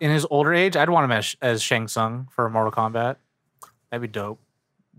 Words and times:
in 0.00 0.10
his 0.10 0.26
older 0.30 0.54
age, 0.54 0.76
I'd 0.76 0.90
want 0.90 1.04
him 1.04 1.12
as, 1.12 1.36
as 1.42 1.62
Shang 1.62 1.88
Tsung 1.88 2.28
for 2.30 2.48
Mortal 2.48 2.72
Kombat. 2.72 3.16
That'd 3.90 4.02
be 4.02 4.08
dope. 4.08 4.40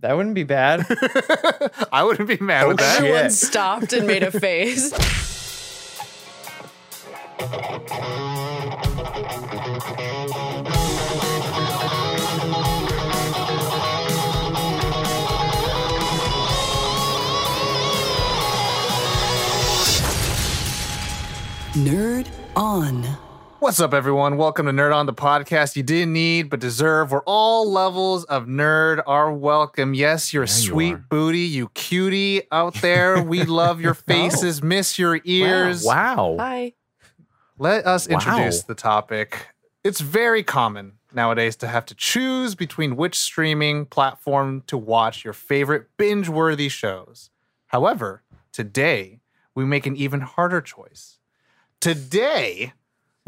That 0.02 0.16
wouldn't 0.16 0.36
be 0.36 0.44
bad. 0.44 0.86
I 1.92 2.04
wouldn't 2.04 2.28
be 2.28 2.38
mad 2.38 2.68
with 2.68 2.78
that. 2.78 3.00
shit. 3.00 3.06
Everyone 3.06 3.30
stopped 3.32 3.94
and 3.94 4.08
made 4.08 4.24
a 4.24 4.32
face. 4.40 4.94
Nerd 21.74 22.28
on. 22.56 23.06
What's 23.60 23.82
up, 23.82 23.94
everyone? 23.94 24.38
Welcome 24.38 24.68
to 24.68 24.72
Nerd 24.72 24.96
on 24.96 25.06
the 25.06 25.14
podcast 25.14 25.76
you 25.76 25.84
didn't 25.84 26.14
need 26.14 26.50
but 26.50 26.62
deserve, 26.62 27.12
where 27.12 27.22
all 27.26 27.70
levels 27.70 28.24
of 28.26 28.46
nerd 28.46 29.04
are 29.06 29.34
welcome. 29.34 29.94
Yes, 29.94 30.34
you're 30.34 30.44
a 30.44 30.48
Yeah, 30.48 30.54
sweet 30.54 30.94
are. 30.94 31.06
booty, 31.10 31.40
you 31.42 31.68
cutie 31.74 32.44
out 32.54 32.74
there. 32.76 33.22
We 33.22 33.44
love 33.46 33.82
your 33.82 33.94
faces, 33.94 34.64
miss 34.64 34.98
your 34.98 35.20
ears. 35.26 35.84
Wow. 35.84 36.38
Hi. 36.40 36.74
Let 37.58 37.86
us 37.86 38.08
Wow. 38.08 38.14
introduce 38.16 38.64
the 38.64 38.76
topic. 38.76 39.48
It's 39.84 40.00
very 40.00 40.42
common 40.44 40.94
nowadays 41.14 41.56
to 41.58 41.68
have 41.68 41.86
to 41.88 41.96
choose 41.96 42.56
between 42.56 42.96
which 42.96 43.20
streaming 43.20 43.86
platform 43.86 44.64
to 44.68 44.78
watch 44.78 45.26
your 45.26 45.34
favorite 45.34 45.88
binge 45.98 46.30
worthy 46.30 46.70
shows. 46.70 47.30
However, 47.68 48.24
today 48.54 49.20
we 49.54 49.66
make 49.66 49.86
an 49.86 49.98
even 49.98 50.22
harder 50.22 50.62
choice. 50.62 51.18
Today, 51.82 52.74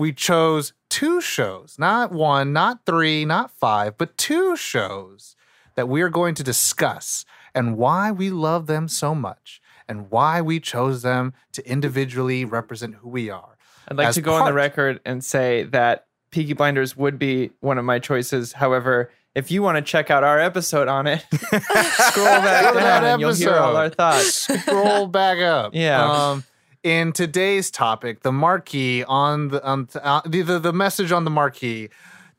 we 0.01 0.11
chose 0.11 0.73
two 0.89 1.21
shows, 1.21 1.75
not 1.77 2.11
one, 2.11 2.51
not 2.51 2.87
three, 2.87 3.23
not 3.23 3.51
five, 3.51 3.99
but 3.99 4.17
two 4.17 4.55
shows 4.55 5.35
that 5.75 5.87
we 5.87 6.01
are 6.01 6.09
going 6.09 6.33
to 6.33 6.43
discuss 6.43 7.23
and 7.53 7.77
why 7.77 8.11
we 8.11 8.31
love 8.31 8.65
them 8.65 8.87
so 8.87 9.13
much 9.13 9.61
and 9.87 10.09
why 10.09 10.41
we 10.41 10.59
chose 10.59 11.03
them 11.03 11.33
to 11.51 11.63
individually 11.69 12.43
represent 12.43 12.95
who 12.95 13.09
we 13.09 13.29
are. 13.29 13.57
I'd 13.87 13.97
like 13.97 14.07
As 14.07 14.15
to 14.15 14.21
go 14.21 14.33
on 14.33 14.45
the 14.45 14.53
record 14.53 14.99
and 15.05 15.23
say 15.23 15.63
that 15.65 16.07
Peaky 16.31 16.53
Blinders 16.53 16.97
would 16.97 17.19
be 17.19 17.51
one 17.59 17.77
of 17.77 17.85
my 17.85 17.99
choices. 17.99 18.53
However, 18.53 19.11
if 19.35 19.51
you 19.51 19.61
want 19.61 19.77
to 19.77 19.83
check 19.83 20.09
out 20.09 20.23
our 20.23 20.39
episode 20.39 20.87
on 20.87 21.05
it, 21.05 21.23
scroll 21.31 21.61
back 21.61 22.73
to 22.73 22.79
that 22.79 23.01
down 23.01 23.03
and 23.03 23.21
you'll 23.21 23.35
hear 23.35 23.53
all 23.53 23.77
our 23.77 23.89
thoughts. 23.89 24.33
Scroll 24.33 25.05
back 25.05 25.37
up. 25.37 25.75
Yeah. 25.75 26.03
Um, 26.03 26.43
in 26.83 27.11
today's 27.13 27.69
topic, 27.71 28.21
the 28.23 28.31
marquee 28.31 29.03
on 29.03 29.49
the 29.49 29.63
on 29.65 29.87
uh, 30.01 30.21
the, 30.25 30.41
the 30.41 30.59
the 30.59 30.73
message 30.73 31.11
on 31.11 31.23
the 31.23 31.29
marquee, 31.31 31.89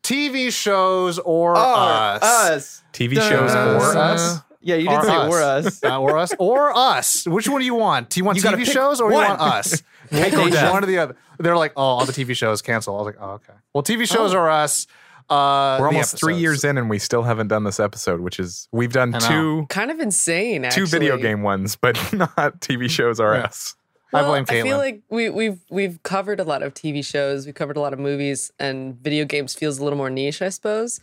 TV 0.02 0.52
shows 0.52 1.18
or 1.18 1.56
us. 1.56 2.22
us. 2.22 2.82
TV 2.92 3.14
shows 3.14 3.50
or 3.52 3.94
dun, 3.94 3.96
us. 4.14 4.40
Yeah, 4.64 4.76
you 4.76 4.88
did 4.88 4.98
Or 4.98 5.02
say 5.04 5.14
us. 5.16 5.32
or 5.32 5.42
us. 5.42 5.84
Uh, 5.84 6.00
or 6.00 6.18
us 6.18 6.32
or 6.38 6.76
us. 6.76 7.26
Which 7.26 7.48
one 7.48 7.60
do 7.60 7.64
you 7.66 7.74
want? 7.74 8.10
Do 8.10 8.20
you 8.20 8.24
want 8.24 8.36
You 8.36 8.42
gotta 8.44 8.56
TV 8.56 8.70
shows 8.70 9.00
or 9.00 9.10
you 9.10 9.16
one. 9.16 9.28
want 9.28 9.40
us? 9.40 9.82
Pick 10.10 10.32
One 10.34 10.50
one. 10.52 10.84
or 10.84 10.86
the 10.86 10.98
other. 10.98 11.16
They're 11.38 11.56
like, 11.56 11.72
oh, 11.76 11.82
all 11.82 12.04
the 12.06 12.12
TV 12.12 12.36
shows 12.36 12.62
cancel. 12.62 12.94
I 12.94 12.98
was 12.98 13.06
like, 13.06 13.16
oh, 13.20 13.30
okay. 13.32 13.54
Well, 13.72 13.82
TV 13.82 14.06
shows 14.08 14.34
are 14.34 14.48
us. 14.50 14.86
Uh, 15.30 15.78
We're 15.80 15.86
almost 15.86 16.18
three 16.18 16.36
years 16.36 16.62
in 16.64 16.76
and 16.78 16.90
we 16.90 16.98
still 16.98 17.22
haven't 17.22 17.48
done 17.48 17.64
this 17.64 17.80
episode, 17.80 18.20
which 18.20 18.38
is 18.38 18.68
we've 18.70 18.92
done 18.92 19.14
two 19.18 19.66
Kind 19.70 19.90
of 19.90 19.98
insane, 19.98 20.64
actually. 20.64 20.82
two 20.82 20.86
video 20.90 21.16
game 21.16 21.42
ones, 21.42 21.74
but 21.76 21.94
not 22.12 22.60
TV 22.60 22.90
shows 22.90 23.18
are 23.18 23.34
Yeah. 23.34 23.44
us. 23.44 23.74
I 24.12 24.20
Well, 24.22 24.30
blame 24.30 24.44
I 24.48 24.62
feel 24.62 24.76
like 24.78 25.02
we, 25.08 25.28
we've 25.30 25.60
we've 25.70 26.02
covered 26.02 26.38
a 26.40 26.44
lot 26.44 26.62
of 26.62 26.74
TV 26.74 27.04
shows, 27.04 27.46
we've 27.46 27.54
covered 27.54 27.76
a 27.76 27.80
lot 27.80 27.92
of 27.92 27.98
movies, 27.98 28.52
and 28.58 28.94
video 29.00 29.24
games 29.24 29.54
feels 29.54 29.78
a 29.78 29.84
little 29.84 29.96
more 29.96 30.10
niche, 30.10 30.42
I 30.42 30.50
suppose. 30.50 31.00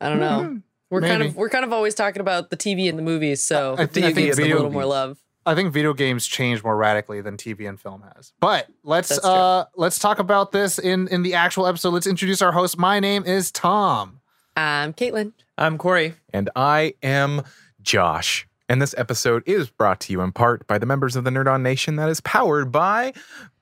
I 0.00 0.08
don't 0.08 0.20
know. 0.20 0.60
We're 0.90 1.02
kind 1.02 1.22
of 1.22 1.36
we're 1.36 1.48
kind 1.50 1.64
of 1.64 1.72
always 1.72 1.94
talking 1.94 2.20
about 2.20 2.50
the 2.50 2.56
TV 2.56 2.88
and 2.88 2.98
the 2.98 3.02
movies, 3.02 3.40
so 3.42 3.74
I 3.74 3.86
think- 3.86 3.90
video 3.92 4.08
I 4.08 4.12
think 4.12 4.26
games 4.26 4.38
get 4.38 4.50
a 4.50 4.54
little 4.56 4.72
more 4.72 4.84
love. 4.86 5.18
I 5.46 5.54
think 5.54 5.72
video 5.72 5.94
games 5.94 6.26
change 6.26 6.62
more 6.62 6.76
radically 6.76 7.22
than 7.22 7.36
TV 7.38 7.66
and 7.68 7.80
film 7.80 8.02
has. 8.14 8.32
But 8.40 8.66
let's 8.82 9.16
uh 9.24 9.64
let's 9.76 9.98
talk 9.98 10.18
about 10.18 10.52
this 10.52 10.78
in 10.78 11.08
in 11.08 11.22
the 11.22 11.34
actual 11.34 11.66
episode. 11.66 11.90
Let's 11.94 12.06
introduce 12.06 12.42
our 12.42 12.52
host. 12.52 12.76
My 12.76 13.00
name 13.00 13.24
is 13.24 13.50
Tom. 13.50 14.20
I'm 14.56 14.92
Caitlin. 14.92 15.32
I'm 15.56 15.78
Corey. 15.78 16.14
And 16.32 16.50
I 16.56 16.94
am 17.02 17.42
Josh. 17.80 18.46
And 18.70 18.80
this 18.80 18.94
episode 18.96 19.42
is 19.46 19.68
brought 19.68 19.98
to 20.02 20.12
you 20.12 20.20
in 20.20 20.30
part 20.30 20.64
by 20.68 20.78
the 20.78 20.86
members 20.86 21.16
of 21.16 21.24
the 21.24 21.30
Nerd 21.30 21.52
On 21.52 21.60
Nation 21.60 21.96
that 21.96 22.08
is 22.08 22.20
powered 22.20 22.70
by 22.70 23.12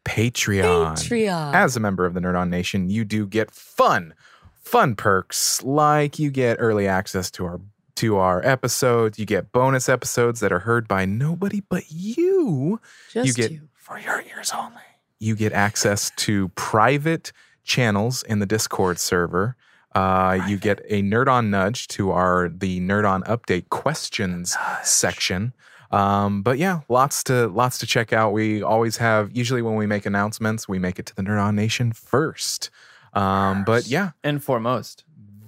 Patreon. 0.05 0.97
Patreon. 0.99 1.55
As 1.55 1.79
a 1.79 1.81
member 1.81 2.05
of 2.05 2.13
the 2.13 2.21
Nerd 2.21 2.39
On 2.39 2.51
Nation, 2.51 2.91
you 2.91 3.07
do 3.07 3.27
get 3.27 3.51
fun, 3.51 4.13
fun 4.61 4.95
perks 4.95 5.63
like 5.63 6.19
you 6.19 6.31
get 6.31 6.59
early 6.61 6.87
access 6.87 7.31
to 7.33 7.47
our 7.47 7.59
to 7.95 8.19
our 8.19 8.45
episodes. 8.45 9.19
You 9.19 9.25
get 9.25 9.51
bonus 9.51 9.89
episodes 9.89 10.41
that 10.41 10.53
are 10.53 10.59
heard 10.59 10.87
by 10.87 11.07
nobody 11.07 11.63
but 11.67 11.85
you. 11.91 12.79
Just 13.11 13.35
get- 13.35 13.51
you. 13.51 13.63
For 13.77 13.99
your 13.99 14.21
ears 14.21 14.53
only. 14.55 14.83
You 15.19 15.35
get 15.35 15.55
access 15.55 16.13
to 16.17 16.49
private 16.49 17.33
channels 17.65 18.23
in 18.25 18.41
the 18.41 18.47
Discord 18.47 18.99
server. 18.99 19.57
Uh, 19.99 20.47
you 20.47 20.57
get 20.57 20.81
a 20.89 21.03
Nerd 21.03 21.27
On 21.27 21.51
nudge 21.51 21.89
to 21.89 22.13
our 22.13 22.49
the 22.49 22.79
Nerd 22.81 23.09
On 23.09 23.25
update 23.25 23.69
questions 23.69 24.57
section. 24.85 25.53
Um, 25.91 26.43
but 26.43 26.57
yeah, 26.57 26.83
lots 26.89 27.25
to 27.25 27.49
lots 27.49 27.79
to 27.79 27.87
check 27.87 28.13
out. 28.13 28.33
We 28.33 28.63
always 28.63 28.99
have 28.99 29.37
usually 29.37 29.61
when 29.61 29.75
we 29.75 29.87
make 29.87 30.07
announcements, 30.07 30.69
we 30.69 30.79
make 30.79 31.01
it 31.01 31.07
to 31.07 31.17
the 31.17 31.23
Nerd 31.23 31.43
On 31.43 31.57
Nation 31.57 31.93
first. 31.93 32.71
Um, 33.13 33.65
but 33.65 33.89
yeah, 33.89 34.11
And 34.23 34.43
foremost. 34.43 35.03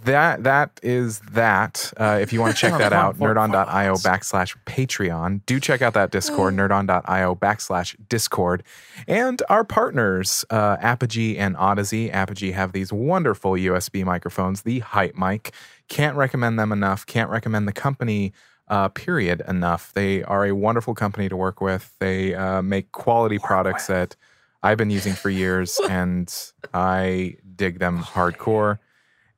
That 0.05 0.44
that 0.44 0.81
is 0.83 1.21
that. 1.33 1.93
Uh, 1.97 2.19
if 2.21 2.33
you 2.33 2.41
want 2.41 2.55
to 2.55 2.61
check 2.61 2.72
that 2.78 2.93
out, 2.93 3.19
nerdon.io 3.19 3.94
backslash 3.97 4.56
Patreon. 4.66 5.43
Do 5.47 5.61
check 5.61 5.83
out 5.83 5.94
that 5.94 6.11
Discord, 6.11 6.55
nerdon.io 6.55 7.34
backslash 7.34 7.97
Discord. 8.09 8.62
And 9.06 9.43
our 9.49 9.65
partners, 9.65 10.44
uh, 10.50 10.77
Apogee 10.81 11.37
and 11.37 11.56
Audeze. 11.56 12.12
Apogee 12.12 12.53
have 12.53 12.72
these 12.72 12.93
wonderful 12.93 13.53
USB 13.53 14.05
microphones, 14.05 14.62
the 14.62 14.81
Hype 14.81 15.16
Mic. 15.16 15.53
Can't 15.88 16.17
recommend 16.17 16.59
them 16.59 16.72
enough. 16.72 17.05
Can't 17.06 17.31
recommend 17.31 17.69
the 17.69 17.72
company. 17.72 18.32
Uh, 18.69 18.88
period 18.88 19.43
enough. 19.49 19.93
They 19.94 20.22
are 20.22 20.47
a 20.47 20.55
wonderful 20.55 20.94
company 20.94 21.28
to 21.28 21.37
work 21.37 21.61
with. 21.61 21.93
They 21.99 22.37
uh, 22.37 22.62
make 22.62 22.93
quality 22.93 23.41
products 23.41 23.88
that 23.88 24.15
I've 24.62 24.78
been 24.78 24.91
using 24.91 25.15
for 25.15 25.28
years, 25.28 25.81
and 25.91 26.32
I 26.72 27.37
dig 27.56 27.81
them 27.81 27.99
hardcore. 27.99 28.78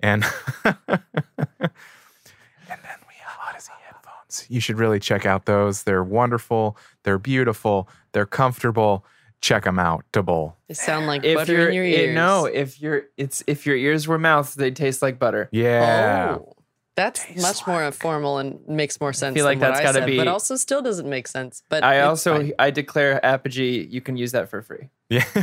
And 0.03 0.25
and 0.65 0.75
then 2.69 2.99
we 3.09 3.15
have 3.21 3.39
Audeze 3.41 3.69
headphones. 3.69 4.47
You 4.49 4.61
should 4.61 4.79
really 4.79 4.99
check 5.01 5.27
out 5.27 5.47
those. 5.47 5.85
They're 5.85 6.05
wonderful. 6.05 6.77
They're 7.05 7.19
beautiful. 7.19 7.89
They're 8.13 8.27
comfortable. 8.27 9.05
Check 9.41 9.65
them 9.65 9.79
out. 9.79 10.05
Double. 10.13 10.57
They 10.69 10.75
sound 10.75 11.07
like 11.07 11.25
If 11.25 11.35
butter 11.37 11.53
your 11.55 11.69
in 11.69 11.75
your 11.75 11.85
eh, 11.85 11.89
ears. 12.07 12.15
no, 12.15 12.45
if 12.47 12.81
your 12.81 13.05
it's 13.17 13.43
if 13.47 13.67
your 13.67 13.77
ears 13.77 14.07
were 14.07 14.19
mouths, 14.19 14.55
they 14.55 14.71
taste 14.71 15.03
like 15.03 15.19
butter. 15.19 15.49
Yeah. 15.53 16.37
Oh, 16.41 16.55
that's 16.95 17.25
much 17.41 17.67
more 17.67 17.83
informal 17.83 18.39
and 18.39 18.61
makes 18.69 19.01
more 19.01 19.13
sense. 19.13 19.35
feel 19.35 19.45
like 19.47 19.59
than 19.59 19.71
what 19.71 19.77
that's 19.79 19.81
I 19.81 19.85
gotta 19.85 19.99
said, 20.01 20.07
be- 20.07 20.17
but 20.19 20.29
also 20.29 20.57
still 20.57 20.83
doesn't 20.83 21.09
make 21.09 21.27
sense. 21.27 21.63
But 21.69 21.83
I 21.83 22.03
also 22.03 22.37
fine. 22.37 22.53
I 22.59 22.71
declare 22.71 23.25
Apogee. 23.25 23.87
You 23.91 24.01
can 24.01 24.17
use 24.17 24.33
that 24.33 24.49
for 24.49 24.63
free. 24.63 24.91
Yeah. 25.09 25.25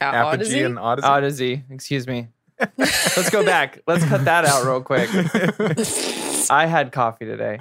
Apogee 0.00 0.62
Audeze? 0.62 0.66
and 0.66 0.78
Audeze. 0.78 1.00
Audeze, 1.02 1.62
excuse 1.70 2.06
me. 2.08 2.28
Let's 2.78 3.30
go 3.30 3.44
back. 3.44 3.80
Let's 3.86 4.04
cut 4.04 4.24
that 4.24 4.44
out 4.44 4.64
real 4.64 4.80
quick. 4.80 5.08
I 6.50 6.66
had 6.66 6.92
coffee 6.92 7.24
today. 7.24 7.60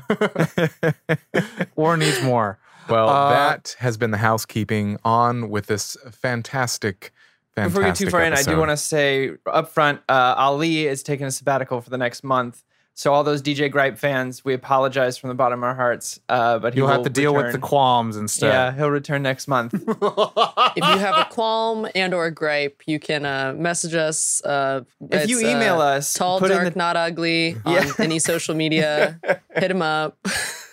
Or 1.76 1.98
needs 1.98 2.22
more. 2.22 2.60
well, 2.90 3.10
Uh, 3.10 3.30
that 3.30 3.76
has 3.80 3.98
been 3.98 4.12
the 4.12 4.18
housekeeping 4.18 4.98
on 5.04 5.50
with 5.50 5.68
this 5.68 5.96
fantastic, 6.12 7.14
fantastic 7.56 7.74
Before 7.74 7.84
we 7.84 7.90
get 7.90 7.96
too 7.96 8.10
far 8.10 8.24
in, 8.24 8.34
I 8.34 8.44
do 8.44 8.58
want 8.58 8.72
to 8.72 8.78
say 8.78 9.32
up 9.46 9.70
front, 9.70 10.02
uh, 10.10 10.36
Ali 10.38 10.88
is 10.88 11.04
taking 11.04 11.26
a 11.26 11.32
sabbatical 11.32 11.82
for 11.82 11.90
the 11.90 11.98
next 11.98 12.24
month. 12.24 12.64
So 12.94 13.14
all 13.14 13.24
those 13.24 13.42
DJ 13.42 13.72
Gripe 13.72 13.98
fans, 13.98 14.44
we 14.46 14.54
apologize 14.54 15.18
from 15.18 15.30
the 15.30 15.34
bottom 15.34 15.60
of 15.60 15.64
our 15.64 15.76
hearts. 15.76 16.20
Uh, 16.30 16.60
but 16.60 16.74
he 16.74 16.80
You'll 16.80 16.88
have 16.90 16.98
will 16.98 17.04
to 17.06 17.10
deal 17.10 17.34
with 17.34 17.44
the 17.44 17.48
return. 17.48 17.62
qualms 17.62 18.16
instead. 18.18 18.50
Yeah, 18.54 18.74
he'll 18.76 18.90
return 18.92 19.24
next 19.24 19.48
month. 19.48 19.74
if 19.78 19.84
you 19.88 20.84
have 21.00 21.18
a 21.18 21.26
qualm 21.32 21.88
and 21.96 22.14
or 22.14 22.26
a 22.26 22.32
gripe, 22.32 22.82
you 22.86 23.00
can 23.00 23.26
uh, 23.26 23.54
message 23.58 23.96
us. 23.96 24.44
Uh, 24.44 24.82
If 25.10 25.30
you 25.30 25.40
email 25.40 25.82
uh, 25.82 25.96
us, 25.98 26.14
tall, 26.14 26.40
put 26.40 26.50
dark, 26.50 26.74
the- 26.74 26.78
not 26.78 26.96
ugly 26.98 27.56
on 27.66 27.74
Yeah. 27.74 27.92
any 27.98 28.20
social 28.20 28.54
media. 28.56 29.20
Hit 29.56 29.72
him 29.72 29.82
up. 29.82 30.18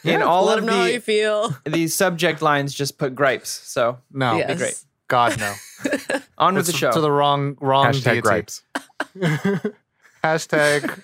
In 0.04 0.20
all 0.22 0.46
Let 0.46 0.58
of 0.58 0.64
him 0.64 0.70
know 0.70 0.76
how 0.76 0.84
the- 0.84 0.92
you 0.94 1.00
feel. 1.00 1.56
These 1.64 1.94
subject 1.94 2.42
lines 2.42 2.74
just 2.74 2.98
put 2.98 3.14
gripes. 3.14 3.48
So 3.48 3.98
No. 4.12 4.36
yes. 4.36 4.58
great. 4.58 4.84
God 5.06 5.38
no. 5.38 5.54
on 6.36 6.54
with 6.56 6.68
It's 6.68 6.72
the 6.72 6.76
show. 6.78 6.92
to 6.92 7.00
the 7.00 7.10
wrong 7.10 7.56
wrong 7.60 7.86
Hashtag 7.86 8.04
deity. 8.04 8.20
gripes. 8.20 8.62
Hashtag 10.22 11.00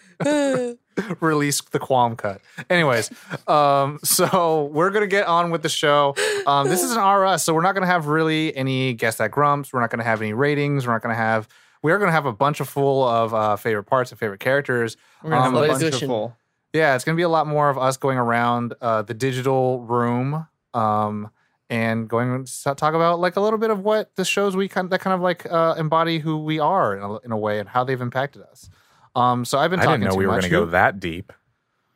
release 1.20 1.60
the 1.60 1.78
qualm 1.78 2.16
cut. 2.16 2.40
Anyways, 2.70 3.10
um, 3.48 3.98
so 4.02 4.64
we're 4.72 4.90
gonna 4.90 5.06
get 5.06 5.26
on 5.26 5.50
with 5.50 5.62
the 5.62 5.68
show. 5.68 6.14
Um, 6.46 6.68
this 6.68 6.82
is 6.82 6.92
an 6.96 7.02
RS, 7.02 7.42
so 7.42 7.54
we're 7.54 7.62
not 7.62 7.74
gonna 7.74 7.86
have 7.86 8.06
really 8.06 8.54
any 8.56 8.92
guess 8.94 9.16
that 9.16 9.30
grumps. 9.30 9.72
We're 9.72 9.80
not 9.80 9.90
gonna 9.90 10.04
have 10.04 10.20
any 10.20 10.32
ratings. 10.32 10.86
We're 10.86 10.92
not 10.92 11.02
gonna 11.02 11.14
have 11.14 11.48
we 11.82 11.92
are 11.92 11.98
going 11.98 12.08
to 12.08 12.12
have 12.12 12.24
a 12.24 12.32
bunch 12.32 12.60
of 12.60 12.68
full 12.70 13.06
of 13.06 13.34
uh, 13.34 13.56
favorite 13.56 13.84
parts 13.84 14.10
and 14.10 14.18
favorite 14.18 14.40
characters. 14.40 14.96
We're 15.22 15.28
gonna 15.30 15.42
have 15.42 15.52
Um, 15.52 15.56
a 15.56 15.68
What 15.68 15.80
bunch 15.80 15.94
of 15.94 16.00
full. 16.08 16.34
Yeah, 16.72 16.94
it's 16.94 17.04
going 17.04 17.14
to 17.14 17.18
be 17.18 17.24
a 17.24 17.28
lot 17.28 17.46
more 17.46 17.68
of 17.68 17.76
us 17.76 17.98
going 17.98 18.16
around 18.16 18.72
uh, 18.80 19.02
the 19.02 19.12
digital 19.12 19.82
room 19.82 20.46
um, 20.72 21.30
and 21.68 22.08
going 22.08 22.46
to 22.46 22.74
talk 22.74 22.94
about 22.94 23.20
like 23.20 23.36
a 23.36 23.40
little 23.42 23.58
bit 23.58 23.68
of 23.68 23.80
what 23.80 24.16
the 24.16 24.24
shows 24.24 24.56
we 24.56 24.66
kind 24.66 24.88
that 24.88 25.00
kind 25.00 25.12
of 25.14 25.20
like 25.20 25.44
uh, 25.52 25.74
embody 25.76 26.20
who 26.20 26.38
we 26.38 26.58
are 26.58 26.96
in 26.96 27.02
a, 27.02 27.16
in 27.18 27.32
a 27.32 27.36
way 27.36 27.58
and 27.58 27.68
how 27.68 27.84
they've 27.84 28.00
impacted 28.00 28.40
us. 28.40 28.70
Um, 29.14 29.44
so 29.44 29.58
I've 29.58 29.70
been 29.70 29.80
telling 29.80 30.02
you. 30.02 30.08
I 30.08 30.10
talking 30.10 30.10
didn't 30.10 30.10
know 30.10 30.14
too 30.14 30.18
we 30.18 30.26
were 30.26 30.32
going 30.32 30.42
to 30.42 30.48
go 30.50 30.64
that 30.66 31.00
deep. 31.00 31.32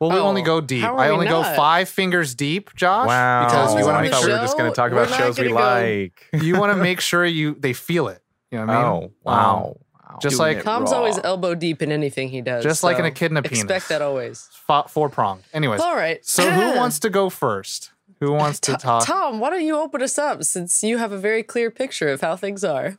Well, 0.01 0.11
we 0.11 0.17
Oh, 0.17 0.27
only 0.29 0.43
go 0.43 0.61
deep. 0.61 0.85
I 0.85 0.93
we 1.09 1.13
only 1.13 1.27
go 1.27 1.43
five 1.43 1.89
fingers 1.89 2.35
deep, 2.37 2.73
Josh. 2.77 3.09
Wow. 3.09 3.45
Because 3.47 3.75
you 3.75 3.85
want 3.85 3.97
to 3.97 4.03
make 4.03 4.13
thought 4.13 4.21
we 4.21 4.27
sure 4.31 4.37
were 4.39 4.43
just 4.45 4.57
going 4.57 4.71
to 4.71 4.77
talk 4.77 4.93
We're 4.93 4.99
about 5.03 5.11
not 5.11 5.19
shows 5.19 5.39
we 5.41 5.49
go- 5.49 5.55
like. 5.55 6.27
you 6.43 6.57
want 6.59 6.73
to 6.73 6.81
make 6.81 7.01
sure 7.11 7.25
you 7.25 7.57
they 7.59 7.73
feel 7.73 8.07
it. 8.09 8.23
You 8.53 8.59
know 8.59 8.67
what 8.67 8.77
I 8.77 8.83
mean? 8.83 8.85
Oh, 8.87 9.13
wow. 9.25 9.77
Um, 10.09 10.19
just 10.23 10.37
Doing 10.39 10.55
like 10.57 10.65
Tom's 10.65 10.91
raw. 10.93 10.99
always 10.99 11.19
elbow 11.19 11.55
deep 11.57 11.83
in 11.83 11.91
anything 11.93 12.29
he 12.29 12.41
does. 12.41 12.63
just 12.65 12.83
like 12.85 12.99
an 12.99 13.05
so 13.05 13.09
echidna 13.09 13.43
penis. 13.43 13.61
Expect 13.65 13.89
that 13.91 14.01
always. 14.01 14.49
four 14.89 15.09
pronged. 15.11 15.43
Anyways, 15.53 15.81
All 15.81 15.95
right. 15.97 16.25
so 16.25 16.49
who 16.49 16.77
wants 16.77 17.01
to 17.01 17.11
go 17.11 17.29
first? 17.29 17.91
Who 18.21 18.33
wants 18.33 18.59
to 18.61 18.73
To- 18.73 18.79
talk? 18.79 19.05
Tom, 19.05 19.39
why 19.41 19.51
don't 19.51 19.65
you 19.65 19.77
open 19.77 20.01
us 20.03 20.17
up 20.19 20.45
since 20.45 20.83
you 20.83 20.99
have 20.99 21.13
a 21.13 21.19
very 21.19 21.43
clear 21.43 21.71
picture 21.71 22.09
of 22.09 22.21
how 22.21 22.37
things 22.37 22.65
are? 22.65 22.97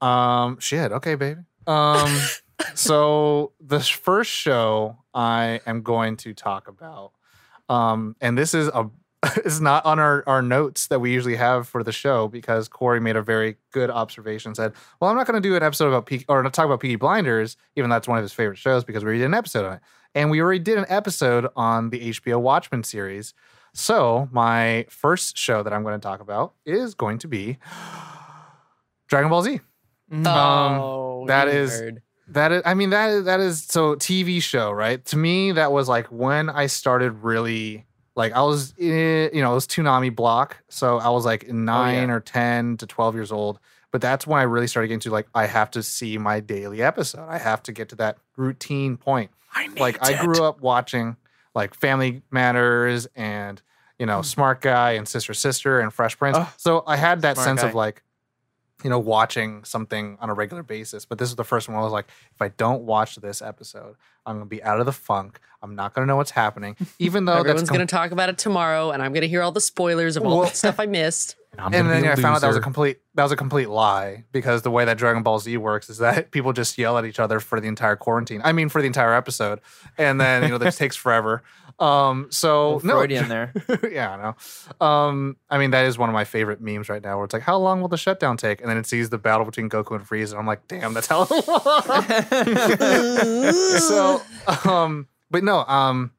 Um, 0.00 0.58
shit. 0.60 0.92
Okay, 0.92 1.14
baby. 1.14 1.40
Um, 1.66 2.20
so 2.74 3.52
the 3.60 3.80
first 3.80 4.30
show 4.30 4.98
I 5.12 5.60
am 5.66 5.82
going 5.82 6.16
to 6.18 6.34
talk 6.34 6.68
about, 6.68 7.12
um, 7.68 8.16
and 8.20 8.36
this 8.36 8.54
is 8.54 8.68
a 8.68 8.90
is 9.44 9.60
not 9.60 9.84
on 9.86 9.98
our, 9.98 10.22
our 10.26 10.42
notes 10.42 10.88
that 10.88 11.00
we 11.00 11.12
usually 11.12 11.36
have 11.36 11.66
for 11.66 11.82
the 11.82 11.92
show 11.92 12.28
because 12.28 12.68
Corey 12.68 13.00
made 13.00 13.16
a 13.16 13.22
very 13.22 13.56
good 13.72 13.90
observation. 13.90 14.54
Said, 14.54 14.72
"Well, 15.00 15.10
I'm 15.10 15.16
not 15.16 15.26
going 15.26 15.40
to 15.42 15.46
do 15.48 15.56
an 15.56 15.62
episode 15.62 15.88
about 15.88 16.06
Peak 16.06 16.24
or 16.28 16.42
talk 16.44 16.66
about 16.66 16.80
Peaky 16.80 16.96
Blinders, 16.96 17.56
even 17.76 17.90
though 17.90 17.96
that's 17.96 18.08
one 18.08 18.18
of 18.18 18.22
his 18.22 18.32
favorite 18.32 18.58
shows 18.58 18.84
because 18.84 19.02
we 19.02 19.08
already 19.08 19.20
did 19.20 19.26
an 19.26 19.34
episode 19.34 19.64
on 19.66 19.72
it, 19.74 19.80
and 20.14 20.30
we 20.30 20.40
already 20.40 20.58
did 20.58 20.78
an 20.78 20.86
episode 20.88 21.48
on 21.56 21.90
the 21.90 22.10
HBO 22.10 22.40
Watchmen 22.40 22.84
series." 22.84 23.34
So 23.76 24.28
my 24.30 24.86
first 24.88 25.36
show 25.36 25.62
that 25.64 25.72
I'm 25.72 25.82
going 25.82 25.98
to 25.98 26.02
talk 26.02 26.20
about 26.20 26.54
is 26.64 26.94
going 26.94 27.18
to 27.18 27.28
be 27.28 27.58
Dragon 29.08 29.30
Ball 29.30 29.42
Z. 29.42 29.60
oh, 30.26 31.24
that 31.26 31.48
is- 31.48 31.80
nerd. 31.80 31.98
That 32.28 32.52
is, 32.52 32.62
I 32.64 32.74
mean, 32.74 32.90
that 32.90 33.10
is, 33.10 33.24
that 33.24 33.40
is, 33.40 33.62
so 33.62 33.96
TV 33.96 34.42
show, 34.42 34.70
right? 34.70 35.04
To 35.06 35.16
me, 35.16 35.52
that 35.52 35.72
was 35.72 35.88
like 35.88 36.06
when 36.06 36.48
I 36.48 36.66
started 36.66 37.22
really, 37.22 37.84
like, 38.16 38.32
I 38.32 38.42
was, 38.42 38.74
eh, 38.80 39.28
you 39.32 39.42
know, 39.42 39.52
it 39.52 39.54
was 39.54 39.66
Toonami 39.66 40.14
block. 40.14 40.56
So 40.68 40.98
I 40.98 41.10
was 41.10 41.24
like 41.24 41.48
nine 41.48 42.10
or 42.10 42.20
10 42.20 42.78
to 42.78 42.86
12 42.86 43.14
years 43.14 43.32
old. 43.32 43.58
But 43.90 44.00
that's 44.00 44.26
when 44.26 44.40
I 44.40 44.42
really 44.42 44.66
started 44.66 44.88
getting 44.88 45.00
to, 45.00 45.10
like, 45.10 45.28
I 45.36 45.46
have 45.46 45.70
to 45.72 45.82
see 45.82 46.18
my 46.18 46.40
daily 46.40 46.82
episode. 46.82 47.28
I 47.28 47.38
have 47.38 47.62
to 47.64 47.72
get 47.72 47.90
to 47.90 47.96
that 47.96 48.18
routine 48.36 48.96
point. 48.96 49.30
I 49.54 49.68
Like, 49.76 50.02
I 50.02 50.20
grew 50.20 50.42
up 50.42 50.60
watching, 50.60 51.16
like, 51.54 51.74
Family 51.74 52.22
Matters 52.30 53.06
and, 53.14 53.62
you 53.96 54.06
know, 54.06 54.20
Smart 54.22 54.60
Guy 54.62 54.92
and 54.92 55.06
Sister 55.06 55.32
Sister 55.32 55.78
and 55.78 55.92
Fresh 55.92 56.18
Prince. 56.18 56.38
Oh, 56.40 56.52
so 56.56 56.82
I 56.88 56.96
had 56.96 57.22
that 57.22 57.36
sense 57.36 57.62
Guy. 57.62 57.68
of, 57.68 57.76
like, 57.76 58.02
you 58.84 58.90
know, 58.90 58.98
watching 58.98 59.64
something 59.64 60.18
on 60.20 60.28
a 60.30 60.34
regular 60.34 60.62
basis. 60.62 61.04
But 61.06 61.18
this 61.18 61.30
is 61.30 61.36
the 61.36 61.44
first 61.44 61.66
one 61.66 61.74
where 61.74 61.80
I 61.80 61.84
was 61.84 61.92
like, 61.92 62.06
if 62.34 62.40
I 62.42 62.48
don't 62.48 62.82
watch 62.82 63.16
this 63.16 63.42
episode, 63.42 63.96
I'm 64.26 64.36
gonna 64.36 64.46
be 64.46 64.62
out 64.62 64.78
of 64.78 64.86
the 64.86 64.92
funk. 64.92 65.40
I'm 65.62 65.74
not 65.74 65.94
gonna 65.94 66.06
know 66.06 66.16
what's 66.16 66.30
happening. 66.30 66.76
Even 66.98 67.24
though 67.24 67.32
Everyone's 67.38 67.62
that's 67.62 67.70
going 67.70 67.86
to 67.86 67.90
talk 67.90 68.10
about 68.10 68.28
it 68.28 68.38
tomorrow, 68.38 68.90
and 68.90 69.02
I'm 69.02 69.14
to 69.14 69.26
hear 69.26 69.42
all 69.42 69.52
the 69.52 69.60
spoilers 69.60 70.16
of 70.16 70.24
all 70.24 70.40
Well- 70.40 70.48
the 70.50 70.54
stuff 70.54 70.78
I 70.78 70.86
missed. 70.86 71.36
And, 71.56 71.74
and 71.74 71.88
then 71.88 72.02
be 72.02 72.08
a 72.08 72.12
I 72.12 72.14
found 72.16 72.34
out 72.34 72.40
that 72.40 72.48
was 72.48 72.56
a 72.56 72.60
complete 72.60 72.98
that 73.14 73.22
was 73.22 73.32
a 73.32 73.36
complete 73.36 73.68
lie 73.68 74.24
because 74.32 74.62
the 74.62 74.70
way 74.70 74.84
that 74.84 74.98
Dragon 74.98 75.22
Ball 75.22 75.38
Z 75.38 75.56
works 75.56 75.88
is 75.88 75.98
that 75.98 76.30
people 76.32 76.52
just 76.52 76.76
yell 76.76 76.98
at 76.98 77.04
each 77.04 77.20
other 77.20 77.40
for 77.40 77.60
the 77.60 77.68
entire 77.68 77.96
quarantine. 77.96 78.40
I 78.44 78.52
mean, 78.52 78.68
for 78.68 78.80
the 78.80 78.86
entire 78.88 79.14
episode, 79.14 79.60
and 79.96 80.20
then 80.20 80.42
you 80.42 80.48
know 80.48 80.58
this 80.58 80.76
takes 80.76 80.96
forever. 80.96 81.42
Um, 81.78 82.28
so 82.30 82.80
no, 82.84 82.98
Freudian 82.98 83.28
there. 83.28 83.52
yeah, 83.90 84.12
I 84.12 84.16
know. 84.16 84.86
Um, 84.86 85.36
I 85.50 85.58
mean, 85.58 85.72
that 85.72 85.86
is 85.86 85.98
one 85.98 86.08
of 86.08 86.12
my 86.12 86.24
favorite 86.24 86.60
memes 86.60 86.88
right 86.88 87.02
now, 87.02 87.16
where 87.16 87.24
it's 87.24 87.32
like, 87.32 87.42
"How 87.42 87.56
long 87.56 87.80
will 87.80 87.88
the 87.88 87.96
shutdown 87.96 88.36
take?" 88.36 88.60
And 88.60 88.70
then 88.70 88.76
it 88.76 88.86
sees 88.86 89.10
the 89.10 89.18
battle 89.18 89.44
between 89.44 89.68
Goku 89.68 89.96
and 89.96 90.06
Frieza, 90.06 90.30
and 90.30 90.40
I'm 90.40 90.46
like, 90.46 90.66
"Damn, 90.68 90.94
that's 90.94 91.08
how 91.08 91.18
long." 91.18 91.28
so, 93.80 94.22
um, 94.70 95.08
but 95.30 95.42
no, 95.42 95.64
um, 95.64 96.12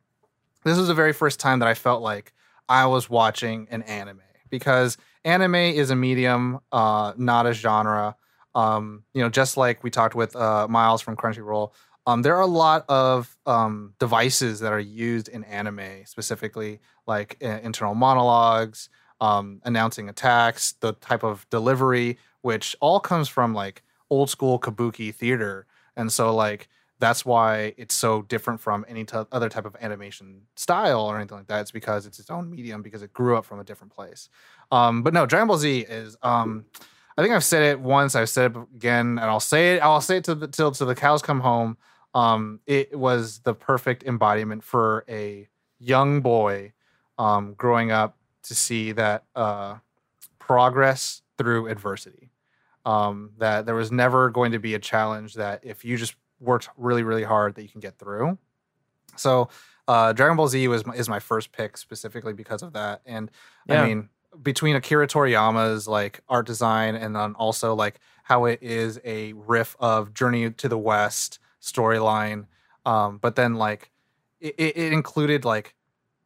this 0.66 0.78
was 0.78 0.88
the 0.88 0.94
very 0.94 1.14
first 1.14 1.40
time 1.40 1.60
that 1.60 1.68
I 1.68 1.74
felt 1.74 2.02
like 2.02 2.34
I 2.68 2.86
was 2.88 3.10
watching 3.10 3.68
an 3.72 3.84
anime 3.84 4.22
because 4.50 4.98
anime 5.24 5.56
is 5.56 5.90
a 5.90 5.96
medium, 5.96 6.60
uh, 6.72 7.14
not 7.18 7.46
a 7.46 7.54
genre. 7.54 8.16
Um, 8.54 9.04
you 9.14 9.22
know, 9.22 9.30
just 9.30 9.58
like 9.58 9.84
we 9.84 9.90
talked 9.90 10.16
with 10.16 10.36
uh, 10.36 10.68
Miles 10.70 11.02
from 11.02 11.16
Crunchyroll, 11.16 11.72
um, 12.08 12.22
there 12.22 12.36
are 12.36 12.42
a 12.42 12.48
lot 12.48 12.86
of 12.88 13.36
um, 13.46 13.94
devices 14.00 14.60
that 14.60 14.72
are 14.72 14.80
used 14.80 15.28
in 15.28 15.44
anime, 15.44 16.06
specifically 16.06 16.80
like 17.08 17.38
uh, 17.44 17.60
internal 17.64 17.96
monologues, 17.96 18.90
um, 19.22 19.62
announcing 19.64 20.10
attacks, 20.10 20.74
the 20.82 20.94
type 20.94 21.24
of 21.24 21.48
delivery, 21.50 22.18
which 22.42 22.76
all 22.80 23.00
comes 23.00 23.28
from 23.28 23.54
like 23.54 23.82
old 24.10 24.30
school 24.30 24.60
kabuki 24.60 25.14
theater, 25.14 25.66
and 25.96 26.12
so 26.12 26.36
like 26.36 26.68
that's 27.00 27.26
why 27.26 27.74
it's 27.78 27.94
so 27.94 28.22
different 28.22 28.62
from 28.62 28.86
any 28.88 29.04
t- 29.04 29.18
other 29.32 29.50
type 29.50 29.66
of 29.66 29.76
animation 29.82 30.42
style 30.56 31.02
or 31.02 31.18
anything 31.18 31.38
like 31.38 31.48
that. 31.48 31.62
It's 31.62 31.72
because 31.72 32.06
it's 32.06 32.20
its 32.20 32.30
own 32.30 32.50
medium 32.50 32.82
because 32.82 33.02
it 33.02 33.12
grew 33.14 33.36
up 33.36 33.46
from 33.46 33.60
a 33.60 33.64
different 33.64 33.94
place. 33.94 34.30
Um, 34.72 35.04
but 35.04 35.14
no, 35.14 35.26
Dragon 35.26 35.48
Ball 35.48 35.58
Z 35.58 35.80
is. 35.90 36.16
Um, 36.22 36.66
I 37.18 37.22
think 37.22 37.34
I've 37.34 37.44
said 37.44 37.64
it 37.64 37.80
once. 37.80 38.14
I've 38.14 38.30
said 38.30 38.56
it 38.56 38.58
again, 38.76 39.08
and 39.08 39.22
I'll 39.22 39.40
say 39.40 39.76
it. 39.76 39.80
I'll 39.80 40.02
say 40.02 40.18
it 40.18 40.24
to 40.26 40.36
the 40.36 40.48
till 40.48 40.72
till 40.72 40.88
the 40.88 40.96
cows 40.96 41.22
come 41.22 41.40
home. 41.40 41.78
Um, 42.16 42.62
it 42.66 42.98
was 42.98 43.40
the 43.40 43.54
perfect 43.54 44.04
embodiment 44.04 44.64
for 44.64 45.04
a 45.08 45.48
young 45.80 46.22
boy 46.22 46.72
um, 47.18 47.54
growing 47.56 47.92
up 47.92 48.18
to 48.44 48.56
see 48.56 48.94
that 48.94 49.26
uh, 49.36 49.76
progress 50.40 51.22
through 51.38 51.68
adversity. 51.68 52.32
Um, 52.86 53.32
that 53.40 53.66
there 53.66 53.76
was 53.76 53.92
never 53.92 54.30
going 54.30 54.52
to 54.52 54.60
be 54.60 54.76
a 54.76 54.80
challenge 54.80 55.34
that 55.34 55.60
if 55.64 55.84
you 55.84 55.98
just 55.98 56.16
worked 56.40 56.70
really, 56.78 57.02
really 57.02 57.24
hard, 57.24 57.56
that 57.56 57.64
you 57.64 57.70
can 57.70 57.82
get 57.82 57.98
through. 57.98 58.38
So, 59.16 59.50
uh, 59.88 60.14
Dragon 60.14 60.38
Ball 60.38 60.48
Z 60.48 60.68
was 60.68 60.86
my, 60.86 60.94
is 60.94 61.10
my 61.10 61.20
first 61.20 61.52
pick 61.52 61.78
specifically 61.78 62.34
because 62.34 62.62
of 62.62 62.74
that. 62.74 63.02
And 63.06 63.32
Yeah. 63.68 63.82
I 63.82 63.88
mean, 63.88 64.10
between 64.42 64.76
Akira 64.76 65.08
Toriyama's 65.08 65.88
like 65.88 66.22
art 66.30 66.46
design 66.46 66.96
and 66.96 67.16
then 67.16 67.34
also 67.36 67.74
like 67.74 68.00
how 68.24 68.46
it 68.46 68.60
is 68.62 69.00
a 69.04 69.34
riff 69.34 69.76
of 69.80 70.14
Journey 70.14 70.52
to 70.52 70.70
the 70.70 70.78
West 70.78 71.40
storyline, 71.66 72.46
um, 72.86 73.18
but 73.18 73.36
then 73.36 73.56
like 73.56 73.92
it, 74.40 74.56
it 74.58 74.94
included 74.94 75.44
like 75.46 75.74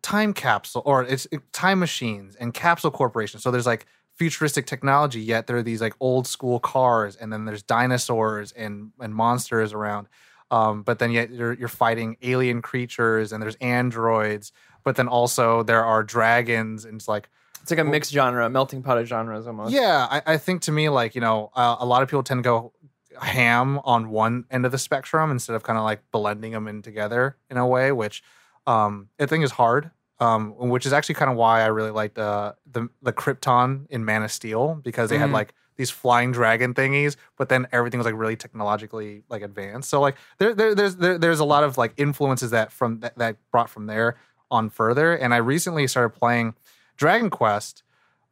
time 0.01 0.33
capsule 0.33 0.81
or 0.85 1.03
it's 1.03 1.27
it- 1.31 1.51
time 1.53 1.79
machines 1.79 2.35
and 2.35 2.53
capsule 2.53 2.91
corporation. 2.91 3.39
So 3.39 3.51
there's 3.51 3.65
like 3.65 3.85
futuristic 4.15 4.65
technology, 4.65 5.21
yet 5.21 5.47
there 5.47 5.57
are 5.57 5.63
these 5.63 5.81
like 5.81 5.93
old 5.99 6.27
school 6.27 6.59
cars, 6.59 7.15
and 7.15 7.31
then 7.31 7.45
there's 7.45 7.63
dinosaurs 7.63 8.51
and 8.51 8.91
and 8.99 9.13
monsters 9.15 9.73
around. 9.73 10.07
Um, 10.51 10.81
but 10.81 10.97
then 10.97 11.11
yet 11.11 11.29
you're, 11.29 11.53
you're 11.53 11.67
fighting 11.67 12.17
alien 12.23 12.61
creatures 12.63 13.31
and 13.31 13.41
there's 13.41 13.55
androids, 13.61 14.51
but 14.83 14.95
then 14.95 15.07
also 15.07 15.61
there 15.61 15.85
are 15.85 16.01
dragons 16.03 16.85
and 16.85 16.95
it's 16.95 17.07
like 17.07 17.29
It's 17.61 17.69
like 17.69 17.79
a 17.79 17.83
mixed 17.83 18.11
genre, 18.11 18.43
a 18.45 18.49
melting 18.49 18.81
pot 18.81 18.97
of 18.97 19.07
genres 19.07 19.45
almost. 19.45 19.73
yeah, 19.73 20.07
I, 20.09 20.33
I 20.33 20.37
think 20.37 20.63
to 20.63 20.71
me, 20.71 20.89
like, 20.89 21.13
you 21.13 21.21
know, 21.21 21.51
uh, 21.55 21.75
a 21.79 21.85
lot 21.85 22.01
of 22.01 22.09
people 22.09 22.23
tend 22.23 22.39
to 22.39 22.47
go 22.49 22.73
ham 23.21 23.79
on 23.83 24.09
one 24.09 24.45
end 24.51 24.65
of 24.65 24.71
the 24.71 24.77
spectrum 24.77 25.31
instead 25.31 25.55
of 25.55 25.63
kind 25.63 25.77
of 25.77 25.83
like 25.83 26.01
blending 26.11 26.51
them 26.51 26.67
in 26.67 26.81
together 26.81 27.35
in 27.49 27.57
a 27.57 27.65
way, 27.67 27.91
which 27.91 28.23
um, 28.67 29.09
I 29.19 29.25
think 29.25 29.43
is 29.43 29.51
hard. 29.51 29.91
Um, 30.21 30.53
which 30.57 30.85
is 30.85 30.91
actually 30.91 31.15
kind 31.15 31.31
of 31.31 31.37
why 31.37 31.61
I 31.61 31.67
really 31.67 31.91
liked 31.91 32.19
uh, 32.19 32.51
the 32.69 32.89
the 33.01 33.13
Krypton 33.13 33.85
in 33.89 34.03
Man 34.03 34.21
of 34.21 34.31
Steel 34.33 34.75
because 34.83 35.09
they 35.09 35.17
had 35.17 35.29
Mhm. 35.29 35.33
like 35.33 35.53
these 35.77 35.89
flying 35.89 36.33
dragon 36.33 36.73
thingies, 36.73 37.15
but 37.37 37.47
then 37.47 37.67
everything 37.71 37.99
was 37.99 38.05
like 38.05 38.15
really 38.17 38.35
technologically 38.35 39.23
like 39.29 39.41
advanced. 39.41 39.89
So 39.89 40.01
like 40.01 40.17
there, 40.37 40.53
there 40.53 40.75
there's 40.75 40.97
there, 40.97 41.17
there's 41.17 41.39
a 41.39 41.45
lot 41.45 41.63
of 41.63 41.77
like 41.77 41.93
influences 41.95 42.51
that 42.51 42.69
from 42.73 42.99
that, 42.99 43.17
that 43.17 43.37
brought 43.49 43.69
from 43.69 43.85
there 43.85 44.17
on 44.51 44.69
further. 44.69 45.15
And 45.15 45.33
I 45.33 45.37
recently 45.37 45.87
started 45.87 46.09
playing 46.09 46.53
Dragon 46.97 47.29
Quest, 47.29 47.83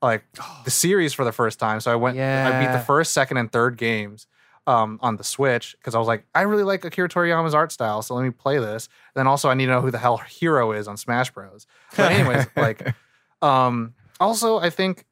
like 0.02 0.26
the 0.66 0.72
series 0.72 1.14
for 1.14 1.24
the 1.24 1.32
first 1.32 1.58
time. 1.58 1.80
So 1.80 1.90
I 1.90 1.96
went, 1.96 2.18
I 2.20 2.60
beat 2.60 2.74
the 2.74 2.84
first, 2.84 3.14
second, 3.14 3.38
and 3.38 3.50
third 3.50 3.78
games 3.78 4.28
um, 4.68 5.00
on 5.02 5.16
the 5.16 5.24
Switch 5.24 5.76
because 5.80 5.96
I 5.96 6.00
was 6.00 6.08
like, 6.08 6.26
I 6.36 6.42
really 6.42 6.64
like 6.64 6.84
Akira 6.86 7.10
Toriyama's 7.10 7.56
art 7.56 7.72
style, 7.72 8.02
so 8.04 8.14
let 8.14 8.24
me 8.24 8.30
play 8.32 8.60
this. 8.60 8.90
then 9.16 9.26
also, 9.26 9.50
I 9.50 9.54
need 9.56 9.66
to 9.68 9.72
know 9.72 9.82
who 9.82 9.90
the 9.92 9.98
hell 9.98 10.18
Hero 10.18 10.74
is 10.74 10.88
on 10.88 10.98
Smash 10.98 11.32
Bros. 11.32 11.66
But 11.96 12.12
anyways, 12.12 12.46
like, 12.58 12.94
um, 13.42 13.96
also 14.20 14.60
I 14.60 14.70
think, 14.70 15.06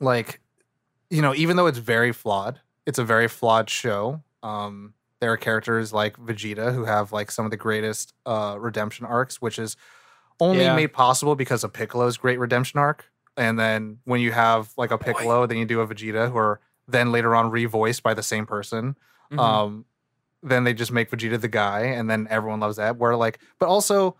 like, 0.00 0.40
you 1.10 1.22
know, 1.22 1.34
even 1.34 1.56
though 1.56 1.66
it's 1.66 1.78
very 1.78 2.12
flawed, 2.12 2.60
it's 2.86 2.98
a 2.98 3.04
very 3.04 3.28
flawed 3.28 3.70
show. 3.70 4.22
Um, 4.42 4.94
there 5.20 5.32
are 5.32 5.36
characters 5.36 5.92
like 5.92 6.16
Vegeta 6.18 6.74
who 6.74 6.84
have 6.84 7.12
like 7.12 7.30
some 7.30 7.44
of 7.44 7.50
the 7.50 7.56
greatest 7.56 8.12
uh, 8.26 8.56
redemption 8.58 9.06
arcs, 9.06 9.40
which 9.40 9.58
is 9.58 9.76
only 10.40 10.64
Yeah. 10.64 10.74
made 10.74 10.92
possible 10.92 11.34
because 11.36 11.64
of 11.64 11.72
Piccolo's 11.72 12.16
great 12.16 12.38
redemption 12.38 12.78
arc. 12.80 13.06
And 13.36 13.58
then 13.58 13.98
when 14.04 14.20
you 14.20 14.32
have 14.32 14.72
like 14.76 14.90
a 14.90 14.98
Piccolo, 14.98 15.46
then 15.46 15.56
you 15.58 15.64
do 15.64 15.80
a 15.80 15.86
Vegeta 15.86 16.30
who 16.30 16.36
are 16.36 16.60
then 16.88 17.12
later 17.12 17.34
on 17.34 17.50
revoiced 17.50 18.02
by 18.02 18.14
the 18.14 18.22
same 18.22 18.46
person. 18.46 18.96
Mhm. 19.32 19.38
Um, 19.38 19.84
then 20.42 20.64
they 20.64 20.74
just 20.74 20.92
make 20.92 21.10
Vegeta 21.10 21.40
the 21.40 21.48
guy, 21.48 21.80
and 21.82 22.08
then 22.10 22.26
everyone 22.30 22.60
loves 22.60 22.76
that. 22.76 22.98
Where 22.98 23.16
like, 23.16 23.38
but 23.58 23.66
also 23.68 24.16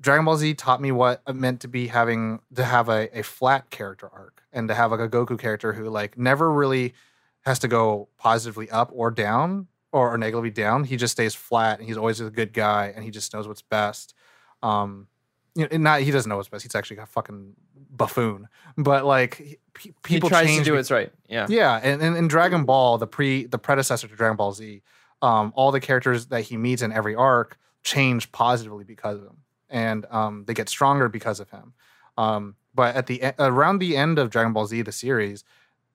Dragon 0.00 0.24
Ball 0.24 0.36
Z 0.36 0.54
taught 0.54 0.80
me 0.80 0.90
what 0.90 1.22
it 1.28 1.34
meant 1.36 1.60
to 1.60 1.68
be 1.68 1.86
having 1.86 2.40
to 2.56 2.64
have 2.64 2.88
a, 2.88 3.16
a 3.16 3.22
flat 3.22 3.70
character 3.70 4.10
arc 4.12 4.42
and 4.52 4.66
to 4.68 4.74
have 4.74 4.90
like 4.90 5.00
a 5.00 5.08
Goku 5.08 5.38
character 5.38 5.72
who 5.72 5.88
like 5.88 6.18
never 6.18 6.50
really 6.52 6.94
has 7.42 7.60
to 7.60 7.68
go 7.68 8.08
positively 8.18 8.68
up 8.70 8.90
or 8.92 9.10
down 9.12 9.68
or, 9.92 10.12
or 10.12 10.18
negatively 10.18 10.50
down. 10.50 10.84
He 10.84 10.96
just 10.96 11.12
stays 11.12 11.34
flat 11.36 11.78
and 11.78 11.86
he's 11.86 11.96
always 11.96 12.18
a 12.20 12.30
good 12.30 12.52
guy 12.52 12.92
and 12.94 13.04
he 13.04 13.10
just 13.10 13.32
knows 13.32 13.46
what's 13.46 13.62
best. 13.62 14.14
Um, 14.62 15.06
you 15.54 15.68
know, 15.70 15.76
not 15.78 16.00
he 16.00 16.10
doesn't 16.10 16.28
know 16.28 16.36
what's 16.36 16.48
best. 16.48 16.62
He's 16.64 16.74
actually 16.74 16.98
a 16.98 17.06
fucking 17.06 17.54
buffoon. 17.90 18.48
But 18.76 19.04
like 19.04 19.36
he- 19.36 19.58
pe- 19.74 19.90
he 19.90 19.94
people 20.04 20.28
tries 20.28 20.46
change 20.46 20.60
to 20.60 20.64
do 20.64 20.74
what's 20.74 20.90
right. 20.90 21.12
Yeah. 21.28 21.46
yeah, 21.48 21.80
and 21.82 22.02
in, 22.02 22.16
in 22.16 22.28
Dragon 22.28 22.64
Ball, 22.64 22.98
the 22.98 23.06
pre 23.06 23.46
the 23.46 23.58
predecessor 23.58 24.08
to 24.08 24.14
Dragon 24.14 24.36
Ball 24.36 24.52
Z, 24.52 24.82
um, 25.20 25.52
all 25.54 25.70
the 25.70 25.80
characters 25.80 26.26
that 26.26 26.42
he 26.42 26.56
meets 26.56 26.82
in 26.82 26.92
every 26.92 27.14
arc 27.14 27.58
change 27.84 28.32
positively 28.32 28.84
because 28.84 29.18
of 29.18 29.24
him, 29.24 29.38
and 29.68 30.06
um, 30.10 30.44
they 30.46 30.54
get 30.54 30.68
stronger 30.68 31.08
because 31.08 31.40
of 31.40 31.50
him. 31.50 31.74
Um, 32.16 32.56
but 32.74 32.94
at 32.96 33.06
the 33.06 33.34
around 33.38 33.78
the 33.78 33.96
end 33.96 34.18
of 34.18 34.30
Dragon 34.30 34.52
Ball 34.52 34.66
Z, 34.66 34.82
the 34.82 34.92
series, 34.92 35.44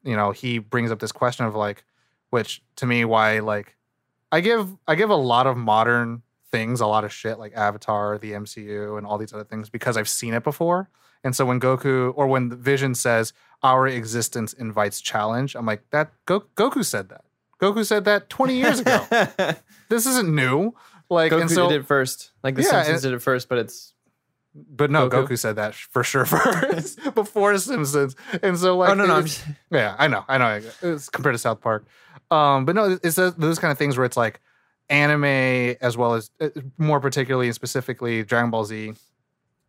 you 0.04 0.16
know, 0.16 0.32
he 0.32 0.60
brings 0.60 0.92
up 0.92 1.00
this 1.00 1.12
question 1.12 1.46
of 1.46 1.56
like, 1.56 1.84
which 2.30 2.62
to 2.78 2.86
me, 2.86 3.06
why 3.06 3.40
like, 3.40 3.76
I 4.32 4.42
give 4.42 4.76
I 4.88 4.96
give 4.96 5.10
a 5.10 5.16
lot 5.16 5.48
of 5.48 5.58
modern 5.58 6.22
things 6.52 6.80
a 6.82 6.88
lot 6.88 7.04
of 7.04 7.12
shit 7.14 7.40
like 7.40 7.54
Avatar, 7.56 8.18
the 8.18 8.32
MCU, 8.34 8.98
and 8.98 9.06
all 9.06 9.18
these 9.18 9.34
other 9.34 9.44
things 9.44 9.70
because 9.70 9.98
I've 9.98 10.10
seen 10.10 10.34
it 10.34 10.44
before. 10.44 10.90
And 11.24 11.36
so 11.36 11.46
when 11.46 11.60
Goku 11.60 12.14
or 12.16 12.28
when 12.28 12.52
Vision 12.52 12.96
says 12.96 13.34
our 13.64 13.88
existence 13.88 14.54
invites 14.54 15.02
challenge, 15.02 15.56
I'm 15.56 15.66
like 15.66 15.90
that. 15.92 16.12
Go- 16.26 16.46
Goku 16.56 16.86
said 16.86 17.10
that. 17.10 17.26
Goku 17.62 17.86
said 17.86 18.06
that 18.06 18.30
20 18.30 18.54
years 18.56 18.80
ago. 18.80 19.06
this 19.90 20.06
isn't 20.06 20.34
new. 20.34 20.74
Like 21.10 21.32
Goku 21.32 21.42
and 21.42 21.52
so, 21.52 21.70
did 21.70 21.82
it 21.82 21.86
first. 21.86 22.32
Like 22.44 22.56
the 22.56 22.62
Yeah, 22.62 22.70
Simpsons 22.70 23.04
and- 23.04 23.12
did 23.12 23.16
it 23.18 23.22
first, 23.22 23.50
but 23.50 23.58
it's 23.58 23.94
but 24.54 24.90
no, 24.90 25.08
Goku? 25.10 25.28
Goku, 25.28 25.38
said 25.40 25.56
that 25.58 25.76
for 25.76 26.04
sure 26.04 26.26
first 26.26 27.00
before 27.16 27.58
Simpsons. 27.58 28.16
And 28.42 28.58
so 28.58 28.78
like, 28.78 28.90
oh 28.90 28.94
no 28.94 29.06
no. 29.06 29.22
Just, 29.22 29.44
yeah, 29.72 29.96
I 29.98 30.08
know, 30.08 30.24
I 30.28 30.38
know. 30.38 30.62
It's 30.82 31.10
compared 31.10 31.36
to 31.36 31.40
South 31.40 31.62
Park, 31.62 31.86
um, 32.32 32.66
but 32.66 32.74
no, 32.76 32.98
it's 33.04 33.16
those 33.16 33.60
kind 33.60 33.72
of 33.72 33.78
things 33.78 33.98
where 33.98 34.06
it's 34.06 34.18
like 34.18 34.40
anime 34.90 35.76
as 35.82 35.98
well 35.98 36.14
as 36.14 36.32
uh, 36.40 36.50
more 36.78 37.00
particularly 37.00 37.48
and 37.48 37.56
specifically 37.56 38.24
Dragon 38.24 38.50
Ball 38.52 38.66
Z, 38.66 38.94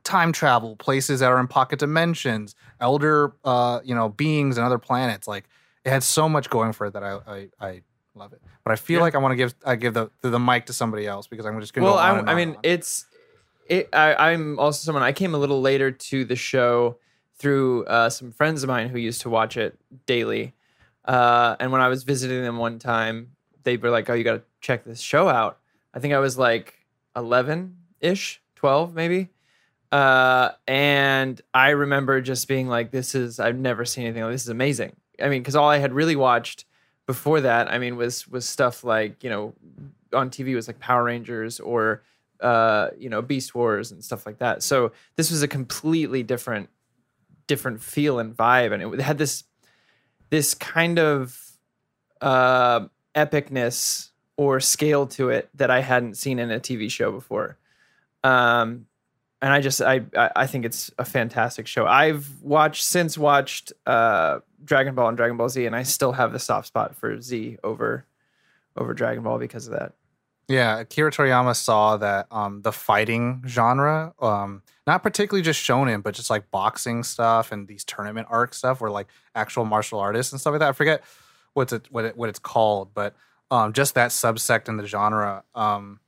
time 0.05 0.33
travel, 0.33 0.77
places 0.77 1.21
that 1.21 1.31
are 1.31 1.41
in 1.41 1.49
pocket 1.49 1.79
dimensions, 1.79 2.55
elder, 2.81 3.33
uh, 3.45 3.81
you 3.85 3.95
know, 3.95 4.09
beings 4.09 4.57
and 4.57 4.67
other 4.67 4.79
planets. 4.79 5.27
Like 5.29 5.49
it 5.85 5.91
had 5.91 6.03
so 6.03 6.29
much 6.29 6.51
going 6.51 6.73
for 6.73 6.87
it 6.87 6.93
that 6.93 7.03
I 7.03 7.19
I, 7.27 7.49
I 7.61 7.83
love 8.15 8.33
it. 8.33 8.43
But 8.65 8.73
I 8.73 8.77
feel 8.77 8.97
Yeah. 8.99 9.03
like 9.03 9.15
I 9.15 9.19
want 9.19 9.33
to 9.33 9.37
give 9.37 9.55
I 9.65 9.77
give 9.77 9.95
the, 9.95 10.11
the 10.23 10.39
mic 10.39 10.67
to 10.67 10.73
somebody 10.73 11.07
else 11.07 11.27
because 11.27 11.47
I'm 11.47 11.61
just 11.61 11.75
gonna 11.75 11.87
well, 11.87 11.97
go 11.97 12.01
I, 12.01 12.33
I 12.33 12.35
mean, 12.35 12.57
it's 12.63 13.07
it. 13.69 13.89
I, 13.93 14.33
I'm 14.33 14.59
also 14.59 14.85
someone. 14.85 15.03
I 15.03 15.13
came 15.13 15.35
a 15.35 15.39
little 15.39 15.61
later 15.61 15.91
to 15.91 16.25
the 16.25 16.37
show 16.37 16.99
through 17.39 17.85
uh, 17.87 18.11
some 18.11 18.33
friends 18.33 18.63
of 18.63 18.69
mine 18.69 18.89
who 18.89 18.99
used 18.99 19.21
to 19.23 19.31
watch 19.31 19.57
it 19.57 19.79
daily. 20.07 20.55
Uh, 21.05 21.57
and 21.61 21.71
when 21.73 21.81
I 21.81 21.89
was 21.89 22.03
visiting 22.03 22.43
them 22.43 22.59
one 22.59 22.79
time, 22.79 23.33
they 23.63 23.77
were 23.77 23.91
like, 23.91 24.11
"Oh, 24.11 24.15
you 24.15 24.25
got 24.25 24.33
to 24.35 24.43
check 24.61 24.85
this 24.85 25.01
show 25.01 25.29
out." 25.29 25.59
I 25.95 26.01
think 26.01 26.15
I 26.15 26.19
was 26.19 26.39
like 26.39 26.75
11 27.17 27.77
ish, 28.01 28.41
12 28.57 28.95
maybe. 28.95 29.31
Uh, 29.91 30.51
and 30.67 31.41
I 31.55 31.71
remember 31.71 32.21
just 32.21 32.47
being 32.47 32.69
like, 32.69 32.91
"This 32.91 33.15
is 33.15 33.41
I've 33.41 33.57
never 33.57 33.85
seen 33.85 34.05
anything 34.05 34.23
like 34.23 34.33
this. 34.33 34.43
Is 34.43 34.51
amazing." 34.51 34.95
I 35.21 35.29
mean, 35.29 35.41
because 35.41 35.57
all 35.57 35.69
I 35.69 35.79
had 35.79 35.93
really 35.93 36.17
watched 36.17 36.67
before 37.07 37.41
that, 37.41 37.73
I 37.73 37.79
mean, 37.79 37.97
was 37.97 38.29
was 38.29 38.47
stuff 38.47 38.85
like 38.85 39.25
you 39.25 39.31
know 39.31 39.55
on 40.13 40.31
TV 40.31 40.55
was 40.55 40.67
like 40.67 40.79
Power 40.79 41.05
Rangers 41.05 41.59
or 41.59 42.03
uh, 42.41 42.89
you 42.99 43.09
know 43.09 43.23
Beast 43.23 43.55
Wars 43.55 43.91
and 43.91 44.05
stuff 44.05 44.27
like 44.27 44.39
that. 44.39 44.63
So 44.63 44.93
this 45.17 45.31
was 45.31 45.43
a 45.43 45.49
completely 45.49 46.23
different 46.23 46.69
different 47.47 47.83
feel 47.83 48.19
and 48.19 48.37
vibe, 48.37 48.73
and 48.73 48.95
it 48.95 49.01
had 49.01 49.19
this 49.19 49.45
this 50.31 50.55
kind 50.55 50.99
of 50.99 51.53
uh, 52.21 52.87
epicness 53.15 54.08
or 54.39 54.61
scale 54.61 55.07
to 55.09 55.29
it 55.29 55.51
that 55.55 55.71
I 55.71 55.81
hadn't 55.81 56.17
seen 56.17 56.39
in 56.39 56.51
a 56.51 56.61
TV 56.61 56.91
show 56.91 57.11
before. 57.11 57.59
Um, 58.25 58.87
and 59.43 59.53
I 59.53 59.61
just 59.61 59.83
I 59.83 60.03
I 60.15 60.47
think 60.47 60.65
it's 60.65 60.91
a 60.99 61.05
fantastic 61.05 61.67
show. 61.67 61.87
I've 61.87 62.41
watched 62.41 62.85
since 62.85 63.19
watched 63.19 63.73
uh, 63.87 64.41
Dragon 64.65 64.95
Ball 64.95 65.09
and 65.09 65.17
Dragon 65.17 65.37
Ball 65.37 65.49
Z, 65.49 65.67
and 65.67 65.77
I 65.77 65.83
still 65.83 66.13
have 66.13 66.33
the 66.33 66.39
soft 66.39 66.69
spot 66.69 66.97
for 66.97 67.21
Z 67.21 67.59
over 67.63 68.05
over 68.77 68.95
Dragon 68.95 69.23
Ball 69.23 69.39
because 69.39 69.67
of 69.67 69.75
that. 69.75 69.93
Yeah, 70.49 70.81
Akira 70.81 71.13
Toriyama 71.13 71.55
saw 71.55 71.99
that 71.99 72.27
um, 72.31 72.63
the 72.63 72.73
fighting 72.73 73.45
genre, 73.47 74.15
um, 74.19 74.63
not 74.87 75.03
particularly 75.03 75.43
just 75.43 75.63
shonen, 75.63 76.03
but 76.03 76.15
just 76.15 76.31
like 76.31 76.51
boxing 76.51 77.03
stuff 77.03 77.53
and 77.53 77.69
these 77.69 77.85
tournament 77.85 78.29
arc 78.31 78.55
stuff, 78.55 78.81
where 78.81 78.91
like 78.91 79.09
actual 79.35 79.67
martial 79.67 80.01
artists 80.01 80.33
and 80.33 80.41
stuff 80.41 80.53
like 80.53 80.61
that. 80.61 80.71
I 80.71 80.73
forget 80.73 81.05
what's 81.53 81.73
it 81.73 81.87
what 81.91 82.05
it 82.07 82.17
what 82.17 82.29
it's 82.29 82.39
called, 82.41 82.95
but 82.95 83.15
um, 83.51 83.73
just 83.73 83.95
that 83.95 84.11
subsect 84.11 84.69
in 84.69 84.77
the 84.77 84.87
genre 84.87 85.45
um, 85.55 86.01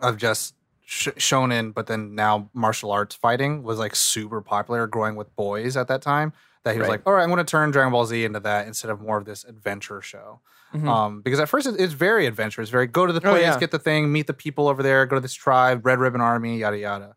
of 0.00 0.16
just 0.16 0.54
sh- 0.84 1.08
shonen, 1.16 1.72
but 1.72 1.86
then 1.86 2.14
now 2.14 2.50
martial 2.52 2.90
arts 2.92 3.14
fighting 3.14 3.62
was 3.62 3.78
like 3.78 3.94
super 3.96 4.40
popular, 4.40 4.86
growing 4.86 5.16
with 5.16 5.34
boys 5.36 5.76
at 5.76 5.88
that 5.88 6.02
time. 6.02 6.32
That 6.64 6.72
he 6.72 6.78
was 6.78 6.88
Right. 6.88 6.92
like, 7.00 7.06
all 7.06 7.12
right, 7.12 7.22
I'm 7.22 7.28
going 7.28 7.44
to 7.44 7.50
turn 7.50 7.70
Dragon 7.70 7.92
Ball 7.92 8.06
Z 8.06 8.24
into 8.24 8.40
that 8.40 8.66
instead 8.66 8.90
of 8.90 9.00
more 9.00 9.18
of 9.18 9.26
this 9.26 9.44
adventure 9.44 10.00
show. 10.00 10.40
Mhm. 10.74 10.88
Um, 10.88 11.20
because 11.20 11.38
at 11.38 11.48
first 11.48 11.66
it, 11.66 11.78
it's 11.78 11.92
very 11.92 12.26
adventurous, 12.26 12.68
very 12.70 12.86
go 12.86 13.06
to 13.06 13.12
the 13.12 13.20
Oh, 13.26 13.30
place, 13.32 13.42
yeah. 13.42 13.58
get 13.60 13.70
the 13.70 13.78
thing, 13.78 14.10
meet 14.10 14.26
the 14.26 14.32
people 14.34 14.66
over 14.68 14.82
there, 14.82 15.04
go 15.06 15.14
to 15.16 15.20
this 15.20 15.34
tribe, 15.34 15.84
Red 15.86 15.98
Ribbon 15.98 16.20
Army, 16.22 16.58
yada 16.58 16.78
yada. 16.78 17.16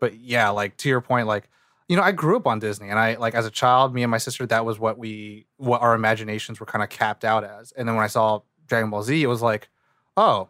But 0.00 0.16
yeah, 0.18 0.48
like 0.50 0.76
to 0.78 0.88
your 0.88 1.00
point, 1.00 1.26
like 1.26 1.48
you 1.86 1.96
know, 1.96 2.02
I 2.02 2.12
grew 2.12 2.36
up 2.36 2.46
on 2.46 2.58
Disney, 2.58 2.88
and 2.90 2.98
I 2.98 3.14
like 3.16 3.34
as 3.34 3.46
a 3.46 3.50
child, 3.50 3.94
me 3.94 4.02
and 4.02 4.10
my 4.10 4.18
sister, 4.18 4.44
that 4.46 4.66
was 4.66 4.78
what 4.78 4.98
we, 4.98 5.46
what 5.56 5.80
our 5.80 5.94
imaginations 5.94 6.60
were 6.60 6.66
kind 6.66 6.82
of 6.82 6.90
capped 6.90 7.24
out 7.24 7.44
as. 7.44 7.72
And 7.72 7.88
then 7.88 7.94
when 7.96 8.04
I 8.04 8.08
saw 8.08 8.40
Dragon 8.68 8.90
Ball 8.90 9.02
Z, 9.02 9.22
it 9.22 9.26
was 9.26 9.42
like, 9.42 9.68
oh, 10.16 10.48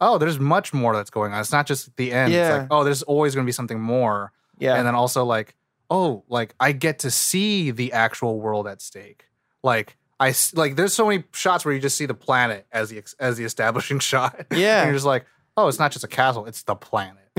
oh, 0.00 0.18
there's 0.18 0.38
much 0.38 0.72
more 0.72 0.94
that's 0.94 1.10
going 1.10 1.32
on. 1.32 1.40
It's 1.40 1.52
not 1.52 1.66
just 1.66 1.96
the 1.96 2.12
end. 2.12 2.32
It's 2.32 2.36
Yeah. 2.48 2.58
like, 2.58 2.68
oh, 2.70 2.84
there's 2.84 3.02
always 3.02 3.34
going 3.34 3.44
to 3.44 3.48
be 3.48 3.52
something 3.52 3.80
more. 3.80 4.32
Yeah, 4.58 4.74
And 4.76 4.86
then 4.86 4.94
also 4.94 5.24
like, 5.24 5.54
oh, 5.90 6.24
like 6.28 6.54
I 6.60 6.72
get 6.72 7.00
to 7.00 7.10
see 7.10 7.70
the 7.70 7.92
actual 7.92 8.40
world 8.40 8.66
at 8.66 8.80
stake. 8.82 9.26
Like 9.62 9.96
I 10.20 10.34
like 10.54 10.76
there's 10.76 10.92
so 10.94 11.06
many 11.06 11.24
shots 11.32 11.64
where 11.64 11.72
you 11.74 11.80
just 11.80 11.96
see 11.96 12.06
the 12.06 12.14
planet 12.14 12.66
as 12.72 12.90
the 12.90 13.02
as 13.20 13.36
the 13.36 13.44
establishing 13.44 13.98
shot. 14.10 14.46
Yeah. 14.50 14.80
and 14.82 14.88
you're 14.88 14.94
just 14.96 15.06
like, 15.06 15.26
oh, 15.56 15.68
it's 15.68 15.78
not 15.78 15.92
just 15.92 16.04
a 16.04 16.08
castle, 16.08 16.46
it's 16.46 16.62
the 16.64 16.74
planet. 16.76 17.22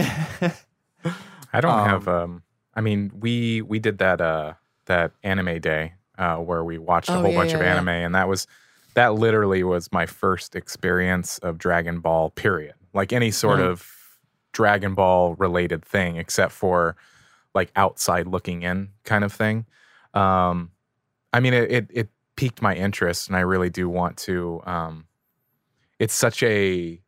I 1.53 1.61
don't 1.61 1.71
Um, 1.79 1.87
have 1.89 2.07
um 2.07 2.43
I 2.73 2.81
mean 2.81 3.11
we 3.19 3.61
we 3.61 3.79
did 3.79 3.97
that 3.99 4.21
uh 4.21 4.53
that 4.85 5.11
anime 5.23 5.59
day 5.59 5.93
uh 6.17 6.37
where 6.37 6.63
we 6.63 6.77
watched 6.77 7.09
a 7.09 7.13
Oh, 7.15 7.21
whole 7.21 7.31
yeah, 7.31 7.37
bunch 7.37 7.51
yeah, 7.51 7.57
of 7.57 7.63
yeah. 7.63 7.71
anime 7.73 7.89
and 7.89 8.15
that 8.15 8.27
was 8.27 8.47
that 8.96 9.15
literally 9.15 9.63
was 9.63 9.91
my 9.91 10.05
first 10.05 10.55
experience 10.55 11.38
of 11.39 11.58
Dragon 11.58 12.00
Ball 12.00 12.29
period. 12.31 12.75
Like 12.93 13.13
any 13.13 13.31
sort 13.31 13.60
Mhm. 13.60 13.69
of 13.69 13.91
Dragon 14.51 14.96
Ball 14.96 15.36
related 15.36 15.86
thing 15.86 16.17
except 16.17 16.51
for 16.51 16.96
like 17.53 17.72
outside 17.75 18.27
looking 18.27 18.63
in 18.63 18.89
kind 19.03 19.24
of 19.24 19.31
thing. 19.31 19.65
Um 20.13 20.72
I 21.34 21.39
mean 21.39 21.53
it 21.53 21.72
it, 21.72 21.88
it 21.91 22.10
piqued 22.36 22.62
my 22.62 22.74
interest 22.75 23.27
and 23.27 23.36
I 23.38 23.41
really 23.41 23.69
do 23.69 23.88
want 23.89 24.17
to 24.17 24.62
um 24.65 25.05
it's 26.00 26.13
such 26.13 26.41
a 26.43 27.01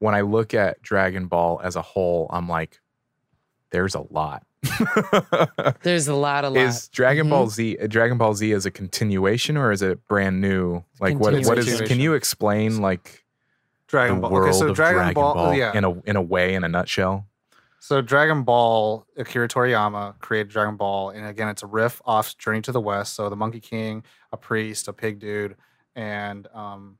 when 0.00 0.14
I 0.14 0.20
look 0.22 0.52
at 0.52 0.82
Dragon 0.82 1.26
Ball 1.28 1.60
as 1.62 1.76
a 1.76 1.82
whole, 1.82 2.26
I'm 2.30 2.48
like, 2.48 2.80
there's 3.70 3.94
a 3.94 4.00
lot. 4.10 4.44
There's 5.82 6.08
a 6.08 6.14
lot, 6.14 6.44
a 6.44 6.48
lot. 6.48 6.56
is 6.56 6.88
Dragon 6.88 7.28
Ball 7.28 7.46
Mhm. 7.46 7.50
Z 7.50 7.78
uh, 7.82 7.86
Dragon 7.86 8.18
Ball 8.18 8.34
Z 8.34 8.52
as 8.52 8.66
a 8.66 8.70
continuation 8.70 9.56
or 9.56 9.72
is 9.72 9.82
it 9.82 10.06
brand 10.06 10.40
new? 10.40 10.84
Like 11.00 11.18
what 11.18 11.32
what 11.32 11.34
is 11.34 11.46
Continuation. 11.66 11.86
can 11.86 12.00
you 12.00 12.14
explain 12.14 12.80
like 12.80 13.24
Dragon 13.88 14.16
the 14.16 14.22
Ball. 14.22 14.30
world 14.30 14.48
Okay, 14.50 14.58
so 14.58 14.68
of 14.68 14.76
Dragon, 14.76 14.96
Dragon 14.98 15.14
Ball, 15.14 15.34
Ball, 15.34 15.54
yeah. 15.54 15.76
in 15.76 15.84
a 15.84 16.00
in 16.02 16.16
a 16.16 16.22
way 16.22 16.54
in 16.54 16.64
a 16.64 16.68
nutshell? 16.68 17.26
So 17.80 18.00
Dragon 18.00 18.44
Ball, 18.44 19.04
Akira 19.16 19.48
Toriyama 19.48 20.16
created 20.20 20.50
Dragon 20.52 20.76
Ball, 20.76 21.10
and 21.10 21.26
again, 21.26 21.48
it's 21.48 21.64
a 21.64 21.66
riff 21.66 22.00
off 22.04 22.38
Journey 22.38 22.62
to 22.62 22.70
the 22.72 22.80
West. 22.80 23.14
So 23.14 23.28
the 23.28 23.34
Monkey 23.36 23.58
King, 23.58 24.04
a 24.30 24.36
priest, 24.36 24.86
a 24.86 24.92
pig 24.92 25.18
dude, 25.18 25.56
and 25.96 26.46
um, 26.54 26.98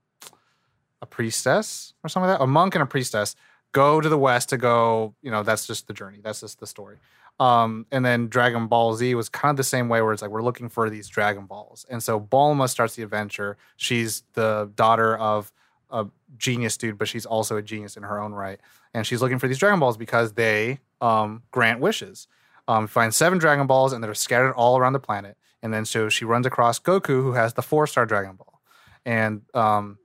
a 1.01 1.07
priestess 1.07 1.95
or 2.03 2.09
something 2.09 2.29
like 2.31 2.39
that. 2.39 2.43
A 2.45 2.49
monk 2.49 2.75
and 2.75 2.83
a 2.83 2.87
priestess 2.87 3.37
go 3.73 4.01
to 4.01 4.09
the 4.09 4.19
West 4.19 4.51
to 4.51 4.57
go. 4.57 5.15
You 5.23 5.31
know, 5.31 5.43
that's 5.43 5.67
just 5.67 5.87
the 5.87 5.95
journey. 5.95 6.19
That's 6.23 6.41
just 6.41 6.61
the 6.61 6.67
story. 6.67 6.99
Um, 7.41 7.87
and 7.91 8.05
then 8.05 8.29
Dragon 8.29 8.67
Ball 8.67 8.95
Z 8.95 9.15
was 9.15 9.29
kind 9.29 9.51
of 9.51 9.57
the 9.57 9.65
same 9.65 9.89
way, 9.89 10.03
where 10.03 10.13
it's 10.13 10.23
like 10.23 10.31
we're 10.31 10.43
looking 10.43 10.69
for 10.69 10.91
these 10.91 11.09
Dragon 11.09 11.47
Balls, 11.47 11.87
and 11.91 12.03
so 12.03 12.21
Bulma 12.21 12.69
starts 12.69 12.95
the 12.95 13.03
adventure. 13.03 13.57
She's 13.77 14.23
the 14.35 14.71
daughter 14.77 15.17
of 15.17 15.53
a 15.91 16.07
genius 16.37 16.77
dude, 16.77 16.99
but 16.99 17.09
she's 17.09 17.27
also 17.27 17.57
a 17.57 17.63
genius 17.63 17.97
in 17.97 18.03
her 18.03 18.21
own 18.21 18.33
right 18.33 18.61
and 18.95 19.07
she's 19.07 19.23
looking 19.23 19.39
for 19.39 19.49
these 19.49 19.59
Dragon 19.59 19.81
Balls 19.81 19.97
because 19.97 20.33
they 20.33 20.81
um, 21.01 21.43
grant 21.51 21.81
wishes. 21.81 22.29
Um, 22.69 22.87
find 22.87 23.13
seven 23.13 23.39
Dragon 23.39 23.67
Balls, 23.67 23.93
and 23.93 24.03
they're 24.03 24.15
scattered 24.15 24.53
all 24.53 24.79
around 24.79 24.93
the 24.93 25.01
planet. 25.01 25.37
And 25.63 25.73
then 25.73 25.85
so 25.85 26.09
she 26.09 26.25
runs 26.25 26.47
across 26.47 26.79
Goku, 26.79 27.23
who 27.23 27.33
has 27.33 27.55
the 27.55 27.63
four 27.63 27.87
star 27.87 28.07
Dragon 28.07 28.37
Ball, 28.37 28.61
and 29.05 29.43
um, 29.55 29.99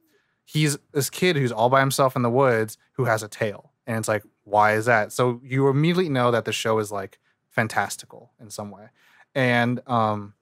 he's 0.47 0.77
this 0.93 1.09
kid 1.09 1.35
who's 1.35 1.51
all 1.51 1.69
by 1.69 1.81
himself 1.81 2.15
in 2.15 2.21
the 2.21 2.29
woods 2.29 2.77
who 2.93 3.03
has 3.03 3.21
a 3.21 3.27
tail. 3.27 3.73
And 3.85 3.97
it's 3.97 4.07
like, 4.07 4.23
why 4.45 4.75
is 4.75 4.85
that? 4.85 5.11
So 5.11 5.41
you 5.43 5.67
immediately 5.67 6.07
know 6.07 6.31
that 6.31 6.45
the 6.45 6.53
show 6.53 6.79
is 6.79 6.89
like 6.89 7.19
fantastical 7.49 8.31
in 8.39 8.49
some 8.49 8.71
way. 8.71 8.87
And 9.35 9.81
um 9.87 10.33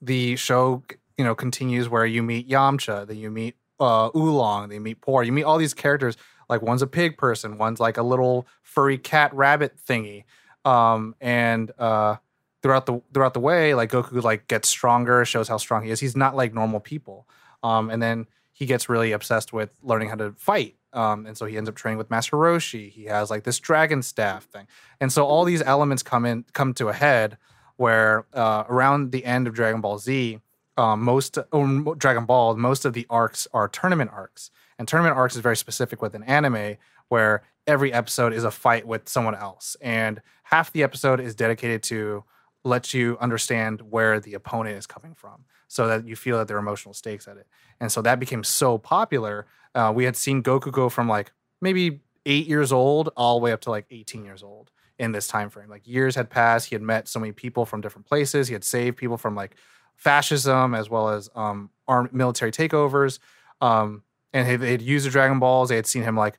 the 0.00 0.36
show, 0.36 0.84
you 1.18 1.24
know, 1.24 1.34
continues 1.34 1.88
where 1.88 2.06
you 2.06 2.22
meet 2.22 2.48
Yamcha, 2.48 3.06
then 3.08 3.16
you 3.16 3.30
meet 3.30 3.56
uh 3.80 4.10
Oolong, 4.14 4.68
then 4.68 4.76
you 4.76 4.80
meet 4.80 5.00
Puar, 5.00 5.26
you 5.26 5.32
meet 5.32 5.42
all 5.42 5.58
these 5.58 5.74
characters. 5.74 6.16
Like 6.48 6.62
one's 6.62 6.82
a 6.82 6.86
pig 6.86 7.18
person, 7.18 7.58
one's 7.58 7.80
like 7.80 7.96
a 7.96 8.04
little 8.04 8.46
furry 8.62 8.96
cat 8.96 9.34
rabbit 9.34 9.76
thingy. 9.88 10.22
Um 10.64 11.16
and 11.20 11.72
uh 11.78 12.16
throughout 12.62 12.86
the 12.86 13.02
throughout 13.12 13.34
the 13.34 13.40
way, 13.40 13.74
like 13.74 13.90
Goku 13.90 14.22
like 14.22 14.46
gets 14.46 14.68
stronger, 14.68 15.24
shows 15.24 15.48
how 15.48 15.56
strong 15.56 15.82
he 15.82 15.90
is. 15.90 15.98
He's 15.98 16.16
not 16.16 16.36
like 16.36 16.54
normal 16.54 16.78
people. 16.78 17.26
Um, 17.64 17.90
and 17.90 18.00
then 18.00 18.26
he 18.56 18.64
gets 18.64 18.88
really 18.88 19.12
obsessed 19.12 19.52
with 19.52 19.76
learning 19.82 20.08
how 20.08 20.14
to 20.14 20.32
fight. 20.32 20.76
Um, 20.94 21.26
and 21.26 21.36
so 21.36 21.44
he 21.44 21.58
ends 21.58 21.68
up 21.68 21.74
training 21.74 21.98
with 21.98 22.08
Master 22.08 22.38
Roshi. 22.38 22.90
He 22.90 23.04
has 23.04 23.28
like 23.28 23.44
this 23.44 23.58
dragon 23.58 24.02
staff 24.02 24.44
thing, 24.44 24.66
and 24.98 25.12
so 25.12 25.26
all 25.26 25.44
these 25.44 25.60
elements 25.60 26.02
come 26.02 26.24
in 26.24 26.46
come 26.54 26.72
to 26.74 26.88
a 26.88 26.94
head 26.94 27.36
where 27.76 28.24
uh, 28.32 28.64
around 28.66 29.12
the 29.12 29.26
end 29.26 29.46
of 29.46 29.52
Dragon 29.52 29.82
Ball 29.82 29.98
Z, 29.98 30.40
um, 30.78 31.02
most 31.02 31.36
or 31.52 31.94
Dragon 31.96 32.24
Ball, 32.24 32.56
most 32.56 32.86
of 32.86 32.94
the 32.94 33.06
arcs 33.10 33.46
are 33.52 33.68
tournament 33.68 34.10
arcs, 34.10 34.50
and 34.78 34.88
tournament 34.88 35.18
arcs 35.18 35.34
is 35.34 35.42
very 35.42 35.56
specific 35.56 36.00
with 36.00 36.14
an 36.14 36.22
anime 36.22 36.78
where 37.08 37.42
every 37.66 37.92
episode 37.92 38.32
is 38.32 38.42
a 38.42 38.50
fight 38.50 38.86
with 38.86 39.06
someone 39.06 39.34
else, 39.34 39.76
and 39.82 40.22
half 40.44 40.72
the 40.72 40.82
episode 40.82 41.20
is 41.20 41.34
dedicated 41.34 41.82
to 41.82 42.24
let 42.64 42.94
you 42.94 43.18
understand 43.20 43.82
where 43.82 44.18
the 44.18 44.32
opponent 44.32 44.78
is 44.78 44.86
coming 44.86 45.14
from 45.14 45.44
so 45.68 45.86
that 45.88 46.06
you 46.06 46.16
feel 46.16 46.38
that 46.38 46.48
there 46.48 46.56
are 46.56 46.60
emotional 46.60 46.94
stakes 46.94 47.26
at 47.28 47.36
it. 47.36 47.46
And 47.80 47.90
so 47.90 48.02
that 48.02 48.20
became 48.20 48.44
so 48.44 48.78
popular. 48.78 49.46
Uh, 49.74 49.92
we 49.94 50.04
had 50.04 50.16
seen 50.16 50.42
Goku 50.42 50.70
go 50.72 50.88
from 50.88 51.08
like 51.08 51.32
maybe 51.60 52.00
eight 52.24 52.46
years 52.46 52.72
old 52.72 53.10
all 53.16 53.38
the 53.38 53.44
way 53.44 53.52
up 53.52 53.60
to 53.62 53.70
like 53.70 53.86
18 53.90 54.24
years 54.24 54.42
old 54.42 54.70
in 54.98 55.12
this 55.12 55.28
time 55.28 55.50
frame. 55.50 55.68
Like 55.68 55.86
years 55.86 56.14
had 56.14 56.30
passed. 56.30 56.68
He 56.68 56.74
had 56.74 56.82
met 56.82 57.08
so 57.08 57.20
many 57.20 57.32
people 57.32 57.66
from 57.66 57.80
different 57.80 58.06
places. 58.06 58.48
He 58.48 58.52
had 58.54 58.64
saved 58.64 58.96
people 58.96 59.16
from 59.16 59.34
like 59.34 59.56
fascism 59.96 60.74
as 60.74 60.88
well 60.88 61.08
as 61.10 61.28
um, 61.34 61.70
armed 61.88 62.12
military 62.12 62.52
takeovers. 62.52 63.18
Um, 63.60 64.02
and 64.32 64.48
they- 64.48 64.56
they'd 64.56 64.82
used 64.82 65.06
the 65.06 65.10
Dragon 65.10 65.38
Balls. 65.38 65.68
They 65.68 65.76
had 65.76 65.86
seen 65.86 66.02
him 66.02 66.16
like 66.16 66.38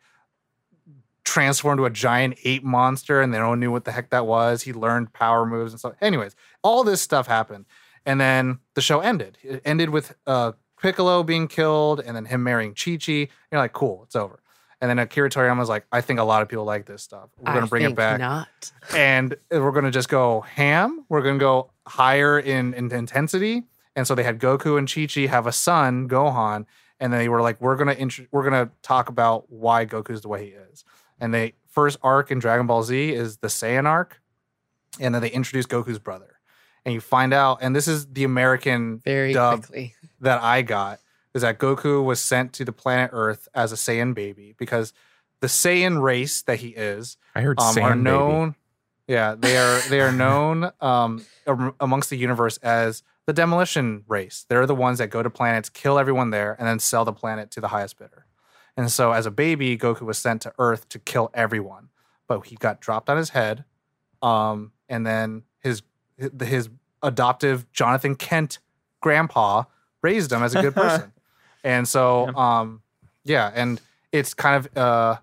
transform 1.24 1.77
to 1.77 1.86
a 1.86 1.89
giant 1.89 2.38
ape 2.46 2.63
monster 2.63 3.22
and 3.22 3.34
they 3.34 3.39
one 3.41 3.60
knew 3.60 3.72
what 3.72 3.84
the 3.84 3.91
heck 3.91 4.10
that 4.12 4.25
was. 4.25 4.63
He 4.63 4.72
learned 4.74 5.13
power 5.13 5.46
moves 5.46 5.74
and 5.74 5.79
stuff. 5.79 5.93
Anyways, 6.01 6.36
all 6.63 6.84
this 6.84 7.01
stuff 7.01 7.27
happened. 7.27 7.65
And 8.08 8.22
then 8.22 8.60
the 8.74 8.82
show 8.82 9.02
ended. 9.02 9.38
It 9.44 9.62
ended 9.66 9.90
with 9.90 10.16
uh, 10.26 10.54
Piccolo 10.82 11.24
being 11.24 11.50
killed 11.50 12.00
and 12.00 12.16
then 12.16 12.24
him 12.26 12.42
marrying 12.42 12.74
Chi 12.74 12.96
Chi. 12.96 13.28
You're 13.52 13.62
like, 13.62 13.74
cool, 13.74 14.04
it's 14.04 14.16
over. 14.16 14.40
And 14.80 14.90
then 14.90 14.98
Akira 14.98 15.30
Toriyama 15.30 15.58
was 15.58 15.70
like, 15.70 15.86
I 15.92 16.02
think 16.02 16.20
a 16.20 16.24
lot 16.24 16.42
of 16.42 16.48
people 16.48 16.64
like 16.64 16.86
this 16.86 17.04
stuff. 17.04 17.30
We're 17.38 17.52
going 17.52 17.66
to 17.66 17.70
bring 17.70 17.84
it 17.84 17.96
back 17.96 18.20
Not. 18.20 18.72
and 18.96 19.36
we're 19.52 19.72
going 19.72 19.86
to 19.86 19.92
just 19.92 20.08
go 20.08 20.42
ham. 20.42 21.06
We're 21.10 21.22
going 21.22 21.38
to 21.38 21.44
go 21.44 21.72
higher 21.86 22.40
in, 22.40 22.74
in 22.74 22.92
intensity. 22.92 23.64
And 23.96 24.08
so 24.08 24.16
they 24.16 24.24
had 24.24 24.40
Goku 24.40 24.78
and 24.78 24.90
Chi 24.90 25.08
Chi 25.08 25.28
have 25.28 25.46
a 25.46 25.52
son, 25.52 26.08
Gohan, 26.08 26.66
and 27.00 27.12
then 27.12 27.20
they 27.20 27.28
were 27.28 27.42
like, 27.42 27.60
we're 27.60 27.76
going 27.76 27.88
to 27.88 28.00
int- 28.00 28.28
we're 28.32 28.48
going 28.50 28.68
to 28.68 28.72
talk 28.84 29.10
about 29.10 29.52
why 29.52 29.86
Goku's 29.86 30.22
the 30.22 30.30
way 30.30 30.46
he 30.46 30.52
is. 30.52 30.86
And 31.20 31.34
they 31.34 31.56
first 31.68 31.98
arc 32.04 32.32
in 32.32 32.40
Dragon 32.40 32.68
Ball 32.68 32.84
Z 32.84 33.14
is 33.14 33.38
the 33.38 33.48
Saiyan 33.48 33.86
arc, 33.86 34.22
and 35.00 35.14
then 35.14 35.22
they 35.22 35.32
introduce 35.32 35.66
Goku's 35.66 36.00
brother. 36.00 36.37
And 36.88 36.94
you 36.94 37.01
find 37.01 37.34
out, 37.34 37.58
and 37.60 37.75
this 37.75 37.86
is 37.86 38.08
the 38.08 38.24
American 38.24 39.00
Very 39.00 39.34
dub 39.34 39.60
quickly. 39.60 39.94
that 40.22 40.41
I 40.41 40.62
got 40.62 41.01
is 41.34 41.41
that 41.41 41.60
Goku 41.60 42.01
was 42.01 42.22
sent 42.22 42.53
to 42.53 42.63
the 42.63 42.72
planet 42.72 43.10
Earth 43.12 43.50
as 43.53 43.74
a 43.74 43.75
Saiyan 43.75 44.13
baby 44.13 44.56
because 44.58 44.94
the 45.41 45.48
Saiyan 45.48 46.01
race 46.01 46.44
that 46.44 46.60
he 46.60 46.70
is 46.70 47.17
I 47.36 47.41
heard 47.41 47.60
um, 47.60 47.74
sand 47.74 47.86
are 47.86 47.89
baby. 47.89 48.03
known. 48.03 48.56
Yeah, 49.06 49.36
they 49.38 49.57
are 49.57 49.81
they 49.90 50.00
are 50.00 50.12
known 50.14 50.72
um, 50.79 51.25
amongst 51.81 52.09
the 52.09 52.16
universe 52.16 52.55
as 52.59 53.03
the 53.25 53.33
demolition 53.33 54.05
race. 54.07 54.46
They're 54.48 54.66
the 54.66 54.74
ones 54.74 55.00
that 55.00 55.09
go 55.09 55.22
to 55.22 55.29
planets, 55.29 55.68
kill 55.68 56.00
everyone 56.00 56.29
there, 56.29 56.55
and 56.57 56.66
then 56.66 56.79
sell 56.79 57.03
the 57.03 57.12
planet 57.12 57.51
to 57.51 57.59
the 57.59 57.68
highest 57.68 58.00
bidder. 58.00 58.27
And 58.77 58.90
so, 58.90 59.12
as 59.12 59.25
a 59.25 59.31
baby, 59.31 59.77
Goku 59.77 60.03
was 60.03 60.18
sent 60.18 60.42
to 60.44 60.53
Earth 60.57 60.88
to 60.88 61.00
kill 61.00 61.31
everyone, 61.33 61.90
but 62.29 62.46
he 62.48 62.55
got 62.55 62.79
dropped 62.79 63.09
on 63.09 63.18
his 63.18 63.31
head, 63.31 63.66
um, 64.22 64.72
and 64.88 65.05
then 65.05 65.44
his 66.42 66.70
adoptive 67.03 67.72
Jonathan 67.72 68.16
Kent 68.16 68.60
grandpa 69.01 69.64
raised 70.01 70.32
him 70.32 70.44
as 70.44 70.56
a 70.56 70.62
good 70.62 70.75
person. 70.84 71.12
and 71.64 71.88
so, 71.88 72.27
um, 72.36 72.82
yeah, 73.24 73.51
and 73.53 73.82
it's 74.12 74.34
kind 74.34 74.56
of 74.56 74.77
uh, 74.77 75.18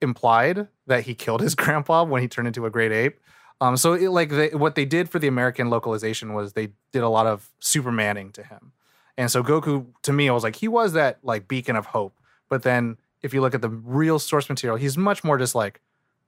implied 0.00 0.68
that 0.86 1.04
he 1.04 1.14
killed 1.14 1.40
his 1.40 1.54
grandpa 1.54 2.04
when 2.04 2.22
he 2.22 2.28
turned 2.28 2.48
into 2.48 2.66
a 2.66 2.70
great 2.70 2.92
ape. 2.92 3.20
Um, 3.60 3.76
so 3.76 3.94
it, 3.94 4.10
like 4.10 4.30
they, 4.30 4.50
what 4.50 4.74
they 4.74 4.84
did 4.84 5.10
for 5.10 5.18
the 5.18 5.26
American 5.26 5.68
localization 5.68 6.32
was 6.32 6.52
they 6.52 6.68
did 6.92 7.02
a 7.02 7.08
lot 7.08 7.26
of 7.26 7.50
Supermaning 7.60 8.32
to 8.34 8.44
him, 8.44 8.72
and 9.16 9.30
so 9.30 9.42
Goku 9.42 9.86
to 10.02 10.12
me 10.12 10.28
I 10.28 10.32
was 10.32 10.44
like 10.44 10.56
he 10.56 10.68
was 10.68 10.92
that 10.92 11.18
like 11.24 11.48
beacon 11.48 11.74
of 11.74 11.86
hope. 11.86 12.14
But 12.48 12.62
then 12.62 12.98
if 13.20 13.34
you 13.34 13.40
look 13.40 13.54
at 13.54 13.62
the 13.62 13.68
real 13.68 14.20
source 14.20 14.48
material, 14.48 14.76
he's 14.76 14.96
much 14.96 15.24
more 15.24 15.38
just 15.38 15.56
like 15.56 15.80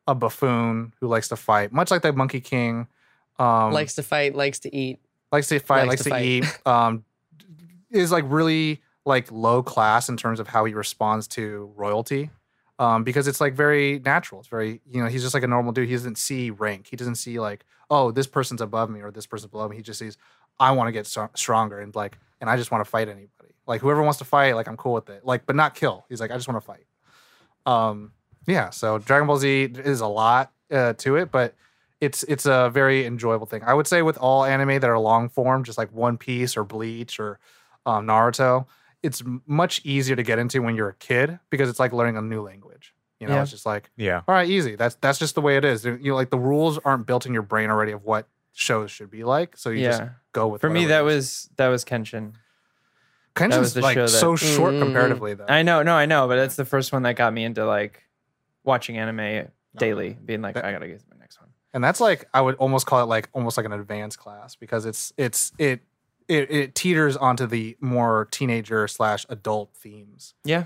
a 0.08 0.14
buffoon 0.14 0.92
who 1.00 1.06
likes 1.06 1.28
to 1.28 1.36
fight, 1.36 1.72
much 1.72 1.90
like 1.92 2.02
the 2.02 2.12
Monkey 2.12 2.40
King. 2.40 2.88
Um, 3.40 3.72
likes 3.72 3.94
to 3.94 4.02
fight, 4.02 4.34
likes 4.34 4.60
to 4.60 4.74
eat. 4.74 5.00
likes 5.32 5.48
to 5.48 5.58
fight, 5.58 5.86
likes, 5.86 5.88
likes 5.88 6.02
to 6.04 6.10
to, 6.10 6.22
eat. 6.22 6.60
Um, 6.66 7.04
is 7.90 8.12
like 8.12 8.24
really 8.28 8.82
like 9.04 9.32
low 9.32 9.62
class 9.62 10.08
in 10.08 10.16
terms 10.16 10.40
of 10.40 10.46
how 10.46 10.64
he 10.64 10.74
responds 10.74 11.26
to 11.28 11.72
royalty. 11.74 12.30
Um, 12.78 13.04
because 13.04 13.28
it's 13.28 13.40
like 13.40 13.54
very 13.54 13.98
natural. 13.98 14.40
It's 14.40 14.48
very, 14.48 14.80
you 14.90 15.02
know, 15.02 15.08
he's 15.08 15.22
just 15.22 15.34
like 15.34 15.42
a 15.42 15.46
normal 15.46 15.72
dude. 15.72 15.88
He 15.88 15.94
doesn't 15.94 16.16
see 16.16 16.50
rank. 16.50 16.86
He 16.88 16.96
doesn't 16.96 17.16
see 17.16 17.38
like, 17.38 17.66
oh, 17.90 18.10
this 18.10 18.26
person's 18.26 18.62
above 18.62 18.88
me 18.88 19.02
or 19.02 19.10
this 19.10 19.26
person's 19.26 19.50
below 19.50 19.68
me. 19.68 19.76
He 19.76 19.82
just 19.82 19.98
sees, 19.98 20.16
I 20.58 20.72
want 20.72 20.88
to 20.88 20.92
get 20.92 21.06
str- 21.06 21.24
stronger 21.34 21.80
and 21.80 21.94
like, 21.94 22.16
and 22.40 22.48
I 22.48 22.56
just 22.56 22.70
want 22.70 22.82
to 22.82 22.90
fight 22.90 23.08
anybody. 23.08 23.54
Like 23.66 23.82
whoever 23.82 24.02
wants 24.02 24.18
to 24.18 24.24
fight, 24.24 24.54
like 24.54 24.66
I'm 24.66 24.78
cool 24.78 24.94
with 24.94 25.10
it. 25.10 25.26
Like, 25.26 25.44
but 25.44 25.56
not 25.56 25.74
kill. 25.74 26.06
He's 26.08 26.20
like, 26.20 26.30
I 26.30 26.36
just 26.36 26.48
want 26.48 26.62
to 26.62 26.66
fight. 26.66 26.86
Um, 27.66 28.12
yeah. 28.46 28.70
So 28.70 28.96
Dragon 28.98 29.26
Ball 29.26 29.36
Z 29.36 29.72
is 29.84 30.00
a 30.00 30.06
lot 30.06 30.52
uh, 30.70 30.94
to 30.94 31.16
it, 31.16 31.30
but 31.30 31.54
it's 32.00 32.22
it's 32.24 32.46
a 32.46 32.70
very 32.72 33.04
enjoyable 33.06 33.46
thing. 33.46 33.62
I 33.64 33.74
would 33.74 33.86
say 33.86 34.02
with 34.02 34.16
all 34.18 34.44
anime 34.44 34.80
that 34.80 34.84
are 34.84 34.98
long 34.98 35.28
form, 35.28 35.64
just 35.64 35.78
like 35.78 35.92
One 35.92 36.16
Piece 36.18 36.56
or 36.56 36.64
Bleach 36.64 37.20
or 37.20 37.38
um, 37.86 38.06
Naruto, 38.06 38.66
it's 39.02 39.22
much 39.46 39.80
easier 39.84 40.16
to 40.16 40.22
get 40.22 40.38
into 40.38 40.62
when 40.62 40.74
you're 40.76 40.88
a 40.90 40.94
kid 40.94 41.38
because 41.50 41.68
it's 41.68 41.78
like 41.80 41.92
learning 41.92 42.16
a 42.16 42.22
new 42.22 42.42
language. 42.42 42.94
You 43.18 43.26
know, 43.28 43.34
Yeah. 43.34 43.42
it's 43.42 43.50
just 43.50 43.66
like 43.66 43.90
Yeah. 43.96 44.22
all 44.26 44.34
right, 44.34 44.48
easy. 44.48 44.76
That's 44.76 44.94
that's 44.96 45.18
just 45.18 45.34
the 45.34 45.42
way 45.42 45.56
it 45.58 45.64
is. 45.64 45.84
You 45.84 45.98
know, 45.98 46.14
like 46.14 46.30
the 46.30 46.38
rules 46.38 46.78
aren't 46.84 47.06
built 47.06 47.26
in 47.26 47.34
your 47.34 47.42
brain 47.42 47.68
already 47.70 47.92
of 47.92 48.04
what 48.04 48.26
shows 48.52 48.90
should 48.90 49.10
be 49.10 49.24
like, 49.24 49.56
so 49.56 49.68
you 49.70 49.84
just 49.84 50.02
go 50.32 50.48
with. 50.48 50.60
For 50.62 50.70
me, 50.70 50.86
that 50.86 51.00
was 51.04 51.50
that 51.56 51.68
was 51.68 51.84
Kenshin. 51.84 52.32
Kenshin's 53.36 53.76
like 53.76 53.94
show 53.94 54.02
that- 54.02 54.08
so 54.08 54.36
short 54.36 54.74
Mm. 54.74 54.80
comparatively 54.82 55.34
though. 55.34 55.46
I 55.48 55.62
know, 55.62 55.82
no, 55.82 55.94
I 55.94 56.06
know, 56.06 56.26
but 56.28 56.36
that's 56.36 56.56
the 56.56 56.64
first 56.64 56.92
one 56.92 57.02
that 57.02 57.14
got 57.16 57.32
me 57.32 57.44
into 57.44 57.64
like 57.64 58.02
watching 58.64 58.98
anime 58.98 59.48
daily, 59.76 60.16
being 60.24 60.42
like, 60.42 60.56
I 60.56 60.72
gotta 60.72 60.88
get 60.88 60.98
to 61.00 61.06
my 61.10 61.16
next 61.20 61.40
one. 61.40 61.50
And 61.72 61.82
that's 61.84 62.00
like 62.00 62.28
I 62.34 62.40
would 62.40 62.56
almost 62.56 62.86
call 62.86 63.02
it 63.02 63.06
like 63.06 63.28
almost 63.32 63.56
like 63.56 63.66
an 63.66 63.72
advanced 63.72 64.18
class 64.18 64.56
because 64.56 64.86
it's 64.86 65.12
it's 65.16 65.52
it 65.58 65.80
it, 66.28 66.50
it 66.50 66.74
teeters 66.74 67.16
onto 67.16 67.46
the 67.46 67.76
more 67.80 68.28
teenager 68.30 68.86
slash 68.88 69.26
adult 69.28 69.70
themes. 69.74 70.34
Yeah, 70.44 70.64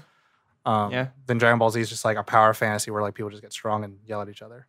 Um, 0.67 0.93
Yeah. 0.93 1.09
Then 1.27 1.39
Dragon 1.39 1.59
Ball 1.59 1.71
Z 1.71 1.81
is 1.81 1.89
just 1.89 2.05
like 2.05 2.17
a 2.19 2.23
power 2.23 2.53
fantasy 2.53 2.91
where 2.91 3.01
like 3.03 3.15
people 3.15 3.31
just 3.31 3.43
get 3.43 3.53
strong 3.53 3.83
and 3.85 3.99
yell 4.07 4.21
at 4.21 4.29
each 4.29 4.43
other. 4.43 4.67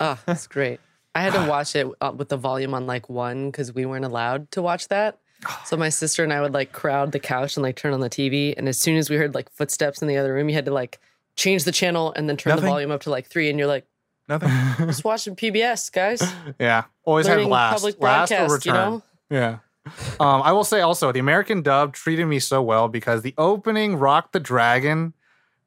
Oh, 0.00 0.18
that's 0.24 0.46
great. 0.46 0.80
I 1.14 1.20
had 1.22 1.32
to 1.34 1.46
watch 1.50 1.76
it 1.76 1.86
uh, 2.00 2.12
with 2.16 2.28
the 2.30 2.36
volume 2.38 2.72
on 2.72 2.86
like 2.86 3.08
one 3.10 3.50
because 3.50 3.74
we 3.74 3.84
weren't 3.84 4.04
allowed 4.04 4.50
to 4.52 4.62
watch 4.62 4.88
that. 4.88 5.18
So 5.66 5.76
my 5.76 5.88
sister 5.90 6.24
and 6.24 6.32
I 6.32 6.40
would 6.40 6.54
like 6.54 6.72
crowd 6.72 7.12
the 7.12 7.18
couch 7.20 7.56
and 7.56 7.62
like 7.62 7.76
turn 7.76 7.92
on 7.92 8.00
the 8.00 8.10
TV. 8.10 8.54
And 8.56 8.68
as 8.68 8.78
soon 8.78 8.96
as 8.96 9.08
we 9.10 9.16
heard 9.16 9.34
like 9.34 9.50
footsteps 9.52 10.00
in 10.02 10.08
the 10.08 10.16
other 10.16 10.32
room, 10.34 10.48
you 10.48 10.54
had 10.54 10.64
to 10.64 10.72
like 10.72 10.98
change 11.36 11.64
the 11.64 11.72
channel 11.72 12.12
and 12.16 12.28
then 12.28 12.36
turn 12.36 12.50
Nothing? 12.52 12.64
the 12.64 12.70
volume 12.70 12.90
up 12.90 13.02
to 13.02 13.10
like 13.10 13.26
three. 13.28 13.48
And 13.50 13.58
you're 13.58 13.68
like, 13.68 13.84
Nothing. 14.28 14.50
just 14.86 15.04
watching 15.04 15.34
PBS, 15.34 15.90
guys. 15.90 16.22
Yeah, 16.58 16.84
always 17.04 17.26
Learning 17.26 17.44
have 17.44 17.50
last, 17.50 17.74
public 17.74 18.00
last 18.00 18.32
or 18.32 18.46
broadcast, 18.46 18.66
you 18.66 18.72
know? 18.72 19.02
Yeah. 19.30 19.58
Um, 20.20 20.42
I 20.42 20.52
will 20.52 20.64
say 20.64 20.82
also 20.82 21.12
the 21.12 21.18
American 21.18 21.62
dub 21.62 21.94
treated 21.94 22.26
me 22.26 22.38
so 22.40 22.62
well 22.62 22.88
because 22.88 23.22
the 23.22 23.34
opening 23.38 23.96
"Rock 23.96 24.32
the 24.32 24.40
Dragon" 24.40 25.14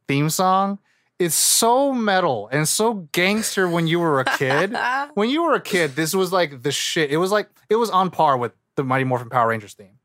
theme 0.07 0.29
song 0.29 0.77
is 1.17 1.33
so 1.33 1.91
metal 1.91 2.47
and 2.51 2.67
so 2.67 3.07
gangster 3.11 3.67
when 3.67 3.87
you 3.87 3.99
were 3.99 4.19
a 4.19 4.25
kid. 4.25 4.75
when 5.15 5.29
you 5.29 5.43
were 5.43 5.53
a 5.53 5.61
kid, 5.61 5.95
this 5.95 6.13
was 6.13 6.31
like 6.31 6.61
the 6.61 6.71
shit. 6.71 7.11
It 7.11 7.17
was 7.17 7.31
like 7.31 7.49
it 7.69 7.77
was 7.77 7.89
on 7.89 8.11
par 8.11 8.37
with 8.37 8.51
the 8.75 8.83
Mighty 8.83 9.05
Morphin 9.05 9.29
Power 9.29 9.49
Rangers 9.49 9.73
theme. 9.73 9.97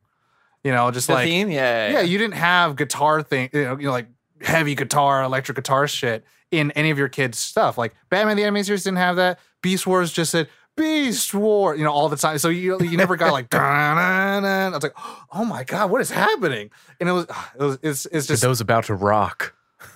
You 0.64 0.72
know, 0.72 0.90
just 0.90 1.08
the 1.08 1.12
like 1.14 1.26
theme, 1.26 1.50
yeah, 1.50 1.90
yeah, 1.90 2.00
you 2.00 2.16
didn't 2.16 2.34
have 2.34 2.74
guitar 2.74 3.22
thing, 3.22 3.50
you 3.52 3.64
know, 3.64 3.78
you 3.78 3.86
know, 3.86 3.92
like 3.92 4.08
heavy 4.40 4.74
guitar, 4.74 5.22
electric 5.22 5.56
guitar 5.56 5.86
shit 5.86 6.24
in 6.50 6.70
any 6.72 6.90
of 6.90 6.98
your 6.98 7.09
kids' 7.09 7.38
stuff. 7.38 7.76
Like 7.78 7.94
Batman 8.11 8.37
the 8.37 8.42
Animated 8.44 8.66
Series 8.66 8.85
didn't 8.85 8.98
have 8.98 9.16
that. 9.16 9.38
Beast 9.62 9.87
Wars 9.87 10.12
just 10.12 10.30
said 10.30 10.48
Beast 10.76 11.32
War, 11.35 11.74
you 11.74 11.85
know, 11.85 11.92
all 11.92 12.09
the 12.09 12.16
time. 12.16 12.38
So 12.38 12.48
you 12.48 12.80
you 12.82 12.96
never 12.96 13.16
got 13.16 13.32
like. 13.32 13.52
I 13.54 14.70
was 14.72 14.82
like, 14.82 14.94
oh 15.32 15.44
my 15.44 15.64
god, 15.64 15.90
what 15.90 16.00
is 16.00 16.11
happening? 16.11 16.70
And 17.00 17.09
it 17.09 17.12
was 17.12 17.24
it 17.59 17.62
was 17.62 17.78
it's, 17.82 18.06
it's 18.06 18.26
just 18.26 18.42
those 18.42 18.61
about 18.61 18.85
to 18.85 18.94
rock. 18.94 19.54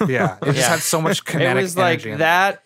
yeah, 0.09 0.37
it 0.43 0.47
just 0.47 0.59
Yeah. 0.59 0.69
had 0.69 0.81
so 0.81 1.01
much 1.01 1.25
kinetic. 1.27 1.61
it 1.61 1.63
was 1.63 1.77
like 1.77 1.93
energy 2.01 2.11
in 2.13 2.19
that. 2.19 2.63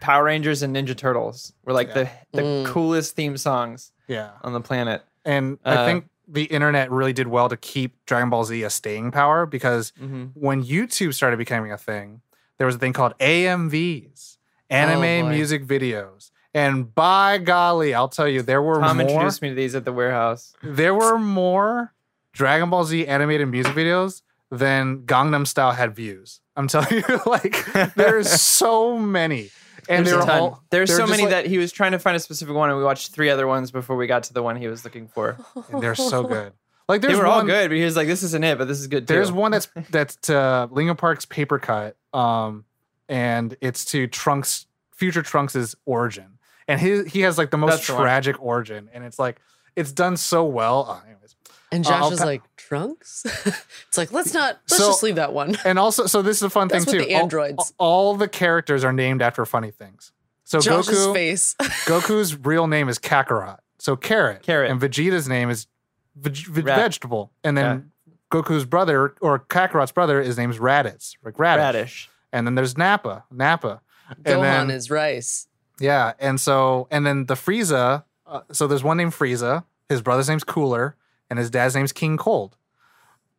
Power 0.00 0.24
Rangers 0.24 0.62
and 0.62 0.76
Ninja 0.76 0.96
Turtles 0.96 1.52
were 1.64 1.72
like 1.72 1.88
Yeah. 1.88 1.94
the 1.94 2.10
the 2.32 2.42
Mm. 2.42 2.66
coolest 2.66 3.16
theme 3.16 3.36
songs 3.36 3.92
Yeah, 4.08 4.30
on 4.42 4.52
the 4.52 4.60
planet. 4.60 5.02
and 5.24 5.58
Uh, 5.64 5.76
I 5.78 5.84
think 5.86 6.08
the 6.28 6.44
internet 6.44 6.90
really 6.90 7.12
did 7.12 7.28
well 7.28 7.48
to 7.48 7.56
keep 7.56 8.04
Dragon 8.04 8.28
Ball 8.30 8.44
Z 8.44 8.62
a 8.62 8.70
staying 8.70 9.10
power 9.12 9.46
because 9.46 9.92
hmm 9.98 10.24
when 10.34 10.62
YouTube 10.64 11.14
started 11.14 11.36
becoming 11.38 11.72
a 11.72 11.78
thing, 11.78 12.20
there 12.58 12.66
was 12.66 12.76
a 12.76 12.78
thing 12.78 12.92
called 12.92 13.14
AMVs, 13.18 14.36
anime 14.70 14.98
oh, 14.98 15.22
boy. 15.22 15.28
music 15.30 15.64
videos. 15.66 16.30
And 16.54 16.94
by 16.94 17.36
golly, 17.38 17.92
I'll 17.92 18.08
tell 18.08 18.26
you, 18.28 18.40
there 18.42 18.62
were 18.62 18.80
Tom 18.80 18.96
more. 18.96 19.06
introduced 19.06 19.42
me 19.42 19.50
to 19.50 19.54
these 19.54 19.74
at 19.74 19.84
the 19.84 19.92
warehouse. 19.92 20.54
There 20.62 20.94
were 20.94 21.18
more 21.18 21.92
Dragon 22.32 22.70
Ball 22.70 22.84
Z 22.84 23.06
animated 23.06 23.48
music 23.48 23.74
videos 23.74 24.22
than 24.50 25.00
Gangnam 25.02 25.46
Style 25.46 25.72
had 25.72 25.94
views. 25.94 26.40
I'm 26.56 26.66
telling 26.68 26.88
you, 27.06 27.20
like 27.26 27.56
there's 27.94 28.30
so 28.40 28.96
many, 28.98 29.50
and 29.88 30.06
There's 30.06 30.16
they're 30.16 30.22
a 30.22 30.26
ton. 30.26 30.40
all 30.40 30.62
There's 30.70 30.94
so 30.96 31.06
many 31.06 31.24
like- 31.24 31.30
that 31.32 31.46
he 31.46 31.58
was 31.58 31.72
trying 31.72 31.92
to 31.92 31.98
find 31.98 32.16
a 32.16 32.20
specific 32.20 32.54
one, 32.54 32.70
and 32.70 32.78
we 32.78 32.84
watched 32.84 33.12
three 33.12 33.28
other 33.28 33.46
ones 33.46 33.70
before 33.70 33.96
we 33.96 34.06
got 34.06 34.22
to 34.24 34.32
the 34.32 34.42
one 34.42 34.56
he 34.56 34.66
was 34.68 34.82
looking 34.84 35.08
for. 35.08 35.36
and 35.72 35.82
they're 35.82 35.94
so 35.94 36.22
good. 36.24 36.52
Like 36.88 37.02
They 37.02 37.08
there's 37.08 37.18
were 37.18 37.26
one, 37.26 37.34
all 37.40 37.44
good, 37.44 37.68
but 37.68 37.76
he 37.76 37.82
was 37.84 37.96
like, 37.96 38.06
"This 38.06 38.22
isn't 38.22 38.44
it, 38.44 38.56
but 38.56 38.68
this 38.68 38.78
is 38.78 38.86
good 38.86 39.06
too." 39.08 39.12
There's 39.14 39.30
one 39.32 39.50
that's 39.50 39.68
that's 39.90 40.16
to 40.22 40.68
Linkin 40.70 40.96
Park's 40.96 41.26
paper 41.26 41.58
cut, 41.58 41.96
um, 42.16 42.64
and 43.08 43.56
it's 43.60 43.84
to 43.86 44.06
Trunks 44.06 44.66
future 44.92 45.22
Trunks' 45.22 45.74
origin, 45.84 46.38
and 46.66 46.80
he 46.80 47.04
he 47.04 47.20
has 47.20 47.38
like 47.38 47.50
the 47.50 47.58
most 47.58 47.70
That's 47.72 47.86
the 47.88 47.94
one. 47.94 48.02
tragic 48.02 48.42
origin, 48.42 48.88
and 48.92 49.04
it's 49.04 49.18
like 49.18 49.40
it's 49.76 49.92
done 49.92 50.16
so 50.16 50.44
well. 50.44 50.86
Uh, 50.88 51.00
anyways, 51.06 51.36
And 51.70 51.86
Uh, 51.86 51.90
Josh 51.90 52.02
I'll 52.02 52.12
is 52.12 52.18
pa- 52.20 52.24
like, 52.24 52.42
trunks? 52.56 53.24
it's 53.88 53.98
like, 53.98 54.10
let's 54.12 54.32
not, 54.32 54.58
let's 54.70 54.76
So- 54.78 54.88
just 54.88 55.02
leave 55.02 55.16
that 55.16 55.32
one. 55.32 55.56
and 55.64 55.78
also 55.78 56.06
so 56.06 56.22
this 56.22 56.38
is 56.38 56.42
a 56.44 56.50
fun 56.50 56.68
That's 56.68 56.84
thing 56.84 56.94
with 56.96 57.02
too. 57.04 57.08
the 57.08 57.14
androids. 57.14 57.74
All, 57.78 58.16
the 58.16 58.28
characters 58.28 58.84
are 58.84 58.92
named 58.92 59.20
after 59.22 59.44
funny 59.44 59.70
things. 59.70 60.12
So 60.44 60.60
Josh's 60.60 60.96
Goku, 60.98 61.12
face. 61.14 61.54
Goku's 61.86 62.36
real 62.36 62.66
name 62.68 62.88
is 62.88 62.98
Kakarot, 62.98 63.58
so 63.78 63.96
carrot. 63.96 64.42
Carrot. 64.42 64.70
And 64.70 64.80
Vegeta's 64.80 65.28
name 65.28 65.50
is 65.50 65.66
veg- 66.14 66.46
veg- 66.46 66.64
vegetable, 66.64 67.32
and 67.44 67.56
then 67.58 67.90
Goku's 68.30 68.64
brother 68.64 69.14
or 69.20 69.38
Kakarot's 69.40 69.92
brother, 69.92 70.22
his 70.22 70.36
name's 70.36 70.58
Raditz, 70.58 71.16
like 71.24 71.38
radish. 71.38 71.62
radish. 71.62 72.10
And 72.32 72.46
then 72.46 72.54
there's 72.54 72.76
Nappa, 72.76 73.24
Nappa. 73.30 73.80
and 74.08 74.24
Gohan 74.24 74.40
then, 74.42 74.70
is 74.70 74.90
rice. 74.90 75.48
Yeah, 75.80 76.12
and 76.18 76.40
so 76.40 76.88
and 76.90 77.06
then 77.06 77.26
the 77.26 77.34
Frieza. 77.34 78.04
Uh, 78.26 78.40
so 78.52 78.66
there's 78.66 78.82
one 78.82 78.96
named 78.96 79.12
Frieza. 79.12 79.64
His 79.88 80.02
brother's 80.02 80.28
name's 80.28 80.42
Cooler, 80.44 80.96
and 81.30 81.38
his 81.38 81.50
dad's 81.50 81.74
name's 81.76 81.92
King 81.92 82.16
Cold. 82.16 82.56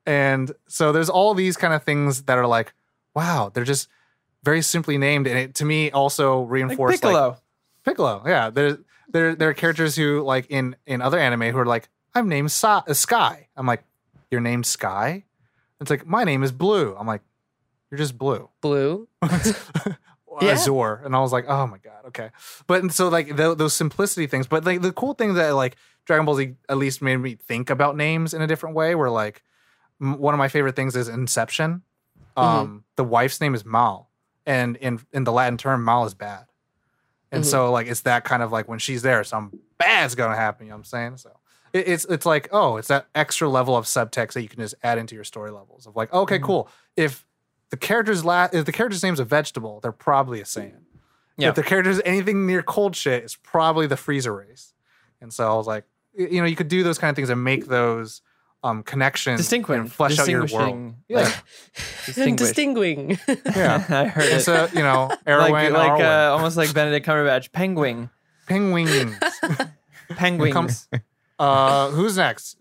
And 0.06 0.52
so 0.67 0.91
there's 0.93 1.10
all 1.10 1.34
these 1.34 1.58
kind 1.58 1.73
of 1.73 1.84
things 1.84 2.23
that 2.23 2.38
are 2.38 2.47
like, 2.47 2.73
wow, 3.13 3.52
they're 3.54 3.65
just 3.65 3.89
very 4.43 4.62
simply 4.62 4.97
named, 4.97 5.28
and 5.28 5.38
it 5.38 5.56
to 5.56 5.65
me 5.65 5.91
also 5.91 6.41
Like 6.41 6.52
reinforced 6.52 7.04
like, 7.04 7.12
Piccolo. 7.12 7.38
Piccolo. 7.84 8.23
Yeah, 8.26 8.50
there 8.50 8.78
there 9.10 9.36
there 9.36 9.50
are 9.50 9.54
characters 9.54 9.95
who 9.97 10.21
like 10.21 10.45
in 10.50 10.76
in 10.86 11.02
other 11.02 11.19
anime 11.19 11.41
who 11.52 11.58
are 11.60 11.65
like, 11.65 11.89
I'm 12.15 12.30
named 12.30 12.52
Sa- 12.52 12.84
uh, 12.88 12.93
Sky. 12.93 13.47
I'm 13.58 13.65
like, 13.65 13.84
your 14.31 14.41
name's 14.41 14.67
Sky. 14.67 15.23
It's 15.79 15.89
like 15.89 16.05
my 16.05 16.23
name 16.23 16.43
is 16.43 16.51
Blue. 16.51 16.95
I'm 16.97 17.07
like, 17.07 17.21
you're 17.91 17.97
just 17.97 18.17
Blue. 18.17 18.49
Blue. 18.61 19.07
yeah. 20.41 20.51
Azor, 20.51 21.01
and 21.03 21.15
I 21.15 21.19
was 21.19 21.31
like, 21.31 21.45
oh 21.47 21.65
my 21.67 21.77
god, 21.79 22.05
okay. 22.07 22.29
But 22.67 22.81
and 22.81 22.93
so 22.93 23.09
like 23.09 23.35
tho- 23.35 23.55
those 23.55 23.73
simplicity 23.73 24.27
things, 24.27 24.47
but 24.47 24.65
like 24.65 24.81
the 24.81 24.91
cool 24.91 25.13
thing 25.13 25.33
that 25.35 25.51
like 25.51 25.75
Dragon 26.05 26.25
Ball 26.25 26.35
Z 26.35 26.53
at 26.69 26.77
least 26.77 27.01
made 27.01 27.17
me 27.17 27.35
think 27.35 27.69
about 27.69 27.95
names 27.95 28.33
in 28.33 28.41
a 28.41 28.47
different 28.47 28.75
way. 28.75 28.95
Where 28.95 29.09
like 29.09 29.43
m- 30.01 30.17
one 30.19 30.33
of 30.33 30.37
my 30.37 30.47
favorite 30.47 30.75
things 30.75 30.95
is 30.95 31.07
Inception. 31.07 31.81
Um, 32.35 32.83
the 32.97 33.03
wife's 33.03 33.41
name 33.41 33.55
is 33.55 33.65
Mal, 33.65 34.09
and 34.45 34.75
in 34.77 34.99
in 35.11 35.23
the 35.23 35.31
Latin 35.31 35.57
term, 35.57 35.83
Mal 35.83 36.05
is 36.05 36.13
bad. 36.13 36.45
And 37.31 37.43
Mhm. 37.43 37.47
so 37.47 37.71
like 37.71 37.87
it's 37.87 38.01
that 38.01 38.23
kind 38.23 38.43
of 38.43 38.51
like 38.51 38.67
when 38.67 38.79
she's 38.79 39.01
there, 39.01 39.23
something 39.23 39.59
bad's 39.79 40.13
gonna 40.15 40.35
happen. 40.35 40.67
You 40.67 40.69
know 40.71 40.75
what 40.75 40.79
I'm 40.81 40.83
saying? 40.85 41.17
So 41.17 41.31
it's 41.77 42.05
it's 42.05 42.25
like 42.25 42.49
oh, 42.51 42.77
it's 42.77 42.87
that 42.89 43.07
extra 43.15 43.47
level 43.49 43.75
of 43.75 43.85
subtext 43.85 44.33
that 44.33 44.41
you 44.41 44.49
can 44.49 44.59
just 44.59 44.75
add 44.83 44.97
into 44.97 45.15
your 45.15 45.23
story 45.23 45.51
levels 45.51 45.85
of 45.87 45.95
like 45.95 46.11
okay, 46.13 46.39
cool. 46.39 46.69
If 46.95 47.25
the 47.69 47.77
character's 47.77 48.23
la- 48.25 48.49
if 48.51 48.65
the 48.65 48.71
character's 48.71 49.03
name's 49.03 49.19
a 49.19 49.25
vegetable, 49.25 49.79
they're 49.81 49.91
probably 49.91 50.39
a 50.41 50.43
Saiyan. 50.45 50.81
Yeah. 51.37 51.49
If 51.49 51.55
the 51.55 51.63
character's 51.63 52.01
anything 52.05 52.47
near 52.47 52.63
cold 52.63 52.95
shit, 52.95 53.23
it's 53.23 53.35
probably 53.35 53.85
the 53.87 53.95
Frieza 53.95 54.35
race. 54.35 54.73
And 55.21 55.31
so 55.33 55.51
I 55.51 55.55
was 55.55 55.67
like, 55.67 55.83
you 56.17 56.39
know, 56.41 56.47
you 56.47 56.55
could 56.55 56.67
do 56.67 56.81
those 56.83 56.97
kind 56.97 57.09
of 57.11 57.15
things 57.15 57.29
and 57.29 57.43
make 57.43 57.67
those 57.67 58.21
um 58.63 58.81
connections 58.81 59.39
Distinguishing. 59.39 59.81
and 59.81 59.91
flesh 59.91 60.17
out 60.17 60.27
your 60.27 60.47
world. 60.47 60.95
Yeah. 61.07 61.19
like, 61.21 62.17
And 62.17 62.35
distinguing. 62.37 63.19
Yeah. 63.27 63.85
I 63.89 64.05
heard 64.05 64.23
And 64.25 64.33
it. 64.39 64.41
so, 64.41 64.67
you 64.73 64.79
know, 64.81 65.07
like 65.09 65.19
Erwin, 65.27 65.73
like 65.73 65.91
Arwen, 65.91 66.27
uh, 66.29 66.31
almost 66.33 66.57
like 66.57 66.73
Benedict 66.73 67.05
Cumberbatch. 67.05 67.51
Penguin. 67.51 68.09
penguins. 68.47 69.15
Penguins. 70.09 70.87
Uh, 71.39 71.89
who's 71.91 72.17
next? 72.17 72.58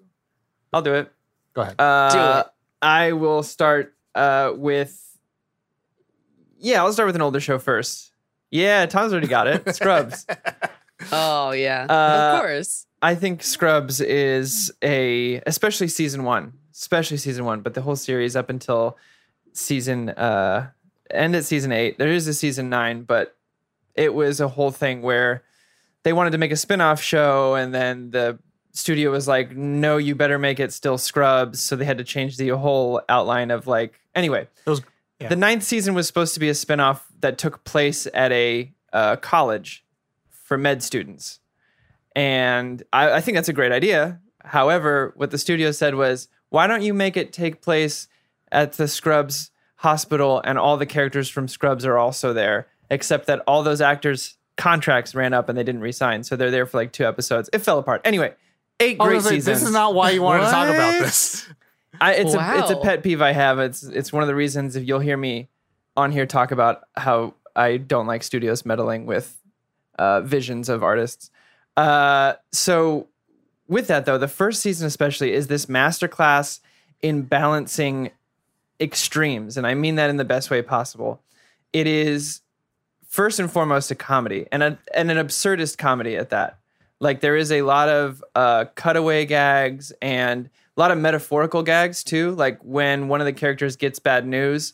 I'll 0.73 0.83
do 0.83 0.95
it. 0.95 1.13
Go 1.55 1.63
ahead. 1.63 1.81
Uh, 1.81 2.45
it. 2.47 2.53
I 2.83 3.13
will 3.13 3.43
start 3.43 3.95
uh, 4.15 4.53
with. 4.55 5.03
Yeah, 6.59 6.83
I'll 6.83 6.93
start 6.93 7.07
with 7.07 7.17
an 7.17 7.23
older 7.23 7.41
show 7.41 7.59
first. 7.59 8.13
Yeah, 8.51 8.87
Tom's 8.87 9.13
already 9.13 9.29
got 9.29 9.47
it. 9.47 9.75
Scrubs. 9.75 10.27
Oh 11.13 11.51
yeah. 11.53 11.87
Uh, 11.89 12.37
of 12.37 12.41
course. 12.41 12.87
I 13.03 13.15
think 13.15 13.43
Scrubs 13.43 14.01
is 14.01 14.73
a, 14.83 15.43
especially 15.47 15.89
season 15.89 16.25
one, 16.25 16.55
especially 16.73 17.19
season 17.19 17.45
one, 17.45 17.61
but 17.61 17.75
the 17.75 17.83
whole 17.83 17.97
series 17.97 18.35
up 18.35 18.49
until 18.49 18.97
season, 19.53 20.11
uh, 20.11 20.71
end 21.11 21.37
at 21.37 21.45
season 21.45 21.73
eight. 21.73 21.99
There 21.99 22.09
is 22.09 22.27
a 22.27 22.35
season 22.35 22.71
nine, 22.71 23.03
but 23.03 23.37
it 23.95 24.15
was 24.15 24.41
a 24.41 24.49
whole 24.49 24.71
thing 24.71 25.03
where 25.03 25.43
they 26.03 26.13
wanted 26.13 26.31
to 26.31 26.39
make 26.39 26.53
a 26.53 26.57
spin-off 26.57 27.03
show 27.03 27.55
and 27.55 27.75
then 27.75 28.11
the 28.11 28.39
studio 28.77 29.11
was 29.11 29.27
like, 29.27 29.57
no, 29.57 29.97
you 29.97 30.15
better 30.15 30.39
make 30.39 30.61
it 30.61 30.73
still 30.73 30.99
Scrubs. 30.99 31.61
So 31.61 31.77
they 31.77 31.85
had 31.85 31.99
to 31.99 32.05
change 32.05 32.37
the 32.37 32.51
whole 32.51 33.01
outline 33.09 33.51
of 33.51 33.67
like, 33.67 34.01
anyway, 34.15 34.49
was- 34.67 34.83
yeah. 35.19 35.29
the 35.29 35.37
ninth 35.37 35.63
season 35.63 35.95
was 35.95 36.07
supposed 36.07 36.35
to 36.35 36.41
be 36.41 36.49
a 36.49 36.55
spin-off 36.55 37.07
that 37.21 37.39
took 37.39 37.65
place 37.65 38.07
at 38.13 38.31
a 38.33 38.73
uh, 38.93 39.17
college 39.17 39.85
for 40.29 40.59
med 40.59 40.83
students. 40.83 41.41
And 42.15 42.83
I, 42.93 43.13
I 43.13 43.21
think 43.21 43.37
that's 43.37 43.49
a 43.49 43.55
great 43.55 43.73
idea. 43.73 44.21
However, 44.45 45.13
what 45.17 45.31
the 45.31 45.39
studio 45.39 45.71
said 45.71 45.95
was, 45.95 46.29
why 46.51 46.67
don't 46.67 46.83
you 46.83 46.95
make 46.95 47.17
it 47.17 47.33
take 47.33 47.63
place 47.63 48.09
at 48.53 48.75
the 48.75 48.89
Scrubs 48.89 49.51
hospital 49.77 50.41
and 50.45 50.59
all 50.59 50.77
the 50.77 50.87
characters 50.87 51.29
from 51.29 51.49
Scrubs 51.49 51.85
are 51.85 51.99
also 51.99 52.33
there, 52.33 52.69
except 52.91 53.27
that 53.27 53.43
all 53.47 53.63
those 53.63 53.81
actors' 53.81 54.37
contracts 54.57 55.15
ran 55.15 55.35
up 55.35 55.49
and 55.49 55.59
they 55.59 55.65
didn't 55.65 55.81
resign. 55.81 56.23
So 56.23 56.37
they're 56.37 56.51
there 56.51 56.67
for 56.67 56.79
like 56.79 56.93
two 56.93 57.05
episodes. 57.05 57.51
It 57.53 57.59
fell 57.59 57.79
apart. 57.79 58.01
Anyway, 58.05 58.35
eight 58.81 58.99
great 58.99 59.09
gonna 59.09 59.21
seasons. 59.23 59.45
this 59.45 59.63
is 59.63 59.73
not 59.73 59.95
why 59.95 60.11
you 60.11 60.23
wanted 60.23 60.45
to 60.45 60.51
talk 60.51 60.69
about 60.69 61.01
this. 61.01 61.47
I, 62.01 62.15
it's 62.15 62.35
a 62.35 62.59
it's 62.59 62.71
a 62.71 62.77
pet 62.77 63.03
peeve 63.03 63.23
I 63.23 63.33
have. 63.33 63.59
It's 63.59 63.83
it's 63.83 64.13
one 64.13 64.23
of 64.23 64.27
the 64.27 64.35
reasons 64.35 64.77
if 64.77 64.87
you'll 64.87 65.01
hear 65.01 65.17
me 65.17 65.49
on 65.97 66.13
here 66.13 66.27
talk 66.27 66.51
about 66.51 66.83
how 66.97 67.35
I 67.55 67.79
don't 67.79 68.07
like 68.07 68.23
studios 68.23 68.67
meddling 68.67 69.07
with 69.07 69.37
uh, 69.99 70.21
visions 70.21 70.69
of 70.69 70.83
artists. 70.83 71.31
Uh, 71.77 72.35
so 72.53 73.09
with 73.67 73.89
that 73.89 74.05
though, 74.05 74.19
the 74.19 74.29
first 74.29 74.61
season 74.61 74.87
especially 74.87 75.33
is 75.33 75.47
this 75.47 75.67
masterclass 75.67 76.61
in 77.03 77.23
balancing 77.23 78.11
extremes, 78.81 79.57
and 79.57 79.67
I 79.67 79.75
mean 79.75 79.95
that 79.97 80.11
in 80.11 80.17
the 80.17 80.25
best 80.25 80.51
way 80.51 80.63
possible. 80.63 81.23
It 81.73 81.87
is 81.87 82.41
first 83.09 83.39
and 83.39 83.51
foremost 83.51 83.91
a 83.91 83.95
comedy 83.95 84.47
and 84.53 84.63
a, 84.63 84.79
and 84.95 85.11
an 85.11 85.17
absurdist 85.17 85.79
comedy 85.79 86.17
at 86.17 86.31
that. 86.31 86.59
Like 87.01 87.21
there 87.21 87.37
is 87.37 87.53
a 87.53 87.63
lot 87.63 87.89
of 87.89 88.25
uh, 88.35 88.67
cutaway 88.75 89.27
gags 89.27 89.93
and 90.01 90.47
a 90.77 90.81
lot 90.81 90.91
of 90.91 90.99
metaphorical 90.99 91.63
gags 91.63 92.03
too. 92.03 92.35
Like 92.35 92.59
when 92.63 93.09
one 93.09 93.21
of 93.21 93.27
the 93.27 93.33
characters 93.33 93.77
gets 93.77 93.99
bad 93.99 94.27
news, 94.27 94.73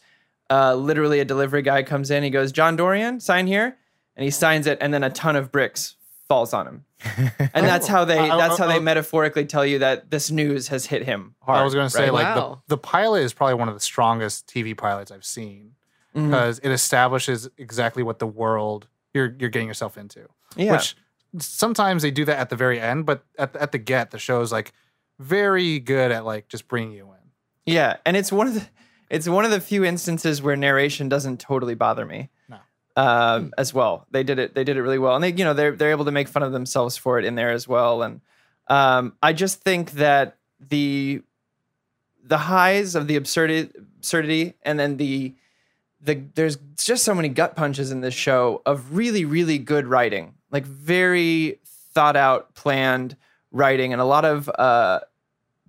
uh, 0.50 0.74
literally 0.74 1.20
a 1.20 1.24
delivery 1.24 1.62
guy 1.62 1.82
comes 1.82 2.10
in. 2.10 2.22
He 2.22 2.30
goes, 2.30 2.52
"John 2.52 2.76
Dorian, 2.76 3.18
sign 3.20 3.46
here," 3.46 3.76
and 4.16 4.24
he 4.24 4.30
signs 4.30 4.66
it, 4.66 4.78
and 4.80 4.92
then 4.94 5.02
a 5.02 5.10
ton 5.10 5.34
of 5.36 5.50
bricks 5.50 5.96
falls 6.28 6.52
on 6.54 6.66
him. 6.66 6.84
And 7.54 7.66
that's 7.66 7.88
how 7.88 8.04
they 8.04 8.18
I- 8.18 8.34
I- 8.34 8.36
that's 8.36 8.58
how 8.58 8.68
they 8.68 8.78
metaphorically 8.78 9.44
tell 9.44 9.66
you 9.66 9.80
that 9.80 10.10
this 10.10 10.30
news 10.30 10.68
has 10.68 10.86
hit 10.86 11.04
him 11.04 11.34
hard. 11.40 11.58
I 11.58 11.64
was 11.64 11.74
going 11.74 11.86
to 11.86 11.90
say, 11.90 12.04
right? 12.04 12.12
like, 12.12 12.36
Wow. 12.36 12.62
the, 12.68 12.76
the 12.76 12.78
pilot 12.78 13.22
is 13.22 13.32
probably 13.32 13.54
one 13.54 13.68
of 13.68 13.74
the 13.74 13.80
strongest 13.80 14.46
TV 14.46 14.76
pilots 14.76 15.10
I've 15.10 15.24
seen 15.24 15.72
Mhm. 16.14 16.28
because 16.30 16.58
it 16.60 16.70
establishes 16.70 17.48
exactly 17.58 18.02
what 18.04 18.18
the 18.20 18.26
world 18.26 18.86
you're 19.12 19.34
you're 19.38 19.50
getting 19.50 19.66
yourself 19.68 19.98
into. 19.98 20.28
yeah. 20.56 20.72
Which 20.72 20.94
sometimes 21.38 22.02
they 22.02 22.10
do 22.10 22.24
that 22.24 22.38
at 22.38 22.50
the 22.50 22.56
very 22.56 22.80
end, 22.80 23.06
but 23.06 23.24
at, 23.38 23.54
at 23.56 23.72
the 23.72 23.78
get, 23.78 24.10
the 24.10 24.18
show 24.18 24.40
is 24.40 24.52
like 24.52 24.72
very 25.18 25.78
good 25.78 26.10
at 26.12 26.24
like 26.24 26.48
just 26.48 26.68
bringing 26.68 26.92
you 26.92 27.04
in. 27.04 27.30
Yeah, 27.66 27.96
and 28.04 28.16
it's 28.16 28.32
one 28.32 28.46
of 28.48 28.54
the 28.54 28.66
it's 29.08 29.28
one 29.28 29.44
of 29.44 29.50
the 29.50 29.60
few 29.60 29.84
instances 29.84 30.40
where 30.40 30.56
narration 30.56 31.08
doesn't 31.08 31.38
totally 31.38 31.74
bother 31.74 32.06
me. 32.06 32.30
No. 32.48 32.58
um, 32.96 33.52
as 33.58 33.72
well. 33.72 34.06
They 34.10 34.22
did 34.22 34.38
it. 34.38 34.54
They 34.54 34.64
did 34.64 34.76
it 34.76 34.82
really 34.82 34.98
well, 34.98 35.14
and 35.14 35.22
they, 35.22 35.32
you 35.32 35.44
know, 35.44 35.54
they're 35.54 35.72
they're 35.72 35.90
able 35.90 36.06
to 36.06 36.12
make 36.12 36.28
fun 36.28 36.42
of 36.42 36.52
themselves 36.52 36.96
for 36.96 37.18
it 37.18 37.24
in 37.24 37.34
there 37.34 37.50
as 37.50 37.68
well. 37.68 38.02
And 38.02 38.20
um, 38.68 39.14
I 39.22 39.32
just 39.32 39.60
think 39.60 39.92
that 39.92 40.36
the 40.60 41.22
the 42.24 42.38
highs 42.38 42.94
of 42.94 43.06
the 43.06 43.16
absurdity, 43.16 43.70
absurdity, 43.98 44.54
and 44.62 44.78
then 44.78 44.96
the 44.96 45.34
the 46.00 46.22
there's 46.34 46.58
just 46.76 47.04
so 47.04 47.14
many 47.14 47.28
gut 47.28 47.56
punches 47.56 47.90
in 47.92 48.00
this 48.00 48.14
show 48.14 48.62
of 48.66 48.96
really 48.96 49.24
really 49.24 49.58
good 49.58 49.86
writing, 49.86 50.34
like 50.52 50.64
very 50.66 51.58
thought 51.64 52.14
out, 52.16 52.54
planned 52.54 53.16
writing, 53.50 53.92
and 53.92 54.00
a 54.00 54.04
lot 54.04 54.24
of 54.24 54.48
uh, 54.50 55.00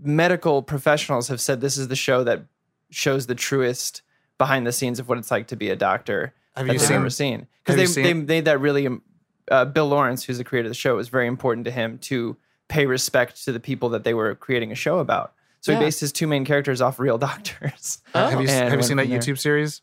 medical 0.01 0.61
professionals 0.61 1.27
have 1.27 1.41
said 1.41 1.61
this 1.61 1.77
is 1.77 1.87
the 1.87 1.95
show 1.95 2.23
that 2.23 2.43
shows 2.89 3.27
the 3.27 3.35
truest 3.35 4.01
behind 4.37 4.67
the 4.67 4.71
scenes 4.71 4.99
of 4.99 5.07
what 5.09 5.17
it's 5.17 5.31
like 5.31 5.47
to 5.47 5.55
be 5.55 5.69
a 5.69 5.75
doctor 5.75 6.33
Have 6.55 6.67
that 6.67 6.73
you 6.73 6.79
seen? 6.79 6.97
ever 6.97 7.09
seen 7.09 7.47
because 7.65 7.93
they 7.95 8.01
they 8.03 8.13
made 8.13 8.45
that 8.45 8.59
really 8.59 8.87
um, 8.87 9.01
uh, 9.49 9.65
Bill 9.65 9.87
Lawrence, 9.87 10.23
who's 10.23 10.37
the 10.37 10.43
creator 10.43 10.67
of 10.67 10.71
the 10.71 10.75
show, 10.75 10.93
it 10.93 10.97
was 10.97 11.09
very 11.09 11.27
important 11.27 11.65
to 11.65 11.71
him 11.71 11.97
to 11.99 12.37
pay 12.67 12.85
respect 12.85 13.43
to 13.45 13.51
the 13.51 13.59
people 13.59 13.89
that 13.89 14.03
they 14.03 14.13
were 14.13 14.35
creating 14.35 14.71
a 14.71 14.75
show 14.75 14.99
about. 14.99 15.33
So 15.61 15.71
Yeah. 15.71 15.79
he 15.79 15.85
based 15.85 15.99
his 15.99 16.11
two 16.11 16.27
main 16.27 16.45
characters 16.45 16.81
off 16.81 16.99
real 16.99 17.17
doctors. 17.29 18.01
Oh. 18.15 18.27
Have 18.29 18.41
you 18.41 18.47
have 18.47 18.73
you 18.73 18.83
seen 18.83 18.97
that. 18.97 19.07
YouTube 19.07 19.39
series? 19.39 19.81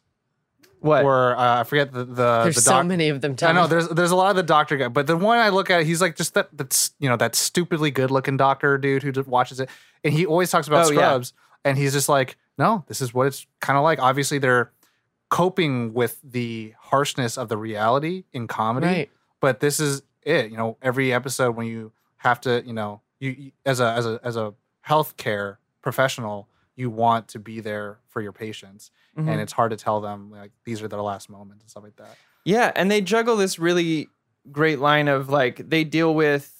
What? 0.81 1.05
Or 1.05 1.37
uh, 1.37 1.61
I 1.61 1.65
forget 1.65 1.93
the 1.93 2.05
the 2.05 2.43
There's 2.45 2.55
the 2.57 2.61
so 2.63 2.83
many 2.83 3.09
of 3.11 3.21
them. 3.21 3.33
I 3.33 3.35
Tom. 3.35 3.55
know 3.57 3.67
there's 3.67 3.89
there's 3.89 4.11
a 4.11 4.17
lot 4.17 4.31
of 4.31 4.37
the 4.37 4.43
doctor 4.43 4.77
guy, 4.77 4.89
but 4.89 5.07
the 5.07 5.17
one 5.17 5.39
I 5.39 5.51
look 5.51 5.71
at, 5.71 5.85
he's 5.85 6.01
like 6.01 6.17
just 6.17 6.35
that 6.35 6.49
that's 6.53 6.93
you 6.99 7.09
know 7.09 7.17
that 7.17 7.35
stupidly 7.35 7.91
good 7.91 8.11
looking 8.11 8.37
doctor 8.37 8.79
dude 8.79 9.03
who 9.03 9.13
just 9.13 9.29
watches 9.29 9.61
it, 9.61 9.69
and 10.05 10.13
he 10.15 10.27
always 10.27 10.51
talks 10.51 10.67
about 10.69 10.87
Oh, 10.87 10.91
yeah. 10.91 10.99
Scrubs, 10.99 11.33
and 11.65 11.77
he's 11.79 11.93
just 11.93 12.09
like, 12.09 12.37
no, 12.59 12.85
this 12.89 13.01
is 13.01 13.13
what 13.15 13.27
it's 13.27 13.47
kind 13.61 13.77
of 13.77 13.83
like. 13.83 13.99
Obviously, 14.01 14.39
they're 14.39 14.71
coping 15.29 15.93
with 15.93 16.19
the 16.25 16.75
harshness 16.81 17.39
of 17.39 17.49
the 17.49 17.57
reality 17.57 18.25
in 18.33 18.49
comedy, 18.49 18.87
Right. 18.87 19.11
but 19.41 19.61
this 19.61 19.79
is 19.81 20.03
it. 20.23 20.51
You 20.51 20.57
know, 20.57 20.77
every 20.83 21.13
episode 21.13 21.57
when 21.57 21.67
you 21.67 21.93
have 22.17 22.41
to, 22.43 22.63
you 22.67 22.73
know, 22.73 23.01
you, 23.21 23.31
you 23.31 23.53
as 23.65 23.81
a 23.81 23.87
as 23.93 24.07
a 24.07 24.21
as 24.25 24.37
a 24.37 24.55
healthcare 24.87 25.59
professional, 25.83 26.49
you 26.81 26.91
want 26.91 27.29
to 27.29 27.39
be 27.39 27.61
there 27.61 27.99
for 28.09 28.21
your 28.21 28.33
patients, 28.33 28.91
Mhm. 29.17 29.29
and 29.29 29.41
it's 29.41 29.53
hard 29.53 29.71
to 29.71 29.77
tell 29.77 30.01
them 30.01 30.31
like 30.33 30.51
these 30.65 30.83
are 30.83 30.89
their 30.89 31.03
last 31.03 31.31
moments 31.31 31.63
and 31.63 31.71
stuff 31.71 31.85
like 31.85 31.97
that. 31.97 32.17
Yeah, 32.45 32.73
and 32.75 32.91
they 32.91 33.01
juggle 33.01 33.37
this 33.37 33.59
really 33.59 34.09
great 34.51 34.79
line 34.81 35.07
of 35.09 35.29
like 35.29 35.69
they 35.69 35.85
deal 35.85 36.15
with 36.15 36.57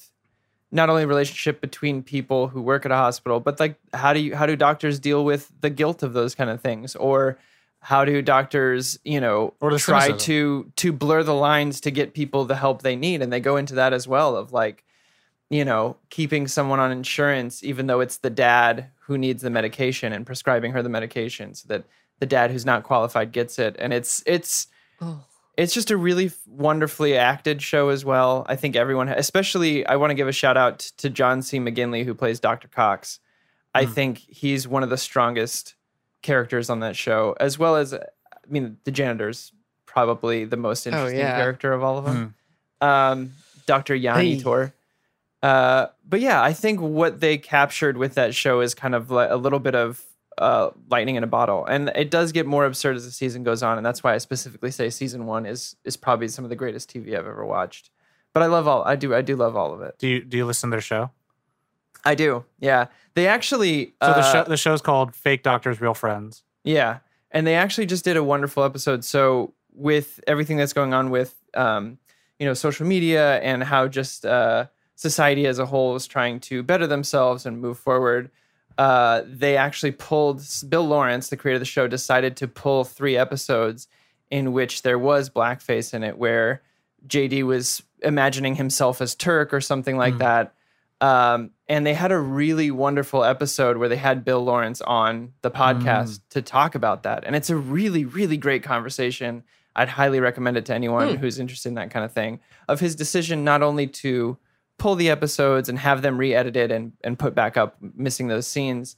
not 0.71 0.89
only 0.89 1.05
relationship 1.05 1.59
between 1.59 2.01
people 2.03 2.47
who 2.47 2.61
work 2.61 2.85
at 2.85 2.91
a 2.91 2.95
hospital, 2.95 3.39
but 3.41 3.59
like 3.59 3.75
how 3.93 4.13
do 4.13 4.19
you 4.19 4.35
how 4.35 4.45
do 4.45 4.55
doctors 4.55 4.99
deal 4.99 5.25
with 5.25 5.51
the 5.59 5.69
guilt 5.69 6.03
of 6.03 6.13
those 6.13 6.35
kind 6.35 6.49
of 6.49 6.61
things, 6.61 6.95
or 6.95 7.37
how 7.79 8.05
do 8.05 8.21
doctors 8.21 8.99
you 9.03 9.19
know 9.19 9.53
Or 9.59 9.71
try 9.71 10.07
cynicism. 10.07 10.17
to 10.19 10.71
to 10.75 10.93
blur 10.93 11.23
the 11.23 11.33
lines 11.33 11.81
to 11.81 11.91
get 11.91 12.13
people 12.13 12.45
the 12.45 12.55
help 12.55 12.83
they 12.83 12.95
need, 12.95 13.21
and 13.21 13.33
they 13.33 13.39
go 13.39 13.57
into 13.57 13.73
that 13.75 13.91
as 13.91 14.07
well 14.07 14.35
of 14.37 14.53
like 14.53 14.83
you 15.49 15.65
know 15.65 15.97
keeping 16.09 16.47
someone 16.47 16.79
on 16.79 16.91
insurance 16.93 17.61
even 17.63 17.87
though 17.87 17.99
it's 17.99 18.17
the 18.17 18.29
dad 18.29 18.89
who 19.11 19.17
needs 19.17 19.41
the 19.43 19.49
medication 19.49 20.13
and 20.13 20.25
prescribing 20.25 20.71
her 20.71 20.81
the 20.81 20.87
medication 20.89 21.53
so 21.53 21.67
that 21.67 21.83
the 22.19 22.25
dad 22.25 22.49
who's 22.49 22.65
not 22.65 22.83
qualified 22.83 23.33
gets 23.33 23.59
it, 23.59 23.75
and 23.77 23.91
it's 23.91 24.23
it's 24.25 24.67
Oh. 25.01 25.25
it's 25.57 25.73
just 25.73 25.91
a 25.91 25.97
really 25.97 26.31
wonderfully 26.47 27.17
acted 27.17 27.61
show 27.61 27.89
as 27.89 28.05
well. 28.05 28.45
I 28.47 28.55
think 28.55 28.75
everyone, 28.77 29.09
especially, 29.09 29.85
I 29.85 29.97
want 29.97 30.11
to 30.11 30.15
give 30.15 30.27
a 30.29 30.31
shout 30.31 30.55
out 30.55 30.79
to 30.97 31.09
John 31.09 31.41
C. 31.41 31.59
McGinley 31.59 32.05
who 32.05 32.13
plays 32.13 32.39
Dr. 32.39 32.69
Cox. 32.69 33.19
I 33.75 33.85
Mm. 33.85 33.93
think 33.93 34.17
he's 34.29 34.65
one 34.67 34.81
of 34.83 34.89
the 34.89 34.97
strongest 34.97 35.75
characters 36.21 36.69
on 36.69 36.79
that 36.81 36.95
show, 36.95 37.35
as 37.39 37.57
well 37.59 37.75
as, 37.75 37.93
I 37.93 37.99
mean, 38.47 38.77
the 38.85 38.91
janitor's 38.91 39.51
probably 39.85 40.45
the 40.45 40.57
most 40.57 40.87
interesting 40.87 41.19
yeah. 41.19 41.35
character 41.35 41.73
of 41.73 41.83
all 41.83 41.97
of 41.97 42.05
them. 42.05 42.35
Um, 42.79 43.33
Dr. 43.65 43.93
Yanni 43.95 44.35
Hey. 44.35 44.41
Tor. 44.41 44.73
Uh, 45.41 45.87
but 46.07 46.21
yeah, 46.21 46.41
I 46.41 46.53
think 46.53 46.79
what 46.81 47.19
they 47.19 47.37
captured 47.37 47.97
with 47.97 48.15
that 48.15 48.35
show 48.35 48.61
is 48.61 48.75
kind 48.75 48.93
of 48.93 49.09
like 49.09 49.29
a 49.31 49.35
little 49.35 49.59
bit 49.59 49.75
of 49.75 50.03
uh, 50.37 50.69
lightning 50.89 51.15
in 51.15 51.23
a 51.23 51.27
bottle, 51.27 51.65
and 51.65 51.91
it 51.95 52.11
does 52.11 52.31
get 52.31 52.45
more 52.45 52.65
absurd 52.65 52.95
as 52.95 53.05
the 53.05 53.11
season 53.11 53.43
goes 53.43 53.63
on, 53.63 53.77
and 53.77 53.85
that's 53.85 54.03
why 54.03 54.13
I 54.13 54.17
specifically 54.17 54.71
say 54.71 54.89
season 54.89 55.25
one 55.25 55.45
is 55.45 55.75
is 55.83 55.97
probably 55.97 56.27
some 56.27 56.45
of 56.45 56.49
the 56.49 56.55
greatest 56.55 56.91
TV 56.93 57.09
I've 57.17 57.27
ever 57.27 57.45
watched. 57.45 57.89
But 58.33 58.43
I 58.43 58.45
love 58.45 58.67
all 58.67 58.83
I 58.83 58.95
do 58.95 59.13
I 59.13 59.21
do 59.21 59.35
love 59.35 59.55
all 59.55 59.73
of 59.73 59.81
it. 59.81 59.95
Do 59.97 60.07
you 60.07 60.23
do 60.23 60.37
you 60.37 60.45
listen 60.45 60.69
to 60.69 60.75
their 60.75 60.81
show? 60.81 61.11
I 62.03 62.15
do, 62.15 62.45
yeah. 62.59 62.87
They 63.13 63.27
actually 63.27 63.93
So 64.01 64.07
the 64.13 64.17
uh, 64.17 64.31
show 64.31 64.43
the 64.43 64.57
show's 64.57 64.81
called 64.81 65.15
Fake 65.15 65.43
Doctors, 65.43 65.81
Real 65.81 65.93
Friends. 65.93 66.43
Yeah, 66.63 66.99
and 67.31 67.45
they 67.45 67.55
actually 67.55 67.87
just 67.87 68.03
did 68.03 68.17
a 68.17 68.23
wonderful 68.23 68.63
episode. 68.63 69.03
So 69.03 69.53
with 69.73 70.19
everything 70.27 70.57
that's 70.57 70.73
going 70.73 70.93
on 70.93 71.09
with 71.09 71.35
um, 71.53 71.97
you 72.39 72.45
know 72.45 72.53
social 72.53 72.87
media 72.87 73.39
and 73.41 73.63
how 73.63 73.87
just 73.87 74.25
uh, 74.25 74.67
society 75.01 75.47
as 75.47 75.57
a 75.57 75.65
whole 75.65 75.95
is 75.95 76.05
trying 76.05 76.39
to 76.39 76.61
better 76.61 76.85
themselves 76.85 77.47
and 77.47 77.59
move 77.59 77.79
forward, 77.79 78.29
uh, 78.77 79.23
they 79.25 79.57
actually 79.57 79.91
pulled 79.91 80.43
Bill 80.69 80.85
Lawrence, 80.85 81.29
the 81.29 81.37
creator 81.37 81.55
of 81.55 81.61
the 81.61 81.65
show, 81.65 81.87
decided 81.87 82.37
to 82.37 82.47
pull 82.47 82.83
three 82.83 83.17
episodes 83.17 83.87
in 84.29 84.53
which 84.53 84.83
there 84.83 84.99
was 84.99 85.29
blackface 85.29 85.95
in 85.95 86.03
it, 86.03 86.19
where 86.19 86.61
JD 87.07 87.43
was 87.43 87.81
imagining 88.03 88.55
himself 88.55 89.01
as 89.01 89.15
Turk 89.15 89.53
or 89.53 89.59
something 89.59 89.97
like 89.97 90.19
that. 90.19 90.53
Um, 91.01 91.49
and 91.67 91.83
they 91.83 91.95
had 91.95 92.11
a 92.11 92.19
really 92.19 92.69
wonderful 92.69 93.23
episode 93.23 93.77
where 93.77 93.89
they 93.89 93.97
had 93.97 94.23
Bill 94.23 94.43
Lawrence 94.43 94.81
on 94.81 95.33
the 95.41 95.49
podcast 95.49 96.21
to 96.29 96.43
talk 96.43 96.75
about 96.75 97.01
that. 97.03 97.23
And 97.25 97.35
it's 97.35 97.49
a 97.49 97.55
really, 97.55 98.05
really 98.05 98.37
great 98.37 98.61
conversation. 98.61 99.43
I'd 99.75 99.89
highly 99.89 100.19
recommend 100.19 100.57
it 100.57 100.65
to 100.65 100.75
anyone 100.75 101.15
who's 101.15 101.39
interested 101.39 101.69
in 101.69 101.75
that 101.75 101.89
kind 101.89 102.05
of 102.05 102.11
thing. 102.11 102.39
Of 102.67 102.79
his 102.79 102.95
decision 102.95 103.43
not 103.43 103.63
only 103.63 103.87
to 103.87 104.37
pull 104.81 104.95
the 104.95 105.11
episodes 105.11 105.69
and 105.69 105.77
have 105.77 106.01
them 106.01 106.17
re-edited 106.17 106.71
and, 106.71 106.93
and 107.03 107.19
put 107.19 107.35
back 107.35 107.55
up, 107.55 107.77
missing 107.95 108.27
those 108.29 108.47
scenes, 108.47 108.95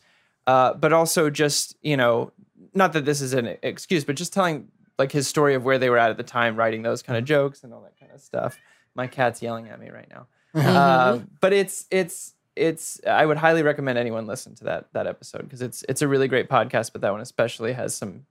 uh, 0.47 0.73
but 0.73 0.93
also 0.93 1.29
just, 1.29 1.75
you 1.81 1.97
know, 1.97 2.31
not 2.73 2.93
that 2.93 3.03
this 3.03 3.19
is 3.19 3.33
an 3.33 3.57
excuse, 3.61 4.05
but 4.05 4.15
just 4.15 4.31
telling 4.31 4.69
like 4.97 5.11
his 5.11 5.27
story 5.27 5.55
of 5.55 5.65
where 5.65 5.77
they 5.77 5.89
were 5.89 5.97
at 5.97 6.09
at 6.09 6.15
the 6.15 6.23
time, 6.23 6.55
writing 6.55 6.83
those 6.83 7.01
kind 7.01 7.17
of 7.17 7.25
jokes 7.25 7.65
and 7.65 7.73
all 7.73 7.81
that 7.81 7.99
kind 7.99 8.13
of 8.13 8.21
stuff. 8.21 8.57
My 8.95 9.07
cat's 9.07 9.41
yelling 9.41 9.67
at 9.67 9.77
me 9.77 9.89
right 9.89 10.09
now. 10.09 10.27
Uh, 10.55 11.19
but 11.41 11.51
it's 11.51 11.85
it's 11.91 12.33
it's 12.55 13.01
I 13.05 13.25
would 13.25 13.37
highly 13.37 13.63
recommend 13.63 13.97
anyone 13.97 14.25
listen 14.25 14.55
to 14.55 14.63
that 14.65 14.87
that 14.93 15.05
episode 15.05 15.41
because 15.41 15.61
it's 15.61 15.83
it's 15.89 16.01
a 16.01 16.07
really 16.07 16.29
great 16.29 16.47
podcast, 16.47 16.93
but 16.93 17.01
that 17.01 17.11
one 17.11 17.19
especially 17.19 17.73
has 17.73 17.93
some 17.93 18.25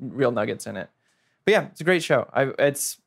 real 0.00 0.32
nuggets 0.32 0.66
in 0.66 0.76
it. 0.76 0.88
But 1.44 1.52
yeah, 1.52 1.66
it's 1.66 1.80
a 1.80 1.84
great 1.84 2.02
show. 2.02 2.28
I 2.32 2.50
it's 2.58 2.98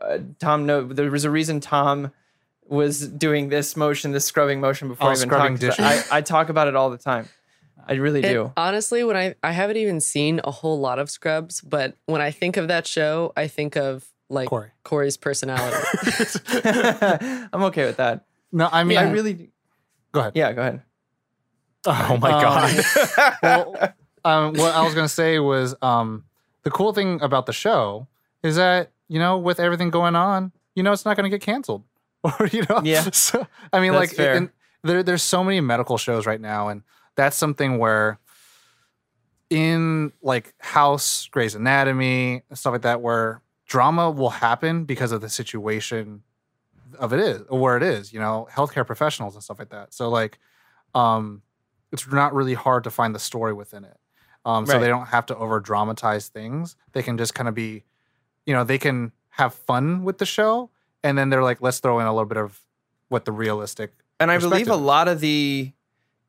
uh, 0.00 0.18
Tom. 0.38 0.64
No, 0.66 0.86
there 0.86 1.10
was 1.10 1.24
a 1.24 1.30
reason 1.30 1.58
Tom 1.58 2.12
was 2.68 3.08
doing 3.08 3.48
this 3.48 3.76
motion, 3.76 4.12
this 4.12 4.24
scrubbing 4.26 4.60
motion 4.60 4.88
before 4.88 5.08
Oh, 5.08 5.10
I 5.10 5.14
even 5.14 5.28
scrubbing 5.28 5.58
talked. 5.58 5.78
dishes. 5.78 5.84
I, 6.12 6.18
I 6.18 6.20
talk 6.20 6.48
about 6.50 6.68
it 6.68 6.76
all 6.76 6.90
the 6.90 6.98
time. 6.98 7.28
I 7.86 7.94
really 7.94 8.20
It- 8.20 8.32
do. 8.34 8.52
honestly, 8.56 9.02
when 9.04 9.16
I 9.16 9.34
I 9.42 9.52
haven't 9.52 9.78
even 9.78 10.00
seen 10.00 10.40
a 10.44 10.50
whole 10.50 10.78
lot 10.78 10.98
of 10.98 11.08
Scrubs, 11.10 11.60
but 11.62 11.94
when 12.06 12.20
I 12.20 12.30
think 12.30 12.56
of 12.58 12.68
that 12.68 12.86
show, 12.86 13.32
I 13.36 13.48
think 13.48 13.76
of 13.76 14.06
like 14.28 14.48
Corey. 14.50 14.70
Corey's 14.84 15.16
personality. 15.16 15.76
I'm 17.52 17.62
okay 17.64 17.86
with 17.86 17.96
that. 17.96 18.26
No, 18.52 18.68
I 18.70 18.84
mean, 18.84 18.98
I 18.98 19.10
really. 19.10 19.50
go 20.12 20.20
ahead. 20.20 20.32
Yeah, 20.34 20.52
go 20.52 20.60
ahead. 20.60 20.82
Oh 21.86 22.18
my 22.20 22.30
Um, 22.32 22.42
god. 22.42 22.84
well, 23.42 23.94
um, 24.24 24.52
what 24.54 24.74
I 24.74 24.82
was 24.84 24.94
gonna 24.94 25.08
say 25.08 25.38
was 25.38 25.74
um, 25.80 26.24
the 26.64 26.70
cool 26.70 26.92
thing 26.92 27.20
about 27.22 27.46
the 27.46 27.52
show 27.52 28.06
is 28.42 28.56
that 28.56 28.90
you 29.08 29.18
know 29.18 29.38
with 29.38 29.60
everything 29.60 29.88
going 29.90 30.14
on, 30.16 30.52
you 30.74 30.82
know 30.82 30.92
it's 30.92 31.04
not 31.06 31.16
gonna 31.16 31.30
get 31.30 31.40
canceled, 31.40 31.84
or 32.40 32.46
you 32.52 32.64
know, 32.68 32.80
Yeah. 32.84 33.08
So 33.12 33.46
I 33.72 33.80
mean, 33.80 33.92
That's 33.92 34.16
like, 34.18 34.26
and 34.36 34.50
there, 34.82 35.02
there's 35.02 35.22
so 35.22 35.42
many 35.44 35.60
medical 35.60 35.98
shows 35.98 36.26
right 36.26 36.40
now, 36.40 36.68
and 36.68 36.82
that's 37.16 37.36
something 37.36 37.78
where 37.78 38.18
in 39.50 40.12
like 40.22 40.54
House, 40.60 41.26
Grey's 41.30 41.54
Anatomy, 41.54 42.42
stuff 42.54 42.72
like 42.72 42.82
that, 42.82 43.00
where 43.00 43.42
drama 43.66 44.10
will 44.10 44.30
happen 44.30 44.84
because 44.84 45.12
of 45.12 45.20
the 45.20 45.28
situation 45.28 46.22
of 46.98 47.12
it 47.12 47.20
is 47.20 47.42
or 47.48 47.58
where 47.58 47.76
it 47.76 47.82
is, 47.82 48.12
you 48.12 48.20
know, 48.20 48.48
healthcare 48.50 48.86
professionals 48.86 49.34
and 49.34 49.42
stuff 49.42 49.58
like 49.58 49.70
that. 49.70 49.92
So 49.94 50.08
like, 50.08 50.38
um, 50.94 51.42
it's 51.92 52.06
not 52.10 52.34
really 52.34 52.54
hard 52.54 52.84
to 52.84 52.90
find 52.90 53.14
the 53.14 53.18
story 53.18 53.52
within 53.52 53.84
it. 53.84 53.96
Um, 54.44 54.66
so 54.66 54.74
Right. 54.74 54.80
they 54.80 54.88
don't 54.88 55.06
have 55.08 55.26
to 55.26 55.36
over 55.36 55.60
dramatize 55.60 56.28
things. 56.28 56.76
They 56.92 57.02
can 57.02 57.18
just 57.18 57.34
kind 57.34 57.48
of 57.48 57.54
be, 57.54 57.84
you 58.46 58.54
know, 58.54 58.64
they 58.64 58.78
can 58.78 59.12
have 59.30 59.54
fun 59.54 60.04
with 60.04 60.18
the 60.18 60.26
show, 60.26 60.70
and 61.02 61.16
then 61.16 61.30
they're 61.30 61.42
like, 61.42 61.60
let's 61.60 61.78
throw 61.80 61.98
in 62.00 62.06
a 62.06 62.12
little 62.12 62.26
bit 62.28 62.38
of 62.38 62.60
what 63.08 63.24
the 63.24 63.32
realistic. 63.32 63.92
And 64.20 64.30
I 64.30 64.38
believe 64.38 64.68
a 64.68 64.76
lot 64.76 65.08
of 65.08 65.20
the 65.20 65.72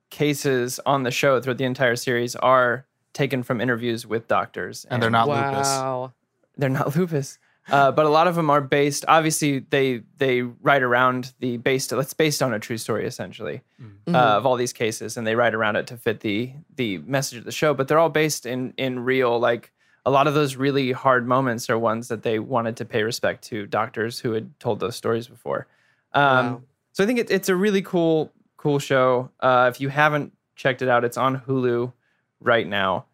cases 0.10 0.80
on 0.86 1.04
the 1.04 1.12
show 1.12 1.40
throughout 1.40 1.58
the 1.58 1.64
entire 1.66 1.96
series 1.96 2.36
are 2.36 2.86
taken 3.14 3.44
from 3.44 3.62
interviews 3.62 4.06
with 4.08 4.28
doctors. 4.28 4.86
And 4.90 5.02
they're 5.02 5.10
not 5.10 5.28
lupus. 5.28 5.68
wow. 5.68 6.14
They're 6.58 6.70
not 6.70 6.96
lupus. 6.96 7.38
Uh, 7.70 7.92
but 7.92 8.06
a 8.08 8.10
lot 8.10 8.28
of 8.28 8.34
them 8.34 8.50
are 8.50 8.62
based. 8.62 9.06
Obviously, 9.08 9.60
they 9.60 10.02
they 10.18 10.42
write 10.42 10.82
around 10.82 11.34
the 11.40 11.58
based. 11.58 11.92
It's 11.94 12.16
based 12.16 12.42
on 12.42 12.52
a 12.52 12.58
true 12.60 12.78
story, 12.78 13.06
essentially, 13.06 13.62
Mm-hmm. 13.80 14.16
uh, 14.16 14.38
of 14.38 14.48
all 14.48 14.56
these 14.56 14.74
cases, 14.74 15.18
and 15.18 15.28
they 15.28 15.36
write 15.36 15.54
around 15.54 15.76
it 15.76 15.86
to 15.88 15.98
fit 15.98 16.22
the 16.22 16.54
the 16.76 16.98
message 17.00 17.38
of 17.38 17.46
the 17.46 17.52
show. 17.52 17.76
But 17.76 17.88
they're 17.88 18.00
all 18.00 18.10
based 18.10 18.48
in 18.48 18.74
in 18.78 19.02
real. 19.02 19.38
Like 19.40 19.72
a 20.10 20.12
lot 20.12 20.26
of 20.26 20.34
those 20.34 20.56
really 20.56 20.92
hard 20.92 21.28
moments 21.28 21.70
are 21.70 21.78
ones 21.78 22.08
that 22.08 22.24
they 22.24 22.40
wanted 22.40 22.78
to 22.78 22.84
pay 22.84 23.04
respect 23.04 23.44
to 23.44 23.68
doctors 23.68 24.20
who 24.20 24.32
had 24.32 24.60
told 24.60 24.80
those 24.80 24.96
stories 24.96 25.28
before. 25.28 25.68
Um, 26.14 26.24
Wow. 26.24 26.62
So 26.94 27.04
I 27.04 27.08
think 27.08 27.20
it, 27.20 27.30
it's 27.30 27.48
a 27.48 27.56
really 27.56 27.84
cool, 27.84 28.34
cool 28.58 28.80
show. 28.80 29.30
Uh, 29.40 29.70
if 29.72 29.80
you 29.80 29.90
haven't 29.90 30.34
checked 30.56 30.82
it 30.82 30.90
out, 30.90 31.04
it's 31.04 31.16
on 31.16 31.40
Hulu 31.42 31.94
right 32.40 32.66
now. 32.66 33.06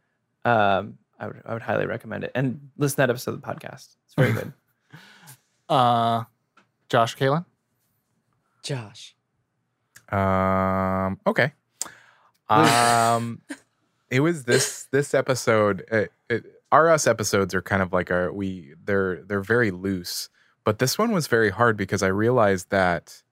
Um, 0.46 0.98
I 1.20 1.28
would, 1.28 1.42
I 1.46 1.54
would 1.54 1.62
highly 1.62 1.86
recommend 1.86 2.24
it 2.24 2.32
and 2.34 2.70
listen 2.78 2.96
to 2.96 2.98
that 3.02 3.10
episode 3.10 3.34
of 3.34 3.42
the 3.42 3.48
podcast. 3.48 3.98
It's 4.06 4.16
very 4.18 4.32
good. 4.32 4.54
Uh, 5.68 6.26
Josh 6.90 7.18
Caitlin. 7.18 7.44
Josh. 8.62 9.16
Um. 10.10 11.20
Okay. 11.26 11.54
Um. 12.48 13.42
it 14.12 14.20
was 14.20 14.44
this 14.44 14.88
this 14.92 15.16
episode. 15.16 15.84
It, 15.92 16.12
it, 16.30 16.55
our 16.76 16.90
us 16.90 17.08
episodes 17.08 17.56
are 17.56 17.62
kind 17.62 17.82
of 17.82 17.94
like 17.94 18.12
our 18.12 18.32
we 18.34 18.74
they're 18.84 19.24
they're 19.24 19.42
very 19.56 19.72
loose, 19.72 20.30
but 20.66 20.80
this 20.80 20.98
one 20.98 21.12
was 21.12 21.28
very 21.28 21.50
hard 21.50 21.78
because 21.78 22.04
I 22.04 22.08
realized 22.08 22.70
that 22.70 23.24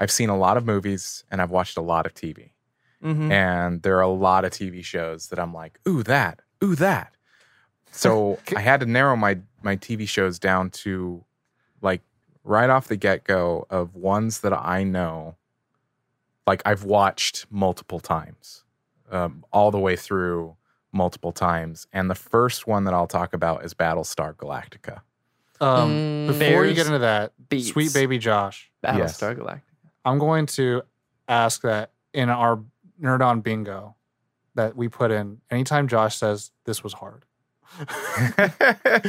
I've 0.00 0.10
seen 0.10 0.30
a 0.30 0.36
lot 0.36 0.56
of 0.56 0.64
movies 0.64 1.24
and 1.30 1.40
I've 1.42 1.50
watched 1.50 1.76
a 1.76 1.82
lot 1.82 2.06
of 2.06 2.14
TV, 2.14 2.52
Mhm. 3.02 3.30
and 3.30 3.82
there 3.82 3.96
are 3.98 4.08
a 4.12 4.18
lot 4.28 4.44
of 4.46 4.50
TV 4.52 4.82
shows 4.82 5.28
that 5.28 5.38
I'm 5.38 5.52
like, 5.62 5.78
ooh 5.86 6.02
that, 6.04 6.40
ooh 6.64 6.74
that. 6.76 7.10
So 7.92 8.38
I 8.56 8.60
had 8.60 8.80
to 8.80 8.86
narrow 8.86 9.16
my 9.16 9.38
my 9.62 9.76
TV 9.76 10.06
shows 10.08 10.38
down 10.38 10.70
to 10.84 11.24
like 11.82 12.02
right 12.44 12.70
off 12.70 12.88
the 12.88 12.96
get 12.96 13.24
go 13.24 13.66
of 13.68 13.94
ones 13.94 14.40
that 14.40 14.52
I 14.54 14.84
know 14.84 15.36
like 16.46 16.62
I've 16.64 16.84
watched 16.84 17.46
multiple 17.50 18.00
times, 18.00 18.64
um, 19.10 19.44
all 19.52 19.70
the 19.70 19.80
way 19.80 19.96
through 19.96 20.56
multiple 20.96 21.32
times. 21.32 21.86
And 21.92 22.10
the 22.10 22.14
first 22.14 22.66
one 22.66 22.84
that 22.84 22.94
I'll 22.94 23.06
talk 23.06 23.32
about 23.34 23.64
is 23.64 23.74
Battlestar 23.74 24.34
Galactica. 24.34 25.00
Um, 25.60 25.90
Mm. 25.90 26.26
before 26.38 26.66
you 26.66 26.74
get 26.74 26.86
into 26.86 26.98
that, 26.98 27.32
beats. 27.48 27.68
sweet 27.68 27.92
baby 27.94 28.18
Josh, 28.18 28.70
Yes. 28.82 29.18
Battlestar 29.20 29.36
Galactica. 29.36 29.62
I'm 30.04 30.18
going 30.18 30.46
to 30.46 30.82
ask 31.28 31.62
that 31.62 31.90
in 32.12 32.28
our 32.30 32.60
Nerd 33.00 33.20
On 33.24 33.40
Bingo 33.40 33.94
that 34.54 34.76
we 34.76 34.88
put 34.88 35.10
in 35.10 35.40
anytime 35.50 35.86
Josh 35.88 36.16
says 36.16 36.50
this 36.64 36.82
was 36.84 36.92
hard. 36.94 37.24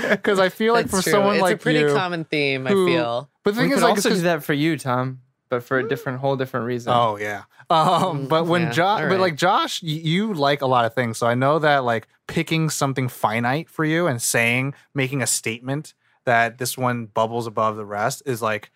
Because 0.10 0.40
I 0.40 0.50
feel 0.50 0.74
like 0.74 0.88
That's 0.88 0.98
for 0.98 1.04
true. 1.04 1.12
someone 1.14 1.36
it's 1.36 1.42
like 1.42 1.56
a 1.56 1.58
pretty 1.60 1.80
you, 1.80 1.94
common 1.94 2.24
theme, 2.26 2.68
I 2.68 2.72
feel. 2.72 3.30
but 3.44 3.56
the 3.56 3.62
We 3.62 3.64
thing 3.66 3.70
could 3.72 3.78
is, 3.78 3.84
like, 3.84 3.90
also 3.92 4.10
do 4.10 4.22
that 4.22 4.44
for 4.44 4.54
you, 4.54 4.78
Tom, 4.78 5.22
but 5.50 5.64
for 5.64 5.78
a 5.80 5.88
different, 5.88 6.20
whole 6.20 6.36
different 6.36 6.66
reason. 6.66 6.94
Oh 6.94 7.18
yeah. 7.18 7.44
Um, 7.70 8.26
Mm, 8.26 8.30
but 8.30 8.46
when 8.46 8.64
yeah, 8.64 8.72
Josh, 8.72 9.02
all 9.04 9.10
but 9.10 9.20
like 9.20 9.36
Josh, 9.36 9.84
y- 9.84 9.90
you 9.90 10.34
like 10.34 10.62
a 10.62 10.68
lot 10.68 10.86
of 10.86 10.94
things. 10.94 11.18
So 11.18 11.28
I 11.28 11.36
know 11.36 11.60
that 11.60 11.84
like 11.84 12.08
picking 12.28 12.70
something 12.70 13.08
finite 13.10 13.70
for 13.70 13.84
you 13.86 14.08
and 14.08 14.22
saying, 14.22 14.74
making 14.94 15.22
a 15.22 15.28
statement 15.28 15.94
that 16.26 16.58
this 16.58 16.78
one 16.78 17.06
bubbles 17.08 17.46
above 17.48 17.76
the 17.76 17.86
rest 17.86 18.24
is 18.26 18.42
like 18.42 18.72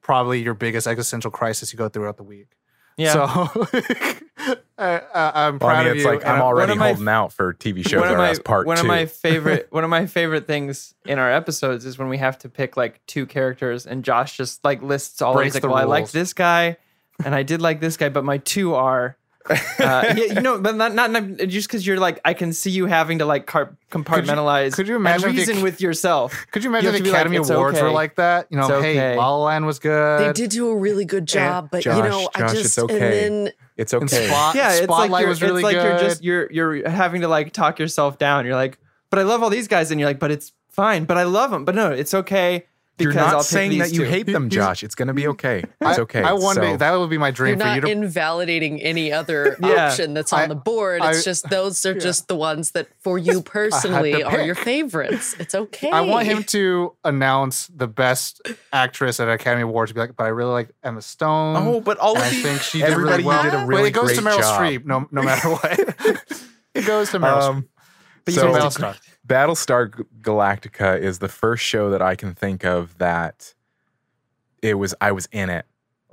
probably 0.00 0.42
your 0.42 0.54
biggest 0.54 0.86
existential 0.86 1.30
crisis 1.30 1.72
you 1.72 1.76
go 1.78 1.88
throughout 1.88 2.16
the 2.16 2.22
week. 2.22 2.48
Yeah. 2.96 3.12
So 3.12 3.66
I, 4.76 5.00
I, 5.14 5.46
I'm 5.46 5.58
Well, 5.58 5.70
proud 5.70 5.76
I 5.76 5.82
mean, 5.84 5.90
of 5.92 5.96
it's 5.96 6.04
you. 6.04 6.10
like 6.12 6.26
I'm 6.26 6.40
already 6.40 6.72
of 6.72 6.78
my- 6.78 6.88
holding 6.88 7.08
out 7.08 7.32
for 7.32 7.54
TV 7.54 7.86
shows 7.86 8.00
one 8.00 8.08
of 8.08 8.14
are 8.14 8.18
my 8.18 8.28
as 8.30 8.38
part 8.40 8.66
one 8.66 8.76
two. 8.76 8.82
of 8.82 8.86
my 8.86 9.06
favorite 9.24 9.68
one 9.70 9.84
of 9.84 9.90
my 9.90 10.06
favorite 10.06 10.46
things 10.46 10.94
in 11.06 11.18
our 11.18 11.30
episodes 11.30 11.84
is 11.86 11.98
when 11.98 12.08
we 12.08 12.18
have 12.18 12.38
to 12.38 12.48
pick 12.48 12.76
like 12.76 13.00
two 13.06 13.26
characters 13.26 13.86
and 13.86 14.04
Josh 14.04 14.36
just 14.36 14.64
like 14.64 14.82
lists 14.82 15.22
all 15.22 15.32
of 15.32 15.36
Breaks 15.36 15.54
like, 15.54 15.62
the 15.62 15.68
well, 15.68 15.78
I 15.78 15.84
like 15.84 16.10
this 16.10 16.32
guy 16.32 16.76
and 17.24 17.34
I 17.34 17.42
did 17.44 17.62
like 17.62 17.80
this 17.80 17.96
guy, 17.96 18.08
but 18.08 18.24
my 18.24 18.38
two 18.38 18.74
are. 18.74 19.16
Uh, 19.50 19.56
yeah, 19.78 20.14
you 20.14 20.40
know, 20.40 20.58
but 20.58 20.74
not 20.76 20.94
not, 20.94 21.10
not 21.10 21.36
just 21.48 21.68
because 21.68 21.86
you're 21.86 21.98
like 21.98 22.20
I 22.24 22.32
can 22.34 22.52
see 22.52 22.70
you 22.70 22.86
having 22.86 23.18
to 23.18 23.26
like 23.26 23.46
car- 23.46 23.76
compartmentalize. 23.90 24.72
could 24.72 24.88
you 24.88 24.96
imagine 24.96 25.28
and 25.30 25.38
if 25.38 25.46
the 25.46 25.52
reason 25.52 25.56
ac- 25.56 25.62
with 25.64 25.80
yourself? 25.80 26.46
Could 26.50 26.64
you 26.64 26.70
You 26.70 26.76
imagine 26.76 26.86
have 26.86 26.92
the 26.94 26.98
to 26.98 27.04
be 27.04 27.10
like, 27.10 27.16
Academy 27.20 27.36
"It's 27.36 27.50
Awards 27.50 27.80
were 27.80 27.90
like 27.90 28.16
that? 28.16 28.46
You 28.50 28.56
know, 28.56 28.64
It's 28.64 28.84
hey, 28.84 28.92
okay. 28.92 29.16
La 29.16 29.34
La 29.36 29.44
Land 29.44 29.66
was 29.66 29.78
good. 29.78 30.20
They 30.20 30.32
did 30.32 30.50
do 30.50 30.68
a 30.70 30.76
really 30.76 31.04
good 31.04 31.26
job, 31.26 31.68
but 31.70 31.84
you 31.84 31.92
Josh, 31.92 32.08
know, 32.08 32.28
I 32.34 32.40
just 32.52 32.64
it's 32.64 32.78
okay. 32.78 32.94
and 32.94 33.46
then 33.46 33.52
it's 33.76 33.92
okay. 33.92 34.26
Spot, 34.28 34.54
yeah, 34.54 34.70
it's 34.72 34.80
like 34.80 34.84
Spotlight 34.88 35.20
you're, 35.22 35.28
was 35.28 35.42
really 35.42 35.60
it's 35.60 35.64
like 35.64 35.76
good. 35.76 35.84
you're 35.84 35.98
just 35.98 36.24
you're 36.24 36.52
you're 36.52 36.88
having 36.88 37.20
to 37.20 37.28
like 37.28 37.52
talk 37.52 37.78
yourself 37.78 38.18
down. 38.18 38.46
You're 38.46 38.54
like, 38.56 38.78
but 39.10 39.18
I 39.18 39.22
love 39.22 39.42
all 39.42 39.50
these 39.50 39.68
guys, 39.68 39.90
and 39.90 40.00
you're 40.00 40.08
like, 40.08 40.18
but 40.20 40.30
it's 40.30 40.52
fine, 40.70 41.04
but 41.04 41.16
I 41.18 41.24
love 41.24 41.50
them, 41.50 41.64
but 41.64 41.74
no, 41.74 41.90
it's 41.92 42.14
okay 42.14 42.66
You're 42.96 43.12
not 43.12 43.34
I'll 43.34 43.42
saying 43.42 43.78
that 43.78 43.92
you 43.92 44.04
two. 44.04 44.04
hate 44.04 44.26
them, 44.26 44.48
Josh. 44.48 44.84
It's 44.84 44.94
gonna 44.94 45.14
be 45.14 45.26
okay. 45.28 45.64
It's 45.80 45.98
okay. 45.98 46.22
I 46.22 46.32
one 46.32 46.54
day 46.56 46.72
So- 46.74 46.76
that 46.76 46.92
would 46.96 47.10
be 47.10 47.18
my 47.18 47.32
dream. 47.32 47.48
you're 47.48 47.56
dream 47.56 47.60
for 47.60 47.66
not 47.66 47.74
you 47.74 47.80
to 47.80 47.90
invalidating 48.04 48.80
any 48.80 49.12
other 49.12 49.56
Yeah. 49.60 49.88
option 49.88 50.14
that's 50.14 50.32
on 50.32 50.40
I- 50.42 50.46
the 50.46 50.54
board. 50.54 51.02
It's 51.04 51.18
I- 51.20 51.22
just 51.22 51.50
those 51.50 51.84
are 51.84 51.94
just 51.98 52.28
the 52.28 52.36
ones 52.36 52.70
that 52.70 52.86
for 53.00 53.18
you 53.28 53.42
personally 53.42 54.22
are 54.22 54.40
your 54.42 54.54
favorites. 54.54 55.34
It's 55.40 55.56
okay. 55.56 55.90
I 55.90 56.02
want 56.02 56.26
him 56.26 56.44
to 56.44 56.94
announce 57.04 57.66
the 57.66 57.88
best 57.88 58.40
actress 58.72 59.18
at 59.18 59.28
Academy 59.28 59.62
Awards. 59.62 59.90
To 59.90 59.94
be 59.94 60.00
like, 60.00 60.14
but 60.16 60.24
I 60.24 60.28
really 60.28 60.52
like 60.52 60.70
Emma 60.84 61.02
Stone. 61.02 61.56
Oh, 61.56 61.80
but 61.80 61.98
all 61.98 62.14
and 62.16 62.18
of 62.18 62.24
I 62.24 62.30
the- 62.30 62.42
think 62.42 62.60
she 62.60 62.78
did 62.78 62.90
everybody 62.90 63.24
really 63.24 63.26
well. 63.26 63.42
did 63.42 63.54
a 63.54 63.56
but 63.58 63.66
really 63.66 63.88
it 63.88 63.92
goes 63.92 64.12
to 64.14 64.20
Meryl 64.22 64.38
job. 64.38 64.60
Streep. 64.60 64.84
No, 64.84 65.08
no 65.10 65.22
matter 65.22 65.48
what, 65.50 65.78
it 66.74 66.86
goes 66.86 67.10
to 67.10 67.18
Meryl. 67.18 67.42
Um, 67.42 67.62
Streep. 67.62 67.68
But 68.24 68.34
so 68.34 68.46
you 68.46 68.58
guys 68.58 68.76
Battlestar. 69.26 69.90
Battlestar 69.90 70.04
Galactica 70.20 70.98
is 71.00 71.18
the 71.18 71.28
first 71.28 71.64
show 71.64 71.90
that 71.90 72.02
I 72.02 72.14
can 72.14 72.34
think 72.34 72.64
of 72.64 72.96
that 72.98 73.54
it 74.62 74.74
was 74.74 74.94
I 75.00 75.12
was 75.12 75.28
in 75.32 75.50
it. 75.50 75.66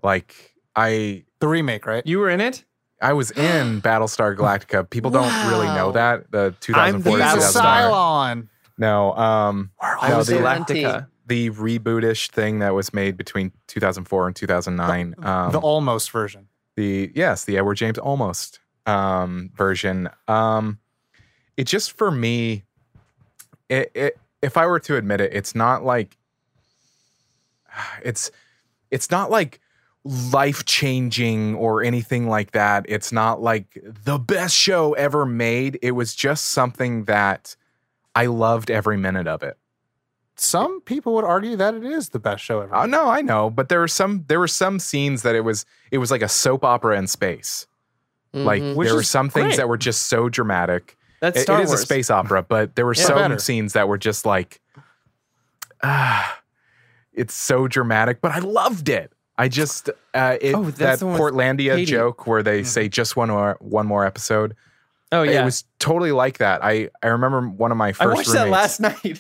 Like 0.03 0.53
I 0.75 1.23
The 1.39 1.47
remake, 1.47 1.85
right? 1.85 2.05
You 2.05 2.19
were 2.19 2.29
in 2.29 2.41
it. 2.41 2.65
I 3.01 3.13
was 3.13 3.31
in 3.31 3.81
Battlestar 3.83 4.35
Galactica. 4.35 4.89
People 4.89 5.11
don't 5.11 5.49
really 5.49 5.67
know 5.67 5.91
that. 5.93 6.31
The 6.31 6.53
2004 6.59 6.75
I'm 6.81 7.01
the 7.01 7.09
2004 7.09 7.17
He's 7.17 7.55
a 7.55 7.59
Battlestar. 7.59 7.61
2009. 7.61 7.91
Cylon. 7.91 8.47
No, 8.77 9.13
um 9.13 9.71
I 9.81 10.09
No, 10.09 10.23
the- 10.23 10.33
Galactica. 10.35 11.07
the 11.27 11.49
rebootish 11.51 12.29
thing 12.31 12.59
that 12.59 12.73
was 12.73 12.93
made 12.93 13.17
between 13.17 13.51
2004 13.67 14.27
and 14.27 14.35
2009. 14.35 15.15
Um, 15.23 15.51
the 15.51 15.61
Olmos 15.61 16.09
version. 16.09 16.47
the 16.75 17.11
yes 17.15 17.45
the 17.45 17.57
edward 17.57 17.75
james 17.75 17.97
Olmos 17.97 18.57
um 18.87 19.49
version 19.55 20.09
um 20.27 20.79
it 21.57 21.65
just 21.65 21.91
for 21.91 22.09
me 22.11 22.63
it, 23.71 23.91
it 23.95 24.19
if 24.41 24.57
i 24.57 24.65
were 24.65 24.79
to 24.79 24.95
admit 24.97 25.19
it 25.21 25.31
it's 25.33 25.55
not 25.55 25.83
like 25.83 26.17
it's 28.03 28.31
it's 28.89 29.09
not 29.09 29.31
like 29.31 29.59
life 30.03 30.65
changing 30.65 31.53
or 31.55 31.83
anything 31.83 32.27
like 32.27 32.51
that 32.51 32.85
it's 32.89 33.11
not 33.11 33.41
like 33.41 33.77
the 34.03 34.17
best 34.17 34.55
show 34.55 34.93
ever 34.93 35.25
made 35.25 35.77
it 35.83 35.91
was 35.91 36.15
just 36.15 36.45
something 36.49 37.03
that 37.05 37.55
i 38.15 38.25
loved 38.25 38.71
every 38.71 38.97
minute 38.97 39.27
of 39.27 39.43
it 39.43 39.57
Some 40.35 40.81
people 40.81 41.13
would 41.13 41.23
argue 41.23 41.55
that 41.57 41.75
it 41.75 41.83
is 41.83 42.09
the 42.09 42.19
best 42.19 42.43
show 42.43 42.61
ever. 42.61 42.75
Oh 42.75 42.87
no, 42.87 43.09
I 43.09 43.21
know, 43.21 43.51
but 43.51 43.69
there 43.69 43.79
were 43.79 43.87
some 43.99 44.25
there 44.27 44.39
were 44.39 44.47
some 44.47 44.79
scenes 44.79 45.21
that 45.21 45.35
it 45.35 45.43
was 45.43 45.65
it 45.91 45.99
was 45.99 46.09
like 46.09 46.23
a 46.23 46.29
soap 46.29 46.63
opera 46.65 46.97
in 46.97 47.05
space. 47.05 47.67
Like 48.33 48.63
Mhm. 48.63 48.75
Which 48.75 48.87
there 48.87 48.95
were 48.95 49.01
is 49.01 49.09
some 49.09 49.29
things 49.29 49.57
that 49.57 49.67
were 49.69 49.77
just 49.77 50.07
so 50.07 50.29
dramatic. 50.29 50.97
That's 51.21 51.37
It- 51.39 51.43
Star 51.43 51.59
it 51.59 51.63
is 51.63 51.69
Wars. 51.69 51.79
a 51.79 51.83
space 51.83 52.09
opera, 52.09 52.43
but 52.43 52.75
there 52.75 52.85
were 52.85 52.93
Yeah. 52.95 53.03
some 53.05 53.15
Better. 53.17 53.39
scenes 53.39 53.73
that 53.73 53.87
were 53.87 53.97
just 53.97 54.25
like 54.25 54.59
ah 55.83 56.39
it's 57.13 57.33
so 57.33 57.67
dramatic, 57.67 58.21
but 58.21 58.31
I 58.31 58.39
loved 58.39 58.89
it. 58.89 59.11
I 59.37 59.47
just 59.47 59.89
uh 60.13 60.37
it, 60.41 60.53
Oh, 60.55 60.63
that 60.71 60.99
the 60.99 61.05
one 61.07 61.13
with 61.13 61.33
Portlandia 61.33 61.75
Katie. 61.75 61.85
joke 61.85 62.27
where 62.27 62.43
they 62.43 62.63
say 62.63 62.87
just 62.89 63.15
one 63.15 63.29
more 63.29 63.57
one 63.59 63.87
more 63.87 64.05
episode. 64.05 64.55
Oh 65.11 65.23
yeah, 65.23 65.41
It 65.41 65.45
was 65.45 65.65
totally 65.79 66.11
like 66.11 66.37
that. 66.37 66.63
I 66.63 66.89
I 67.03 67.07
remember 67.07 67.41
one 67.49 67.71
of 67.71 67.77
my 67.77 67.91
first. 67.91 68.01
I 68.01 68.13
watched 68.13 68.31
that 68.33 68.49
last 68.49 68.79
night. 68.81 69.19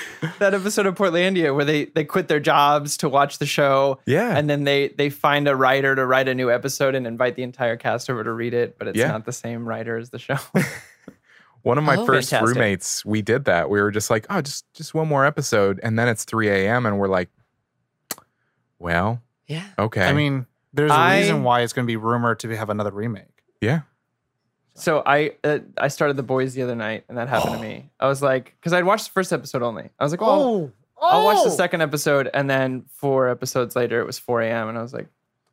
that 0.38 0.54
episode 0.54 0.86
of 0.86 0.94
Portlandia 0.94 1.54
where 1.54 1.64
they 1.64 1.86
they 1.86 2.04
quit 2.04 2.28
their 2.28 2.40
jobs 2.40 2.96
to 2.98 3.08
watch 3.08 3.38
the 3.38 3.46
show. 3.46 3.98
Yeah. 4.06 4.36
And 4.36 4.48
then 4.48 4.64
they 4.64 4.88
they 4.88 5.10
find 5.10 5.46
a 5.48 5.54
writer 5.56 5.94
to 5.94 6.04
write 6.06 6.28
a 6.28 6.34
new 6.34 6.50
episode 6.50 6.94
and 6.94 7.06
invite 7.06 7.36
the 7.36 7.42
entire 7.42 7.76
cast 7.76 8.08
over 8.10 8.22
to 8.24 8.32
read 8.32 8.54
it, 8.54 8.78
but 8.78 8.88
it's 8.88 8.98
Yeah. 8.98 9.08
not 9.08 9.24
the 9.26 9.32
same 9.32 9.66
writer 9.68 9.96
as 9.96 10.10
the 10.10 10.18
show. 10.18 10.36
One 11.62 11.78
of 11.78 11.84
my 11.84 11.96
Oh. 11.96 12.06
first 12.06 12.30
Fantastic. 12.30 12.54
roommates, 12.56 13.04
we 13.04 13.22
did 13.22 13.44
that. 13.46 13.68
We 13.70 13.80
were 13.80 13.90
just 13.90 14.08
like, 14.08 14.26
oh, 14.30 14.40
just 14.40 14.64
just 14.74 14.94
one 14.94 15.08
more 15.08 15.26
episode, 15.26 15.80
and 15.82 15.98
then 15.98 16.06
it's 16.08 16.24
three 16.24 16.48
a.m. 16.48 16.86
and 16.86 16.96
we're 16.98 17.08
like, 17.08 17.28
well, 18.78 19.20
Yeah. 19.48 19.64
okay. 19.78 20.04
I 20.06 20.12
mean, 20.12 20.46
there's 20.72 20.90
a 20.90 20.94
I- 20.94 21.18
reason 21.18 21.42
why 21.42 21.62
it's 21.62 21.72
going 21.72 21.84
to 21.84 21.90
be 21.90 21.96
rumored 21.96 22.38
to 22.40 22.56
have 22.56 22.70
another 22.70 22.90
remake. 22.92 23.42
yeah, 23.60 23.80
so 24.76 25.02
I 25.04 25.32
uh, 25.42 25.58
I 25.78 25.88
started 25.88 26.16
the 26.16 26.22
boys 26.22 26.54
the 26.54 26.62
other 26.62 26.74
night 26.76 27.04
and 27.08 27.18
that 27.18 27.28
happened 27.28 27.54
to 27.56 27.60
me. 27.68 27.90
I 27.98 28.06
was 28.06 28.22
like, 28.22 28.54
because 28.60 28.72
I'd 28.72 28.84
watched 28.84 29.06
the 29.06 29.12
first 29.12 29.32
episode 29.32 29.62
only. 29.62 29.90
I 29.98 30.04
was 30.04 30.12
like, 30.12 30.22
oh, 30.22 30.70
I'll 31.00 31.24
watch 31.24 31.44
the 31.44 31.50
second 31.50 31.82
episode, 31.82 32.30
and 32.32 32.48
then 32.48 32.84
four 32.88 33.28
episodes 33.28 33.76
later 33.76 34.00
it 34.00 34.06
was 34.06 34.18
4 34.18 34.42
a.m. 34.42 34.68
and 34.68 34.78
I 34.78 34.82
was 34.82 34.94
like, 34.94 35.08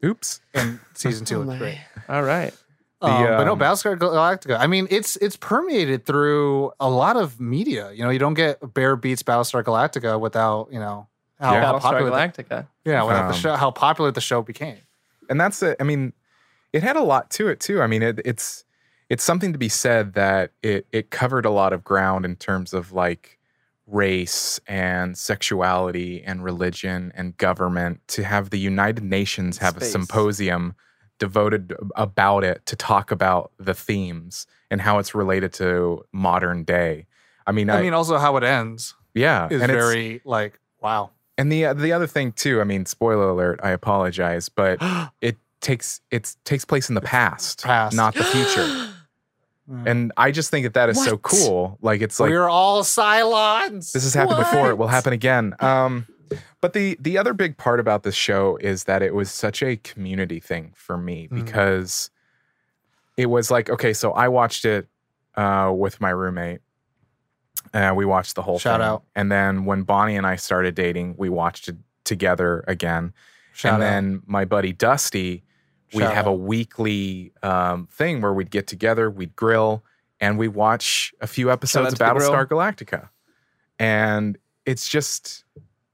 oops. 0.05 0.39
And 0.53 0.79
season 0.93 1.25
two 1.25 1.37
Oh 1.41 1.41
looked 1.41 1.59
great. 1.59 1.79
all 2.07 2.23
right. 2.23 2.53
The, 3.01 3.07
Um, 3.09 3.23
but 3.37 3.43
no, 3.43 3.53
um, 3.53 3.59
Battlestar 3.59 3.97
Galactica. 3.97 4.57
I 4.57 4.67
mean, 4.67 4.87
it's 4.89 5.17
it's 5.17 5.35
permeated 5.35 6.05
through 6.05 6.71
a 6.79 6.89
lot 6.89 7.17
of 7.17 7.39
media. 7.41 7.91
You 7.91 8.03
know, 8.03 8.09
you 8.09 8.19
don't 8.19 8.33
get 8.35 8.73
Bear 8.73 8.95
beats 8.95 9.23
Battlestar 9.23 9.61
Galactica 9.63 10.17
without 10.19 10.69
you 10.71 10.79
know 10.79 11.07
how, 11.39 11.53
Yeah. 11.53 11.65
how 11.65 11.73
Battlestar 11.73 11.81
popular 11.81 12.09
the, 12.11 12.15
Galactica. 12.15 12.67
yeah 12.85 13.03
without 13.03 13.27
the 13.27 13.33
Um, 13.33 13.39
show, 13.39 13.55
how 13.55 13.71
popular 13.71 14.11
the 14.11 14.21
show 14.21 14.41
became. 14.41 14.77
And 15.29 15.39
that's 15.39 15.61
it. 15.61 15.75
I 15.81 15.83
mean, 15.83 16.13
it 16.71 16.81
had 16.83 16.95
a 16.95 17.01
lot 17.03 17.29
to 17.31 17.49
it 17.49 17.59
too. 17.59 17.81
I 17.81 17.87
mean, 17.87 18.01
it, 18.03 18.21
it's 18.23 18.63
it's 19.09 19.23
something 19.23 19.51
to 19.53 19.59
be 19.59 19.69
said 19.69 20.13
that 20.13 20.51
it 20.61 20.87
it 20.91 21.09
covered 21.09 21.45
a 21.45 21.49
lot 21.49 21.73
of 21.73 21.83
ground 21.83 22.25
in 22.25 22.35
terms 22.35 22.73
of 22.73 22.91
like 22.91 23.39
race 23.85 24.59
and 24.67 25.17
sexuality 25.17 26.23
and 26.23 26.43
religion 26.43 27.11
and 27.15 27.37
government 27.37 27.99
to 28.07 28.23
have 28.23 28.49
the 28.49 28.59
United 28.59 29.03
Nations 29.03 29.57
have 29.57 29.75
Space. 29.75 29.89
a 29.89 29.91
symposium 29.91 30.75
devoted 31.19 31.73
about 31.95 32.43
it 32.43 32.65
to 32.65 32.75
talk 32.75 33.11
about 33.11 33.51
the 33.59 33.73
themes 33.73 34.47
and 34.71 34.81
how 34.81 34.99
it's 34.99 35.13
related 35.13 35.53
to 35.53 36.03
modern 36.11 36.63
day. 36.63 37.05
I 37.45 37.51
mean, 37.51 37.69
I, 37.69 37.79
I 37.79 37.81
mean, 37.81 37.93
also 37.93 38.17
how 38.17 38.37
it 38.37 38.43
ends 38.43 38.95
yeah, 39.13 39.47
is 39.49 39.61
and 39.61 39.71
it's- 39.71 39.85
very 39.85 40.21
like 40.25 40.59
wow. 40.81 41.11
and 41.37 41.51
the 41.51 41.65
uh, 41.65 41.73
the 41.73 41.91
other 41.91 42.07
thing 42.07 42.31
too, 42.31 42.61
I 42.61 42.63
mean, 42.63 42.85
spoiler 42.85 43.29
alert, 43.29 43.59
I 43.63 43.71
apologize, 43.71 44.49
but 44.49 44.79
it 45.21 45.37
takes 45.63 45.99
it 46.11 46.35
takes 46.45 46.63
place 46.65 46.89
in 46.89 46.95
the 46.95 47.01
past, 47.01 47.63
Past. 47.63 47.95
not 47.95 48.13
the 48.13 48.23
future. 48.23 48.89
and 49.89 50.11
I 50.17 50.29
just 50.31 50.51
think 50.51 50.65
that 50.65 50.73
that 50.75 50.89
is 50.89 51.03
so 51.03 51.17
cool. 51.17 51.79
Like 51.81 52.01
it's 52.01 52.19
like 52.19 52.29
We're 52.29 52.47
all 52.49 52.83
Cylons. 52.83 53.91
this 53.93 54.03
has 54.03 54.13
happened 54.13 54.37
before, 54.37 54.69
it 54.69 54.77
will 54.77 54.87
happen 54.89 55.13
again. 55.13 55.55
Um 55.59 56.05
but 56.61 56.73
the 56.73 56.97
the 56.99 57.17
other 57.17 57.33
big 57.33 57.57
part 57.57 57.79
about 57.79 58.03
this 58.03 58.15
show 58.15 58.57
is 58.57 58.83
that 58.85 59.01
it 59.01 59.13
was 59.15 59.31
such 59.31 59.61
a 59.63 59.77
community 59.77 60.39
thing 60.39 60.71
for 60.75 60.97
me 60.97 61.27
Mhm. 61.27 61.35
because 61.45 62.09
it 63.17 63.27
was 63.27 63.49
like 63.51 63.69
okay, 63.69 63.93
so 63.93 64.11
I 64.11 64.27
watched 64.27 64.65
it 64.65 64.87
uh 65.35 65.71
with 65.75 65.99
my 66.01 66.09
roommate. 66.09 66.59
Uh, 67.73 67.93
we 67.95 68.05
watched 68.05 68.35
the 68.35 68.41
whole 68.41 68.59
Shout 68.59 68.79
thing. 68.81 68.87
out. 68.87 69.03
And 69.15 69.31
then 69.31 69.65
when 69.65 69.83
Bonnie 69.83 70.15
and 70.17 70.27
I 70.27 70.35
started 70.35 70.75
dating, 70.75 71.15
we 71.17 71.29
watched 71.29 71.69
it 71.69 71.77
together 72.03 72.63
again 72.67 73.13
Shout 73.53 73.75
and 73.75 73.83
out. 73.83 73.85
then 73.87 74.21
my 74.25 74.43
buddy 74.45 74.73
Dusty, 74.73 75.43
we'd 75.93 76.03
have 76.03 76.27
a 76.27 76.33
weekly 76.33 77.31
um, 77.43 77.87
thing 77.91 78.21
where 78.21 78.33
we'd 78.33 78.51
get 78.51 78.67
together, 78.67 79.09
we'd 79.09 79.35
grill, 79.35 79.83
and 80.19 80.37
we 80.37 80.47
watch 80.47 81.13
a 81.21 81.27
few 81.27 81.51
episodes 81.51 81.93
of 81.93 81.99
the. 81.99 82.05
Battlestar 82.05 82.47
Galactica. 82.47 83.09
And 83.79 84.37
it's 84.65 84.87
just, 84.87 85.43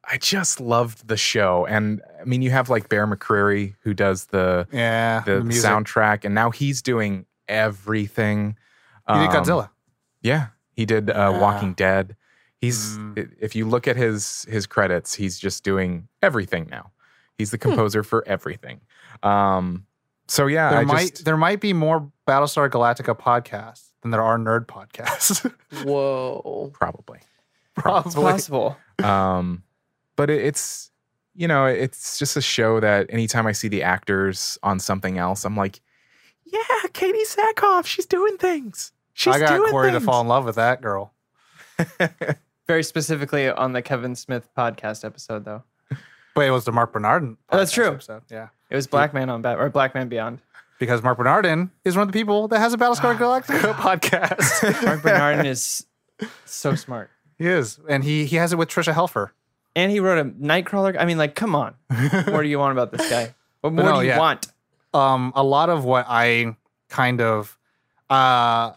I 0.04 0.18
just 0.18 0.60
loved 0.60 1.08
the 1.08 1.18
show. 1.18 1.66
And 1.66 2.02
I 2.22 2.26
mean, 2.26 2.41
you 2.41 2.52
have 2.52 2.70
like 2.70 2.89
Bear 2.89 3.08
McCreary 3.08 3.76
who 3.82 3.93
does 3.93 4.26
the 4.26 4.68
yeah, 4.72 5.22
the, 5.26 5.43
music. 5.43 5.70
soundtrack, 5.70 6.26
and 6.26 6.36
now 6.36 6.52
he's 6.52 6.82
doing 6.82 7.26
everything. 7.47 8.56
He 9.08 9.14
did 9.14 9.30
Um, 9.30 9.34
Godzilla. 9.34 9.70
Yeah, 10.22 10.47
he 10.76 10.86
did 10.86 11.10
uh, 11.10 11.14
Yeah. 11.14 11.39
Walking 11.39 11.74
Dead. 11.74 12.16
He's 12.58 12.97
Mm. 12.97 13.32
if 13.39 13.56
you 13.56 13.66
look 13.66 13.88
at 13.88 13.95
his 13.95 14.45
his 14.50 14.68
credits, 14.68 15.14
he's 15.16 15.39
just 15.39 15.64
doing 15.64 16.10
everything 16.22 16.68
now. 16.70 16.91
He's 17.38 17.52
the 17.52 17.58
composer 17.58 18.04
for 18.04 18.28
everything. 18.28 18.82
Um, 19.24 19.86
so 20.30 20.47
yeah, 20.47 20.69
There 20.69 20.80
I 20.80 20.84
might 20.84 21.09
just 21.09 21.25
there 21.25 21.38
might 21.38 21.59
be 21.59 21.73
more 21.73 22.11
Battlestar 22.27 22.69
Galactica 22.69 23.17
podcasts 23.17 23.88
than 24.01 24.11
there 24.11 24.21
are 24.21 24.38
nerd 24.38 24.67
podcasts. 24.67 25.51
Whoa. 25.84 26.71
probably. 26.73 27.19
It's 27.77 28.15
possible. 28.15 28.77
Um, 29.03 29.63
but 30.15 30.30
it, 30.30 30.43
it's 30.43 30.91
you 31.34 31.47
know 31.47 31.65
it's 31.65 32.19
just 32.19 32.38
a 32.38 32.41
show 32.41 32.80
that 32.80 33.07
anytime 33.09 33.47
I 33.47 33.53
see 33.53 33.69
the 33.69 33.84
actors 33.84 34.57
on 34.63 34.80
something 34.80 35.17
else, 35.17 35.45
I'm 35.45 35.55
like, 35.55 35.82
yeah, 36.45 36.59
Katee 36.88 37.25
Sackhoff, 37.25 37.86
she's 37.86 38.05
doing 38.05 38.38
things. 38.38 38.91
She's 39.13 39.36
I 39.36 39.39
got 39.39 39.57
doing 39.57 39.71
Corey 39.71 39.91
to 39.91 39.99
fall 39.99 40.21
in 40.21 40.27
love 40.27 40.45
with 40.45 40.55
that 40.55 40.82
girl. 40.82 41.13
Very 42.67 42.84
specifically 42.84 43.49
on 43.49 43.73
the 43.73 43.82
Kevin 43.82 44.15
Smith 44.15 44.47
podcast 44.57 45.03
episode, 45.03 45.43
though. 45.45 45.63
But 46.36 46.45
it 46.45 46.51
was 46.51 46.65
the 46.65 46.71
Mark 46.71 46.93
Bernard. 46.93 47.36
Oh, 47.49 47.57
that's 47.57 47.71
true. 47.71 47.88
Episode. 47.88 48.21
Yeah. 48.30 48.49
It 48.70 48.76
was 48.76 48.88
Black 48.88 49.13
Man 49.13 49.30
on 49.30 49.41
Bat 49.41 49.59
or 49.59 49.70
Fatman 49.70 50.09
Beyond. 50.09 50.39
Because 50.80 51.03
Mark 51.03 51.17
Bernardin 51.17 51.72
is 51.84 51.95
one 51.97 52.03
of 52.03 52.13
the 52.13 52.17
people 52.17 52.47
that 52.49 52.59
has 52.59 52.74
a 52.74 52.78
Battlestar 52.78 53.17
Galactica 53.17 53.74
podcast. 53.74 54.84
Mark 54.86 55.01
Bernardin 55.01 55.45
is 55.45 55.86
so 56.45 56.76
smart. 56.76 57.09
he 57.38 57.47
is. 57.47 57.80
And 57.89 58.03
he 58.03 58.26
he 58.26 58.38
has 58.38 58.53
it 58.53 58.57
with 58.57 58.70
Tricia 58.70 58.93
Helfer. 58.93 59.32
And 59.76 59.91
he 59.91 59.99
wrote 59.99 60.20
a 60.20 60.26
Nightcrawler. 60.26 60.95
I 60.97 61.05
mean, 61.05 61.17
like, 61.17 61.36
come 61.36 61.55
on. 61.55 61.76
What 61.89 62.41
do 62.41 62.47
you 62.47 62.59
want 62.59 62.72
about 62.72 62.91
this 62.91 63.09
guy? 63.09 63.36
What 63.61 63.74
more 63.74 63.86
no, 63.86 63.95
do 63.99 64.01
you 64.01 64.09
yeah. 64.09 64.20
want? 64.20 64.47
um, 64.93 65.32
a 65.36 65.43
lot 65.43 65.70
of 65.70 65.86
what 65.86 66.05
I 66.07 66.55
kind 66.89 67.22
of 67.22 67.57
uh, 68.09 68.74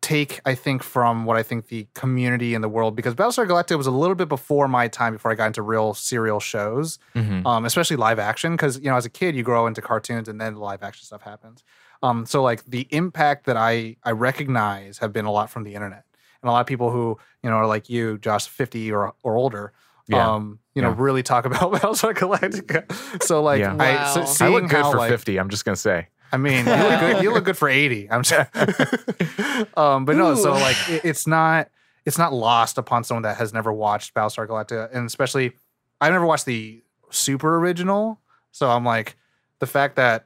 take, 0.00 0.40
I 0.46 0.54
think, 0.54 0.82
from 0.82 1.24
what 1.24 1.36
I 1.36 1.42
think 1.42 1.68
the 1.68 1.86
community 1.94 2.54
in 2.54 2.62
the 2.62 2.68
world, 2.68 2.96
because 2.96 3.14
Battlestar 3.14 3.46
Galactica 3.46 3.76
was 3.76 3.86
a 3.86 3.90
little 3.90 4.14
bit 4.14 4.28
before 4.28 4.66
my 4.68 4.88
time, 4.88 5.12
before 5.12 5.30
I 5.30 5.34
got 5.34 5.46
into 5.48 5.62
real 5.62 5.92
serial 5.94 6.40
shows, 6.40 6.98
Mhm. 7.14 7.44
um, 7.46 7.64
especially 7.64 7.96
live 7.96 8.18
action. 8.18 8.52
Because 8.52 8.78
you 8.78 8.84
know, 8.90 8.96
as 8.96 9.04
a 9.04 9.10
kid, 9.10 9.34
you 9.36 9.42
grow 9.42 9.66
into 9.66 9.82
cartoons, 9.82 10.28
and 10.28 10.40
then 10.40 10.54
the 10.54 10.60
live 10.60 10.82
action 10.82 11.04
stuff 11.04 11.22
happens. 11.22 11.64
Um, 12.02 12.24
so 12.26 12.42
like 12.42 12.64
the 12.64 12.86
impact 12.90 13.44
that 13.46 13.56
I 13.56 13.96
I 14.04 14.12
recognize 14.12 14.98
have 14.98 15.12
been 15.12 15.24
a 15.26 15.32
lot 15.32 15.50
from 15.50 15.64
the 15.64 15.74
internet, 15.74 16.04
and 16.42 16.48
a 16.48 16.52
lot 16.52 16.60
of 16.60 16.66
people 16.66 16.90
who 16.90 17.18
you 17.42 17.50
know 17.50 17.56
are 17.56 17.66
like 17.66 17.90
you, 17.90 18.18
Josh, 18.18 18.46
fifty 18.48 18.90
or 18.92 19.12
or 19.22 19.36
older. 19.36 19.72
Yeah. 20.10 20.26
Um, 20.26 20.60
you 20.74 20.80
know, 20.80 20.88
Yeah. 20.88 20.94
really 20.96 21.22
talk 21.22 21.44
about 21.44 21.60
Battlestar 21.74 22.14
Galactica. 22.14 23.22
So 23.22 23.42
like, 23.42 23.60
Yeah. 23.60 23.76
I, 23.78 24.14
so 24.14 24.22
I 24.22 24.24
seeing 24.24 24.52
look 24.52 24.62
good 24.70 24.80
how, 24.80 24.90
for 24.90 24.96
like, 24.96 25.10
50. 25.10 25.36
I'm 25.38 25.50
just 25.50 25.66
gonna 25.66 25.76
say. 25.76 26.08
I 26.32 26.36
mean, 26.36 26.66
you 26.66 26.72
look 26.72 27.00
good. 27.00 27.22
You 27.22 27.32
look 27.32 27.44
good 27.44 27.56
for 27.56 27.68
eighty. 27.68 28.10
I'm 28.10 28.22
just, 28.22 28.50
um, 29.76 30.04
but 30.04 30.16
no. 30.16 30.34
So 30.34 30.52
like, 30.52 30.76
it, 30.88 31.04
it's 31.04 31.26
not 31.26 31.68
it's 32.04 32.18
not 32.18 32.32
lost 32.32 32.78
upon 32.78 33.04
someone 33.04 33.22
that 33.22 33.36
has 33.36 33.52
never 33.52 33.72
watched 33.72 34.14
Battlestar 34.14 34.46
Galactica, 34.46 34.88
and 34.94 35.06
especially 35.06 35.52
I've 36.00 36.12
never 36.12 36.26
watched 36.26 36.46
the 36.46 36.82
super 37.10 37.56
original. 37.58 38.20
So 38.50 38.70
I'm 38.70 38.84
like, 38.84 39.16
the 39.58 39.66
fact 39.66 39.96
that 39.96 40.24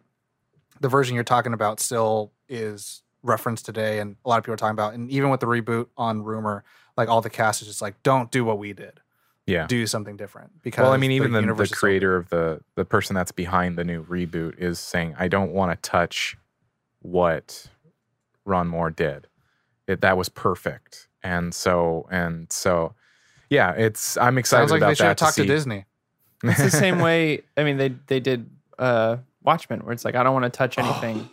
the 0.80 0.88
version 0.88 1.14
you're 1.14 1.24
talking 1.24 1.52
about 1.52 1.80
still 1.80 2.32
is 2.48 3.02
referenced 3.22 3.66
today, 3.66 3.98
and 3.98 4.16
a 4.24 4.28
lot 4.28 4.38
of 4.38 4.44
people 4.44 4.54
are 4.54 4.58
talking 4.58 4.74
about, 4.74 4.94
and 4.94 5.10
even 5.10 5.30
with 5.30 5.40
the 5.40 5.46
reboot 5.46 5.88
on 5.96 6.22
Rumor, 6.22 6.64
like 6.96 7.08
all 7.08 7.20
the 7.20 7.30
cast 7.30 7.62
is 7.62 7.68
just 7.68 7.82
like, 7.82 8.00
don't 8.02 8.30
do 8.30 8.44
what 8.44 8.58
we 8.58 8.72
did, 8.72 9.00
Yeah. 9.46 9.66
do 9.66 9.86
something 9.86 10.16
different. 10.16 10.62
Because 10.62 10.82
Well, 10.84 10.92
I 10.92 10.96
mean, 10.98 11.10
even 11.10 11.32
the, 11.32 11.38
the 11.38 11.42
universe 11.42 11.70
is 11.70 11.76
so 11.76 11.80
creator 11.80 12.16
of 12.16 12.28
the 12.28 12.60
the 12.76 12.84
person 12.84 13.14
that's 13.14 13.32
behind 13.32 13.76
the 13.76 13.84
new 13.84 14.04
reboot 14.04 14.56
is 14.58 14.78
saying, 14.78 15.14
"I 15.18 15.28
don't 15.28 15.52
want 15.52 15.72
to 15.72 15.90
touch 15.90 16.36
what 17.00 17.66
Ron 18.44 18.68
Moore 18.68 18.90
did. 18.90 19.26
It 19.86 20.00
that 20.02 20.16
was 20.16 20.28
perfect." 20.28 21.08
And 21.24 21.54
so 21.54 22.06
and 22.10 22.50
so, 22.52 22.94
yeah, 23.50 23.72
it's 23.72 24.16
I'm 24.16 24.38
excited 24.38 24.62
Sounds 24.68 24.70
like 24.72 24.78
about 24.80 24.88
they 24.90 24.94
should 24.94 25.06
have 25.06 25.16
that. 25.16 25.24
talked 25.24 25.36
to 25.36 25.42
see- 25.42 25.46
Disney. 25.48 25.84
It's 26.44 26.58
the 26.62 26.70
same 26.72 26.98
way. 26.98 27.42
I 27.56 27.62
mean, 27.62 27.76
they 27.76 27.88
they 28.08 28.18
did 28.20 28.50
uh, 28.78 29.18
Watchmen, 29.44 29.80
where 29.80 29.92
it's 29.92 30.04
like 30.04 30.14
I 30.16 30.22
don't 30.24 30.32
want 30.34 30.44
to 30.44 30.50
touch 30.56 30.76
anything. 30.78 31.28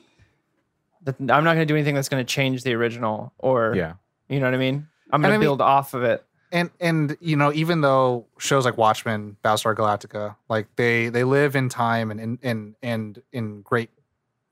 that 1.03 1.15
I'm 1.19 1.25
not 1.43 1.53
going 1.55 1.59
to 1.59 1.65
do 1.65 1.75
anything 1.75 1.95
that's 1.95 2.09
going 2.09 2.23
to 2.23 2.31
change 2.31 2.63
the 2.63 2.73
original, 2.73 3.33
or 3.39 3.73
yeah, 3.75 3.93
you 4.27 4.39
know 4.39 4.45
what 4.45 4.53
I 4.53 4.57
mean. 4.57 4.87
I'm 5.11 5.21
going 5.21 5.31
I 5.31 5.35
to 5.35 5.39
mean- 5.39 5.45
build 5.45 5.61
off 5.61 5.93
of 5.95 6.03
it. 6.03 6.23
And 6.51 6.69
and 6.79 7.17
you 7.19 7.35
know 7.35 7.51
even 7.53 7.81
though 7.81 8.25
shows 8.37 8.65
like 8.65 8.77
Watchmen, 8.77 9.37
Battlestar 9.43 9.75
Galactica, 9.75 10.35
like 10.49 10.67
they 10.75 11.09
they 11.09 11.23
live 11.23 11.55
in 11.55 11.69
time 11.69 12.11
and 12.11 12.19
in 12.19 12.39
and 12.43 12.75
and 12.81 13.21
in 13.31 13.61
great 13.61 13.89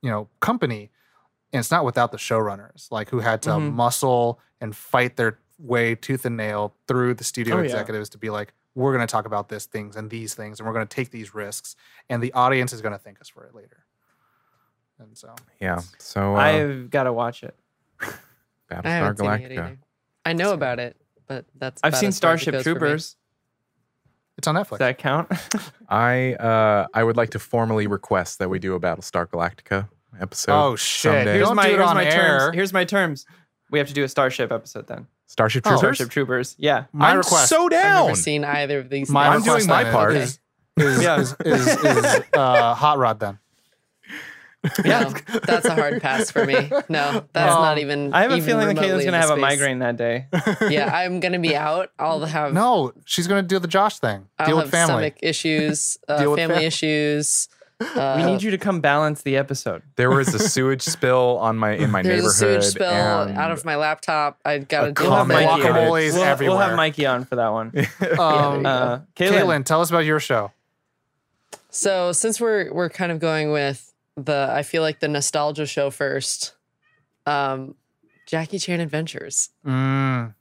you 0.02 0.10
know 0.10 0.28
company, 0.40 0.92
and 1.54 1.60
it's 1.60 1.72
not 1.72 1.86
without 1.86 2.12
the 2.12 2.18
showrunners 2.18 2.92
like 2.92 3.10
who 3.10 3.20
had 3.20 3.42
to 3.44 3.50
Mhm. 3.52 3.74
muscle 3.74 4.40
and 4.62 4.76
fight 4.76 5.16
their 5.18 5.40
way 5.60 5.96
tooth 5.96 6.24
and 6.26 6.38
nail 6.38 6.76
through 6.88 7.16
the 7.16 7.24
studio 7.24 7.56
Oh, 7.56 7.58
yeah. 7.60 7.64
executives 7.66 8.10
to 8.10 8.18
be 8.18 8.30
like 8.30 8.54
we're 8.76 8.94
going 8.94 9.06
to 9.06 9.12
talk 9.12 9.26
about 9.26 9.50
this 9.50 9.66
things 9.66 9.96
and 9.96 10.12
these 10.12 10.36
things 10.36 10.60
and 10.60 10.68
we're 10.68 10.74
going 10.74 10.86
to 10.88 10.96
take 10.96 11.10
these 11.10 11.34
risks 11.34 11.76
and 12.10 12.22
the 12.22 12.32
audience 12.34 12.74
is 12.74 12.82
going 12.84 12.92
to 12.92 13.00
thank 13.00 13.20
us 13.20 13.28
for 13.28 13.44
it 13.44 13.56
later. 13.56 13.86
And 15.00 15.18
so 15.18 15.34
yeah. 15.60 15.80
So 15.98 16.36
uh, 16.36 16.40
I've 16.40 16.90
got 16.92 17.04
to 17.06 17.14
watch 17.14 17.42
it. 17.44 17.56
Battlestar 18.00 18.84
haven't 18.84 19.18
seen 19.18 19.28
it 19.28 19.50
Galactica. 19.58 19.78
I 20.26 20.34
know 20.34 20.54
about 20.54 20.80
it, 20.80 20.96
but 21.28 21.46
that's. 21.58 21.80
I've 21.84 21.96
seen 21.96 22.10
as 22.10 22.20
far 22.20 22.34
as 22.34 22.42
it 22.42 22.44
Starship 22.44 22.54
goes 22.54 22.64
for 22.64 22.70
me. 22.70 22.80
Troopers. 22.80 23.16
it's 24.38 24.48
on 24.48 24.56
Netflix. 24.56 24.70
Does 24.70 24.78
that 24.80 24.98
count? 24.98 25.32
I 25.90 26.34
uh 26.36 26.88
I 26.94 27.04
would 27.04 27.18
like 27.18 27.32
to 27.32 27.40
formally 27.40 27.88
request 27.88 28.40
that 28.40 28.50
we 28.50 28.60
do 28.60 28.76
a 28.76 28.80
Battlestar 28.80 29.28
Galactica 29.28 29.88
episode. 30.20 30.52
Oh, 30.54 30.76
shit. 30.76 31.12
someday. 31.12 31.24
Here's 31.24 31.36
here's 31.36 31.48
Don't 31.48 31.56
my 31.56 31.64
do 31.64 31.70
it 31.70 31.78
here's 31.78 31.88
on 31.90 31.96
my 31.96 32.06
air. 32.06 32.40
terms. 32.40 32.56
Here's 32.56 32.74
my 32.74 32.86
terms. 32.86 33.26
We 33.70 33.80
have 33.80 33.88
to 33.90 33.94
do 33.94 34.04
a 34.04 34.08
Starship 34.10 34.52
episode 34.52 34.88
then. 34.88 35.08
Starship 35.28 35.64
Oh, 35.66 35.72
Troopers. 35.72 35.98
Starship 35.98 36.10
Troopers. 36.12 36.56
Yeah. 36.58 36.86
My 36.94 37.12
I'm 37.12 37.18
request. 37.18 37.50
so 37.50 37.66
I've 37.66 37.72
down. 37.72 38.06
never 38.08 38.16
seen 38.16 38.46
either 38.46 38.80
of 38.80 38.90
these. 38.90 39.10
My 39.10 39.28
I'm 39.28 39.42
doing 39.42 39.58
request 39.58 39.68
my 39.68 39.84
then 39.84 39.94
part. 39.94 40.14
Is, 40.16 40.40
is, 40.78 41.02
Yeah. 41.04 41.20
is, 41.20 41.36
is, 41.46 41.68
is, 41.68 42.22
uh, 42.34 42.74
Hot 42.76 42.98
Rod 42.98 43.20
then? 43.20 43.38
No, 44.84 45.14
that's 45.46 45.66
a 45.66 45.74
hard 45.76 46.02
pass 46.02 46.32
for 46.32 46.46
me. 46.46 46.54
No, 46.90 47.24
that's 47.32 47.56
Um, 47.56 47.62
not 47.62 47.78
even. 47.78 48.14
I 48.14 48.24
have 48.24 48.32
a 48.32 48.42
feeling 48.42 48.68
that 48.68 48.76
remotely 48.76 48.88
Caitlin's 48.90 49.06
gonna 49.06 49.18
the 49.18 49.22
have 49.28 49.30
a 49.30 49.38
migraine 49.38 49.80
that 49.80 49.98
day. 49.98 50.28
Yeah, 50.70 50.94
I'm 50.94 51.20
gonna 51.20 51.40
be 51.40 51.56
out. 51.56 51.92
I'll 52.00 52.26
have 52.26 52.54
No, 52.54 52.92
she's 53.06 53.28
gonna 53.28 53.44
do 53.44 53.60
the 53.60 53.68
Josh 53.68 54.00
thing. 54.00 54.28
I'll 54.40 54.48
Deal 54.48 54.58
have 54.58 54.66
with 54.66 54.72
family. 54.72 54.94
stomach 54.94 55.16
issues, 55.22 55.98
uh, 56.08 56.20
Deal 56.20 56.32
with 56.32 56.40
family 56.40 56.56
fam- 56.58 56.64
issues. 56.66 57.50
Uh, 57.80 58.16
we 58.18 58.24
need 58.24 58.42
you 58.42 58.50
to 58.50 58.58
come 58.58 58.82
balance 58.82 59.22
the 59.22 59.38
episode. 59.38 59.84
There 59.98 60.10
was 60.10 60.34
a 60.34 60.40
sewage 60.40 60.82
spill 60.82 61.38
on 61.40 61.58
my 61.58 61.74
in 61.74 61.92
my 61.92 62.02
There's 62.02 62.26
a 62.26 62.32
sewage 62.32 62.64
spill 62.64 62.88
out 62.90 63.52
of 63.52 63.64
my 63.66 63.76
laptop. 63.76 64.40
I 64.44 64.58
got 64.58 64.86
a 64.88 64.94
to 64.94 65.04
We'll 65.04 65.12
Comment 65.12 65.40
Mikey 65.46 65.62
on. 65.62 65.72
on 65.72 65.78
it. 65.84 65.92
We'll, 65.92 66.24
everywhere. 66.24 66.58
we'll 66.58 66.68
have 66.68 66.76
Mikey 66.76 67.06
on 67.06 67.26
for 67.26 67.36
that 67.36 67.50
one. 67.50 67.68
Um, 67.78 67.84
Yeah. 68.64 68.70
Uh, 68.70 69.00
Caitlin, 69.16 69.32
Caitlin, 69.32 69.64
tell 69.66 69.82
us 69.82 69.92
about 69.92 70.06
your 70.06 70.20
show. 70.20 70.52
So 71.70 72.12
since 72.14 72.42
we're 72.42 72.74
we're 72.74 72.90
kind 72.90 73.12
of 73.12 73.20
going 73.20 73.52
with 73.52 73.94
the, 74.18 74.50
I 74.52 74.64
feel 74.64 74.82
like 74.82 75.00
the 75.00 75.08
nostalgia 75.08 75.66
show 75.66 75.90
first. 75.90 76.54
Um, 77.26 77.76
Jackie 78.26 78.60
Chan 78.60 78.82
Adventures. 78.82 79.50
Mm. 79.66 80.34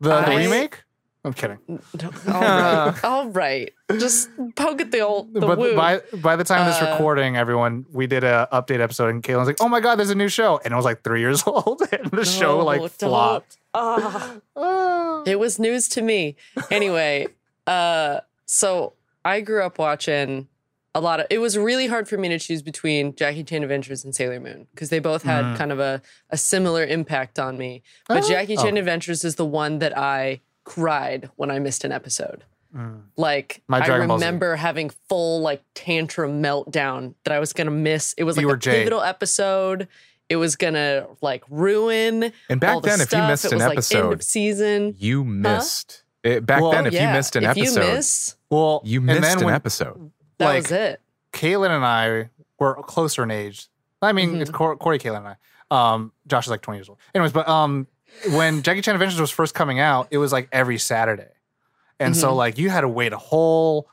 The, 0.00 0.20
the 0.22 0.36
remake? 0.36 0.82
I'm 1.24 1.32
kidding. 1.34 1.58
All 1.68 2.40
right, 2.40 2.94
all 3.04 3.28
right. 3.30 3.72
Just 3.98 4.30
poke 4.54 4.80
at 4.80 4.92
the 4.92 5.00
old 5.00 5.34
the 5.34 5.40
but 5.40 5.74
by 5.74 6.00
by 6.18 6.36
the 6.36 6.44
time 6.44 6.60
of 6.60 6.66
this 6.68 6.80
Uh, 6.80 6.92
recording, 6.92 7.36
everyone 7.36 7.84
we 7.92 8.06
did 8.06 8.22
a 8.22 8.48
update 8.52 8.78
episode, 8.78 9.08
and 9.08 9.24
Caitlin's 9.24 9.48
like, 9.48 9.56
"Oh 9.60 9.68
my 9.68 9.80
god, 9.80 9.96
there's 9.96 10.10
a 10.10 10.14
new 10.14 10.28
show," 10.28 10.60
and 10.64 10.72
it 10.72 10.76
was 10.76 10.84
like 10.84 11.02
three 11.02 11.18
years 11.18 11.42
old, 11.46 11.82
and 11.90 12.12
the 12.12 12.24
show 12.24 12.60
like 12.64 12.78
don't. 12.78 12.92
flopped. 12.92 13.58
Ah. 13.74 14.36
It 15.26 15.40
was 15.40 15.58
news 15.58 15.88
to 15.88 16.02
me. 16.02 16.36
Anyway, 16.70 17.26
uh, 17.66 18.20
so 18.44 18.92
I 19.24 19.40
grew 19.40 19.64
up 19.64 19.80
watching 19.80 20.46
a 20.96 21.00
lot 21.00 21.20
of. 21.20 21.26
It 21.30 21.38
was 21.38 21.56
really 21.58 21.86
hard 21.86 22.08
for 22.08 22.16
me 22.16 22.28
to 22.30 22.38
choose 22.38 22.62
between 22.62 23.14
Jackie 23.14 23.44
Chan 23.44 23.62
Adventures 23.62 24.02
and 24.04 24.14
Sailor 24.14 24.40
Moon 24.40 24.66
because 24.72 24.88
they 24.90 24.98
both 24.98 25.22
had 25.22 25.44
Mm. 25.44 25.56
kind 25.56 25.70
of 25.72 25.78
a, 25.78 26.00
a 26.30 26.36
similar 26.36 26.84
impact 26.84 27.38
on 27.38 27.58
me. 27.58 27.82
But 28.08 28.24
Oh. 28.24 28.28
Jackie 28.28 28.56
Chan 28.56 28.74
Oh. 28.76 28.78
Adventures 28.78 29.24
is 29.24 29.34
the 29.36 29.44
one 29.44 29.78
that 29.80 29.96
I 29.96 30.40
cried 30.64 31.30
when 31.36 31.50
I 31.50 31.58
missed 31.58 31.84
an 31.84 31.92
episode. 31.92 32.44
Mm. 32.74 33.02
Like 33.16 33.62
My 33.68 33.78
I 33.80 33.86
Dragon 33.86 34.08
Ball 34.08 34.18
Z. 34.18 34.24
remember 34.24 34.56
having 34.56 34.90
full 35.08 35.40
like 35.40 35.62
tantrum 35.74 36.42
meltdown 36.42 37.14
that 37.24 37.32
I 37.32 37.38
was 37.38 37.52
gonna 37.52 37.70
miss. 37.70 38.14
It 38.18 38.24
was 38.24 38.36
like 38.36 38.42
You 38.42 38.50
a 38.50 38.56
pivotal 38.58 39.02
episode. 39.02 39.88
It 40.28 40.36
was 40.36 40.56
gonna 40.56 41.06
like 41.20 41.44
ruin. 41.48 42.32
And 42.50 42.58
back 42.60 42.74
all 42.74 42.80
the 42.80 42.88
then, 42.88 42.94
if 42.94 43.00
you 43.02 43.06
stuff. 43.06 43.30
missed 43.30 43.44
it 43.44 43.52
an 43.52 43.58
was, 43.58 43.62
like, 43.62 43.70
end 43.70 43.78
episode, 43.78 44.12
of 44.14 44.22
season. 44.22 44.94
You 44.98 45.24
missed. 45.24 46.02
It, 46.24 46.44
back 46.44 46.60
Well, 46.60 46.72
then, 46.72 46.86
if 46.86 46.92
you 46.94 47.06
missed 47.06 47.36
an 47.36 47.44
if 47.44 47.50
episode, 47.50 47.80
you 47.80 47.86
you, 47.86 47.94
miss, 47.94 48.34
Well, 48.50 48.82
and 48.84 49.06
missed 49.06 49.22
then 49.22 49.38
an 49.38 49.44
when 49.44 49.54
episode. 49.54 50.10
That 50.38 50.46
like, 50.46 50.62
was 50.64 50.72
it. 50.72 51.00
Caitlin 51.32 51.70
and 51.70 51.84
I 51.84 52.30
were 52.58 52.74
closer 52.82 53.22
in 53.22 53.30
age. 53.30 53.68
I 54.02 54.12
mean, 54.12 54.34
Mhm. 54.36 54.40
it's 54.42 54.50
Cor- 54.50 54.76
Corey, 54.76 54.98
Caitlin, 54.98 55.18
and 55.26 55.28
I. 55.28 55.94
Um, 55.94 56.12
Josh 56.26 56.46
is 56.46 56.50
like 56.50 56.62
20 56.62 56.78
years 56.78 56.88
old. 56.88 56.98
Anyways, 57.14 57.32
but 57.32 57.48
um, 57.48 57.86
when 58.30 58.62
Jackie 58.62 58.82
Chan 58.82 58.94
Adventures 58.94 59.20
was 59.20 59.30
first 59.30 59.54
coming 59.54 59.80
out, 59.80 60.08
it 60.10 60.18
was 60.18 60.32
like 60.32 60.48
every 60.52 60.78
Saturday, 60.78 61.32
and 61.98 62.16
so 62.16 62.30
Mhm. 62.32 62.36
like 62.36 62.58
you 62.58 62.70
had 62.70 62.82
to 62.82 62.88
wait 62.88 63.12
a 63.12 63.18
whole 63.18 63.88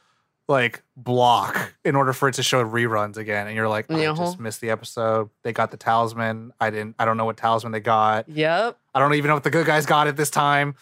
like 0.49 0.83
block 0.97 1.73
in 1.85 1.95
order 1.95 2.11
for 2.13 2.27
it 2.27 2.33
to 2.35 2.43
show 2.43 2.63
reruns 2.63 3.15
again, 3.17 3.47
and 3.47 3.55
you're 3.55 3.67
like, 3.69 3.85
"Oh, 3.89 3.95
I 3.95 4.13
just 4.13 4.39
missed 4.39 4.59
the 4.61 4.69
episode. 4.69 5.29
They 5.43 5.53
got 5.53 5.71
the 5.71 5.77
talisman. 5.77 6.51
I 6.59 6.69
didn't. 6.69 6.95
I 6.99 7.05
don't 7.05 7.15
know 7.17 7.25
what 7.25 7.37
talisman 7.37 7.71
they 7.71 7.79
got. 7.79 8.27
Yep. 8.29 8.77
I 8.93 8.99
don't 8.99 9.13
even 9.15 9.29
know 9.29 9.35
what 9.35 9.43
the 9.43 9.49
good 9.49 9.65
guys 9.65 9.85
got 9.85 10.07
at 10.07 10.17
this 10.17 10.29
time. 10.29 10.75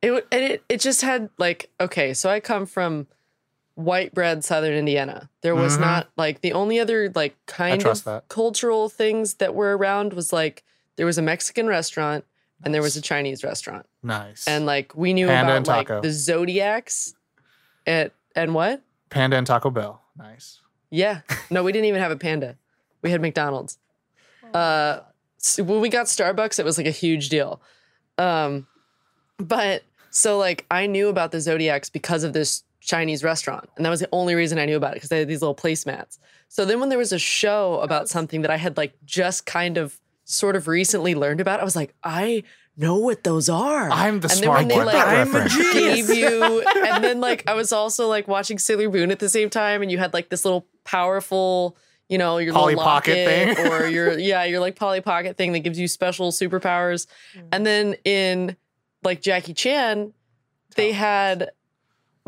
It 0.00 0.12
and 0.32 0.42
it 0.42 0.64
it 0.68 0.80
just 0.80 1.02
had 1.02 1.28
like 1.38 1.70
okay, 1.78 2.14
so 2.14 2.28
I 2.30 2.40
come 2.40 2.66
from 2.66 3.06
white 3.74 4.12
bread 4.14 4.44
Southern 4.44 4.74
Indiana. 4.74 5.30
There 5.40 5.54
was 5.54 5.76
Mhm. 5.76 5.80
not 5.80 6.08
like 6.16 6.40
the 6.42 6.52
only 6.52 6.78
other 6.78 7.10
like 7.14 7.34
kind 7.46 7.84
of 7.84 8.04
that. 8.04 8.28
cultural 8.28 8.88
things 8.88 9.34
that 9.34 9.54
were 9.54 9.76
around 9.76 10.12
was 10.12 10.32
like 10.32 10.62
there 10.96 11.06
was 11.06 11.16
a 11.18 11.22
Mexican 11.22 11.66
restaurant 11.66 12.24
and 12.64 12.72
there 12.74 12.82
was 12.82 12.96
a 12.96 13.00
Chinese 13.00 13.42
restaurant, 13.42 13.86
Nice. 14.02 14.46
and 14.46 14.66
like 14.66 14.94
we 14.94 15.12
knew 15.14 15.26
Panda 15.26 15.56
about 15.56 15.66
like 15.90 16.02
the 16.02 16.10
zodiacs, 16.12 17.14
and 17.86 18.10
and 18.36 18.54
what? 18.54 18.82
Panda 19.10 19.36
and 19.36 19.46
Taco 19.46 19.70
Bell. 19.70 20.02
Nice. 20.16 20.60
Yeah. 20.90 21.20
No, 21.50 21.62
we 21.64 21.72
didn't 21.72 21.86
even 21.86 22.00
have 22.00 22.10
a 22.12 22.16
panda. 22.16 22.56
We 23.02 23.10
had 23.10 23.20
McDonald's. 23.22 23.78
Uh, 24.54 25.00
so 25.38 25.62
when 25.64 25.80
we 25.80 25.88
got 25.88 26.06
Starbucks, 26.06 26.58
it 26.58 26.64
was 26.64 26.76
like 26.78 26.86
a 26.86 26.90
huge 26.90 27.30
deal. 27.30 27.60
Um, 28.18 28.66
but 29.38 29.82
so 30.10 30.36
like 30.38 30.66
I 30.70 30.86
knew 30.86 31.08
about 31.08 31.32
the 31.32 31.40
Zodiacs 31.40 31.88
because 31.90 32.22
of 32.24 32.32
this 32.34 32.62
Chinese 32.82 33.22
restaurant, 33.24 33.68
and 33.76 33.86
that 33.86 33.90
was 33.90 34.00
the 34.00 34.08
only 34.12 34.34
reason 34.34 34.58
I 34.58 34.66
knew 34.66 34.76
about 34.76 34.92
it 34.92 34.94
because 34.94 35.08
they 35.08 35.20
had 35.20 35.28
these 35.28 35.40
little 35.40 35.54
placemats. 35.54 36.18
So 36.48 36.64
then 36.64 36.80
when 36.80 36.88
there 36.88 36.98
was 36.98 37.12
a 37.12 37.18
show 37.18 37.78
about 37.80 38.02
oh. 38.02 38.06
something 38.06 38.42
that 38.42 38.50
I 38.50 38.56
had 38.56 38.76
like 38.76 38.94
just 39.04 39.46
kind 39.46 39.78
of 39.78 39.98
sort 40.24 40.56
of 40.56 40.68
recently 40.68 41.14
learned 41.14 41.40
about, 41.40 41.60
I 41.60 41.64
was 41.64 41.76
like, 41.76 41.94
I 42.04 42.42
know 42.76 42.96
what 42.98 43.24
those 43.24 43.48
are. 43.48 43.90
I'm 43.90 44.20
the 44.20 44.28
and 44.28 44.38
smart 44.38 44.68
then 44.68 44.76
when 44.76 44.86
one. 44.86 44.94
they 44.94 44.98
like 44.98 45.06
I'm 45.06 45.34
a 45.34 45.40
Reference. 45.40 45.72
gave 45.72 46.10
you 46.10 46.62
and 46.86 47.04
then 47.04 47.20
like 47.20 47.44
I 47.46 47.54
was 47.54 47.72
also 47.72 48.08
like 48.08 48.28
watching 48.28 48.58
Sailor 48.58 48.90
Moon 48.90 49.10
at 49.10 49.18
the 49.18 49.28
same 49.28 49.50
time 49.50 49.82
and 49.82 49.90
you 49.90 49.98
had 49.98 50.14
like 50.14 50.30
this 50.30 50.44
little 50.44 50.66
powerful 50.84 51.76
you 52.08 52.18
know 52.18 52.38
your 52.38 52.54
Polly 52.54 52.74
little 52.74 52.84
Pocket 52.84 53.56
thing. 53.56 53.68
or 53.68 53.86
your 53.88 54.18
yeah 54.18 54.44
your 54.44 54.60
like 54.60 54.76
Polly 54.76 55.00
Pocket 55.00 55.36
thing 55.36 55.52
that 55.52 55.60
gives 55.60 55.78
you 55.78 55.86
special 55.86 56.32
superpowers 56.32 57.06
mm. 57.36 57.46
and 57.52 57.66
then 57.66 57.94
in 58.04 58.56
like 59.02 59.20
Jackie 59.20 59.54
Chan 59.54 60.12
they 60.76 60.92
had 60.92 61.50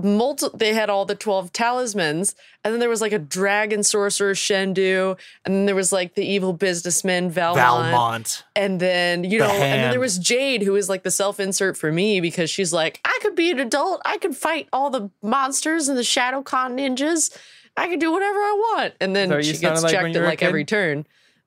multi 0.02 0.48
they 0.54 0.74
had 0.74 0.90
all 0.90 1.04
the 1.04 1.14
12 1.14 1.52
talismans 1.52 2.34
and 2.64 2.72
then 2.72 2.80
there 2.80 2.88
was 2.88 3.00
like 3.00 3.12
a 3.12 3.18
dragon 3.18 3.82
sorcerer 3.84 4.34
Shendu 4.34 5.16
and 5.44 5.54
then 5.54 5.66
there 5.66 5.74
was 5.76 5.92
like 5.92 6.14
the 6.14 6.24
evil 6.24 6.52
businessman 6.52 7.30
Valmont, 7.30 7.90
Valmont. 7.92 8.44
and 8.56 8.80
then 8.80 9.22
you 9.22 9.38
The 9.38 9.46
know 9.46 9.52
and 9.52 9.62
then 9.62 9.90
there 9.92 10.00
was 10.00 10.18
Jade 10.18 10.62
who 10.62 10.74
is 10.74 10.88
like 10.88 11.04
the 11.04 11.12
self 11.12 11.38
insert 11.38 11.76
for 11.76 11.92
me 11.92 12.20
because 12.20 12.50
she's 12.50 12.72
like 12.72 13.00
I 13.04 13.18
could 13.22 13.36
be 13.36 13.50
an 13.52 13.60
adult. 13.60 14.02
I 14.04 14.18
could 14.18 14.36
fight 14.36 14.68
all 14.72 14.90
the 14.90 15.10
monsters 15.22 15.88
and 15.88 15.96
the 15.96 16.02
Shadowkhan 16.02 16.72
ninjas. 16.78 17.36
I 17.76 17.88
could 17.88 18.00
do 18.00 18.10
whatever 18.10 18.38
I 18.38 18.74
want. 18.74 18.94
And 19.00 19.14
then 19.14 19.28
So 19.28 19.42
she 19.42 19.58
gets 19.58 19.82
like 19.82 19.92
checked 19.92 20.14
you 20.14 20.20
at 20.22 20.26
like 20.26 20.42
every 20.42 20.64
turn 20.64 21.06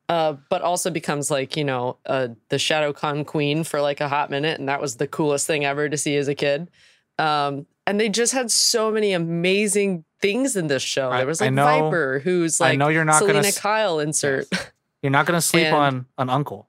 uh, 0.09 0.33
but 0.49 0.61
also 0.61 0.89
becomes 0.89 1.29
like 1.29 1.57
you 1.57 1.63
know 1.63 1.97
uh, 2.05 2.29
the 2.49 2.55
Shadowkhan 2.57 3.25
queen 3.25 3.63
for 3.63 3.81
like 3.81 3.99
a 3.99 4.07
hot 4.07 4.29
minute, 4.29 4.59
and 4.59 4.69
that 4.69 4.79
was 4.79 4.95
the 4.95 5.07
coolest 5.07 5.45
thing 5.47 5.65
ever 5.65 5.89
to 5.89 5.97
see 5.97 6.15
as 6.15 6.27
a 6.27 6.35
kid. 6.35 6.69
Um, 7.19 7.65
and 7.87 7.99
they 7.99 8.09
just 8.09 8.33
had 8.33 8.51
so 8.51 8.91
many 8.91 9.13
amazing 9.13 10.03
things 10.21 10.55
in 10.55 10.67
this 10.67 10.83
show. 10.83 11.09
I- 11.09 11.17
There 11.17 11.27
was 11.27 11.41
like 11.41 11.53
know- 11.53 11.65
Viper, 11.65 12.19
who's 12.23 12.61
I 12.61 12.69
like 12.69 12.77
know 12.77 12.89
you're 12.89 13.05
not 13.05 13.21
gonna 13.21 13.31
Selina 13.33 13.47
s- 13.47 13.59
Kyle 13.59 13.99
insert. 13.99 14.47
You're 15.01 15.11
not 15.11 15.25
gonna 15.25 15.41
sleep 15.41 15.65
And- 15.67 15.75
on 15.75 16.05
an 16.19 16.29
uncle. 16.29 16.67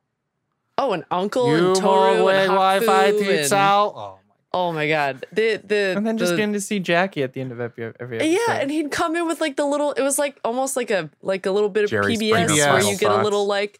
Oh, 0.80 0.92
an 0.92 1.04
Uncle 1.10 1.48
you 1.58 1.66
and 1.72 1.76
Toru 1.76 2.24
way 2.24 2.38
and 2.44 2.50
Wi-Fi 2.52 3.10
Haku 3.12 3.42
and- 3.44 3.52
out. 3.52 3.92
Oh 3.96 4.10
my 4.12 4.14
Oh 4.50 4.72
my 4.72 4.88
god, 4.88 5.26
the 5.32 5.60
the 5.62 5.92
And 5.96 6.06
then 6.06 6.16
just 6.16 6.30
the- 6.32 6.36
getting 6.36 6.54
to 6.54 6.60
see 6.60 6.78
Jackie 6.78 7.22
at 7.22 7.34
the 7.34 7.40
end 7.42 7.52
of 7.52 7.60
every, 7.60 7.92
every 8.00 8.16
episode. 8.18 8.38
yeah, 8.48 8.54
and 8.60 8.70
he'd 8.70 8.90
come 8.90 9.14
in 9.14 9.26
with 9.26 9.40
like 9.42 9.56
the 9.56 9.66
little. 9.66 9.92
It 9.92 10.02
was 10.02 10.18
like 10.18 10.38
almost 10.44 10.74
like 10.76 10.90
a 10.90 11.10
like 11.20 11.44
a 11.44 11.50
little 11.50 11.68
bit 11.68 11.84
of 11.84 11.90
Jerry 11.90 12.16
PBS 12.16 12.48
Springer 12.48 12.72
where 12.72 12.82
you 12.82 12.96
get 12.96 13.10
a 13.10 13.22
little 13.22 13.46
like 13.46 13.78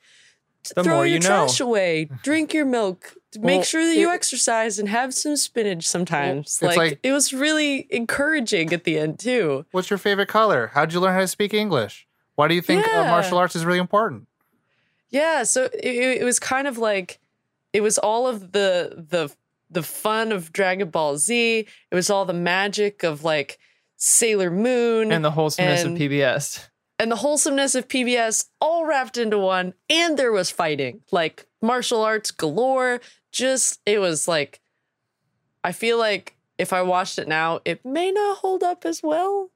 The 0.75 0.83
throw 0.83 0.95
more 0.97 1.07
your 1.07 1.15
you 1.15 1.21
know. 1.21 1.27
trash 1.47 1.61
away, 1.61 2.11
drink 2.23 2.53
your 2.53 2.67
milk, 2.67 3.15
make 3.37 3.57
Well, 3.57 3.63
sure 3.63 3.85
that 3.85 3.97
you 3.97 4.11
it- 4.11 4.15
exercise 4.15 4.79
and 4.79 4.89
have 4.89 5.13
some 5.15 5.37
spinach 5.37 5.87
sometimes. 5.87 6.61
like, 6.63 6.77
like- 6.77 7.01
it 7.03 7.13
was 7.13 7.33
really 7.33 7.87
encouraging 7.91 8.73
at 8.73 8.85
the 8.85 8.99
end 8.99 9.19
too. 9.19 9.67
What's 9.71 9.91
your 9.91 9.99
favorite 9.99 10.29
color? 10.29 10.71
How'd 10.75 10.93
you 10.93 11.01
learn 11.01 11.15
how 11.15 11.21
to 11.21 11.29
speak 11.29 11.53
English? 11.53 12.07
Why 12.37 12.49
do 12.49 12.55
you 12.55 12.63
think 12.63 12.87
uh, 12.87 12.91
Yeah. 12.91 13.11
martial 13.11 13.37
arts 13.39 13.55
is 13.57 13.65
really 13.65 13.79
important? 13.81 14.27
Yeah, 15.11 15.43
so 15.43 15.65
it- 15.65 15.75
it, 15.85 16.21
it 16.23 16.25
was 16.25 16.39
kind 16.39 16.67
of 16.69 16.79
like 16.79 17.19
it 17.73 17.81
was 17.83 17.99
all 17.99 18.27
of 18.27 18.53
the 18.53 19.05
the 19.11 19.31
the 19.71 19.83
fun 19.83 20.33
of 20.33 20.51
Dragon 20.53 20.89
Ball 20.89 21.19
Z. 21.19 21.67
It 21.91 21.95
was 21.95 22.09
all 22.09 22.25
the 22.25 22.33
magic 22.33 23.03
of 23.03 23.25
like 23.25 23.59
Sailor 23.97 24.51
Moon 24.51 25.13
and 25.13 25.23
the 25.25 25.33
wholesomeness 25.33 25.83
And- 25.83 25.93
of 25.95 25.99
PBS. 26.01 26.69
And 26.99 27.11
the 27.11 27.17
wholesomeness 27.17 27.75
of 27.75 27.89
PBS 27.89 28.47
all 28.61 28.85
wrapped 28.87 29.17
into 29.17 29.39
one. 29.39 29.75
And 29.89 30.19
there 30.19 30.33
was 30.33 30.51
fighting, 30.51 31.01
like 31.11 31.47
martial 31.63 32.03
arts 32.03 32.31
galore. 32.31 33.01
Just, 33.33 33.81
it 33.87 33.99
was 34.01 34.27
like, 34.27 34.61
I 35.63 35.73
feel 35.73 35.99
like 35.99 36.37
if 36.59 36.73
I 36.73 36.83
watched 36.83 37.19
it 37.19 37.29
now, 37.29 37.61
it 37.65 37.85
may 37.85 38.11
not 38.11 38.39
hold 38.39 38.63
up 38.63 38.85
as 38.85 39.03
well. 39.03 39.51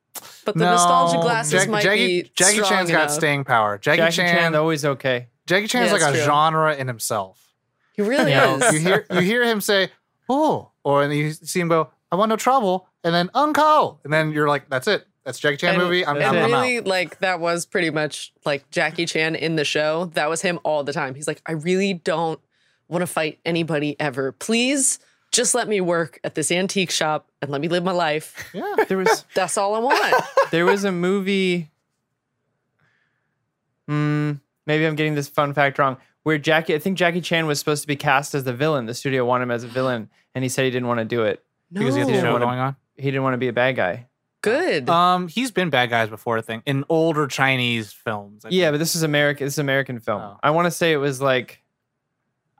But 0.44 0.56
the 0.56 0.64
nostalgia 0.66 1.18
glasses 1.20 1.52
Jack- 1.52 1.68
might 1.70 1.82
Jackie, 1.82 2.22
be 2.22 2.30
Jackie 2.34 2.54
strong 2.56 2.68
Chan's 2.70 2.90
got 2.90 3.10
staying 3.10 3.44
power. 3.44 3.78
Jackie, 3.78 3.96
Jackie 3.98 4.16
Chan, 4.16 4.36
Chan, 4.36 4.54
always 4.54 4.84
okay. 4.84 5.28
Jackie 5.46 5.66
Chan's 5.68 5.86
Yeah, 5.86 5.92
like 5.94 6.02
a 6.02 6.16
true. 6.16 6.24
genre 6.24 6.74
in 6.76 6.86
himself. 6.86 7.54
He 7.94 8.02
really 8.02 8.30
You 8.32 8.36
know, 8.36 8.56
is. 8.58 8.74
you 8.74 8.80
hear 8.80 9.06
you 9.10 9.20
hear 9.20 9.42
him 9.44 9.60
say, 9.60 9.90
"Oh," 10.28 10.70
or 10.84 11.02
and 11.02 11.12
you 11.14 11.32
see 11.32 11.60
him 11.60 11.68
go, 11.68 11.90
"I 12.10 12.16
want 12.16 12.28
no 12.30 12.36
trouble," 12.36 12.88
and 13.04 13.14
then 13.14 13.30
"Uncle," 13.34 14.00
and 14.04 14.12
then 14.12 14.32
you're 14.32 14.48
like, 14.48 14.68
"That's 14.68 14.86
it. 14.86 15.06
That's 15.24 15.38
Jackie 15.38 15.56
Chan 15.58 15.74
and, 15.74 15.82
movie. 15.82 16.04
I'm, 16.04 16.16
and 16.16 16.24
I'm, 16.24 16.36
I'm 16.36 16.50
really, 16.50 16.78
out." 16.78 16.86
like 16.86 17.18
that 17.20 17.38
was 17.40 17.64
pretty 17.64 17.90
much 17.90 18.32
like 18.44 18.68
Jackie 18.70 19.06
Chan 19.06 19.36
in 19.36 19.56
the 19.56 19.64
show. 19.64 20.06
That 20.14 20.28
was 20.28 20.42
him 20.42 20.58
all 20.64 20.82
the 20.82 20.92
time. 20.92 21.14
He's 21.14 21.28
like, 21.28 21.40
I 21.46 21.52
really 21.52 21.94
don't 21.94 22.40
want 22.88 23.02
to 23.02 23.06
fight 23.06 23.38
anybody 23.44 23.96
ever. 24.00 24.32
Please, 24.32 24.98
just 25.30 25.54
let 25.54 25.68
me 25.68 25.80
work 25.80 26.18
at 26.24 26.34
this 26.34 26.50
antique 26.50 26.90
shop 26.90 27.30
and 27.40 27.50
let 27.50 27.60
me 27.60 27.68
live 27.68 27.84
my 27.84 27.92
life. 27.92 28.50
Yeah. 28.52 28.74
There 28.88 28.98
was 28.98 29.24
That's 29.34 29.56
all 29.56 29.74
I 29.74 29.78
want. 29.78 30.24
there 30.50 30.66
was 30.66 30.84
a 30.84 30.92
movie. 30.92 31.70
Hmm, 33.88 34.32
maybe 34.66 34.86
I'm 34.86 34.94
getting 34.96 35.14
this 35.14 35.28
fun 35.28 35.54
fact 35.54 35.78
wrong. 35.78 35.96
Where 36.24 36.38
Jackie, 36.38 36.74
I 36.74 36.78
think 36.78 36.98
Jackie 36.98 37.20
Chan 37.20 37.46
was 37.46 37.58
supposed 37.58 37.82
to 37.82 37.88
be 37.88 37.96
cast 37.96 38.34
as 38.34 38.44
the 38.44 38.52
villain. 38.52 38.86
The 38.86 38.94
studio 38.94 39.24
wanted 39.24 39.44
him 39.44 39.50
as 39.50 39.64
a 39.64 39.68
villain, 39.68 40.08
and 40.34 40.44
he 40.44 40.48
said 40.48 40.64
he 40.64 40.70
didn't 40.70 40.86
want 40.86 40.98
to 40.98 41.04
do 41.04 41.22
it. 41.24 41.44
Because 41.72 41.94
he 41.94 42.02
no, 42.02 42.06
didn't 42.06 42.22
Show 42.22 42.32
wanna- 42.32 42.46
on. 42.46 42.76
He 42.96 43.04
didn't 43.10 43.22
want 43.22 43.34
to 43.34 43.38
be 43.38 43.48
a 43.48 43.52
bad 43.52 43.74
guy. 43.74 44.06
Good. 44.42 44.88
Um, 44.90 45.28
he's 45.28 45.50
been 45.50 45.70
bad 45.70 45.88
guys 45.90 46.08
before. 46.10 46.36
I 46.36 46.42
think 46.42 46.62
in 46.66 46.84
older 46.88 47.26
Chinese 47.26 47.92
films. 47.92 48.44
I 48.44 48.48
Yeah, 48.50 48.66
think. 48.66 48.74
but 48.74 48.78
this 48.78 48.94
is 48.94 49.02
American. 49.02 49.46
This 49.46 49.54
is 49.54 49.58
American 49.58 49.98
film. 50.00 50.20
Oh. 50.20 50.38
I 50.42 50.50
want 50.50 50.66
to 50.66 50.70
say 50.70 50.92
it 50.92 50.98
was 50.98 51.20
like, 51.22 51.62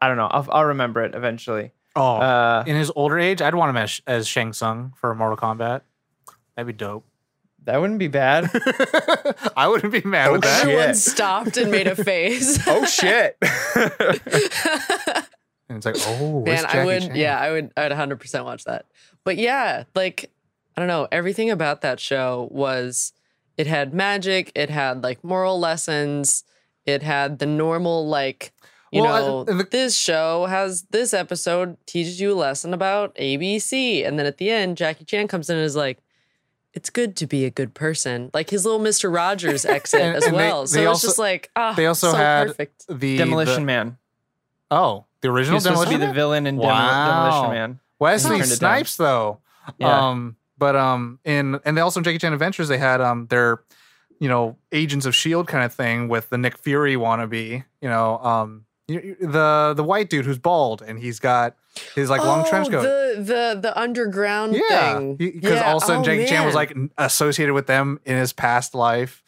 I 0.01 0.09
don't 0.09 0.17
know. 0.17 0.27
I'll, 0.27 0.47
I'll 0.51 0.65
remember 0.65 1.03
it 1.05 1.15
eventually. 1.15 1.73
oh, 1.95 2.17
Uh, 2.17 2.65
in 2.67 2.75
his 2.77 2.91
older 2.97 3.19
age, 3.19 3.43
I'd 3.43 3.55
want 3.55 3.71
him 3.71 3.77
as 3.77 4.01
as 4.07 4.27
Shang 4.27 4.53
Tsung 4.53 4.95
for 4.97 5.15
Mortal 5.15 5.37
Kombat. 5.37 5.83
That'd 6.57 6.67
be 6.67 6.73
dope. 6.73 7.05
That 7.65 7.81
wouldn't 7.81 8.01
be 8.01 8.09
bad. 8.09 8.51
I 9.57 9.69
wouldn't 9.69 9.93
be 9.93 10.01
mad 10.03 10.29
Oh, 10.29 10.33
with 10.33 10.43
that. 10.43 10.65
shit. 10.65 10.97
Stopped 10.97 11.57
and 11.57 11.71
made 11.71 11.87
a 11.87 11.95
face. 11.95 12.59
oh 12.67 12.85
shit. 12.87 13.37
And 15.69 15.79
it's 15.79 15.87
like, 15.87 15.97
oh, 16.21 16.43
Man, 16.45 16.67
I 16.67 16.85
would, 16.85 17.01
Chan? 17.03 17.17
yeah, 17.17 17.39
I 17.41 17.51
would, 17.51 17.73
I 17.79 17.89
would 17.89 17.93
100% 17.93 18.45
watch 18.45 18.65
that. 18.65 18.85
But 19.25 19.39
yeah, 19.39 19.85
like, 19.95 20.31
I 20.77 20.81
don't 20.81 20.89
know, 20.89 21.09
everything 21.13 21.51
about 21.51 21.81
that 21.83 22.01
show 22.01 22.49
was, 22.51 23.13
it 23.59 23.67
had 23.67 23.93
magic, 23.93 24.53
it 24.55 24.71
had 24.71 25.03
like 25.03 25.23
moral 25.23 25.59
lessons, 25.61 26.45
it 26.87 27.03
had 27.03 27.39
the 27.39 27.47
normal, 27.47 28.09
like, 28.09 28.53
you 28.91 29.03
Well, 29.03 29.45
know, 29.45 29.51
and 29.51 29.61
the- 29.61 29.65
this 29.65 29.97
show 29.97 30.47
has 30.47 30.83
this 30.91 31.13
episode 31.15 31.77
teaches 31.87 32.21
you 32.21 32.33
a 32.33 32.35
lesson 32.35 32.73
about 32.75 33.15
ABC. 33.17 34.05
And 34.07 34.19
then 34.19 34.27
at 34.27 34.39
the 34.39 34.51
end, 34.51 34.77
Jackie 34.77 35.05
Chan 35.05 35.29
comes 35.29 35.49
in 35.49 35.57
and 35.57 35.65
is 35.65 35.77
like, 35.77 35.99
it's 36.75 36.89
good 36.91 37.17
to 37.17 37.27
be 37.27 37.45
a 37.45 37.51
good 37.51 37.75
person. 37.75 38.31
Like 38.33 38.49
his 38.51 38.65
little 38.65 38.81
Mr. 38.81 39.15
Rogers 39.15 39.65
exit 39.67 40.01
And- 40.01 40.17
as 40.17 40.25
and 40.25 40.35
they- 40.35 40.39
well. 40.39 40.67
so 40.67 40.77
they 40.77 40.83
it's 40.83 40.89
also- 40.89 41.09
just 41.09 41.19
like, 41.19 41.51
ah, 41.57 41.75
They 41.75 41.87
also 41.87 42.11
so 42.13 42.17
had 42.17 42.49
perfect. 42.49 42.87
the 42.89 43.17
Demolition 43.19 43.63
the- 43.63 43.67
Man. 43.67 43.99
Oh, 44.71 45.05
the 45.21 45.29
He 45.29 45.33
original 45.33 45.57
was 45.57 45.65
supposed 45.65 45.91
to 45.91 45.99
be 45.99 46.05
the 46.07 46.13
villain 46.13 46.47
in 46.47 46.57
Demo- 46.57 46.69
Wow. 46.69 47.07
Demolition 47.07 47.51
Man. 47.55 47.81
Wesley 47.99 48.31
turned 48.39 48.43
it 48.45 48.49
down. 48.49 48.57
Snipes, 48.57 48.97
though. 48.97 49.39
Yeah. 49.79 50.09
Um, 50.09 50.37
but 50.63 50.77
um, 50.77 51.19
in 51.25 51.59
and 51.65 51.77
they 51.77 51.81
also 51.81 51.99
in 51.99 52.05
Jackie 52.05 52.19
Chan 52.19 52.33
Adventures 52.33 52.69
they 52.69 52.79
had 52.79 53.01
um 53.01 53.27
their, 53.27 53.65
you 54.21 54.29
know, 54.29 54.57
Agents 54.71 55.07
of 55.07 55.13
Shield 55.13 55.49
kind 55.49 55.65
of 55.65 55.75
thing 55.75 56.07
with 56.07 56.31
the 56.31 56.39
Nick 56.39 56.57
Fury 56.57 56.95
wannabe. 56.95 57.65
You 57.81 57.89
know, 57.89 58.19
um, 58.19 58.65
the 58.87 59.75
the 59.77 59.83
white 59.83 60.09
dude 60.09 60.25
who's 60.25 60.39
bald 60.39 60.81
and 60.81 61.01
he's 61.01 61.19
got 61.19 61.57
his 61.97 62.09
like 62.11 62.21
long 62.23 62.49
trench 62.49 62.71
coat. 62.71 62.87
Oh, 62.87 63.15
The 63.17 63.23
the 63.25 63.61
the 63.61 63.77
underground 63.77 64.55
yeah, 64.55 64.99
thing. 64.99 65.17
because 65.17 65.55
Yeah, 65.55 65.73
also 65.73 65.97
oh, 65.99 66.03
Jackie 66.05 66.27
Chan 66.27 66.47
was 66.47 66.55
like 66.55 66.73
associated 66.97 67.55
with 67.55 67.67
them 67.67 67.99
in 68.05 68.17
his 68.17 68.33
past 68.33 68.73
life. 68.73 69.25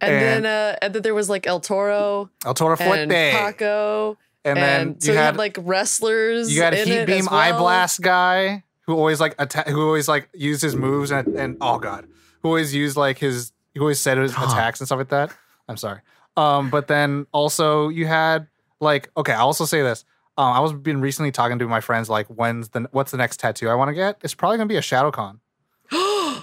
and, 0.00 0.14
and- 0.14 0.44
then 0.44 0.46
uh, 0.46 0.78
and 0.82 0.94
then 0.94 1.02
there 1.02 1.16
was 1.16 1.28
like 1.28 1.48
El 1.48 1.58
Toro 1.58 2.30
El 2.44 2.54
Toro 2.54 2.76
and 2.78 3.10
Fuerte, 3.10 3.32
Paco, 3.32 4.18
and 4.44 4.56
and, 4.56 4.92
then 4.92 5.00
so 5.00 5.08
you 5.08 5.14
you 5.14 5.18
had 5.18 5.26
had 5.26 5.36
like 5.36 5.58
wrestlers. 5.60 6.54
You 6.54 6.60
got 6.60 6.74
a 6.74 6.76
heat 6.76 7.06
beam 7.06 7.22
as 7.22 7.28
eye 7.28 7.58
blast 7.58 8.00
guy 8.02 8.62
who 8.86 8.94
always 8.96 9.20
like 9.20 9.34
atta- 9.38 9.70
who 9.70 9.84
always 9.86 10.08
like 10.08 10.28
used 10.34 10.62
his 10.62 10.74
moves 10.76 11.10
and, 11.10 11.28
and 11.36 11.56
oh 11.60 11.78
god, 11.78 12.06
who 12.42 12.48
always 12.48 12.74
used 12.74 12.96
like 12.96 13.18
his 13.18 13.52
who 13.74 13.80
always 13.82 14.00
said 14.00 14.18
his 14.18 14.32
attacks 14.32 14.80
and 14.80 14.86
stuff 14.88 14.98
like 14.98 15.08
that. 15.08 15.32
I'm 15.68 15.76
sorry. 15.76 16.00
Um, 16.36 16.70
but 16.70 16.86
then 16.86 17.26
also 17.32 17.88
you 17.88 18.06
had 18.06 18.46
like 18.80 19.10
okay, 19.16 19.32
I'll 19.32 19.46
also 19.46 19.64
say 19.64 19.82
this. 19.82 20.04
Um, 20.38 20.52
I 20.52 20.60
was 20.60 20.72
been 20.74 21.00
recently 21.00 21.32
talking 21.32 21.58
to 21.58 21.66
my 21.66 21.80
friends 21.80 22.08
like 22.10 22.26
when's 22.28 22.68
the 22.70 22.88
what's 22.92 23.10
the 23.10 23.16
next 23.16 23.40
tattoo 23.40 23.68
I 23.68 23.74
want 23.74 23.88
to 23.88 23.94
get? 23.94 24.18
It's 24.22 24.34
probably 24.34 24.58
gonna 24.58 24.68
be 24.68 24.76
a 24.76 24.80
Shadowkhan. 24.80 25.38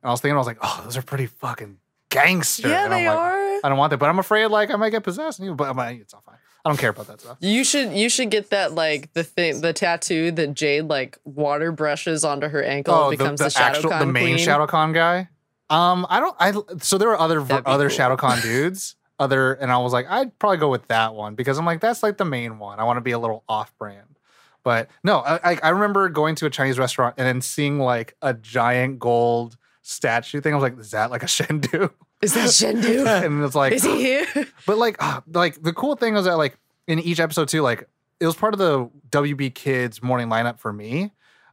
And 0.00 0.08
I 0.08 0.12
was 0.12 0.20
thinking, 0.20 0.36
I 0.36 0.38
was 0.38 0.46
like, 0.46 0.58
oh, 0.62 0.80
those 0.84 0.96
are 0.96 1.02
pretty 1.02 1.26
fucking 1.26 1.78
gangster. 2.08 2.68
Yeah, 2.68 2.84
And 2.84 2.94
I'm 2.94 3.00
they 3.02 3.08
like, 3.08 3.18
are. 3.18 3.32
I 3.64 3.68
don't 3.68 3.76
want 3.78 3.90
that, 3.90 3.96
but 3.98 4.08
I'm 4.08 4.20
afraid 4.20 4.46
like 4.46 4.70
I 4.70 4.76
might 4.76 4.90
get 4.90 5.02
possessed. 5.02 5.40
But 5.56 5.68
I'm 5.68 5.76
like, 5.76 6.00
it's 6.00 6.14
all 6.14 6.22
fine. 6.24 6.36
I 6.68 6.70
don't 6.72 6.78
care 6.78 6.90
about 6.90 7.06
that 7.06 7.20
stuff. 7.22 7.38
You 7.40 7.64
should 7.64 7.92
you 7.94 8.10
should 8.10 8.30
get 8.30 8.50
that 8.50 8.72
like 8.72 9.10
the 9.14 9.24
thing 9.24 9.62
the 9.62 9.72
tattoo 9.72 10.30
that 10.32 10.52
Jade 10.52 10.84
like 10.84 11.18
water 11.24 11.72
brushes 11.72 12.24
onto 12.24 12.46
her 12.46 12.62
ankle 12.62 12.94
oh, 12.94 13.08
and 13.08 13.18
becomes 13.18 13.38
the, 13.38 13.44
the, 13.44 13.50
Shadow 13.50 13.78
actual, 13.78 13.90
the 13.98 14.04
main 14.04 14.34
queen. 14.34 14.46
Shadowkhan 14.46 14.92
guy. 14.92 15.30
Um, 15.70 16.06
I 16.10 16.20
don't. 16.20 16.36
I 16.38 16.52
so 16.82 16.98
there 16.98 17.08
were 17.08 17.18
other 17.18 17.40
other 17.40 17.88
cool. 17.88 17.98
Shadowkhan 17.98 18.42
dudes. 18.42 18.96
Other, 19.18 19.54
and 19.54 19.72
I 19.72 19.78
was 19.78 19.92
like, 19.92 20.06
I'd 20.08 20.38
probably 20.38 20.58
go 20.58 20.68
with 20.70 20.86
that 20.88 21.14
one 21.14 21.34
because 21.34 21.58
I'm 21.58 21.64
like, 21.64 21.80
that's 21.80 22.04
like 22.04 22.18
the 22.18 22.24
main 22.24 22.58
one. 22.60 22.78
I 22.78 22.84
want 22.84 22.98
to 22.98 23.00
be 23.00 23.10
a 23.10 23.18
little 23.18 23.42
off 23.48 23.76
brand. 23.76 24.20
But 24.62 24.90
no, 25.02 25.18
I, 25.20 25.52
I- 25.54 25.60
I 25.62 25.68
remember 25.70 26.08
going 26.08 26.34
to 26.36 26.46
a 26.46 26.50
Chinese 26.50 26.78
restaurant 26.78 27.14
and 27.18 27.26
then 27.26 27.40
seeing 27.40 27.80
like 27.80 28.14
a 28.22 28.32
giant 28.34 29.00
gold 29.00 29.56
statue 29.82 30.40
thing. 30.40 30.52
I 30.52 30.56
was 30.56 30.62
like, 30.62 30.78
is 30.78 30.92
that 30.92 31.10
like 31.10 31.22
a 31.22 31.26
Shendu? 31.26 31.90
Is 32.20 32.34
that 32.34 32.48
Shendu? 32.48 33.06
and 33.24 33.44
it's 33.44 33.54
like, 33.54 33.72
Is 33.72 33.84
he 33.84 33.96
here? 34.02 34.26
but 34.66 34.78
like, 34.78 34.96
ah, 35.00 35.22
like 35.32 35.62
the 35.62 35.72
cool 35.72 35.96
thing 35.96 36.14
was 36.14 36.24
that 36.24 36.36
like 36.36 36.58
in 36.86 36.98
each 36.98 37.20
episode 37.20 37.48
too, 37.48 37.62
like 37.62 37.88
it 38.20 38.26
was 38.26 38.34
part 38.34 38.54
of 38.54 38.58
the 38.58 38.90
WB 39.10 39.54
Kids 39.54 40.02
morning 40.02 40.28
lineup 40.28 40.58
for 40.58 40.72
me. 40.72 41.12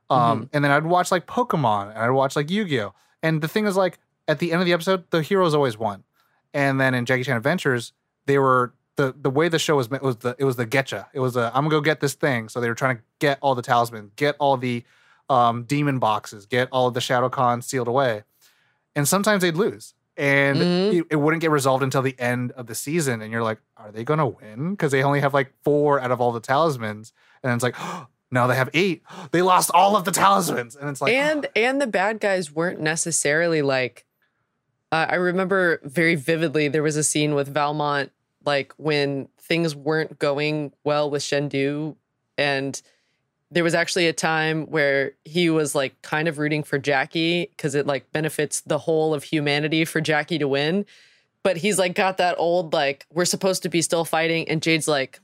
Um, 0.09 0.49
and 0.53 0.63
then 0.63 0.71
I'd 0.71 0.85
watch 0.85 1.11
like 1.11 1.25
Pokemon 1.25 1.89
and 1.89 1.97
I'd 1.97 2.11
watch 2.11 2.35
like 2.35 2.51
Yu-Gi-Oh. 2.51 2.93
And 3.23 3.41
the 3.41 3.47
thing 3.47 3.65
is 3.65 3.75
like 3.75 3.97
at 4.27 4.37
the 4.39 4.51
end 4.51 4.61
of 4.61 4.67
the 4.67 4.73
episode, 4.73 5.03
the 5.09 5.21
heroes 5.23 5.55
always 5.55 5.77
won. 5.77 6.03
And 6.53 6.79
then 6.79 6.93
in 6.93 7.05
Jackie 7.05 7.23
Chan 7.23 7.35
Adventures, 7.35 7.91
they 8.27 8.37
were 8.37 8.73
the 8.97 9.13
the 9.19 9.29
way 9.29 9.49
the 9.49 9.59
show 9.59 9.75
was 9.75 9.89
meant 9.89 10.03
was 10.03 10.17
the 10.17 10.35
it 10.37 10.45
was 10.45 10.55
the 10.55 10.65
getcha. 10.65 11.07
It 11.13 11.19
was 11.19 11.35
a 11.35 11.47
I'm 11.53 11.63
gonna 11.63 11.69
go 11.69 11.81
get 11.81 11.99
this 12.01 12.13
thing. 12.13 12.49
So 12.49 12.61
they 12.61 12.69
were 12.69 12.75
trying 12.75 12.97
to 12.97 13.03
get 13.19 13.39
all 13.41 13.55
the 13.55 13.61
talismans, 13.61 14.11
get 14.15 14.35
all 14.39 14.57
the 14.57 14.83
um, 15.29 15.63
demon 15.63 15.97
boxes, 15.99 16.45
get 16.45 16.69
all 16.71 16.87
of 16.87 16.93
the 16.93 16.99
Shadowkhan 16.99 17.63
sealed 17.63 17.87
away. 17.87 18.23
And 18.95 19.07
sometimes 19.07 19.41
they'd 19.41 19.55
lose. 19.55 19.94
And 20.17 20.61
Mhm. 20.61 20.93
it, 20.93 21.05
it 21.11 21.15
wouldn't 21.17 21.41
get 21.41 21.51
resolved 21.51 21.83
until 21.83 22.01
the 22.01 22.15
end 22.19 22.51
of 22.53 22.67
the 22.67 22.75
season. 22.75 23.21
And 23.21 23.31
you're 23.31 23.43
like, 23.43 23.59
are 23.75 23.91
they 23.91 24.03
gonna 24.03 24.27
win? 24.27 24.71
Because 24.71 24.91
they 24.91 25.03
only 25.03 25.19
have 25.19 25.33
like 25.33 25.51
four 25.63 25.99
out 25.99 26.11
of 26.11 26.21
all 26.21 26.31
the 26.31 26.39
talismans. 26.39 27.11
And 27.43 27.53
it's 27.53 27.63
like, 27.63 27.75
now 28.31 28.47
they 28.47 28.55
have 28.55 28.69
eight. 28.73 29.03
They 29.31 29.41
lost 29.41 29.69
all 29.73 29.95
of 29.97 30.05
the 30.05 30.11
talismans. 30.11 30.75
And 30.75 30.89
it's 30.89 31.01
like 31.01 31.13
and 31.13 31.47
and 31.55 31.81
the 31.81 31.87
bad 31.87 32.19
guys 32.19 32.51
weren't 32.51 32.79
necessarily 32.79 33.61
like 33.61 34.05
uh, 34.91 35.07
i 35.09 35.15
remember 35.15 35.79
very 35.83 36.15
vividly 36.15 36.67
there 36.67 36.83
was 36.83 36.95
a 36.95 37.03
scene 37.03 37.33
with 37.35 37.47
valmont 37.53 38.11
like 38.45 38.71
when 38.77 39.27
things 39.39 39.75
weren't 39.75 40.19
going 40.19 40.71
well 40.83 41.09
with 41.09 41.21
shendu 41.23 41.95
and 42.37 42.81
there 43.55 43.63
was 43.63 43.73
actually 43.73 44.07
a 44.07 44.13
time 44.13 44.65
where 44.65 45.13
he 45.23 45.49
was 45.49 45.73
like 45.73 45.99
kind 46.01 46.27
of 46.27 46.37
rooting 46.37 46.61
for 46.61 46.77
jackie 46.77 47.47
because 47.51 47.73
it 47.73 47.87
like 47.87 48.11
benefits 48.11 48.61
the 48.61 48.77
whole 48.77 49.13
of 49.13 49.23
humanity 49.23 49.85
for 49.85 50.01
jackie 50.01 50.37
to 50.37 50.47
win 50.47 50.85
but 51.41 51.57
he's 51.57 51.79
like 51.79 51.95
got 51.95 52.17
that 52.17 52.35
old 52.37 52.73
like 52.73 53.05
we're 53.11 53.25
supposed 53.25 53.63
to 53.63 53.69
be 53.69 53.81
still 53.81 54.05
fighting 54.05 54.47
and 54.47 54.61
jade's 54.61 54.87
like 54.87 55.19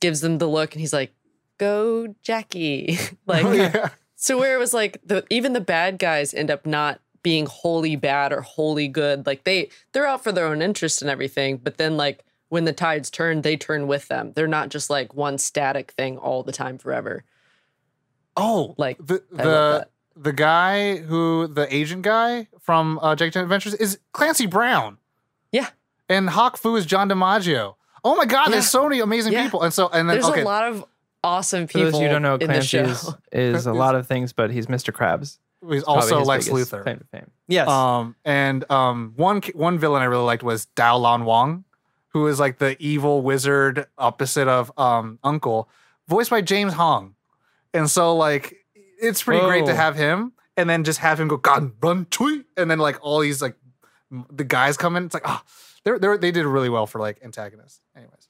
gives 0.00 0.20
them 0.20 0.38
the 0.38 0.48
look 0.48 0.74
and 0.74 0.80
he's 0.80 0.92
like 0.92 1.12
go 1.56 2.14
jackie 2.22 2.98
like 3.26 3.44
oh, 3.44 3.52
yeah. 3.52 3.88
so 4.16 4.36
where 4.38 4.54
it 4.54 4.58
was 4.58 4.74
like 4.74 5.00
the 5.04 5.24
even 5.30 5.54
the 5.54 5.60
bad 5.60 5.98
guys 5.98 6.34
end 6.34 6.50
up 6.50 6.66
not 6.66 7.00
being 7.22 7.46
wholly 7.46 7.96
bad 7.96 8.32
or 8.32 8.40
wholly 8.40 8.88
good. 8.88 9.26
Like 9.26 9.44
they 9.44 9.70
they're 9.92 10.06
out 10.06 10.24
for 10.24 10.32
their 10.32 10.46
own 10.46 10.62
interest 10.62 11.02
and 11.02 11.10
everything, 11.10 11.58
but 11.58 11.76
then 11.76 11.96
like 11.96 12.24
when 12.48 12.64
the 12.64 12.72
tides 12.72 13.10
turn, 13.10 13.42
they 13.42 13.56
turn 13.56 13.86
with 13.86 14.08
them. 14.08 14.32
They're 14.34 14.46
not 14.46 14.70
just 14.70 14.88
like 14.88 15.14
one 15.14 15.38
static 15.38 15.92
thing 15.92 16.16
all 16.16 16.42
the 16.42 16.52
time 16.52 16.78
forever. 16.78 17.24
Oh, 18.38 18.74
Like, 18.78 18.98
the 18.98 19.22
I 19.38 19.42
the 19.42 19.88
the 20.16 20.32
guy 20.32 20.96
who 20.96 21.46
the 21.46 21.72
Asian 21.74 22.02
guy 22.02 22.48
from 22.60 22.98
uh, 23.02 23.14
Jake 23.14 23.32
Chan 23.32 23.42
Adventures 23.42 23.74
is 23.74 23.98
Clancy 24.12 24.46
Brown, 24.46 24.98
Yeah. 25.52 25.68
and 26.08 26.30
Hak 26.30 26.56
Foo 26.56 26.76
is 26.76 26.86
John 26.86 27.08
DiMaggio. 27.08 27.74
Oh 28.04 28.16
my 28.16 28.24
God, 28.24 28.46
Yeah. 28.46 28.52
there's 28.52 28.70
so 28.70 28.84
many 28.84 29.00
amazing 29.00 29.32
Yeah. 29.32 29.44
people, 29.44 29.62
and 29.62 29.72
so 29.72 29.88
and 29.88 30.08
then 30.08 30.16
There's 30.16 30.30
okay, 30.30 30.42
a 30.42 30.44
lot 30.44 30.64
of 30.64 30.84
awesome 31.22 31.66
For 31.66 31.74
people 31.74 31.92
those 31.92 32.00
you 32.00 32.08
don't 32.08 32.22
know, 32.22 32.34
in 32.36 32.46
Clancy 32.48 32.78
is, 32.78 33.14
is 33.32 33.66
a 33.66 33.72
lot 33.84 33.94
of 33.94 34.06
things, 34.06 34.32
but 34.32 34.50
he's 34.50 34.66
Mr. 34.66 34.92
Krabs. 34.92 35.38
he's 35.68 35.82
also 35.84 36.18
his 36.20 36.28
Lex 36.28 36.48
Luthor. 36.48 36.82
Claim 36.82 36.98
to 36.98 37.04
fame. 37.04 37.30
Yes. 37.48 37.68
Um, 37.68 38.14
and 38.24 38.68
um, 38.70 39.12
one 39.16 39.40
one 39.54 39.78
villain 39.78 40.02
I 40.02 40.06
really 40.06 40.24
liked 40.24 40.42
was 40.42 40.66
Daolon 40.76 41.24
Wong, 41.24 41.64
who 42.08 42.26
is 42.26 42.38
like 42.40 42.58
the 42.58 42.76
evil 42.80 43.22
wizard 43.22 43.86
opposite 43.98 44.48
of 44.48 44.72
um 44.78 45.18
Uncle, 45.24 45.68
voiced 46.08 46.30
by 46.30 46.40
James 46.40 46.74
Hong. 46.74 47.14
And 47.74 47.90
so 47.90 48.16
like 48.16 48.54
it's 49.00 49.22
pretty 49.22 49.44
great 49.46 49.66
to 49.66 49.74
have 49.74 49.94
him, 49.96 50.32
and 50.56 50.68
then 50.68 50.84
just 50.84 50.98
have 51.00 51.20
him 51.20 51.28
go 51.28 51.36
God 51.36 51.72
run 51.82 52.06
tweet, 52.06 52.46
and 52.56 52.70
then 52.70 52.78
like 52.78 52.98
all 53.02 53.20
these 53.20 53.40
like 53.42 53.56
the 54.30 54.44
guys 54.44 54.76
come 54.76 54.96
in. 54.96 55.04
It's 55.04 55.14
like 55.14 55.26
ah, 55.28 55.42
they're, 55.84 55.98
they're 55.98 56.18
they 56.18 56.30
did 56.30 56.46
really 56.46 56.68
well 56.70 56.86
for 56.86 56.98
like 57.00 57.20
antagonists. 57.22 57.80
Anyways, 57.96 58.28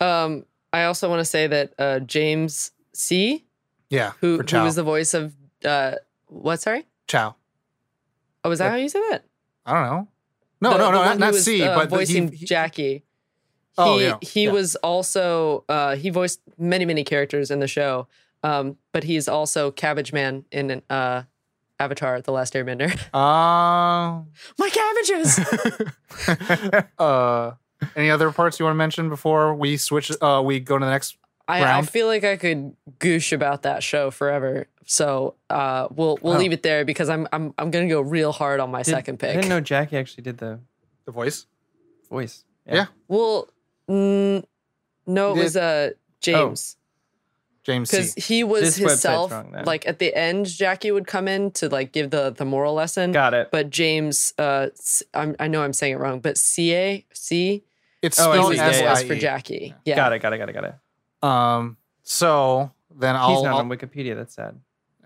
Um, 0.00 0.44
I 0.72 0.84
also 0.84 1.08
want 1.08 1.20
to 1.20 1.24
say 1.24 1.46
that 1.46 1.74
uh, 1.78 2.00
James 2.00 2.72
Sie, 2.92 3.44
yeah, 3.88 4.12
who 4.20 4.38
for 4.42 4.56
who 4.58 4.64
was 4.64 4.74
the 4.74 4.82
voice 4.82 5.14
of 5.14 5.32
uh, 5.64 5.94
what? 6.26 6.60
Sorry, 6.60 6.84
Chow. 7.06 7.36
oh, 8.44 8.48
was 8.48 8.58
that 8.58 8.70
how 8.70 8.76
you 8.76 8.88
said 8.88 9.02
that? 9.10 9.24
I 9.64 9.72
don't 9.74 9.86
know. 9.90 10.08
No, 10.60 10.70
The- 10.72 10.78
no, 10.78 10.90
no, 10.90 10.98
one 10.98 11.06
not, 11.06 11.18
not 11.18 11.32
was, 11.32 11.44
C, 11.44 11.62
uh, 11.62 11.74
but 11.76 11.90
the- 11.90 11.96
he- 11.96 12.00
voicing 12.04 12.32
he- 12.32 12.46
Jackie. 12.46 13.04
Oh, 13.78 13.96
he, 13.98 14.04
yeah, 14.04 14.16
he 14.20 14.44
yeah. 14.44 14.50
was 14.52 14.76
also 14.76 15.64
uh, 15.68 15.96
he 15.96 16.10
voiced 16.10 16.40
many 16.58 16.84
many 16.84 17.04
characters 17.04 17.50
in 17.50 17.58
the 17.60 17.66
show, 17.66 18.06
um, 18.42 18.76
but 18.92 19.04
he's 19.04 19.28
also 19.28 19.70
Cabbage 19.70 20.12
Man 20.12 20.44
in 20.50 20.82
uh, 20.90 21.22
Avatar: 21.78 22.20
The 22.20 22.32
Last 22.32 22.54
Airbender. 22.54 22.92
Uh, 23.14 24.22
My 24.58 24.68
cabbages. 24.70 25.38
uh, 26.98 27.52
any 27.96 28.10
other 28.10 28.30
parts 28.32 28.58
you 28.58 28.64
want 28.64 28.74
to 28.74 28.78
mention 28.78 29.08
before 29.08 29.54
we 29.54 29.76
switch? 29.76 30.10
Uh, 30.20 30.42
we 30.44 30.60
go 30.60 30.78
to 30.78 30.84
the 30.84 30.90
next. 30.90 31.16
I, 31.48 31.78
I 31.78 31.82
feel 31.82 32.06
like 32.06 32.22
I 32.24 32.36
could 32.36 32.76
goosh 33.00 33.32
about 33.32 33.62
that 33.62 33.82
show 33.82 34.10
forever. 34.12 34.68
So 34.86 35.34
uh, 35.50 35.88
we'll 35.90 36.18
we'll 36.22 36.34
Oh. 36.34 36.38
leave 36.38 36.52
it 36.52 36.62
there 36.62 36.84
because 36.84 37.08
I'm 37.10 37.26
I'm 37.32 37.52
I'm 37.58 37.70
gonna 37.70 37.88
go 37.88 38.00
real 38.00 38.32
hard 38.32 38.60
on 38.60 38.70
my 38.70 38.82
Did- 38.82 38.90
second 38.92 39.22
I 39.24 39.32
didn't 39.34 39.48
know 39.48 39.60
Jackie 39.60 39.96
actually 39.96 40.22
did 40.22 40.38
the 40.38 40.60
The 41.04 41.12
voice. 41.12 41.46
voice. 42.08 42.44
Yeah. 42.66 42.86
Well, 43.08 43.48
mm, 43.90 44.44
no, 45.06 45.32
it 45.32 45.36
You 45.36 45.42
was 45.42 45.56
uh 45.56 45.90
James. 46.20 46.76
James 47.64 47.90
because 47.90 48.14
he 48.14 48.42
was 48.44 48.62
This 48.62 48.76
himself. 48.76 49.30
wrong. 49.30 49.54
Like 49.64 49.86
at 49.86 49.98
the 50.00 50.14
end, 50.16 50.46
Jackie 50.46 50.90
would 50.90 51.06
come 51.06 51.28
in 51.28 51.50
to 51.52 51.68
like 51.68 51.92
give 51.92 52.10
the 52.10 52.30
the 52.30 52.44
moral 52.44 52.74
lesson. 52.74 53.12
Got 53.12 53.34
it. 53.34 53.50
But 53.52 53.70
James, 53.70 54.34
uh, 54.38 54.68
s- 54.72 55.02
I'm, 55.14 55.36
I 55.38 55.46
know 55.48 55.62
I'm 55.62 55.72
saying 55.72 55.94
it 55.94 55.98
wrong, 55.98 56.18
but 56.20 56.36
C 56.38 56.74
A 56.74 57.06
C 57.12 57.62
It's 58.02 58.18
Oh, 58.18 58.32
spelled 58.32 58.46
see. 58.48 58.52
is 58.54 58.58
Yeah, 58.58 58.70
the 58.72 58.88
voice 58.94 59.02
for 59.04 59.14
Jackie. 59.14 59.74
Yeah. 59.84 59.94
Got 59.96 60.12
it. 60.12 60.18
Got 60.18 60.32
it. 60.32 60.38
Got 60.38 60.48
it. 60.48 60.52
Got 60.54 60.64
it. 60.64 60.74
Um, 61.28 61.76
so 62.02 62.72
then 62.94 63.14
He's 63.14 63.20
I'll, 63.22 63.42
not 63.44 63.52
I'll 63.54 63.58
on 63.60 63.68
Wikipedia. 63.68 64.16
That's 64.16 64.34
sad. 64.34 64.58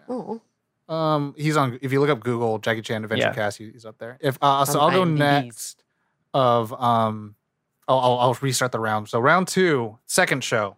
Oh, 0.09 0.41
um 0.89 1.35
he's 1.37 1.57
on 1.57 1.79
if 1.83 1.93
you 1.93 2.01
look 2.01 2.09
up 2.11 2.21
Google 2.21 2.59
Jackie 2.59 2.81
Chan 2.81 3.03
Adventure 3.03 3.27
Yeah. 3.27 3.35
Cast, 3.35 3.59
he's 3.59 3.85
up 3.85 3.99
there. 3.99 4.17
If 4.21 4.39
uh, 4.41 4.65
so, 4.65 4.81
On 4.81 4.93
I'll 4.95 5.05
go 5.05 5.11
IMDb's. 5.11 5.19
next. 5.19 5.83
Of 6.33 6.73
um, 6.75 7.35
I'll, 7.89 7.99
I'll 7.99 8.19
I'll 8.19 8.39
restart 8.41 8.71
the 8.73 8.79
round. 8.81 9.09
So 9.09 9.19
round 9.19 9.49
two, 9.49 9.99
second 10.07 10.45
show, 10.45 10.77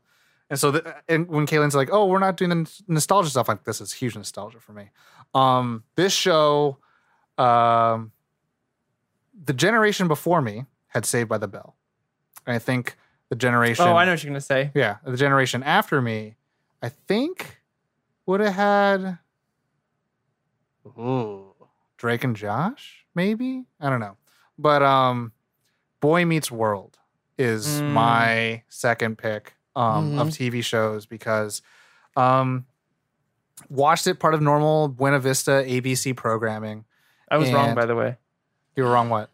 and 0.50 0.58
so 0.58 0.70
the, 0.70 0.96
and 1.08 1.28
when 1.28 1.46
Caitlin's 1.46 1.74
like, 1.74 1.90
oh, 1.92 2.06
we're 2.06 2.18
not 2.18 2.36
doing 2.36 2.50
the 2.50 2.82
nostalgia 2.88 3.30
stuff, 3.30 3.48
like 3.48 3.64
this 3.64 3.80
is 3.80 3.92
huge 3.92 4.16
nostalgia 4.16 4.60
for 4.60 4.72
me. 4.72 4.90
Um, 5.34 5.84
this 5.96 6.12
show, 6.12 6.78
um, 7.36 8.12
the 9.44 9.52
generation 9.52 10.08
before 10.08 10.40
me 10.42 10.64
had 10.88 11.04
Saved 11.06 11.28
by 11.28 11.38
the 11.38 11.48
Bell, 11.48 11.76
and 12.46 12.56
I 12.56 12.58
think 12.58 12.96
the 13.28 13.36
generation. 13.36 13.84
Oh, 13.86 13.94
I 13.94 14.04
know 14.04 14.12
what 14.12 14.22
you're 14.24 14.30
gonna 14.30 14.40
say. 14.40 14.70
Yeah, 14.74 14.96
the 15.04 15.16
generation 15.16 15.62
after 15.62 16.00
me, 16.00 16.36
I 16.82 16.88
think 16.88 17.60
would 18.26 18.40
have 18.40 18.54
had 18.54 19.18
ooh, 20.98 21.54
Drake 21.96 22.24
and 22.24 22.34
Josh, 22.36 23.04
maybe? 23.14 23.64
I 23.80 23.90
don't 23.90 24.00
know. 24.00 24.16
But 24.58 24.82
um 24.82 25.32
Boy 26.00 26.24
Meets 26.24 26.50
World 26.50 26.98
is 27.36 27.66
Mm. 27.82 27.88
my 27.88 28.62
second 28.68 29.18
pick 29.18 29.54
um 29.78 30.18
of 30.18 30.28
TV 30.28 30.62
shows 30.64 31.06
because 31.06 31.62
um 32.16 32.66
watched 33.68 34.06
it 34.06 34.18
part 34.18 34.34
of 34.34 34.40
normal 34.42 34.88
Buena 34.88 35.18
Vista 35.20 35.50
ABC 35.66 36.14
programming. 36.16 36.84
I 37.30 37.36
was 37.36 37.52
wrong, 37.52 37.74
by 37.74 37.86
the 37.86 37.94
way. 37.94 38.16
You 38.76 38.84
were 38.84 38.90
wrong 38.90 39.08
what? 39.10 39.30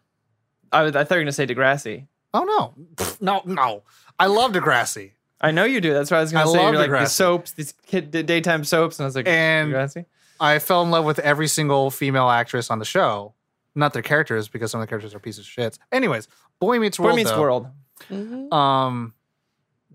I, 0.71 0.83
was, 0.83 0.95
I 0.95 1.03
thought 1.03 1.15
you 1.15 1.19
were 1.19 1.23
gonna 1.23 1.31
say 1.31 1.47
Degrassi. 1.47 2.07
Oh 2.33 2.43
no. 2.43 3.07
No, 3.21 3.41
no. 3.45 3.83
I 4.19 4.25
love 4.27 4.51
Degrassi. 4.51 5.11
I 5.39 5.51
know 5.51 5.63
you 5.65 5.79
do. 5.81 5.93
That's 5.93 6.11
what 6.11 6.17
I 6.17 6.21
was 6.21 6.31
gonna 6.31 6.47
say. 6.51 6.61
You're 6.61 6.77
like 6.77 6.89
the 6.89 7.05
soaps, 7.05 7.51
these 7.53 7.73
kid 7.85 8.11
the 8.11 8.23
daytime 8.23 8.63
soaps, 8.63 8.99
and 8.99 9.05
I 9.05 9.07
was 9.07 9.15
like, 9.15 9.27
And 9.27 9.71
Degrassi. 9.71 10.05
I 10.39 10.59
fell 10.59 10.81
in 10.83 10.91
love 10.91 11.05
with 11.05 11.19
every 11.19 11.47
single 11.47 11.91
female 11.91 12.29
actress 12.29 12.69
on 12.69 12.79
the 12.79 12.85
show. 12.85 13.33
Not 13.73 13.93
their 13.93 14.01
characters, 14.01 14.47
because 14.47 14.71
some 14.71 14.79
of 14.81 14.87
the 14.87 14.89
characters 14.89 15.13
are 15.13 15.19
pieces 15.19 15.41
of 15.41 15.45
shit. 15.47 15.77
Anyways, 15.91 16.27
Boy 16.59 16.79
Meets 16.79 16.97
World. 16.99 17.11
Boy 17.11 17.15
Meets 17.17 17.31
though, 17.31 17.41
World. 17.41 17.67
Mhm. 18.09 18.53
Um, 18.53 19.13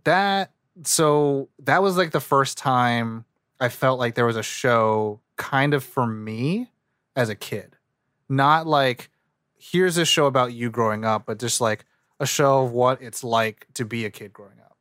that 0.05 0.53
so 0.85 1.49
that 1.61 1.83
was 1.83 1.97
like 1.97 2.11
the 2.13 2.21
first 2.21 2.57
time 2.59 3.25
I 3.61 3.69
felt 3.69 3.99
like 3.99 4.15
there 4.15 4.27
was 4.27 4.37
a 4.37 4.43
show 4.43 5.21
kind 5.37 5.75
of 5.75 5.85
for 5.85 6.07
me 6.07 6.71
as 7.17 7.29
a 7.29 7.35
kid, 7.35 7.77
not 8.29 8.67
like 8.67 9.11
here's 9.57 9.99
a 9.99 10.05
show 10.05 10.27
about 10.27 10.53
you 10.53 10.71
growing 10.71 11.05
up, 11.05 11.27
but 11.27 11.39
just 11.39 11.61
like 11.61 11.85
a 12.19 12.27
show 12.27 12.65
of 12.65 12.73
what 12.73 13.03
it's 13.03 13.23
like 13.25 13.67
to 13.75 13.85
be 13.85 14.05
a 14.05 14.11
kid 14.11 14.33
growing 14.33 14.59
up. 14.61 14.77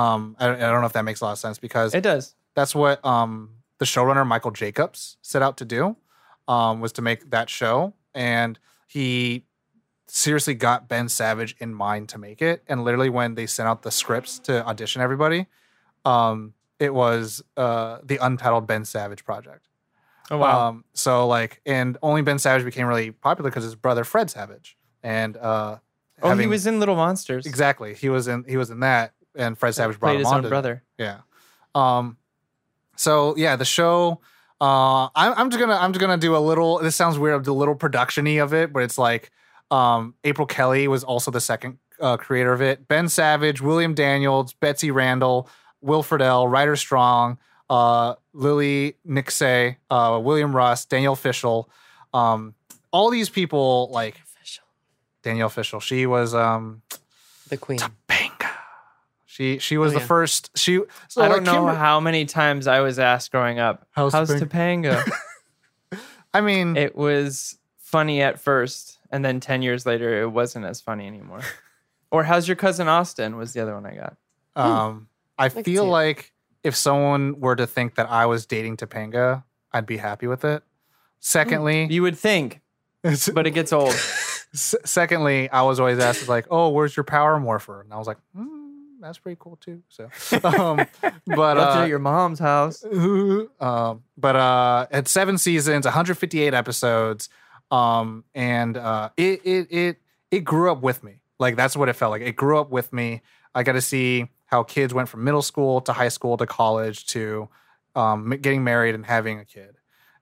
Um, 0.00 0.36
I, 0.38 0.48
I 0.50 0.56
don't 0.56 0.80
know 0.80 0.86
if 0.86 0.92
that 0.94 1.04
makes 1.04 1.20
a 1.20 1.24
lot 1.24 1.32
of 1.32 1.38
sense 1.38 1.58
because 1.58 1.94
It 1.94 2.02
does. 2.02 2.34
that's 2.54 2.74
what 2.74 3.04
um 3.04 3.50
the 3.78 3.84
showrunner 3.84 4.26
Michael 4.26 4.50
Jacobs 4.50 5.16
set 5.22 5.42
out 5.42 5.56
to 5.58 5.64
do 5.64 5.96
um 6.48 6.80
was 6.80 6.92
to 6.92 7.02
make 7.02 7.30
that 7.30 7.48
show 7.48 7.94
and 8.14 8.58
he 8.88 9.44
seriously 10.10 10.54
got 10.54 10.88
Ben 10.88 11.08
Savage 11.08 11.54
in 11.58 11.74
mind 11.74 12.08
to 12.10 12.18
make 12.18 12.40
it 12.42 12.62
and 12.66 12.82
literally 12.84 13.10
when 13.10 13.34
they 13.34 13.46
sent 13.46 13.68
out 13.68 13.82
the 13.82 13.90
scripts 13.90 14.38
to 14.40 14.66
audition 14.66 15.02
everybody 15.02 15.46
um 16.04 16.54
it 16.78 16.94
was 16.94 17.42
uh 17.56 17.98
the 18.02 18.16
untitled 18.18 18.66
Ben 18.66 18.84
Savage 18.84 19.24
project 19.24 19.68
Oh 20.30 20.38
wow. 20.38 20.68
um 20.68 20.84
so 20.94 21.26
like 21.26 21.60
and 21.66 21.96
only 22.02 22.22
Ben 22.22 22.38
Savage 22.38 22.64
became 22.64 22.86
really 22.86 23.10
popular 23.10 23.50
because 23.50 23.64
his 23.64 23.74
brother 23.74 24.04
Fred 24.04 24.30
Savage 24.30 24.76
and 25.02 25.36
uh 25.36 25.76
oh, 26.22 26.36
he 26.36 26.46
was 26.46 26.66
in 26.66 26.80
Little 26.80 26.96
Monsters. 26.96 27.46
exactly 27.46 27.94
he 27.94 28.08
was 28.08 28.28
in 28.28 28.44
he 28.48 28.56
was 28.56 28.70
in 28.70 28.80
that 28.80 29.12
and 29.34 29.56
Fred 29.58 29.74
Savage 29.74 29.98
brought 30.00 30.10
Played 30.10 30.14
him 30.16 30.24
his 30.24 30.32
on 30.32 30.44
own 30.44 30.48
brother. 30.48 30.82
yeah. 30.98 31.18
Um. 31.74 32.16
So 32.96 33.36
yeah, 33.36 33.56
the 33.56 33.64
show. 33.64 34.20
Uh, 34.60 35.04
I'm, 35.14 35.32
I'm 35.36 35.50
just 35.50 35.60
gonna 35.60 35.76
I'm 35.76 35.92
just 35.92 36.00
gonna 36.00 36.16
do 36.16 36.34
a 36.34 36.38
little. 36.38 36.78
This 36.78 36.96
sounds 36.96 37.18
weird. 37.18 37.46
A 37.46 37.52
little 37.52 37.76
productiony 37.76 38.42
of 38.42 38.52
it, 38.52 38.72
but 38.72 38.82
it's 38.82 38.98
like, 38.98 39.30
um, 39.70 40.14
April 40.24 40.46
Kelly 40.46 40.88
was 40.88 41.04
also 41.04 41.30
the 41.30 41.40
second 41.40 41.78
uh, 42.00 42.16
creator 42.16 42.52
of 42.52 42.62
it. 42.62 42.86
Ben 42.88 43.08
Savage, 43.08 43.60
William 43.60 43.94
Daniels, 43.94 44.52
Betsy 44.54 44.90
Randle, 44.90 45.48
Will 45.80 46.02
Friedle, 46.02 46.50
Ryder 46.50 46.76
Strong, 46.76 47.38
uh, 47.70 48.14
Lily 48.32 48.96
Nicksay, 49.06 49.76
uh, 49.90 50.18
William 50.22 50.54
Russ, 50.54 50.84
Danielle 50.84 51.16
Fishel. 51.16 51.68
Um, 52.14 52.54
all 52.92 53.10
these 53.10 53.28
people 53.28 53.90
like 53.92 54.18
Official. 54.20 54.64
Danielle 55.22 55.50
Fishel. 55.50 55.80
She 55.80 56.06
was 56.06 56.34
um 56.34 56.82
The 57.48 57.56
queen. 57.58 57.78
Topanga. 57.78 58.50
She 59.26 59.58
she 59.58 59.76
was 59.76 59.92
Oh, 59.92 59.94
the 59.96 60.00
yeah. 60.00 60.06
first. 60.06 60.56
She. 60.58 60.80
So 61.08 61.22
I 61.22 61.28
don't 61.28 61.44
know 61.44 61.52
Kimber- 61.66 61.74
how 61.74 62.00
many 62.00 62.24
times 62.24 62.66
I 62.66 62.80
was 62.80 62.98
asked 62.98 63.30
growing 63.30 63.58
up, 63.58 63.86
How's 63.90 64.12
"How's 64.12 64.30
Topanga?" 64.30 65.02
Topanga?" 65.02 66.00
I 66.34 66.40
mean, 66.40 66.76
it 66.76 66.96
was 66.96 67.58
funny 67.78 68.20
at 68.22 68.40
first, 68.40 68.97
and 69.10 69.24
then 69.24 69.40
ten 69.40 69.62
years 69.62 69.86
later, 69.86 70.22
it 70.22 70.28
wasn't 70.28 70.64
as 70.66 70.80
funny 70.80 71.06
anymore. 71.06 71.40
or 72.10 72.24
"How's 72.24 72.46
your 72.48 72.56
cousin 72.56 72.88
Austin?" 72.88 73.36
was 73.36 73.52
the 73.52 73.60
other 73.60 73.74
one 73.74 73.86
I 73.86 73.94
got. 73.94 74.16
um, 74.56 75.08
I 75.38 75.48
can 75.48 75.62
feel 75.64 75.84
see 75.84 75.88
it. 75.88 75.92
like 75.92 76.32
if 76.64 76.74
someone 76.74 77.38
were 77.40 77.54
to 77.56 77.66
think 77.66 77.94
that 77.94 78.10
I 78.10 78.26
was 78.26 78.44
dating 78.46 78.76
Topanga, 78.78 79.44
I'd 79.72 79.86
be 79.86 79.96
happy 79.98 80.26
with 80.26 80.44
it. 80.44 80.62
Secondly, 81.20 81.86
You 81.90 82.02
would 82.02 82.18
think, 82.18 82.60
but 83.02 83.46
it 83.46 83.52
gets 83.52 83.72
old. 83.72 83.90
s- 83.90 84.74
secondly, 84.84 85.48
I 85.50 85.62
was 85.62 85.78
always 85.80 85.98
asked 85.98 86.28
like, 86.28 86.46
"Oh, 86.50 86.68
where's 86.70 86.96
your 86.96 87.04
power 87.04 87.38
morpher?" 87.38 87.80
And 87.82 87.92
I 87.92 87.96
was 87.98 88.06
like, 88.06 88.18
mm, 88.36 88.80
"That's 89.00 89.18
pretty 89.18 89.36
cool 89.40 89.56
too." 89.56 89.82
So, 89.88 90.04
um, 90.44 90.76
but 91.26 91.56
Left 91.56 91.58
it 91.58 91.78
uh, 91.78 91.82
at 91.82 91.88
your 91.88 91.98
mom's 91.98 92.38
house. 92.38 92.84
um, 92.84 94.02
but 94.16 94.36
uh, 94.36 94.86
had 94.90 95.08
seven 95.08 95.38
seasons, 95.38 95.84
158 95.86 96.54
episodes, 96.54 97.28
um, 97.70 98.24
and 98.34 98.76
uh, 98.76 99.10
it 99.16 99.40
it 99.44 99.68
it 99.70 99.96
it 100.30 100.40
grew 100.40 100.70
up 100.72 100.80
with 100.82 101.02
me. 101.02 101.20
Like 101.38 101.56
that's 101.56 101.76
what 101.76 101.88
it 101.88 101.94
felt 101.94 102.10
like. 102.10 102.22
It 102.22 102.36
grew 102.36 102.58
up 102.58 102.70
with 102.70 102.92
me. 102.92 103.22
I 103.54 103.62
got 103.62 103.72
to 103.72 103.80
see 103.80 104.28
how 104.46 104.62
kids 104.62 104.94
went 104.94 105.08
from 105.08 105.24
middle 105.24 105.42
school 105.42 105.80
to 105.82 105.92
high 105.92 106.08
school 106.08 106.36
to 106.36 106.46
college 106.46 107.06
to 107.08 107.48
um, 107.94 108.30
getting 108.40 108.64
married 108.64 108.94
and 108.94 109.04
having 109.04 109.38
a 109.38 109.44
kid, 109.44 109.76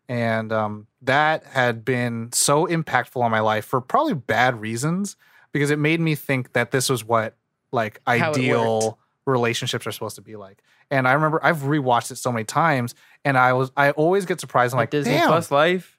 and 0.09 0.53
um, 0.53 0.87
that 1.03 1.45
had 1.45 1.85
been 1.85 2.31
so 2.33 2.67
impactful 2.67 3.21
on 3.21 3.31
my 3.31 3.41
life 3.41 3.65
for 3.65 3.81
probably 3.81 4.15
bad 4.15 4.61
reasons 4.61 5.17
because 5.53 5.71
it 5.71 5.79
made 5.79 6.01
me 6.01 6.15
think 6.15 6.53
that 6.53 6.71
this 6.71 6.89
was 6.89 7.05
what 7.05 7.37
like 7.73 7.97
it 7.97 8.23
ideal 8.23 8.99
relationships 9.27 9.87
are 9.87 9.93
supposed 9.93 10.17
to 10.17 10.23
be 10.23 10.37
like. 10.37 10.63
And 10.91 11.09
I 11.09 11.13
remember 11.15 11.41
I've 11.43 11.59
rewatched 11.59 12.11
it 12.13 12.17
so 12.17 12.31
many 12.31 12.45
times, 12.45 12.95
and 13.25 13.37
I 13.37 13.53
was 13.55 13.73
I 13.77 13.91
always 13.93 14.25
get 14.27 14.41
surprised. 14.41 14.75
I'm 14.75 14.79
Like 14.79 14.83
like, 14.87 14.91
Disney 14.91 15.15
damn, 15.15 15.29
Plus 15.29 15.51
Life. 15.51 15.99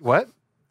what? 0.00 0.28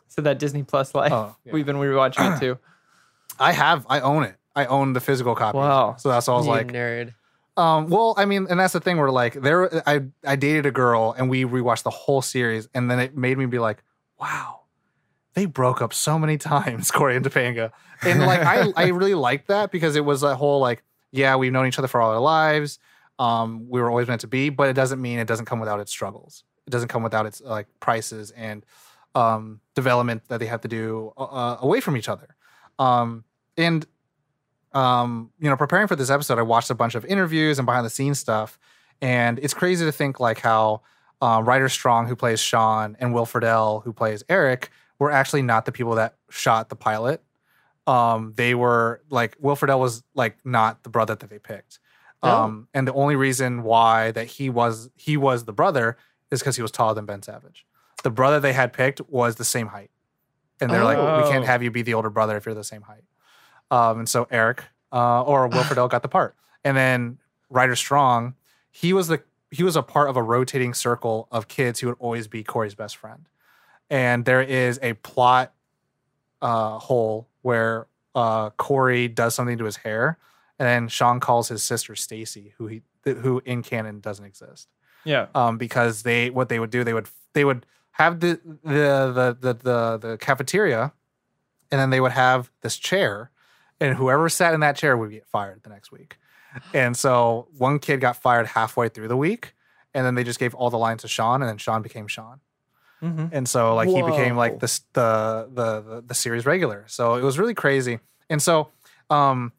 So 0.08 0.22
that 0.22 0.40
Disney 0.40 0.64
Plus 0.64 0.94
Life. 0.96 1.12
Oh, 1.12 1.36
yeah. 1.46 1.52
We've 1.54 1.66
been 1.66 1.76
rewatching 1.78 2.36
it 2.36 2.40
too. 2.40 2.58
I 3.40 3.52
have, 3.52 3.86
I 3.90 4.00
own 4.00 4.24
it. 4.24 4.36
I 4.56 4.66
own 4.68 4.94
the 4.94 5.02
physical 5.02 5.36
copy. 5.36 5.58
Wow. 5.58 5.96
So 5.98 6.08
that's 6.10 6.28
why 6.28 6.36
I 6.36 6.38
was 6.38 6.46
You 6.46 6.52
like, 6.54 6.68
nerd. 6.68 7.14
um, 7.58 7.90
well, 7.90 8.14
I 8.18 8.24
mean, 8.26 8.48
and 8.50 8.58
that's 8.60 8.72
the 8.74 8.80
thing 8.80 8.98
where 8.98 9.12
like 9.12 9.34
there, 9.34 9.88
I 9.88 10.04
I 10.26 10.38
dated 10.38 10.66
a 10.66 10.72
girl 10.72 11.14
and 11.18 11.30
we 11.30 11.44
rewatched 11.44 11.84
the 11.84 11.90
whole 11.90 12.22
series, 12.22 12.70
and 12.74 12.90
then 12.90 13.00
it 13.00 13.18
made 13.18 13.38
me 13.38 13.46
be 13.48 13.60
like, 13.60 13.84
wow, 14.20 14.62
they 15.34 15.46
broke 15.46 15.82
up 15.82 15.94
so 15.94 16.18
many 16.18 16.38
times, 16.54 16.90
Corey 16.92 17.18
and 17.18 17.26
Topanga, 17.26 17.72
and 18.04 18.22
like 18.22 18.40
I 18.40 18.72
I 18.78 18.88
really 18.90 19.16
liked 19.16 19.48
that 19.50 19.72
because 19.72 19.98
it 19.98 20.06
was 20.06 20.24
a 20.24 20.36
whole 20.38 20.62
like, 20.62 20.84
yeah, 21.12 21.36
we've 21.36 21.52
known 21.52 21.68
each 21.68 21.78
other 21.80 21.90
for 21.90 22.00
all 22.02 22.12
our 22.12 22.20
lives. 22.22 22.80
Um, 23.20 23.68
we 23.70 23.82
were 23.82 23.90
always 23.90 24.08
meant 24.08 24.22
to 24.22 24.28
be, 24.28 24.50
but 24.50 24.70
it 24.70 24.74
doesn't 24.74 25.02
mean 25.02 25.20
it 25.20 25.28
doesn't 25.28 25.46
come 25.46 25.60
without 25.60 25.82
its 25.82 25.92
struggles. 25.92 26.46
It 26.68 26.70
doesn't 26.70 26.88
come 26.90 27.04
without 27.04 27.26
its 27.26 27.42
like 27.42 27.68
prices 27.82 28.32
and 28.32 28.66
um, 29.16 29.62
development 29.74 30.28
that 30.28 30.40
they 30.40 30.46
have 30.46 30.62
to 30.62 30.68
do 30.68 31.14
uh, 31.18 31.58
away 31.62 31.80
from 31.80 31.98
each 31.98 32.10
other. 32.10 32.36
Um, 32.78 33.24
and 33.58 33.86
um, 34.74 35.32
you 35.40 35.50
know, 35.50 35.56
preparing 35.56 35.88
for 35.88 35.96
this 35.96 36.10
episode, 36.10 36.38
I 36.38 36.42
watched 36.42 36.70
a 36.70 36.76
bunch 36.76 36.96
of 36.96 37.06
interviews 37.06 37.58
and 37.58 37.66
behind 37.66 37.86
the 37.86 37.90
scenes 37.90 38.20
stuff, 38.20 38.60
and 39.02 39.40
it's 39.40 39.54
crazy 39.54 39.86
to 39.86 39.92
think 39.92 40.20
like 40.20 40.40
how 40.40 40.82
uh, 41.22 41.42
Ryder 41.44 41.70
Strong, 41.70 42.08
who 42.08 42.16
plays 42.16 42.42
Sean, 42.42 42.98
and 43.00 43.14
Will 43.14 43.26
Friedle, 43.26 43.84
who 43.84 43.94
plays 43.94 44.24
Eric, 44.28 44.70
were 45.00 45.12
actually 45.12 45.44
not 45.44 45.66
the 45.66 45.72
people 45.72 45.96
that 45.96 46.16
shot 46.30 46.68
the 46.68 46.76
pilot. 46.76 47.24
Um, 47.88 48.34
they 48.36 48.54
were 48.54 49.02
like 49.10 49.38
Will 49.40 49.56
Friedle 49.56 49.80
was 49.80 50.04
like 50.14 50.38
not 50.44 50.84
the 50.84 50.90
brother 50.90 51.16
that 51.16 51.30
they 51.30 51.40
picked. 51.40 51.80
Um, 52.24 52.68
and 52.74 52.88
the 52.88 52.94
only 52.94 53.16
reason 53.16 53.62
why 53.62 54.12
that 54.12 54.26
he 54.26 54.50
was 54.50 54.90
he 54.96 55.16
was 55.16 55.46
the 55.46 55.54
brother 55.54 55.96
is 56.32 56.40
because 56.40 56.56
he 56.56 56.62
was 56.64 56.72
taller 56.72 56.96
than 56.96 57.06
Ben 57.06 57.22
Savage. 57.22 57.66
The 58.06 58.12
brother 58.12 58.40
they 58.40 58.54
had 58.54 58.72
picked 58.72 59.02
was 59.10 59.36
the 59.36 59.44
same 59.44 59.66
height, 59.68 59.90
and 60.62 60.70
they're 60.70 60.84
like, 60.84 60.98
we 60.98 61.28
can't 61.32 61.44
Oh. 61.44 61.48
have 61.48 61.64
you 61.64 61.72
be 61.72 61.82
the 61.82 61.96
older 61.96 62.12
brother 62.12 62.38
if 62.38 62.46
you're 62.46 62.54
the 62.54 62.64
same 62.64 62.84
height. 62.84 63.04
Um, 63.72 64.00
and 64.00 64.08
so 64.10 64.28
Eric 64.30 64.64
uh, 64.94 65.24
or 65.24 65.48
Will 65.48 65.64
Friedle 65.70 65.90
got 65.90 66.04
the 66.04 66.08
part, 66.08 66.36
and 66.64 66.78
then 66.78 67.18
Ryder 67.50 67.76
Strong, 67.76 68.36
he 68.70 68.94
was 68.94 69.08
the 69.08 69.24
he 69.50 69.64
was 69.64 69.76
a 69.76 69.82
part 69.82 70.08
of 70.10 70.18
a 70.18 70.22
rotating 70.22 70.74
circle 70.76 71.28
of 71.32 71.48
kids 71.48 71.80
who 71.80 71.88
would 71.88 71.96
always 72.00 72.28
be 72.28 72.44
Corey's 72.44 72.76
best 72.76 72.96
friend. 72.98 73.28
And 73.90 74.26
there 74.26 74.42
is 74.42 74.80
a 74.84 74.94
plot 74.94 75.54
uh, 76.42 76.78
hole 76.80 77.28
where 77.42 77.88
uh, 78.14 78.50
Corey 78.52 79.08
does 79.08 79.34
something 79.36 79.58
to 79.58 79.66
his 79.66 79.78
hair, 79.78 80.18
and 80.60 80.68
then 80.68 80.88
Sean 80.90 81.20
calls 81.20 81.48
his 81.50 81.64
sister 81.64 81.96
Stacy, 81.96 82.54
who 82.58 82.68
he 82.68 82.82
who 83.04 83.42
in 83.46 83.62
canon 83.64 84.00
doesn't 84.00 84.26
exist 84.26 84.68
Yeah. 85.06 85.28
um, 85.36 85.58
because 85.58 86.04
they 86.04 86.30
what 86.30 86.50
they 86.50 86.60
would 86.60 86.70
do 86.72 86.84
they 86.84 86.94
would 86.94 87.08
they 87.34 87.46
would 87.46 87.66
have 87.98 88.20
the 88.20 88.40
the 88.64 89.12
the 89.14 89.38
the 89.40 89.54
the, 89.54 89.98
the 90.10 90.18
cafeteria, 90.18 90.92
and 91.72 91.80
then 91.80 91.90
they 91.90 92.00
would 92.02 92.12
have 92.12 92.52
this 92.62 92.78
chair, 92.78 93.32
and 93.80 93.96
whoever 93.98 94.30
sat 94.30 94.54
in 94.54 94.60
that 94.62 94.76
chair 94.76 94.96
would 94.98 95.12
get 95.12 95.26
fired 95.26 95.64
the 95.64 95.70
next 95.70 95.92
week. 95.92 96.18
And 96.74 96.96
so 96.96 97.48
one 97.58 97.80
kid 97.80 98.00
got 98.00 98.16
fired 98.22 98.48
halfway 98.48 98.88
through 98.90 99.08
the 99.10 99.18
week, 99.18 99.54
and 99.94 100.06
then 100.06 100.16
they 100.16 100.24
just 100.24 100.40
gave 100.40 100.54
all 100.56 100.70
the 100.70 100.78
lines 100.78 101.02
to 101.02 101.08
Sean, 101.08 101.42
and 101.42 101.50
then 101.50 101.58
Sean 101.58 101.82
became 101.82 102.08
Sean. 102.08 102.40
Mhm. 103.02 103.30
And 103.34 103.48
so 103.48 103.76
like 103.76 103.90
he 103.90 104.02
became 104.02 104.36
like 104.38 104.60
this 104.60 104.80
the, 104.94 105.50
the 105.54 105.82
the 105.82 106.04
the 106.08 106.14
series 106.14 106.46
regular. 106.46 106.86
So 106.88 107.16
it 107.16 107.24
was 107.24 107.38
really 107.38 107.54
crazy. 107.54 108.00
And 108.30 108.42
so 108.42 108.70
um 109.10 109.52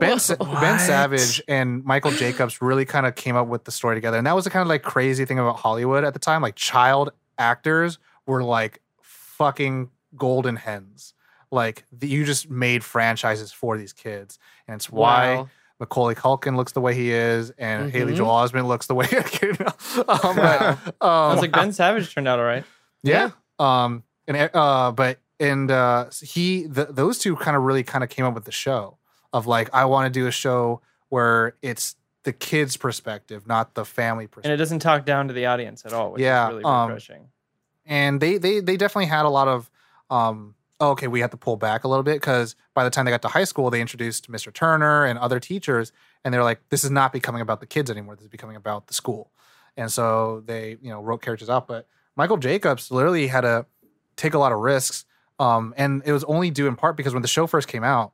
Ben, 0.00 0.18
Sa- 0.18 0.36
ben 0.36 0.78
Savage 0.78 1.40
and 1.48 1.82
Michael 1.84 2.10
Jacobs 2.10 2.60
really 2.60 2.84
kind 2.84 3.06
of 3.06 3.14
came 3.14 3.36
up 3.36 3.46
with 3.46 3.64
the 3.64 3.70
story 3.70 3.94
together. 3.96 4.18
And 4.18 4.26
that 4.26 4.34
was 4.34 4.44
the 4.44 4.50
kind 4.50 4.60
of 4.62 4.68
like 4.68 4.82
crazy 4.82 5.24
thing 5.24 5.38
about 5.38 5.56
Hollywood 5.56 6.04
at 6.04 6.12
the 6.12 6.18
time. 6.18 6.42
Like 6.42 6.56
child 6.56 7.12
actors 7.38 7.98
were 8.26 8.42
like 8.42 8.80
fucking 9.00 9.90
golden 10.16 10.56
hens. 10.56 11.14
Like 11.50 11.84
the, 11.92 12.08
you 12.08 12.24
just 12.24 12.48
made 12.50 12.82
franchises 12.84 13.52
for 13.52 13.76
these 13.76 13.92
kids. 13.92 14.38
And 14.66 14.74
it's 14.76 14.90
why 14.90 15.36
Wow. 15.36 15.48
Macaulay 15.80 16.14
Culkin 16.14 16.56
looks 16.56 16.72
the 16.72 16.80
way 16.80 16.94
he 16.94 17.10
is 17.12 17.50
and 17.58 17.90
Haley 17.90 18.12
Mhm. 18.12 18.16
Joel 18.16 18.30
Osment 18.30 18.66
looks 18.66 18.86
the 18.86 18.94
way 18.94 19.06
um, 20.08 20.36
Wow. 20.36 20.78
but, 20.98 21.00
I 21.00 21.28
um, 21.28 21.32
was 21.32 21.40
like 21.40 21.52
Ben 21.52 21.72
Savage 21.72 22.12
turned 22.14 22.28
out 22.28 22.38
all 22.38 22.44
right. 22.44 22.64
yeah. 23.02 23.30
Um. 23.58 24.04
And 24.28 24.50
uh. 24.54 24.92
But 24.92 25.18
and 25.40 25.70
uh. 25.70 26.06
He. 26.22 26.66
The, 26.66 26.86
those 26.86 27.18
two 27.18 27.36
kind 27.36 27.56
of 27.56 27.62
really 27.64 27.82
kind 27.82 28.02
of 28.04 28.10
came 28.10 28.24
up 28.24 28.34
with 28.34 28.44
the 28.44 28.52
show 28.52 28.98
of 29.32 29.46
like 29.46 29.68
I 29.74 29.84
want 29.86 30.12
to 30.12 30.20
do 30.20 30.26
a 30.26 30.30
show 30.30 30.80
where 31.08 31.56
it's 31.62 31.96
the 32.24 32.32
kids' 32.32 32.76
perspective, 32.76 33.46
not 33.46 33.74
the 33.74 33.84
family 33.84 34.26
perspective. 34.26 34.50
And 34.50 34.54
it 34.54 34.62
doesn't 34.62 34.78
talk 34.80 35.04
down 35.04 35.28
to 35.28 35.34
the 35.34 35.46
audience 35.46 35.84
at 35.84 35.92
all, 35.92 36.12
which 36.12 36.22
Yeah, 36.22 36.46
is 36.48 36.52
really 36.52 36.64
um, 36.64 36.88
refreshing. 36.88 37.28
And 37.84 38.20
they 38.20 38.38
they 38.38 38.60
they 38.60 38.76
definitely 38.76 39.06
had 39.06 39.24
a 39.24 39.28
lot 39.28 39.48
of 39.48 39.70
um. 40.10 40.54
oh, 40.80 40.90
okay, 40.90 41.06
we 41.06 41.20
have 41.20 41.30
to 41.30 41.36
pull 41.36 41.56
back 41.56 41.84
a 41.84 41.88
little 41.88 42.02
bit 42.02 42.14
because 42.14 42.56
by 42.74 42.82
the 42.82 42.90
time 42.90 43.04
they 43.04 43.10
got 43.12 43.22
to 43.22 43.28
high 43.28 43.44
school, 43.44 43.70
they 43.70 43.80
introduced 43.80 44.30
Mr. 44.30 44.52
Turner 44.52 45.04
and 45.04 45.16
other 45.18 45.38
teachers, 45.38 45.92
and 46.24 46.34
they're 46.34 46.42
like, 46.42 46.60
this 46.70 46.82
is 46.82 46.90
not 46.90 47.12
becoming 47.12 47.40
about 47.40 47.60
the 47.60 47.66
kids 47.66 47.88
anymore. 47.90 48.16
This 48.16 48.24
is 48.24 48.28
becoming 48.28 48.56
about 48.56 48.88
the 48.88 48.94
school. 48.94 49.30
And 49.76 49.90
so 49.92 50.42
they, 50.44 50.76
you 50.82 50.90
know, 50.90 51.00
wrote 51.00 51.22
characters 51.22 51.48
out. 51.48 51.68
But 51.68 51.86
Michael 52.16 52.36
Jacobs 52.36 52.90
literally 52.90 53.28
had 53.28 53.42
to 53.42 53.64
take 54.16 54.34
a 54.34 54.38
lot 54.38 54.50
of 54.52 54.58
risks. 54.58 55.04
Um, 55.38 55.72
and 55.76 56.02
it 56.04 56.12
was 56.12 56.24
only 56.24 56.50
due 56.50 56.66
in 56.66 56.76
part 56.76 56.96
because 56.96 57.14
when 57.14 57.22
the 57.22 57.28
show 57.28 57.46
first 57.46 57.68
came 57.68 57.84
out, 57.84 58.12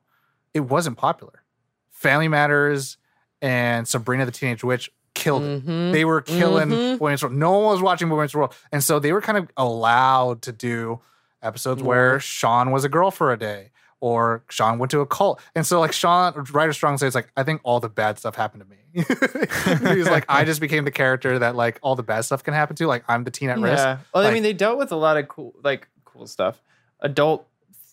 it 0.53 0.61
wasn't 0.61 0.97
popular. 0.97 1.43
Family 1.89 2.27
Matters 2.27 2.97
and 3.41 3.87
Sabrina 3.87 4.25
the 4.25 4.31
Teenage 4.31 4.63
Witch 4.63 4.91
killed 5.15 5.43
it. 5.43 5.65
Mhm. 5.65 5.91
They 5.91 6.05
were 6.05 6.21
killing 6.21 6.69
Mhm. 6.69 6.99
Boy 6.99 7.09
Meets 7.11 7.23
World. 7.23 7.35
No 7.35 7.51
one 7.51 7.73
was 7.73 7.81
watching 7.81 8.07
Boy 8.09 8.21
Meets 8.21 8.33
World. 8.35 8.53
And 8.71 8.83
so 8.83 8.99
they 8.99 9.11
were 9.13 9.21
kind 9.21 9.37
of 9.37 9.49
allowed 9.57 10.41
to 10.43 10.51
do 10.51 10.99
episodes 11.41 11.81
where 11.83 12.19
Sean 12.19 12.71
was 12.71 12.83
a 12.85 12.89
girl 12.89 13.11
for 13.11 13.31
a 13.31 13.37
day 13.37 13.71
or 14.01 14.43
Sean 14.49 14.77
went 14.79 14.91
to 14.91 15.01
a 15.01 15.05
cult. 15.05 15.41
And 15.55 15.65
so 15.65 15.79
like 15.79 15.91
Sean, 15.93 16.33
Ryder 16.51 16.73
Strong 16.73 16.99
says 16.99 17.15
like, 17.15 17.31
I 17.35 17.43
think 17.43 17.59
all 17.63 17.79
the 17.79 17.89
bad 17.89 18.17
stuff 18.17 18.35
happened 18.35 18.63
to 18.63 18.69
me. 18.69 18.77
He's 19.95 20.09
like, 20.09 20.25
I 20.29 20.45
just 20.45 20.61
became 20.61 20.85
the 20.85 20.91
character 20.91 21.37
that 21.39 21.55
like 21.55 21.79
all 21.81 21.95
the 21.95 22.03
bad 22.03 22.21
stuff 22.21 22.43
can 22.43 22.53
happen 22.53 22.75
to. 22.77 22.87
Like 22.87 23.03
I'm 23.07 23.23
the 23.23 23.31
teen 23.31 23.49
at 23.49 23.59
risk. 23.59 23.77
Yeah. 23.77 23.97
Well, 24.13 24.25
I 24.25 24.31
mean, 24.31 24.43
they 24.43 24.53
dealt 24.53 24.77
with 24.77 24.91
a 24.91 24.95
lot 24.95 25.17
of 25.17 25.27
cool, 25.27 25.53
like 25.63 25.87
cool 26.05 26.27
stuff, 26.27 26.61
adult 27.01 27.45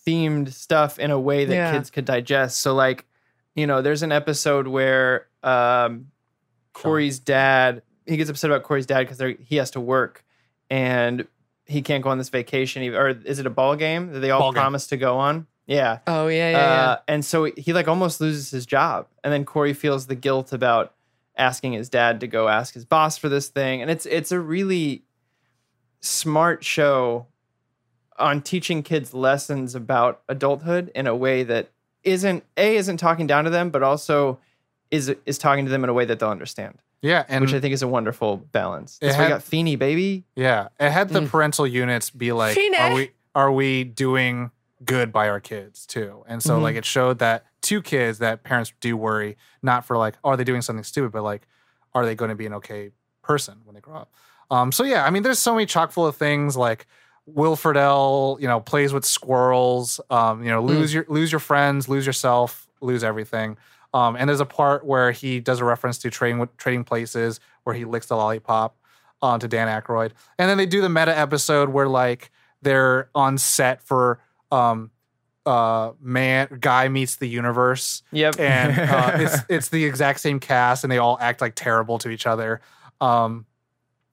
themed 0.05 0.53
stuff 0.53 0.97
in 0.99 1.11
a 1.11 1.19
way 1.19 1.45
that 1.45 1.53
Yeah. 1.53 1.71
kids 1.73 1.89
could 1.89 2.05
digest. 2.05 2.61
So, 2.61 2.73
like, 2.73 3.05
you 3.57 3.67
know, 3.67 3.81
there's 3.81 4.03
an 4.03 4.13
episode 4.13 4.67
where 4.67 5.27
um, 5.43 6.07
Corey's 6.73 7.19
dad 7.19 7.81
he 8.05 8.15
gets 8.15 8.29
upset 8.29 8.49
about 8.49 8.63
Corey's 8.63 8.85
dad 8.85 8.99
because 9.05 9.35
he 9.43 9.57
has 9.57 9.71
to 9.71 9.81
work 9.81 10.23
and 10.69 11.27
he 11.65 11.81
can't 11.81 12.01
go 12.01 12.09
on 12.09 12.17
this 12.17 12.29
vacation. 12.29 12.81
He- 12.81 12.89
Or 12.95 13.09
is 13.09 13.39
it 13.39 13.45
a 13.45 13.49
ball 13.49 13.75
game 13.75 14.13
that 14.13 14.19
they 14.19 14.31
all 14.31 14.39
Ball 14.39 14.51
game. 14.53 14.61
promised 14.61 14.89
to 14.89 14.97
go 14.97 15.17
on? 15.17 15.45
Yeah. 15.65 15.99
Oh 16.07 16.27
yeah, 16.27 16.51
yeah, 16.51 16.57
yeah. 16.57 16.89
Uh, 16.91 16.97
and 17.09 17.25
so 17.25 17.43
he 17.57 17.73
like 17.73 17.89
almost 17.89 18.21
loses 18.21 18.49
his 18.51 18.65
job, 18.65 19.07
and 19.25 19.33
then 19.33 19.43
Corey 19.43 19.73
feels 19.73 20.07
the 20.07 20.15
guilt 20.15 20.53
about 20.53 20.93
asking 21.37 21.73
his 21.73 21.89
dad 21.89 22.21
to 22.21 22.27
go 22.27 22.47
ask 22.47 22.73
his 22.73 22.85
boss 22.85 23.17
for 23.17 23.27
this 23.27 23.49
thing, 23.49 23.81
and 23.81 23.91
it's 23.91 24.05
it's 24.05 24.31
a 24.31 24.39
really 24.39 25.03
smart 25.99 26.63
show 26.63 27.27
on 28.17 28.41
teaching 28.41 28.81
kids 28.81 29.13
lessons 29.13 29.75
about 29.75 30.21
adulthood 30.29 30.89
in 30.95 31.05
a 31.05 31.15
way 31.15 31.43
that 31.43 31.69
isn't 32.07 32.43
a 32.55 32.75
isn't 32.77 32.97
talking 32.97 33.27
down 33.27 33.43
to 33.43 33.49
them, 33.49 33.69
but 33.69 33.83
also 33.83 34.39
is 34.91 35.13
is 35.25 35.37
talking 35.37 35.65
to 35.65 35.71
them 35.71 35.83
in 35.83 35.89
a 35.89 35.93
way 35.93 36.05
that 36.05 36.19
they'll 36.19 36.29
understand, 36.29 36.79
Yeah. 37.01 37.25
And 37.27 37.41
which 37.43 37.53
I 37.53 37.59
think 37.59 37.73
is 37.73 37.81
a 37.83 37.87
wonderful 37.87 38.37
balance. 38.37 38.97
It 39.01 39.07
That's 39.07 39.17
why 39.17 39.23
we 39.25 39.29
got 39.29 39.43
Feeny, 39.43 39.75
baby. 39.75 40.23
Yeah, 40.35 40.69
it 40.79 40.89
had 40.91 41.09
the 41.09 41.21
Mm. 41.21 41.29
parental 41.29 41.67
units 41.67 42.09
be 42.09 42.31
like, 42.31 42.55
Fine. 42.55 42.75
are 42.75 42.93
we 42.93 43.11
are 43.35 43.51
we 43.51 43.83
doing 43.83 44.51
good 44.83 45.11
by 45.11 45.27
our 45.29 45.39
kids 45.39 45.85
too? 45.85 46.23
And 46.27 46.41
so 46.41 46.57
Mhm. 46.57 46.61
like 46.63 46.75
it 46.75 46.85
showed 46.85 47.19
that 47.19 47.45
two 47.61 47.81
kids 47.81 48.19
that 48.19 48.43
parents 48.43 48.71
do 48.79 48.95
worry 48.95 49.35
not 49.61 49.83
for 49.85 49.97
like 49.97 50.15
are 50.23 50.37
they 50.37 50.43
doing 50.45 50.61
something 50.61 50.83
stupid, 50.83 51.11
but 51.11 51.23
like 51.23 51.47
are 51.93 52.05
they 52.05 52.15
going 52.15 52.29
to 52.29 52.35
be 52.35 52.45
an 52.45 52.53
okay 52.53 52.91
person 53.21 53.59
when 53.65 53.75
they 53.75 53.81
grow 53.81 53.97
up? 53.97 54.13
Um, 54.49 54.71
so 54.71 54.83
yeah, 54.85 55.03
I 55.05 55.09
mean, 55.09 55.23
there's 55.23 55.39
so 55.39 55.53
many 55.53 55.65
chock 55.65 55.91
full 55.91 56.07
of 56.07 56.15
things 56.15 56.55
like 56.55 56.87
Will 57.27 57.55
Friedle, 57.55 58.39
you 58.41 58.47
know, 58.47 58.59
plays 58.59 58.93
with 58.93 59.05
squirrels. 59.05 59.99
Um, 60.09 60.43
you 60.43 60.49
know, 60.49 60.63
lose 60.63 60.93
your 60.93 61.05
lose 61.09 61.31
your 61.31 61.39
friends, 61.39 61.87
lose 61.87 62.05
yourself, 62.05 62.67
lose 62.81 63.03
everything. 63.03 63.57
Um, 63.93 64.15
and 64.15 64.27
there's 64.29 64.39
a 64.39 64.45
part 64.45 64.85
where 64.85 65.11
he 65.11 65.39
does 65.39 65.59
a 65.59 65.65
reference 65.65 65.97
to 65.99 66.09
trading 66.09 66.47
trading 66.57 66.83
places 66.83 67.39
where 67.63 67.75
he 67.75 67.85
licks 67.85 68.07
the 68.07 68.15
lollipop 68.15 68.77
uh, 69.21 69.37
to 69.37 69.47
Dan 69.47 69.67
Aykroyd, 69.67 70.11
and 70.39 70.49
then 70.49 70.57
they 70.57 70.65
do 70.65 70.81
the 70.81 70.89
meta 70.89 71.17
episode 71.17 71.69
where 71.69 71.87
like 71.87 72.31
they're 72.61 73.09
on 73.13 73.37
set 73.37 73.81
for 73.81 74.19
um, 74.51 74.91
uh, 75.45 75.91
man 76.01 76.57
guy 76.59 76.87
meets 76.89 77.15
the 77.17 77.27
universe, 77.27 78.03
Yep, 78.11 78.39
and 78.39 78.77
uh, 78.77 79.11
it's 79.15 79.37
it's 79.49 79.69
the 79.69 79.85
exact 79.85 80.19
same 80.19 80.39
cast, 80.39 80.83
and 80.83 80.91
they 80.91 80.97
all 80.97 81.17
act 81.19 81.41
like 81.41 81.55
terrible 81.55 81.97
to 81.99 82.09
each 82.09 82.27
other. 82.27 82.61
Um, 83.01 83.45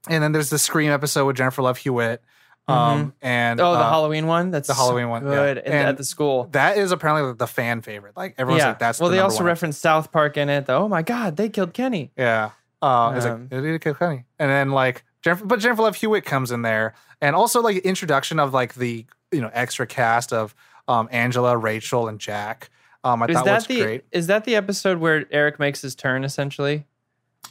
and 0.09 0.23
then 0.23 0.33
there's 0.33 0.51
the 0.51 0.59
Scream 0.59 0.91
episode 0.91 1.27
with 1.27 1.37
Jennifer 1.37 1.63
Love 1.63 1.79
Hewitt, 1.79 2.23
um, 2.67 3.13
and 3.21 3.61
oh, 3.61 3.73
the 3.73 3.79
uh, 3.79 3.91
Halloween 3.91 4.27
one. 4.27 4.51
That's 4.51 4.69
the 4.69 4.75
Halloween 4.75 5.09
one. 5.09 5.23
Good 5.25 5.59
at- 5.59 5.67
And 5.67 5.75
at 5.75 5.97
the 5.99 6.05
school. 6.05 6.49
that 6.53 6.79
is 6.79 6.93
apparently 6.93 7.33
the 7.35 7.47
fan 7.47 7.83
favorite. 7.83 8.17
Like 8.17 8.35
everyone's 8.39 8.63
yeah. 8.63 8.69
like, 8.69 8.79
that's 8.79 9.01
well, 9.01 9.11
the 9.11 9.17
they 9.17 9.23
also 9.23 9.39
one 9.39 9.47
referenced 9.47 9.81
South 9.83 10.11
Park 10.13 10.37
in 10.37 10.49
it. 10.49 10.67
Though. 10.67 10.85
Oh 10.85 10.89
my 10.89 11.03
God, 11.03 11.37
they 11.37 11.49
killed 11.49 11.75
Kenny. 11.75 12.11
Yeah. 12.17 12.51
Uh, 12.81 13.13
it's 13.17 13.27
Um, 13.27 13.49
like, 13.51 13.53
it 13.53 13.61
did 13.63 13.81
kill 13.81 13.95
Kenny. 13.95 14.25
And 14.39 14.51
then 14.51 14.71
like 14.71 15.05
Jennifer, 15.23 15.45
but 15.47 15.61
Jennifer 15.61 15.83
Love 15.83 15.97
Hewitt 15.97 16.25
comes 16.25 16.51
in 16.53 16.63
there, 16.63 16.95
and 17.21 17.35
also 17.37 17.61
like 17.63 17.77
introduction 17.79 18.39
of 18.39 18.53
like 18.55 18.75
the 18.75 19.07
you 19.33 19.41
know 19.41 19.51
extra 19.53 19.87
cast 19.87 20.33
of 20.33 20.55
um, 20.89 21.09
Angela, 21.11 21.57
Rachel, 21.57 22.09
and 22.09 22.19
Jack. 22.19 22.71
Um, 23.05 23.23
I 23.23 23.27
Is 23.27 23.35
thought 23.37 23.45
that 23.47 23.55
was 23.57 23.67
the 23.67 23.81
great. 23.83 24.05
is 24.13 24.27
that 24.29 24.45
the 24.45 24.57
episode 24.57 24.99
where 24.99 25.27
Eric 25.31 25.59
makes 25.59 25.83
his 25.83 25.95
turn 25.95 26.25
essentially 26.25 26.85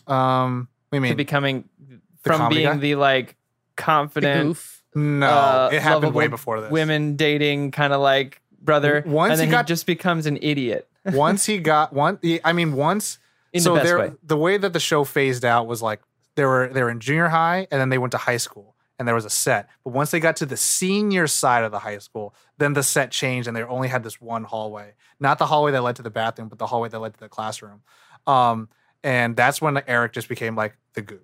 Um, 0.07 0.67
we 0.91 0.97
to 0.97 1.01
mean 1.01 1.15
becoming 1.15 1.69
the 1.87 1.99
from 2.23 2.49
being 2.49 2.65
guy? 2.67 2.77
the 2.77 2.95
like 2.95 3.35
The 3.75 3.83
confident 3.83 4.47
goof. 4.49 4.82
No, 4.95 5.27
uh, 5.27 5.69
it 5.71 5.81
happened 5.81 6.13
way 6.13 6.27
before 6.27 6.61
this. 6.61 6.71
women 6.71 7.15
dating 7.15 7.71
kind 7.71 7.93
of 7.93 8.01
like 8.01 8.41
brother, 8.61 9.03
Once 9.05 9.31
and 9.31 9.39
then 9.39 9.47
he 9.47 9.51
he, 9.51 9.57
got- 9.57 9.67
just 9.67 9.85
becomes 9.85 10.25
an 10.25 10.37
idiot 10.41 10.87
once 11.05 11.45
he 11.45 11.57
got 11.57 11.93
one, 11.93 12.17
he- 12.21 12.39
I 12.43 12.53
mean 12.53 12.73
once. 12.73 13.19
in 13.51 13.61
so 13.61 13.75
the 13.75 13.83
there, 13.83 13.99
way. 13.99 14.11
the 14.23 14.37
way 14.37 14.57
that 14.57 14.73
the 14.73 14.79
show 14.79 15.03
phased 15.03 15.43
out 15.45 15.67
was 15.67 15.81
like 15.81 16.01
they 16.35 16.45
were 16.45 16.69
they 16.71 16.81
were 16.81 16.89
in 16.89 16.99
junior 16.99 17.27
high 17.29 17.67
and 17.71 17.79
then 17.81 17.89
they 17.89 17.97
went 17.97 18.11
to 18.11 18.17
high 18.17 18.37
school 18.37 18.75
and 18.97 19.07
there 19.07 19.15
was 19.15 19.25
a 19.25 19.29
set. 19.29 19.69
But 19.83 19.91
once 19.93 20.11
they 20.11 20.19
got 20.19 20.35
to 20.37 20.45
the 20.45 20.55
senior 20.57 21.27
side 21.27 21.63
of 21.63 21.71
the 21.71 21.79
high 21.79 21.97
school, 21.97 22.33
then 22.57 22.73
the 22.73 22.83
set 22.83 23.11
changed 23.11 23.47
and 23.47 23.55
they 23.57 23.63
only 23.63 23.87
had 23.89 24.03
this 24.03 24.21
one 24.21 24.43
hallway, 24.45 24.93
not 25.19 25.39
the 25.39 25.45
hallway 25.47 25.71
that 25.73 25.81
led 25.83 25.95
to 25.97 26.01
the 26.03 26.09
bathroom, 26.09 26.47
but 26.47 26.57
the 26.59 26.67
hallway 26.67 26.89
that 26.89 26.99
led 26.99 27.13
to 27.15 27.19
the 27.19 27.27
classroom. 27.29 27.81
Um, 28.27 28.69
and 29.03 29.35
that's 29.35 29.61
when 29.61 29.81
Eric 29.87 30.13
just 30.13 30.29
became 30.29 30.55
like 30.55 30.77
the 30.93 31.01
goof. 31.01 31.19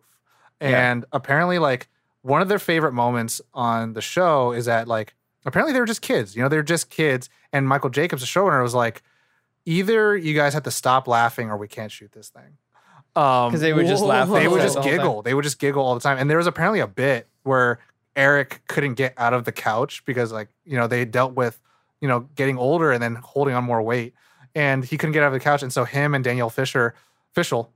Yeah. 0.61 0.91
And 0.91 1.05
apparently, 1.13 1.57
like 1.59 1.87
one 2.21 2.41
of 2.41 2.49
their 2.49 2.59
favorite 2.59 2.93
moments 2.93 3.41
on 3.53 3.93
the 3.93 4.01
show 4.01 4.51
is 4.51 4.65
that 4.65 4.87
like 4.87 5.15
apparently 5.45 5.73
they 5.73 5.79
were 5.79 5.85
just 5.85 6.01
kids. 6.01 6.35
You 6.35 6.41
know, 6.41 6.49
they 6.49 6.57
were 6.57 6.63
just 6.63 6.89
kids. 6.89 7.29
And 7.51 7.67
Michael 7.67 7.89
Jacobs, 7.89 8.21
the 8.21 8.27
showrunner, 8.27 8.61
was 8.61 8.75
like, 8.75 9.01
either 9.65 10.15
you 10.15 10.35
guys 10.35 10.53
have 10.53 10.63
to 10.63 10.71
stop 10.71 11.07
laughing 11.07 11.49
or 11.49 11.57
we 11.57 11.67
can't 11.67 11.91
shoot 11.91 12.11
this 12.11 12.29
thing. 12.29 12.57
Um, 13.15 13.49
because 13.49 13.61
they 13.61 13.73
would 13.73 13.87
just 13.87 14.03
laugh. 14.03 14.29
they 14.31 14.47
would 14.47 14.61
just 14.61 14.75
whole 14.75 14.83
time. 14.83 14.97
giggle. 14.97 15.21
They 15.21 15.33
would 15.33 15.43
just 15.43 15.59
giggle 15.59 15.83
all 15.83 15.93
the 15.95 16.01
time. 16.01 16.17
And 16.17 16.29
there 16.29 16.37
was 16.37 16.47
apparently 16.47 16.79
a 16.79 16.87
bit 16.87 17.27
where 17.43 17.79
Eric 18.15 18.61
couldn't 18.67 18.95
get 18.95 19.13
out 19.17 19.33
of 19.33 19.45
the 19.45 19.51
couch 19.51 20.03
because, 20.05 20.31
like, 20.31 20.49
you 20.65 20.77
know, 20.77 20.87
they 20.87 21.05
dealt 21.05 21.33
with, 21.33 21.59
you 22.01 22.07
know, 22.07 22.21
getting 22.35 22.57
older 22.57 22.91
and 22.91 23.01
then 23.01 23.15
holding 23.15 23.55
on 23.55 23.63
more 23.63 23.81
weight, 23.81 24.13
and 24.55 24.83
he 24.85 24.97
couldn't 24.97 25.13
get 25.13 25.23
out 25.23 25.27
of 25.27 25.33
the 25.33 25.39
couch. 25.39 25.63
And 25.63 25.73
so 25.73 25.85
him 25.85 26.13
and 26.13 26.23
Danielle 26.23 26.49
Fisher, 26.49 26.93
Fishel, 27.33 27.71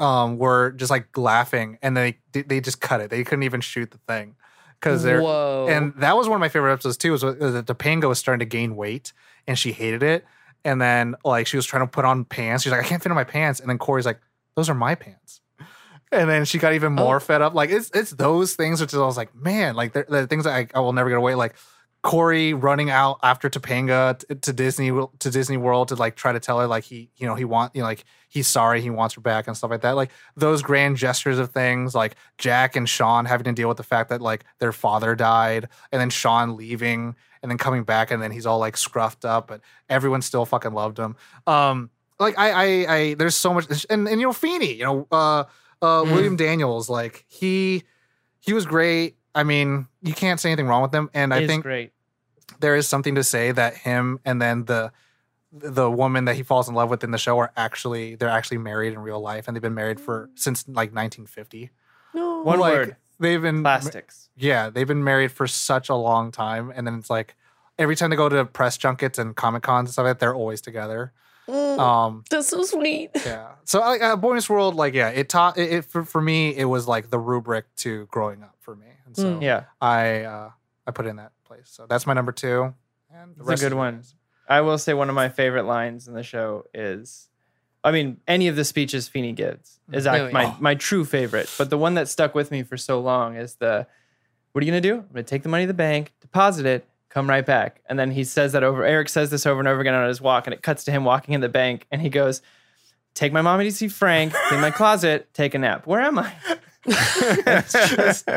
um, 0.00 0.38
were 0.38 0.72
just 0.72 0.90
like 0.90 1.16
laughing, 1.16 1.78
and 1.82 1.96
they 1.96 2.18
they 2.32 2.60
just 2.60 2.80
cut 2.80 3.00
it. 3.00 3.10
They 3.10 3.24
couldn't 3.24 3.42
even 3.44 3.60
shoot 3.60 3.90
the 3.90 3.98
thing 4.08 4.36
because 4.80 5.02
they're 5.02 5.22
Whoa. 5.22 5.66
and 5.68 5.94
that 5.98 6.16
was 6.16 6.28
one 6.28 6.36
of 6.36 6.40
my 6.40 6.48
favorite 6.48 6.72
episodes 6.72 6.96
too. 6.96 7.12
Was 7.12 7.22
was 7.24 7.54
that 7.54 7.66
Topanga 7.66 8.08
was 8.08 8.18
starting 8.18 8.40
to 8.40 8.44
gain 8.46 8.76
weight 8.76 9.12
and 9.46 9.58
she 9.58 9.72
hated 9.72 10.02
it, 10.02 10.24
and 10.64 10.80
then 10.80 11.14
like 11.24 11.46
she 11.46 11.56
was 11.56 11.66
trying 11.66 11.82
to 11.82 11.86
put 11.90 12.04
on 12.04 12.24
pants. 12.24 12.62
She's 12.64 12.72
like, 12.72 12.84
I 12.84 12.88
can't 12.88 13.02
fit 13.02 13.10
in 13.10 13.14
my 13.16 13.24
pants, 13.24 13.60
and 13.60 13.68
then 13.70 13.78
Corey's 13.78 14.06
like, 14.06 14.20
those 14.54 14.68
are 14.68 14.74
my 14.74 14.94
pants. 14.94 15.40
And 16.12 16.30
then 16.30 16.44
she 16.44 16.58
got 16.58 16.72
even 16.72 16.92
more 16.92 17.16
Oh. 17.16 17.20
fed 17.20 17.42
up. 17.42 17.54
Like 17.54 17.70
it's 17.70 17.90
it's 17.92 18.12
those 18.12 18.54
things 18.54 18.80
which 18.80 18.92
is 18.92 18.98
I 18.98 19.04
was 19.04 19.16
like, 19.16 19.34
man, 19.34 19.74
like 19.74 19.92
they're, 19.92 20.06
they're 20.08 20.26
things 20.26 20.44
that 20.44 20.54
I, 20.54 20.68
I 20.74 20.80
will 20.80 20.92
never 20.92 21.08
get 21.08 21.18
away. 21.18 21.34
Like 21.34 21.56
Corey 22.06 22.54
running 22.54 22.88
out 22.88 23.18
after 23.24 23.50
Topanga 23.50 24.16
t- 24.16 24.32
to 24.36 24.52
Disney 24.52 24.90
to 24.90 25.30
Disney 25.30 25.56
World 25.56 25.88
to 25.88 25.96
like 25.96 26.14
try 26.14 26.30
to 26.30 26.38
tell 26.38 26.60
her 26.60 26.68
like 26.68 26.84
he 26.84 27.10
you 27.16 27.26
know 27.26 27.34
he 27.34 27.44
want 27.44 27.74
you 27.74 27.80
know 27.82 27.88
like 27.88 28.04
he's 28.28 28.46
sorry 28.46 28.80
he 28.80 28.90
wants 28.90 29.16
her 29.16 29.20
back 29.20 29.48
and 29.48 29.56
stuff 29.56 29.72
like 29.72 29.80
that. 29.80 29.96
Like 29.96 30.12
those 30.36 30.62
grand 30.62 30.98
gestures 30.98 31.40
of 31.40 31.50
things 31.50 31.96
like 31.96 32.14
Jack 32.38 32.76
and 32.76 32.88
Sean 32.88 33.24
having 33.24 33.42
to 33.46 33.52
deal 33.52 33.66
with 33.66 33.76
the 33.76 33.82
fact 33.82 34.10
that 34.10 34.22
like 34.22 34.44
their 34.60 34.70
father 34.70 35.16
died 35.16 35.68
and 35.90 36.00
then 36.00 36.08
Sean 36.08 36.56
leaving 36.56 37.16
and 37.42 37.50
then 37.50 37.58
coming 37.58 37.82
back 37.82 38.12
and 38.12 38.22
then 38.22 38.30
he's 38.30 38.46
all 38.46 38.60
like 38.60 38.76
scruffed 38.76 39.24
up 39.28 39.48
but 39.48 39.60
everyone 39.88 40.22
still 40.22 40.46
fucking 40.46 40.74
loved 40.74 40.98
him. 40.98 41.16
Um 41.48 41.90
like 42.20 42.38
I 42.38 42.50
I, 42.50 42.94
I 42.94 43.14
there's 43.14 43.34
so 43.34 43.52
much 43.52 43.84
and 43.90 44.06
and 44.06 44.20
you 44.20 44.28
know 44.28 44.32
Feeny 44.32 44.74
you 44.74 44.84
know 44.84 45.08
uh 45.10 45.44
uh 45.82 46.04
Mm. 46.04 46.12
William 46.12 46.36
Daniels 46.36 46.88
like 46.88 47.24
he 47.26 47.82
he 48.38 48.52
was 48.52 48.64
great. 48.64 49.16
I 49.34 49.42
mean, 49.42 49.88
you 50.02 50.14
can't 50.14 50.38
say 50.38 50.50
anything 50.50 50.68
wrong 50.68 50.82
with 50.82 50.94
him. 50.94 51.10
And 51.12 51.34
I 51.34 51.46
think 51.48 51.64
great. 51.64 51.92
There 52.60 52.76
is 52.76 52.86
something 52.88 53.14
to 53.16 53.24
say 53.24 53.52
that 53.52 53.76
him 53.76 54.20
and 54.24 54.40
then 54.40 54.64
the 54.64 54.92
the 55.52 55.90
woman 55.90 56.26
that 56.26 56.34
he 56.36 56.42
falls 56.42 56.68
in 56.68 56.74
love 56.74 56.90
with 56.90 57.02
in 57.04 57.12
the 57.12 57.18
show 57.18 57.38
are 57.38 57.52
actually 57.56 58.14
they're 58.16 58.28
actually 58.28 58.58
married 58.58 58.92
in 58.92 58.98
real 58.98 59.20
life 59.20 59.46
and 59.48 59.56
they've 59.56 59.62
been 59.62 59.74
married 59.74 60.00
for 60.00 60.28
since 60.34 60.66
like 60.68 60.92
1950. 60.94 61.70
no. 62.14 62.42
One 62.42 62.58
Like, 62.58 62.72
word. 62.72 62.96
They've 63.18 63.40
been 63.40 63.62
Plastics. 63.62 64.28
yeah, 64.36 64.68
they've 64.68 64.86
been 64.86 65.02
married 65.04 65.32
for 65.32 65.46
such 65.46 65.88
a 65.88 65.94
long 65.94 66.30
time 66.32 66.70
and 66.74 66.86
then 66.86 66.94
it's 66.98 67.08
like 67.08 67.34
every 67.78 67.96
time 67.96 68.10
they 68.10 68.16
go 68.16 68.28
to 68.28 68.44
press 68.44 68.76
junkets 68.76 69.18
and 69.18 69.34
comic 69.34 69.62
cons 69.62 69.88
and 69.88 69.92
stuff 69.94 70.04
like 70.04 70.14
that, 70.14 70.18
they're 70.20 70.34
always 70.34 70.60
together. 70.60 71.12
Mm, 71.48 71.78
Um 71.78 72.24
that's 72.28 72.48
so 72.48 72.62
sweet. 72.64 73.10
yeah. 73.24 73.52
So 73.64 73.78
like 73.80 74.02
uh, 74.02 74.16
Boy 74.16 74.34
Meets 74.34 74.50
World 74.50 74.74
like 74.74 74.92
yeah, 74.94 75.08
it 75.10 75.28
taught 75.30 75.56
it, 75.56 75.72
it 75.72 75.84
for, 75.86 76.04
for 76.04 76.20
me 76.20 76.54
it 76.54 76.64
was 76.64 76.86
like 76.88 77.08
the 77.08 77.18
rubric 77.20 77.64
to 77.76 78.06
growing 78.10 78.42
up 78.42 78.56
for 78.60 78.74
me. 78.76 78.88
And 79.06 79.16
so 79.16 79.24
Mm. 79.38 79.42
Yeah. 79.42 79.64
I 79.80 80.22
uh 80.24 80.50
I 80.86 80.90
put 80.90 81.06
in 81.06 81.16
that 81.16 81.32
place. 81.46 81.62
So 81.66 81.86
that's 81.88 82.06
my 82.06 82.12
number 82.14 82.32
2. 82.32 82.74
And 83.14 83.36
the 83.36 83.52
It's 83.52 83.60
a 83.62 83.64
good 83.64 83.74
one. 83.74 83.96
guys. 83.96 84.14
I 84.48 84.60
will 84.60 84.78
say 84.78 84.94
one 84.94 85.08
of 85.08 85.14
my 85.14 85.28
favorite 85.28 85.64
lines 85.64 86.06
in 86.08 86.14
the 86.14 86.22
show 86.22 86.64
is, 86.74 87.28
I 87.82 87.90
mean, 87.92 88.18
any 88.28 88.48
of 88.48 88.56
the 88.56 88.64
speeches 88.64 89.08
Feeny 89.08 89.32
gives 89.32 89.80
is 89.92 90.06
mm-hmm. 90.06 90.14
Oh, 90.14 90.24
act- 90.26 90.32
my 90.32 90.42
yeah. 90.44 90.54
my 90.60 90.74
true 90.74 91.04
favorite. 91.04 91.52
But 91.58 91.70
the 91.70 91.78
one 91.78 91.94
that 91.94 92.08
stuck 92.08 92.34
with 92.34 92.50
me 92.50 92.62
for 92.62 92.76
so 92.76 93.00
long 93.00 93.36
is 93.36 93.56
the, 93.56 93.86
"What 94.52 94.62
are 94.62 94.64
you 94.64 94.70
gonna 94.72 94.80
do? 94.80 94.94
I'm 94.96 95.06
gonna 95.12 95.22
take 95.24 95.42
the 95.42 95.48
money 95.48 95.64
to 95.64 95.68
the 95.68 95.74
bank, 95.74 96.12
deposit 96.20 96.66
it, 96.66 96.86
come 97.08 97.28
right 97.28 97.44
back." 97.46 97.80
And 97.88 97.98
then 97.98 98.10
he 98.12 98.22
says 98.24 98.52
that 98.52 98.62
over. 98.62 98.84
Eric 98.84 99.08
says 99.08 99.30
this 99.30 99.46
over 99.46 99.60
and 99.60 99.68
over 99.68 99.80
again 99.80 99.94
on 99.94 100.06
his 100.08 100.20
walk, 100.20 100.46
and 100.46 100.54
it 100.54 100.62
cuts 100.62 100.84
to 100.84 100.90
him 100.92 101.04
walking 101.04 101.34
in 101.34 101.40
the 101.40 101.48
bank, 101.48 101.86
and 101.90 102.00
he 102.02 102.08
goes, 102.08 102.40
"Take 103.14 103.32
my 103.32 103.42
mommy 103.42 103.64
to 103.64 103.72
see 103.72 103.88
Frank, 103.88 104.32
clean 104.48 104.60
my 104.60 104.70
closet, 104.80 105.32
take 105.34 105.54
a 105.54 105.58
nap. 105.58 105.86
Where 105.86 106.00
am 106.00 106.18
I?" 106.18 106.32
it's 106.88 107.72
just, 107.72 108.28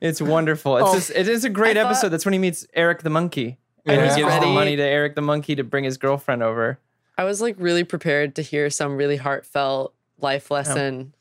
it's 0.00 0.22
wonderful. 0.22 0.76
It's 0.78 0.88
Oh. 0.90 0.94
just, 0.94 1.10
it 1.10 1.28
is 1.28 1.44
a 1.44 1.50
great 1.50 1.76
thought- 1.76 1.86
episode. 1.86 2.08
That's 2.10 2.24
when 2.24 2.32
he 2.32 2.38
meets 2.38 2.66
Eric 2.74 3.02
the 3.02 3.10
monkey. 3.10 3.58
And 3.84 4.00
he 4.00 4.16
gives 4.22 4.34
the 4.40 4.46
money 4.46 4.76
to 4.76 4.82
Eric 4.82 5.16
the 5.16 5.22
monkey 5.22 5.56
to 5.56 5.64
bring 5.64 5.82
his 5.84 5.96
girlfriend 5.98 6.42
over. 6.42 6.78
I 7.18 7.24
was 7.24 7.40
like 7.40 7.56
really 7.58 7.84
prepared 7.84 8.36
to 8.36 8.42
hear 8.42 8.70
some 8.70 8.96
really 8.96 9.16
heartfelt 9.16 9.92
life 10.18 10.50
oh. 10.50 10.54
lesson. 10.54 11.14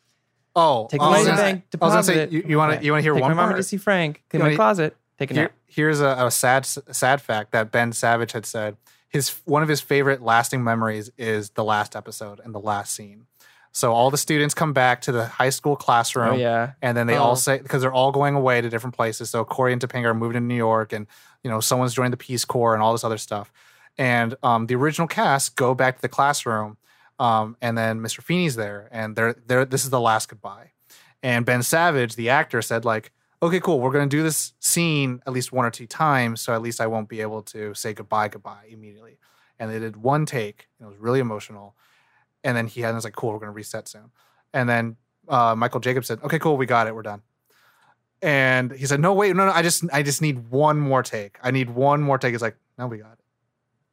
Oh, 0.55 0.87
Take 0.89 0.99
the 1.01 1.07
was 1.07 1.11
money 1.11 1.23
to 1.23 1.29
the 1.31 1.35
gonna- 1.37 1.41
bank, 1.53 1.63
I 1.81 1.85
was 1.85 1.93
gonna 1.93 2.03
say 2.03 2.27
you, 2.29 2.43
you 2.47 2.57
want 2.57 2.79
to 2.79 2.85
you 2.85 2.91
want 2.91 2.99
to 3.01 3.03
hear 3.03 3.13
Take 3.13 3.21
one 3.21 3.31
my 3.31 3.35
mommy 3.35 3.47
part? 3.53 3.57
to 3.59 3.63
see 3.63 3.77
Frank. 3.77 4.21
Clean 4.29 4.43
You 4.43 4.49
my 4.51 4.55
closet. 4.55 4.95
Take 5.17 5.31
a 5.31 5.33
Here- 5.33 5.43
nap. 5.43 5.53
here's 5.65 6.01
a, 6.01 6.15
a 6.19 6.29
sad 6.31 6.65
sad 6.65 7.21
fact 7.21 7.51
that 7.53 7.71
Ben 7.71 7.93
Savage 7.93 8.33
had 8.33 8.45
said. 8.45 8.77
His 9.09 9.29
one 9.45 9.63
of 9.63 9.69
his 9.69 9.81
favorite 9.81 10.21
lasting 10.21 10.63
memories 10.63 11.09
is 11.17 11.51
the 11.51 11.63
last 11.63 11.95
episode 11.95 12.39
and 12.43 12.53
the 12.53 12.59
last 12.59 12.93
scene. 12.93 13.25
So 13.73 13.93
all 13.93 14.11
the 14.11 14.17
students 14.17 14.53
come 14.53 14.73
back 14.73 15.01
to 15.01 15.11
the 15.13 15.25
high 15.27 15.49
school 15.49 15.75
classroom. 15.77 16.33
Oh 16.33 16.37
yeah. 16.37 16.73
And 16.81 16.95
then 16.97 17.07
they 17.07 17.17
Oh. 17.17 17.23
all 17.23 17.35
say 17.37 17.59
because 17.59 17.81
they're 17.81 17.93
all 17.93 18.11
going 18.11 18.35
away 18.35 18.59
to 18.61 18.69
different 18.69 18.95
places. 18.95 19.29
So 19.29 19.45
Corey 19.45 19.71
and 19.73 19.81
Topanga 19.81 20.05
are 20.07 20.13
moving 20.13 20.33
to 20.33 20.39
New 20.41 20.55
York, 20.55 20.91
and 20.93 21.07
you 21.43 21.49
know 21.49 21.59
someone's 21.61 21.93
joined 21.93 22.11
the 22.13 22.17
Peace 22.17 22.43
Corps 22.45 22.73
and 22.73 22.83
all 22.83 22.91
this 22.91 23.03
other 23.03 23.17
stuff. 23.17 23.51
And 23.97 24.35
um, 24.43 24.67
the 24.67 24.75
original 24.75 25.07
cast 25.07 25.55
go 25.55 25.73
back 25.73 25.95
to 25.97 26.01
the 26.01 26.09
classroom, 26.09 26.77
um, 27.19 27.55
and 27.61 27.77
then 27.77 27.99
Mr. 28.01 28.21
Feeny's 28.21 28.55
there, 28.55 28.89
and 28.91 29.15
they're 29.15 29.35
they're 29.45 29.65
this 29.65 29.83
is 29.83 29.89
the 29.89 29.99
last 30.01 30.27
goodbye. 30.29 30.71
And 31.23 31.45
Ben 31.45 31.61
Savage, 31.63 32.15
the 32.15 32.29
actor, 32.29 32.61
said 32.61 32.83
like, 32.83 33.11
"Okay, 33.41 33.59
cool, 33.61 33.79
we're 33.79 33.91
gonna 33.91 34.07
do 34.07 34.23
this 34.23 34.53
scene 34.59 35.21
at 35.25 35.31
least 35.33 35.51
one 35.53 35.65
or 35.65 35.71
two 35.71 35.87
times, 35.87 36.41
so 36.41 36.53
at 36.53 36.61
least 36.61 36.81
I 36.81 36.87
won't 36.87 37.07
be 37.09 37.21
able 37.21 37.41
to 37.43 37.73
say 37.73 37.93
goodbye, 37.93 38.27
goodbye 38.27 38.65
immediately." 38.69 39.17
And 39.59 39.69
they 39.71 39.79
did 39.79 39.95
one 39.97 40.25
take, 40.25 40.67
and 40.79 40.87
it 40.87 40.89
was 40.89 40.99
really 40.99 41.19
emotional. 41.19 41.75
And 42.43 42.55
then 42.57 42.67
he 42.67 42.81
had, 42.81 42.89
and 42.89 42.95
was 42.95 43.03
like, 43.03 43.15
"Cool, 43.15 43.31
we're 43.33 43.39
gonna 43.39 43.51
reset 43.51 43.87
soon." 43.87 44.11
And 44.53 44.67
then 44.67 44.97
uh, 45.27 45.55
Michael 45.55 45.79
Jacobs 45.79 46.07
said, 46.07 46.19
"Okay, 46.23 46.39
cool, 46.39 46.57
we 46.57 46.65
got 46.65 46.87
it, 46.87 46.95
we're 46.95 47.01
done." 47.03 47.21
And 48.21 48.71
he 48.71 48.85
said, 48.85 48.99
"No, 48.99 49.13
wait, 49.13 49.35
no, 49.35 49.45
no, 49.45 49.51
I 49.51 49.61
just, 49.61 49.83
I 49.91 50.03
just 50.03 50.21
need 50.21 50.49
one 50.49 50.79
more 50.79 51.01
take. 51.03 51.37
I 51.41 51.51
need 51.51 51.69
one 51.71 52.01
more 52.01 52.17
take." 52.17 52.33
He's 52.33 52.41
like, 52.41 52.55
"No, 52.77 52.87
we 52.87 52.97
got 52.97 53.13
it." 53.13 53.19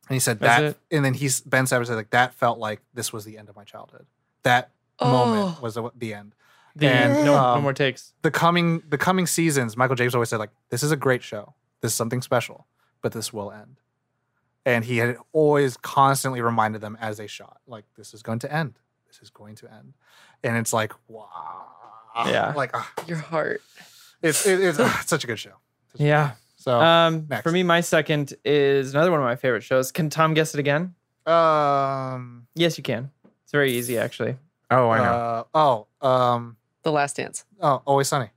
And 0.09 0.15
he 0.15 0.21
said 0.21 0.41
That's 0.41 0.61
that, 0.61 0.65
it? 0.91 0.97
and 0.97 1.05
then 1.05 1.15
he's 1.15 1.41
Ben 1.41 1.67
Savage 1.67 1.87
said, 1.89 1.97
"Like 1.97 2.11
that 2.11 2.35
felt 2.35 2.59
like 2.59 2.81
this 2.95 3.13
was 3.13 3.25
the 3.25 3.39
end 3.39 3.49
of 3.49 3.57
my 3.57 3.65
childhood. 3.65 4.07
That 4.43 4.71
Oh. 5.01 5.11
moment 5.13 5.63
was 5.63 5.75
the, 5.75 5.91
the 5.97 6.13
end." 6.15 6.35
The 6.77 6.87
And, 6.89 7.25
no, 7.25 7.35
no 7.35 7.39
um, 7.39 7.63
more 7.63 7.73
takes. 7.73 8.13
The 8.23 8.31
coming, 8.31 8.83
the 8.89 8.99
coming 8.99 9.27
seasons, 9.27 9.77
Michael 9.77 9.97
Jacobs 9.97 10.15
always 10.15 10.29
said, 10.29 10.39
"Like 10.39 10.51
this 10.71 10.83
is 10.83 10.93
a 10.93 10.97
great 10.97 11.23
show. 11.23 11.55
This 11.81 11.93
is 11.93 11.97
something 11.97 12.21
special, 12.23 12.67
but 13.03 13.13
this 13.13 13.33
will 13.33 13.51
end." 13.51 13.81
And 14.69 14.85
he 14.85 14.99
had 14.99 15.17
always 15.33 15.77
constantly 15.79 16.41
reminded 16.43 16.81
them 16.81 16.97
as 17.01 17.17
they 17.17 17.27
shot, 17.27 17.59
like, 17.67 17.85
"This 17.97 18.13
is 18.13 18.23
going 18.23 18.41
to 18.41 18.53
end. 18.53 18.75
This 19.07 19.19
is 19.23 19.31
going 19.31 19.55
to 19.57 19.73
end." 19.73 19.95
And 20.45 20.57
it's 20.57 20.73
like, 20.73 20.93
wow, 21.09 21.65
Yeah. 22.27 22.53
like. 22.57 22.71
ah, 22.75 22.93
Your 23.07 23.19
heart. 23.19 23.63
it's 24.23 24.47
it, 24.47 24.61
it's, 24.61 24.79
it's 24.79 25.09
such 25.09 25.25
a 25.25 25.27
good 25.27 25.39
show. 25.39 25.55
Such 25.93 26.01
a- 26.01 26.05
Yeah. 26.05 26.31
So 26.57 26.79
Um, 26.81 27.27
next. 27.31 27.43
for 27.45 27.51
me, 27.53 27.63
my 27.63 27.81
second 27.81 28.35
is 28.45 28.93
another 28.95 29.11
one 29.11 29.21
of 29.21 29.25
my 29.25 29.37
favorite 29.37 29.63
shows. 29.63 29.91
Can 29.93 30.11
Tom 30.11 30.35
guess 30.35 30.53
it 30.55 30.61
again? 30.61 30.95
um 31.27 32.47
Yes, 32.55 32.77
you 32.79 32.85
can. 32.85 33.11
It's 33.43 33.53
very 33.53 33.73
easy, 33.73 33.97
actually. 33.97 34.37
Oh, 34.71 34.91
I 34.91 34.99
know. 34.99 35.05
uh, 35.05 35.45
oh 36.03 36.07
um 36.07 36.57
The 36.83 36.93
Last 36.93 37.17
Dance. 37.17 37.45
oh 37.61 37.81
always 37.87 38.09
sunny. 38.09 38.31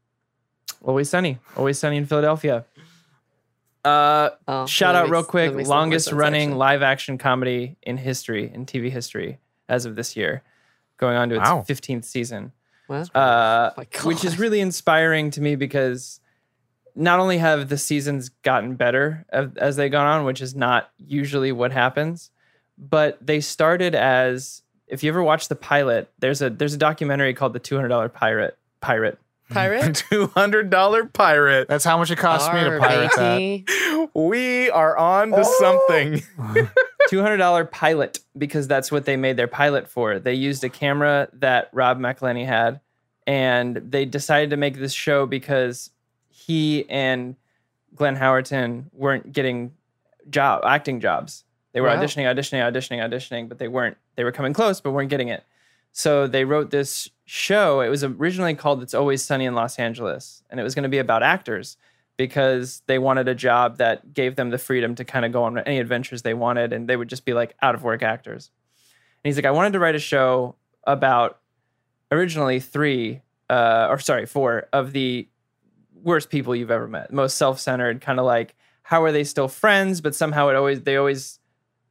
Always 0.84 1.10
Sunny. 1.10 1.38
Always 1.58 1.78
Sunny 1.78 1.98
in 1.98 2.06
Philadelphia. 2.08 2.66
Uh, 3.84 4.30
Oh, 4.48 4.66
shout 4.68 4.94
that 4.94 5.06
out 5.06 5.10
real 5.10 5.24
quick 5.24 5.52
that 5.52 5.58
makes 5.58 5.68
a 5.68 5.72
lot 5.72 5.76
more 5.78 5.82
longest 5.84 6.12
running 6.12 6.50
actually. 6.50 6.58
live 6.58 6.82
action 6.84 7.18
comedy 7.18 7.78
in 7.82 7.98
history 7.98 8.52
in 8.54 8.66
tv 8.66 8.92
history 8.92 9.40
as 9.70 9.86
of 9.86 9.96
this 9.96 10.16
year 10.16 10.44
going 10.98 11.18
on 11.18 11.30
to 11.30 11.36
its 11.36 11.50
Wow. 11.50 11.66
15th 11.68 12.06
season 12.06 12.52
Wow. 12.88 13.04
uh, 13.16 13.72
my 13.78 13.88
which 14.04 14.24
is 14.26 14.38
really 14.38 14.60
inspiring 14.60 15.32
to 15.32 15.42
me 15.42 15.56
because 15.56 16.20
not 16.94 17.20
only 17.20 17.38
have 17.40 17.70
the 17.70 17.78
seasons 17.78 18.30
gotten 18.44 18.76
better 18.76 19.26
as, 19.30 19.48
as 19.58 19.76
they 19.78 19.90
gone 19.90 20.06
on 20.06 20.26
which 20.26 20.42
is 20.42 20.54
not 20.56 20.92
usually 20.98 21.52
what 21.52 21.72
happens 21.72 22.30
but 22.78 23.18
they 23.26 23.40
started 23.42 23.96
as 23.96 24.62
if 24.88 25.04
you 25.04 25.10
ever 25.10 25.24
watch 25.24 25.48
the 25.48 25.56
pilot 25.56 26.12
there's 26.20 26.42
a 26.44 26.50
there's 26.52 26.74
a 26.74 26.78
documentary 26.78 27.34
called 27.34 27.54
the 27.54 27.60
$200 27.60 28.14
pirate 28.14 28.58
pirate 28.82 29.18
Pirate? 29.52 29.96
Two 30.10 30.28
hundred 30.28 30.70
dollar 30.70 31.06
pirate. 31.06 31.68
That's 31.68 31.84
how 31.84 31.98
much 31.98 32.12
it 32.12 32.18
cost 32.18 32.54
me 32.54 32.60
to 32.62 32.68
Arr, 32.68 32.80
pirate 32.80 33.12
that. 33.16 34.10
We 34.14 34.70
are 34.70 34.98
on 34.98 35.32
to 35.32 35.44
oh. 35.46 35.56
something. 35.60 36.24
$200 37.10 37.72
pilot 37.72 38.20
because 38.38 38.68
that's 38.68 38.92
what 38.92 39.06
they 39.06 39.18
made 39.18 39.36
their 39.36 39.48
pilot 39.48 39.88
for. 39.88 40.20
They 40.20 40.34
used 40.34 40.64
a 40.64 40.70
camera 40.70 41.28
that 41.34 41.70
Rob 41.74 42.00
McElhenney 42.00 42.46
had 42.46 42.80
and 43.28 43.78
they 43.78 44.06
decided 44.06 44.50
to 44.52 44.58
make 44.58 44.78
this 44.78 44.94
show 44.94 45.26
because 45.26 45.92
he 46.30 46.90
and 46.90 47.36
Glenn 47.96 48.16
Howerton 48.18 48.86
weren't 48.94 49.32
getting 49.34 49.74
job 50.30 50.64
acting 50.66 51.00
jobs. 51.00 51.44
They 51.74 51.82
were 51.82 51.88
Wow. 51.88 51.98
auditioning, 51.98 52.26
auditioning, 52.26 52.62
auditioning, 52.62 53.00
auditioning, 53.00 53.50
but 53.50 53.58
they 53.58 53.68
weren't 53.68 53.98
they 54.16 54.24
were 54.24 54.32
coming 54.32 54.54
close 54.54 54.82
but 54.82 54.92
weren't 54.92 55.10
getting 55.10 55.28
it. 55.28 55.44
So 55.92 56.28
they 56.28 56.46
wrote 56.46 56.72
this 56.72 57.10
show. 57.26 57.82
It 57.82 57.90
was 57.90 58.04
originally 58.04 58.56
called 58.56 58.82
It's 58.82 58.94
Always 58.94 59.24
Sunny 59.24 59.46
in 59.46 59.56
Los 59.56 59.78
Angeles 59.78 60.44
and 60.50 60.60
it 60.60 60.64
was 60.64 60.76
going 60.76 60.84
to 60.84 60.90
be 60.90 61.00
about 61.00 61.24
actors 61.24 61.78
because 62.18 62.84
they 62.86 63.00
wanted 63.00 63.28
a 63.28 63.36
job 63.36 63.78
that 63.78 64.14
gave 64.14 64.36
them 64.36 64.50
the 64.50 64.58
freedom 64.58 64.96
to 64.96 65.04
kind 65.04 65.26
of 65.26 65.32
go 65.32 65.44
on 65.44 65.58
any 65.60 65.80
adventures 65.80 66.22
they 66.22 66.34
wanted 66.34 66.74
and 66.74 66.88
they 66.88 66.96
would 66.96 67.10
just 67.10 67.26
be 67.26 67.34
like 67.34 67.56
out 67.62 67.74
of 67.74 67.84
work 67.84 68.04
actors. 68.04 68.52
And 69.24 69.30
he's 69.30 69.38
like, 69.38 69.46
I 69.46 69.52
wanted 69.52 69.74
to 69.74 69.80
write 69.80 69.96
a 69.96 70.00
show 70.00 70.56
about 70.84 71.40
originally 72.12 72.60
three, 72.60 73.22
uh, 73.50 73.88
or 73.90 74.00
sorry, 74.00 74.26
four 74.26 74.68
of 74.74 74.92
the 74.92 75.28
worst 76.04 76.30
people 76.30 76.56
you've 76.56 76.72
ever 76.72 76.88
met, 76.88 77.12
most 77.14 77.38
self-centered, 77.38 78.02
kind 78.02 78.20
of 78.20 78.26
like 78.26 78.56
how 78.84 79.04
are 79.04 79.12
they 79.12 79.24
still 79.24 79.48
friends, 79.48 80.02
but 80.02 80.16
somehow 80.16 80.50
it 80.50 80.56
always 80.56 80.82
they 80.82 80.98
always 80.98 81.40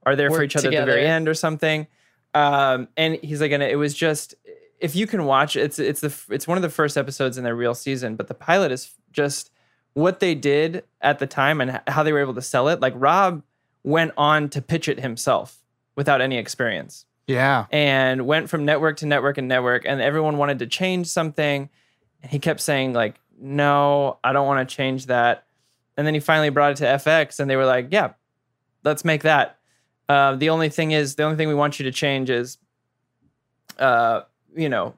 are 0.04 0.16
there 0.16 0.30
for 0.30 0.42
each 0.42 0.56
other 0.56 0.68
at 0.68 0.86
the 0.86 0.92
very 0.92 1.06
end 1.06 1.28
or 1.28 1.34
something. 1.34 1.86
Um, 2.34 2.88
and 2.96 3.16
he's 3.22 3.40
like, 3.40 3.52
and 3.52 3.62
it 3.62 3.76
was 3.76 3.94
just 3.94 4.34
if 4.80 4.94
you 4.96 5.06
can 5.06 5.24
watch 5.24 5.56
it's 5.56 5.78
it's 5.78 6.00
the 6.00 6.14
it's 6.30 6.46
one 6.48 6.56
of 6.58 6.62
the 6.62 6.70
first 6.70 6.96
episodes 6.96 7.36
in 7.38 7.44
their 7.44 7.56
real 7.56 7.74
season, 7.74 8.16
but 8.16 8.28
the 8.28 8.34
pilot 8.34 8.72
is 8.72 8.92
just 9.12 9.50
what 9.94 10.20
they 10.20 10.34
did 10.34 10.84
at 11.00 11.18
the 11.18 11.26
time 11.26 11.60
and 11.60 11.80
how 11.88 12.02
they 12.02 12.12
were 12.12 12.20
able 12.20 12.34
to 12.34 12.42
sell 12.42 12.68
it. 12.68 12.80
Like 12.80 12.94
Rob 12.96 13.42
went 13.82 14.12
on 14.16 14.48
to 14.50 14.62
pitch 14.62 14.88
it 14.88 15.00
himself 15.00 15.58
without 15.96 16.20
any 16.20 16.36
experience 16.38 17.04
Yeah. 17.26 17.66
and 17.72 18.26
went 18.26 18.48
from 18.48 18.64
network 18.64 18.98
to 18.98 19.06
network 19.06 19.36
and 19.38 19.48
network 19.48 19.84
and 19.84 20.00
everyone 20.00 20.36
wanted 20.38 20.60
to 20.60 20.66
change 20.66 21.08
something 21.08 21.68
and 22.22 22.30
he 22.30 22.38
kept 22.38 22.60
saying 22.60 22.92
like 22.92 23.16
no 23.38 24.18
i 24.22 24.32
don't 24.32 24.46
want 24.46 24.66
to 24.68 24.74
change 24.74 25.06
that 25.06 25.44
and 25.96 26.06
then 26.06 26.12
he 26.14 26.20
finally 26.20 26.50
brought 26.50 26.72
it 26.72 26.76
to 26.76 26.84
fx 26.84 27.40
and 27.40 27.50
they 27.50 27.56
were 27.56 27.64
like 27.66 27.88
yeah 27.90 28.12
let's 28.84 29.04
make 29.04 29.22
that 29.22 29.58
uh, 30.10 30.34
the 30.36 30.50
only 30.50 30.68
thing 30.68 30.90
is 30.90 31.14
the 31.14 31.22
only 31.22 31.36
thing 31.36 31.48
we 31.48 31.54
want 31.54 31.78
you 31.78 31.84
to 31.84 31.92
change 31.92 32.28
is 32.30 32.58
uh, 33.78 34.22
you 34.56 34.68
know 34.68 34.94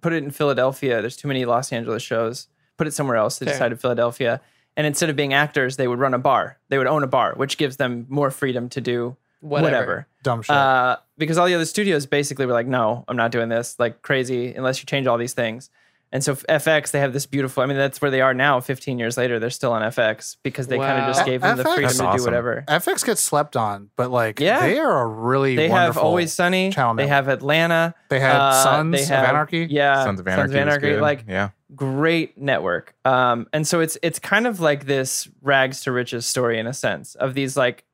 put 0.00 0.12
it 0.12 0.22
in 0.22 0.30
philadelphia 0.30 1.00
there's 1.00 1.16
too 1.16 1.28
many 1.28 1.44
los 1.44 1.72
angeles 1.72 2.02
shows 2.02 2.48
put 2.76 2.86
it 2.86 2.92
somewhere 2.92 3.16
else 3.16 3.38
they 3.38 3.46
Fair. 3.46 3.54
decided 3.54 3.80
philadelphia 3.80 4.40
and 4.76 4.86
instead 4.86 5.10
of 5.10 5.16
being 5.16 5.32
actors 5.32 5.76
they 5.76 5.88
would 5.88 5.98
run 5.98 6.14
a 6.14 6.18
bar 6.18 6.58
they 6.68 6.78
would 6.78 6.86
own 6.86 7.02
a 7.02 7.06
bar 7.06 7.34
which 7.36 7.56
gives 7.56 7.76
them 7.76 8.06
more 8.08 8.30
freedom 8.30 8.68
to 8.68 8.80
do 8.80 9.16
Whatever. 9.40 9.64
whatever. 9.72 10.06
Dumb 10.22 10.42
shit. 10.42 10.54
Uh, 10.54 10.96
because 11.16 11.38
all 11.38 11.46
the 11.46 11.54
other 11.54 11.64
studios 11.64 12.04
basically 12.04 12.44
were 12.44 12.52
like, 12.52 12.66
no, 12.66 13.04
I'm 13.08 13.16
not 13.16 13.30
doing 13.30 13.48
this 13.48 13.78
like 13.78 14.02
crazy 14.02 14.52
unless 14.54 14.80
you 14.80 14.86
change 14.86 15.06
all 15.06 15.16
these 15.16 15.32
things. 15.32 15.70
And 16.12 16.24
so 16.24 16.34
FX, 16.34 16.90
they 16.90 16.98
have 16.98 17.12
this 17.12 17.26
beautiful. 17.26 17.62
I 17.62 17.66
mean, 17.66 17.76
that's 17.76 18.02
where 18.02 18.10
they 18.10 18.20
are 18.20 18.34
now. 18.34 18.58
15 18.58 18.98
years 18.98 19.16
later, 19.16 19.38
they're 19.38 19.48
still 19.48 19.72
on 19.72 19.82
FX 19.82 20.36
because 20.42 20.66
they 20.66 20.76
kind 20.76 21.00
of 21.00 21.06
just 21.14 21.24
gave 21.24 21.40
them 21.40 21.56
the 21.56 21.62
freedom 21.62 21.82
That's 21.84 21.96
to 21.98 22.02
do 22.02 22.08
awesome. 22.08 22.24
whatever. 22.24 22.64
FX 22.66 23.06
gets 23.06 23.20
slept 23.20 23.56
on, 23.56 23.90
but 23.94 24.10
like 24.10 24.40
Yeah. 24.40 24.58
they 24.60 24.78
are 24.80 25.02
a 25.02 25.06
really 25.06 25.54
They 25.54 25.68
have 25.68 25.96
Always 25.96 26.32
Sunny. 26.32 26.70
channel 26.72 26.94
They 26.94 27.06
have 27.06 27.28
Atlanta. 27.28 27.94
They 28.08 28.18
had 28.18 28.34
uh, 28.36 28.62
Sons 28.64 28.96
they 28.96 29.04
of 29.04 29.10
Anarchy. 29.24 29.68
Yeah, 29.70 30.02
Sons 30.02 30.18
of 30.18 30.26
Anarchy. 30.26 30.64
was 30.64 30.78
good. 30.78 31.00
Like 31.00 31.26
yeah. 31.28 31.50
great 31.76 32.36
network. 32.36 32.94
Um, 33.04 33.46
and 33.52 33.64
so 33.64 33.78
it's 33.78 33.96
it's 34.02 34.18
kind 34.18 34.48
of 34.48 34.58
like 34.58 34.86
this 34.86 35.28
rags 35.42 35.82
to 35.82 35.92
riches 35.92 36.26
story 36.26 36.58
in 36.58 36.66
a 36.66 36.74
sense 36.74 37.14
of 37.14 37.34
these 37.34 37.56
like 37.56 37.84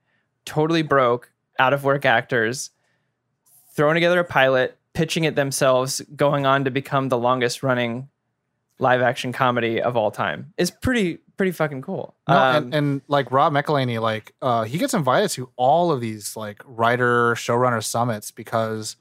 totally 0.46 0.82
broke, 0.82 1.30
out 1.58 1.74
of 1.74 1.84
work 1.84 2.06
actors 2.06 2.70
throwing 3.74 3.94
together 3.94 4.20
a 4.20 4.24
pilot, 4.24 4.78
pitching 4.96 5.24
it 5.24 5.34
themselves, 5.36 6.00
going 6.16 6.46
on 6.46 6.64
to 6.64 6.70
become 6.70 7.10
the 7.10 7.18
longest 7.18 7.62
running 7.62 8.08
live 8.78 9.02
action 9.02 9.30
comedy 9.32 9.80
of 9.80 9.94
all 9.96 10.10
time 10.10 10.52
is 10.56 10.70
pretty 10.70 11.18
pretty 11.36 11.52
fucking 11.52 11.82
cool. 11.82 12.14
No, 12.26 12.34
Um, 12.38 12.56
and, 12.56 12.74
and 12.74 13.02
like 13.08 13.30
Rob 13.30 13.52
McElhenney, 13.52 14.00
like 14.00 14.32
uh, 14.40 14.64
he 14.64 14.78
gets 14.78 14.94
invited 14.94 15.28
to 15.32 15.50
all 15.56 15.92
of 15.92 16.00
these 16.00 16.34
like 16.34 16.62
writer 16.64 17.34
showrunner 17.34 17.84
summits 17.84 18.30
because 18.30 18.96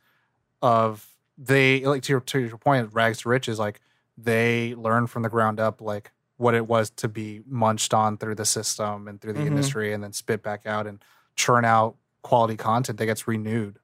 of 0.62 1.08
they 1.38 1.86
like 1.86 2.02
to 2.04 2.14
your 2.14 2.20
to 2.22 2.40
your 2.40 2.58
point, 2.58 2.90
rags 2.94 3.20
to 3.22 3.30
riches. 3.30 3.58
Like 3.58 3.80
they 4.18 4.76
learn 4.76 5.08
from 5.08 5.24
the 5.24 5.30
ground 5.30 5.60
up, 5.62 5.80
like 5.82 6.12
what 6.38 6.54
it 6.56 6.68
was 6.68 6.90
to 6.90 7.08
be 7.08 7.42
munched 7.48 7.94
on 7.94 8.18
through 8.18 8.36
the 8.36 8.46
system 8.46 9.08
and 9.08 9.22
through 9.22 9.34
the 9.34 9.40
Mhm. 9.40 9.48
industry, 9.48 9.94
and 9.94 10.04
then 10.04 10.12
spit 10.12 10.44
back 10.44 10.66
out 10.66 10.88
and 10.88 11.00
churn 11.38 11.64
out 11.64 11.96
quality 12.22 12.58
content 12.58 12.98
that 13.00 13.06
gets 13.06 13.28
renewed. 13.28 13.80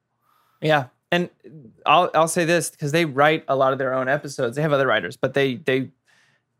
Yeah, 0.60 0.86
and 1.12 1.28
I'll 1.86 2.10
I'll 2.14 2.26
say 2.28 2.44
this 2.44 2.70
because 2.70 2.90
they 2.90 3.04
write 3.04 3.44
a 3.46 3.54
lot 3.54 3.72
of 3.72 3.78
their 3.78 3.94
own 3.94 4.08
episodes. 4.08 4.56
They 4.56 4.62
have 4.62 4.72
other 4.72 4.86
writers, 4.86 5.16
but 5.16 5.34
they 5.34 5.54
they 5.56 5.90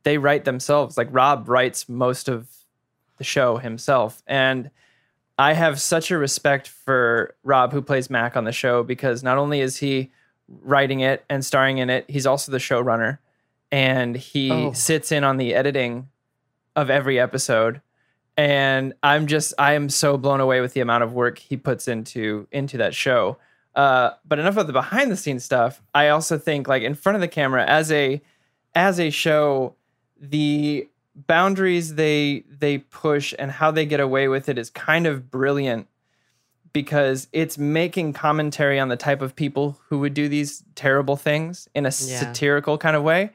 they 0.05 0.19
write 0.19 0.45
themselves. 0.45 0.97
Like 0.97 1.09
Rob 1.11 1.49
writes 1.49 1.89
most 1.89 2.29
of 2.29 2.49
the 3.19 3.25
show 3.25 3.57
himself, 3.57 4.23
and 4.27 4.71
I 5.39 5.55
have 5.55 5.81
such 5.81 6.11
a 6.11 6.19
respect 6.19 6.69
for 6.69 7.35
Rob, 7.43 7.73
who 7.73 7.83
plays 7.83 8.11
Mac 8.11 8.37
on 8.37 8.45
the 8.45 8.53
show, 8.53 8.83
because 8.85 9.23
not 9.23 9.39
only 9.39 9.61
is 9.61 9.79
he 9.79 10.11
writing 10.63 11.01
it 11.01 11.25
and 11.31 11.45
starring 11.45 11.79
in 11.79 11.89
it, 11.89 12.05
he's 12.09 12.27
also 12.27 12.53
the 12.53 12.59
showrunner, 12.59 13.19
and 13.71 14.15
he 14.17 14.51
Oh. 14.51 14.73
sits 14.73 15.11
in 15.11 15.25
on 15.25 15.39
the 15.39 15.55
editing 15.55 16.09
of 16.77 16.89
every 16.89 17.21
episode 17.21 17.83
and 18.39 18.95
i'm 19.03 19.27
just 19.27 19.53
i 19.59 19.75
am 19.75 19.91
so 19.91 20.17
blown 20.17 20.41
away 20.41 20.63
with 20.63 20.73
the 20.73 20.81
amount 20.81 21.05
of 21.05 21.13
work 21.13 21.37
he 21.37 21.55
puts 21.55 21.87
into 21.87 22.49
into 22.51 22.79
that 22.79 22.95
show 22.95 23.37
uh, 23.75 24.11
but 24.25 24.39
enough 24.39 24.57
of 24.57 24.66
the 24.66 24.73
behind 24.73 25.11
the 25.11 25.16
scenes 25.16 25.45
stuff 25.45 25.83
i 25.95 26.09
also 26.09 26.37
think 26.39 26.68
like 26.68 26.83
in 26.83 26.95
front 26.95 27.14
of 27.16 27.20
the 27.23 27.29
camera 27.29 27.64
as 27.66 27.91
a 27.93 28.20
as 28.75 28.99
a 29.01 29.11
show 29.11 29.75
the 30.20 30.89
boundaries 31.14 31.95
they 31.95 32.45
they 32.49 32.79
push 32.79 33.35
and 33.39 33.51
how 33.51 33.70
they 33.70 33.85
get 33.87 34.01
away 34.01 34.29
with 34.29 34.49
it 34.49 34.59
is 34.59 34.70
kind 34.70 35.07
of 35.07 35.31
brilliant 35.31 35.87
because 36.73 37.29
it's 37.33 37.59
making 37.59 38.12
commentary 38.14 38.79
on 38.81 38.89
the 38.89 38.97
type 38.97 39.20
of 39.20 39.37
people 39.37 39.79
who 39.89 39.99
would 39.99 40.14
do 40.14 40.27
these 40.29 40.64
terrible 40.75 41.16
things 41.16 41.68
in 41.75 41.85
a 41.85 41.89
Yeah. 41.89 41.91
satirical 42.20 42.79
kind 42.79 42.97
of 42.97 43.03
way 43.03 43.31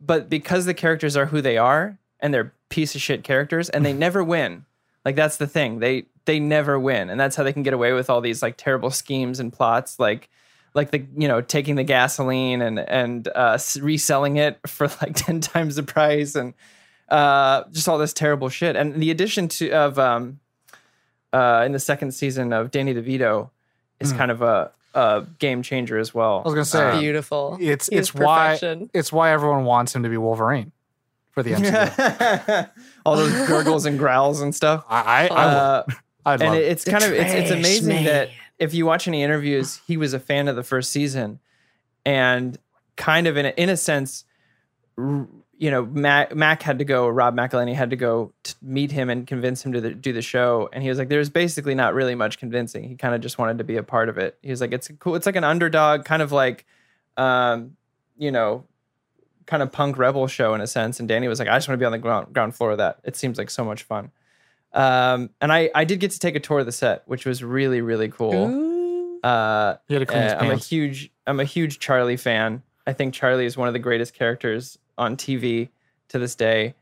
but 0.00 0.28
because 0.28 0.66
the 0.66 0.74
characters 0.74 1.16
are 1.16 1.26
who 1.26 1.40
they 1.40 1.56
are 1.56 1.98
and 2.20 2.34
they're 2.34 2.52
piece 2.68 2.94
of 2.94 3.00
shit 3.00 3.24
characters 3.24 3.68
and 3.70 3.84
they 3.84 3.92
never 4.06 4.22
win 4.24 4.64
like 5.04 5.16
that's 5.16 5.36
the 5.36 5.46
thing 5.46 5.78
they 5.80 6.04
they 6.24 6.38
never 6.40 6.78
win 6.78 7.10
and 7.10 7.18
that's 7.18 7.34
how 7.36 7.42
they 7.42 7.52
can 7.52 7.62
get 7.62 7.74
away 7.74 7.92
with 7.92 8.08
all 8.08 8.20
these 8.20 8.42
like 8.42 8.56
terrible 8.56 8.90
schemes 8.90 9.40
and 9.40 9.52
plots 9.52 9.98
like 9.98 10.28
like 10.74 10.90
the 10.90 11.04
you 11.16 11.26
know 11.28 11.40
taking 11.40 11.74
the 11.74 11.82
gasoline 11.84 12.62
and 12.62 12.78
and 12.78 13.28
uh, 13.34 13.58
reselling 13.80 14.36
it 14.36 14.58
for 14.66 14.86
like 15.02 15.14
10 15.14 15.40
times 15.40 15.76
the 15.76 15.82
price 15.82 16.34
and 16.34 16.54
uh 17.08 17.64
just 17.72 17.88
all 17.88 17.98
this 17.98 18.12
terrible 18.12 18.48
shit 18.48 18.76
and 18.76 18.94
the 19.02 19.10
addition 19.10 19.48
to 19.48 19.70
of 19.72 19.98
um 19.98 20.38
uh 21.32 21.62
in 21.66 21.72
the 21.72 21.80
second 21.80 22.12
season 22.12 22.52
of 22.52 22.70
Danny 22.70 22.94
DeVito 22.94 23.50
is 24.00 24.12
kind 24.12 24.30
of 24.30 24.40
a 24.42 24.70
a 24.94 25.24
game 25.38 25.62
changer 25.62 25.98
as 25.98 26.12
well 26.14 26.40
I 26.44 26.48
was 26.48 26.54
gonna 26.54 26.64
say 26.64 26.90
Um, 26.90 27.00
Beautiful. 27.00 27.56
it's 27.60 27.88
He's 27.88 27.98
it's 27.98 28.14
why 28.14 28.48
perfection. 28.58 28.90
it's 28.92 29.10
why 29.12 29.32
everyone 29.32 29.64
wants 29.64 29.94
him 29.94 30.02
to 30.04 30.08
be 30.08 30.16
Wolverine 30.18 30.70
for 31.30 31.42
the 31.42 31.52
MCU. 31.52 32.70
all 33.04 33.16
those 33.16 33.32
gurgles 33.46 33.86
and 33.86 33.98
growls 33.98 34.40
and 34.40 34.54
stuff. 34.54 34.84
I 34.88 35.00
I, 35.00 35.26
I 35.28 35.44
uh, 35.44 35.82
I'd 36.26 36.40
and 36.42 36.50
love 36.50 36.58
it- 36.58 36.62
it. 36.64 36.72
it's 36.72 36.84
kind 36.84 37.04
of 37.04 37.12
it's, 37.12 37.32
it's 37.32 37.48
trash 37.48 37.58
amazing 37.58 38.04
that 38.04 38.30
if 38.58 38.74
you 38.74 38.86
watch 38.86 39.08
any 39.08 39.22
interviews 39.22 39.80
he 39.86 39.96
was 39.96 40.14
a 40.14 40.20
fan 40.20 40.48
of 40.48 40.56
the 40.56 40.62
first 40.62 40.90
season 40.92 41.40
and 42.06 42.58
kind 42.96 43.26
of 43.26 43.36
in 43.36 43.46
a, 43.46 43.50
in 43.50 43.68
a 43.68 43.76
sense 43.76 44.24
you 44.96 45.70
know 45.70 45.86
mac, 45.86 46.34
mac 46.34 46.62
had 46.62 46.78
to 46.78 46.84
go 46.84 47.08
rob 47.08 47.34
mcelhenney 47.34 47.74
had 47.74 47.90
to 47.90 47.96
go 47.96 48.32
to 48.42 48.54
meet 48.62 48.90
him 48.92 49.08
and 49.10 49.26
convince 49.26 49.64
him 49.64 49.72
to 49.72 49.80
the, 49.80 49.90
do 49.94 50.12
the 50.12 50.22
show. 50.22 50.68
And 50.72 50.82
he 50.82 50.88
was 50.88 50.98
like 50.98 51.08
there's 51.08 51.30
basically 51.30 51.74
not 51.74 51.94
really 51.94 52.14
much 52.14 52.38
convincing. 52.38 52.84
He 52.88 52.94
kind 52.96 53.14
of 53.14 53.20
just 53.20 53.38
wanted 53.38 53.58
to 53.58 53.64
be 53.64 53.76
a 53.76 53.82
part 53.82 54.08
of 54.08 54.18
it. 54.18 54.38
He 54.42 54.50
was 54.50 54.60
like 54.60 54.72
it's 54.72 54.90
cool 55.00 55.14
it's 55.14 55.26
like 55.26 55.36
an 55.36 55.44
underdog 55.44 56.04
kind 56.04 56.22
of 56.22 56.30
like 56.32 56.66
um 57.16 57.76
you 58.18 58.30
know 58.30 58.64
kind 59.46 59.62
of 59.62 59.70
punk 59.72 59.98
rebel 59.98 60.26
show 60.26 60.54
in 60.54 60.60
a 60.60 60.66
sense 60.66 61.00
and 61.00 61.08
danny 61.08 61.28
was 61.28 61.38
like 61.38 61.48
i 61.48 61.56
just 61.56 61.68
want 61.68 61.78
to 61.78 61.82
be 61.82 61.86
on 61.86 61.92
the 61.92 61.98
ground, 61.98 62.32
ground 62.32 62.54
floor 62.54 62.72
of 62.72 62.78
that 62.78 62.98
it 63.04 63.16
seems 63.16 63.38
like 63.38 63.50
so 63.50 63.64
much 63.64 63.82
fun 63.82 64.10
um, 64.74 65.30
and 65.40 65.52
I, 65.52 65.70
I 65.74 65.84
did 65.84 66.00
get 66.00 66.12
to 66.12 66.18
take 66.18 66.34
a 66.34 66.40
tour 66.40 66.60
of 66.60 66.66
the 66.66 66.72
set, 66.72 67.02
which 67.06 67.26
was 67.26 67.44
really, 67.44 67.80
really 67.80 68.08
cool. 68.08 69.20
Uh, 69.22 69.76
He 69.86 69.94
had 69.94 70.08
clean 70.08 70.22
uh, 70.22 70.38
I'm 70.40 70.50
a 70.50 70.56
huge, 70.56 71.10
I'm 71.26 71.40
a 71.40 71.44
huge 71.44 71.78
Charlie 71.78 72.16
fan. 72.16 72.62
I 72.86 72.92
think 72.92 73.14
Charlie 73.14 73.46
is 73.46 73.56
one 73.56 73.68
of 73.68 73.74
the 73.74 73.78
greatest 73.78 74.14
characters 74.14 74.78
on 74.98 75.16
TV 75.16 75.68
to 76.08 76.18
this 76.18 76.34
day 76.34 76.74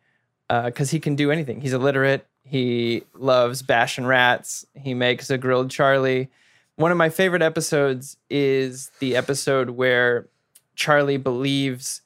because 0.48 0.90
he 0.90 1.00
can 1.00 1.16
do 1.16 1.30
anything. 1.30 1.61
He's 1.61 1.72
illiterate. 1.72 2.26
He 2.44 3.04
loves 3.14 3.62
bashing 3.62 4.06
rats. 4.06 4.64
He 4.74 4.95
makes 4.95 5.28
a 5.30 5.37
grilled 5.37 5.70
Charlie. 5.70 6.30
One 6.76 6.91
of 6.91 6.96
my 6.96 7.11
favorite 7.11 7.42
episodes 7.42 8.16
is 8.30 8.91
the 9.00 9.16
episode 9.16 9.70
where 9.70 10.28
Charlie 10.76 11.18
believes 11.18 12.00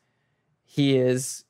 he 0.74 0.96
is 0.96 1.44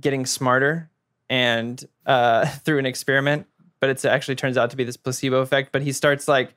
getting 0.00 0.24
smarter 0.24 0.90
and 1.28 1.84
uh, 2.06 2.46
through 2.64 2.78
an 2.78 2.86
experiment, 2.86 3.46
but 3.78 3.90
it 3.90 4.02
actually 4.06 4.36
turns 4.36 4.56
out 4.56 4.70
to 4.70 4.76
be 4.76 4.84
this 4.84 4.96
placebo 4.96 5.40
effect. 5.40 5.70
But 5.70 5.82
he 5.82 5.92
starts 5.92 6.26
like 6.26 6.54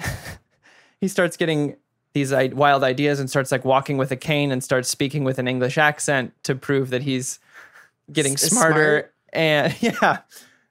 he 1.00 1.06
starts 1.06 1.36
getting 1.36 1.76
these 2.14 2.32
wild 2.32 2.82
ideas 2.82 3.20
and 3.20 3.30
starts 3.30 3.52
like 3.52 3.64
walking 3.64 3.96
with 3.96 4.10
a 4.10 4.16
cane 4.16 4.50
and 4.50 4.62
starts 4.62 4.88
speaking 4.88 5.22
with 5.22 5.38
an 5.38 5.46
English 5.46 5.78
accent 5.78 6.32
to 6.42 6.56
prove 6.56 6.90
that 6.90 7.02
he's 7.02 7.38
getting 8.12 8.32
S- 8.32 8.50
smarter. 8.50 8.74
smart. 8.74 9.14
And 9.32 9.76
yeah, 9.80 10.18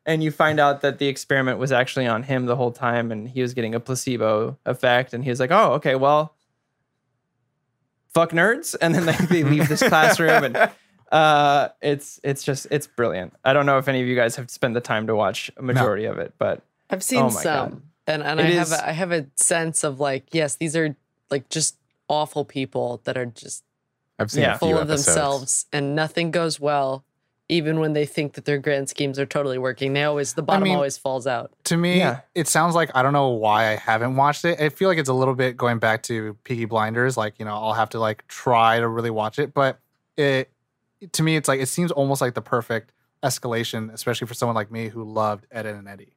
and 0.05 0.21
you 0.21 0.29
find 0.29 0.59
out 0.59 0.81
that 0.81 0.99
the 0.99 1.07
experiment 1.07 1.57
was 1.57 1.71
actually 1.71 2.05
on 2.05 2.23
him 2.23 2.47
the 2.47 2.57
whole 2.57 2.73
time, 2.73 3.13
and 3.13 3.29
he 3.29 3.41
was 3.41 3.53
getting 3.53 3.73
a 3.73 3.79
placebo 3.79 4.57
effect. 4.65 5.13
And 5.13 5.23
he 5.23 5.29
was 5.29 5.39
like, 5.39 5.51
"Oh, 5.51 5.75
okay, 5.75 5.95
well." 5.95 6.35
Fuck 8.13 8.31
nerds, 8.31 8.75
and 8.79 8.93
then 8.93 9.05
they, 9.05 9.25
they 9.41 9.43
leave 9.43 9.67
this 9.69 9.81
classroom, 9.81 10.43
and 10.43 10.69
uh, 11.11 11.69
it's 11.81 12.19
it's 12.23 12.43
just 12.43 12.67
it's 12.69 12.85
brilliant. 12.87 13.33
I 13.43 13.53
don't 13.53 13.65
know 13.65 13.77
if 13.79 13.87
any 13.87 14.01
of 14.01 14.07
you 14.07 14.15
guys 14.15 14.35
have 14.35 14.49
spent 14.51 14.73
the 14.75 14.81
time 14.81 15.07
to 15.07 15.15
watch 15.15 15.49
a 15.57 15.61
majority 15.63 16.05
of 16.05 16.17
it, 16.19 16.33
but 16.37 16.61
I've 16.89 17.03
seen 17.03 17.23
Oh 17.23 17.29
some, 17.29 17.43
God. 17.69 17.81
and 18.07 18.23
and 18.23 18.39
It 18.39 18.45
I 18.45 18.49
is- 18.49 18.69
have 18.71 18.79
a, 18.79 18.87
I 18.89 18.91
have 18.91 19.11
a 19.11 19.25
sense 19.35 19.83
of 19.83 19.99
like 19.99 20.25
yes, 20.31 20.55
these 20.55 20.75
are 20.75 20.95
like 21.31 21.49
just 21.49 21.75
awful 22.07 22.45
people 22.45 23.01
that 23.05 23.17
are 23.17 23.25
just 23.25 23.63
I've 24.19 24.29
seen 24.31 24.43
Yeah. 24.43 24.55
a 24.55 24.57
few 24.59 24.67
full 24.69 24.77
of 24.77 24.89
episodes. 24.89 25.05
themselves, 25.05 25.65
and 25.73 25.95
nothing 25.95 26.29
goes 26.31 26.59
well. 26.59 27.03
Even 27.49 27.79
when 27.79 27.93
they 27.93 28.05
think 28.05 28.33
that 28.33 28.45
their 28.45 28.57
grand 28.57 28.87
schemes 28.89 29.19
are 29.19 29.25
totally 29.25 29.57
working. 29.57 29.93
They 29.93 30.03
always 30.03 30.33
the 30.33 30.41
bottom 30.41 30.63
mean- 30.63 30.75
always 30.75 30.97
falls 30.97 31.27
out. 31.27 31.51
To 31.65 31.77
me, 31.77 31.97
Yeah. 31.97 32.21
it 32.35 32.47
sounds 32.47 32.73
like 32.75 32.89
I 32.95 33.01
don't 33.03 33.13
know 33.13 33.29
why 33.29 33.71
I 33.71 33.75
haven't 33.75 34.15
watched 34.15 34.45
it. 34.45 34.59
I 34.61 34.69
feel 34.69 34.87
like 34.87 34.97
it's 34.97 35.09
a 35.09 35.13
little 35.13 35.35
bit 35.35 35.57
going 35.57 35.79
back 35.79 36.03
to 36.03 36.35
Peaky 36.45 36.65
Blinders. 36.65 37.17
Like 37.17 37.37
you 37.39 37.45
know, 37.45 37.53
I'll 37.53 37.73
have 37.73 37.89
to 37.89 37.99
like 37.99 38.27
try 38.27 38.79
to 38.79 38.87
really 38.87 39.09
watch 39.09 39.39
it, 39.39 39.53
but 39.53 39.79
it 40.17 40.49
to 41.11 41.21
me, 41.23 41.35
it's 41.35 41.47
like 41.49 41.59
it 41.59 41.67
seems 41.67 41.91
almost 41.91 42.21
like 42.21 42.33
the 42.33 42.41
perfect 42.41 42.91
escalation, 43.23 43.91
especially 43.93 44.27
for 44.27 44.33
someone 44.33 44.55
like 44.55 44.71
me 44.71 44.87
who 44.89 45.03
loved 45.03 45.45
Ed 45.51 45.65
and 45.65 45.87
Eddie. 45.87 46.15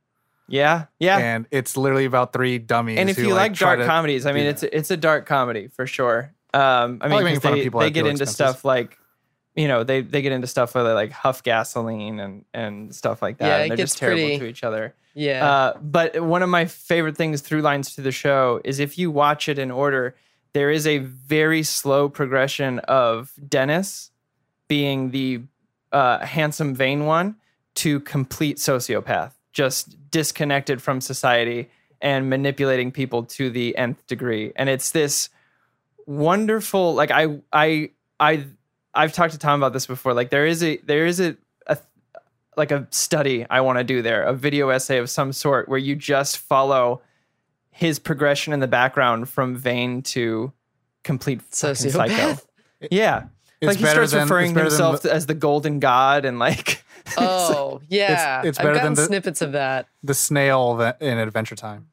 Yeah, 0.49 0.85
yeah. 1.01 1.19
And 1.19 1.47
it's 1.51 1.77
literally 1.77 2.05
about 2.05 2.33
three 2.33 2.59
dummies. 2.59 2.99
and 3.01 3.11
if 3.11 3.17
who, 3.17 3.23
you 3.29 3.35
like, 3.35 3.55
try 3.55 3.75
dark 3.75 3.81
to 3.81 3.87
comedies, 3.87 4.27
I 4.27 4.33
mean, 4.33 4.45
that. 4.45 4.51
it's 4.51 4.63
it's 4.63 4.91
a 4.93 4.97
dark 4.97 5.27
comedy 5.27 5.67
for 5.69 5.89
sure. 5.89 6.33
Um, 6.55 6.99
I 7.03 7.09
mean, 7.09 7.25
making 7.25 7.35
'cause 7.35 7.43
fun 7.43 7.53
they, 7.55 7.63
people 7.65 7.81
they 7.81 7.91
get 7.91 8.07
into 8.07 8.23
expenses. 8.23 8.35
stuff 8.37 8.65
like, 8.65 8.97
you 9.57 9.69
know, 9.69 9.83
they 9.83 10.03
they 10.03 10.23
get 10.23 10.33
into 10.33 10.47
stuff 10.47 10.75
where 10.75 10.85
they 10.85 10.93
like 10.93 11.11
huff 11.11 11.43
gasoline 11.43 12.21
and 12.21 12.45
and 12.53 12.95
stuff 12.95 13.23
like 13.23 13.39
that. 13.39 13.47
Yeah, 13.47 13.57
and 13.63 13.71
they're 13.71 13.77
just 13.79 13.99
terrible 13.99 14.23
pretty- 14.23 14.39
to 14.39 14.47
each 14.47 14.63
other. 14.63 14.95
Yeah. 15.15 15.51
Uh, 15.51 15.79
but 15.81 16.23
one 16.23 16.43
of 16.43 16.51
my 16.51 16.67
favorite 16.67 17.17
things 17.17 17.41
through 17.41 17.63
lines 17.63 17.95
to 17.95 18.03
the 18.03 18.13
show 18.13 18.61
is 18.65 18.79
if 18.79 18.99
you 18.99 19.11
watch 19.11 19.49
it 19.49 19.59
in 19.59 19.71
order, 19.71 20.15
there 20.53 20.71
is 20.71 20.87
a 20.87 20.99
very 20.99 21.63
slow 21.63 22.11
progression 22.11 22.81
of 22.81 23.33
Dennis 23.49 24.11
being 24.69 25.13
the 25.13 25.41
uh, 25.91 26.19
handsome, 26.19 26.75
vain 26.75 27.07
one 27.07 27.37
to 27.77 28.01
complete 28.01 28.59
sociopath, 28.59 29.33
just 29.53 29.97
disconnected 30.11 30.83
from 30.83 31.01
society 31.01 31.71
and 32.03 32.29
manipulating 32.29 32.93
people 32.93 33.23
to 33.25 33.49
the 33.49 33.75
nth 33.79 34.07
degree. 34.07 34.53
And 34.55 34.69
it's 34.69 34.91
this 34.91 35.31
wonderful, 36.05 36.95
like 36.95 37.11
I, 37.11 37.39
I, 37.53 37.91
I, 38.21 38.45
I've 38.97 39.13
talked 39.13 39.33
to 39.33 39.39
Tom 39.39 39.61
about 39.63 39.73
this 39.73 39.87
before. 39.87 40.15
Like 40.15 40.31
there 40.31 40.47
is 40.47 40.63
a, 40.63 40.79
there 40.79 41.07
is 41.07 41.21
a, 41.21 41.37
a 41.67 41.79
like 42.57 42.71
a 42.71 42.87
study 42.91 43.45
I 43.51 43.61
want 43.61 43.79
to 43.79 43.85
do 43.85 44.03
there, 44.03 44.23
a 44.23 44.33
video 44.33 44.71
essay 44.71 44.99
of 44.99 45.11
some 45.11 45.33
sort 45.33 45.69
where 45.69 45.79
you 45.79 45.95
just 45.95 46.39
follow 46.39 47.03
his 47.71 47.99
progression 47.99 48.53
in 48.53 48.61
the 48.61 48.67
background 48.67 49.29
from 49.29 49.55
vain 49.55 50.03
to 50.03 50.53
complete 51.05 51.41
psycho. 51.55 51.75
Sociopath. 51.91 52.45
Yeah. 52.91 53.25
It's 53.61 53.69
like 53.69 53.77
he 53.79 53.85
starts 53.87 54.13
than- 54.13 54.23
referring 54.23 54.55
to 54.55 54.61
himself 54.61 55.03
the- 55.03 55.13
as 55.13 55.27
the 55.27 55.35
golden 55.35 55.79
god 55.81 56.25
and 56.25 56.39
like 56.39 56.83
Oh 57.19 57.81
yeah, 57.89 58.43
it's 58.45 58.59
I've 58.59 58.65
better 58.65 58.75
gotten 58.77 58.95
than 58.95 59.03
the- 59.03 59.07
snippets 59.07 59.41
of 59.41 59.53
that. 59.53 59.87
the 60.03 60.15
snail 60.15 60.75
that 60.77 61.01
in 61.01 61.19
Adventure 61.19 61.55
Time. 61.55 61.87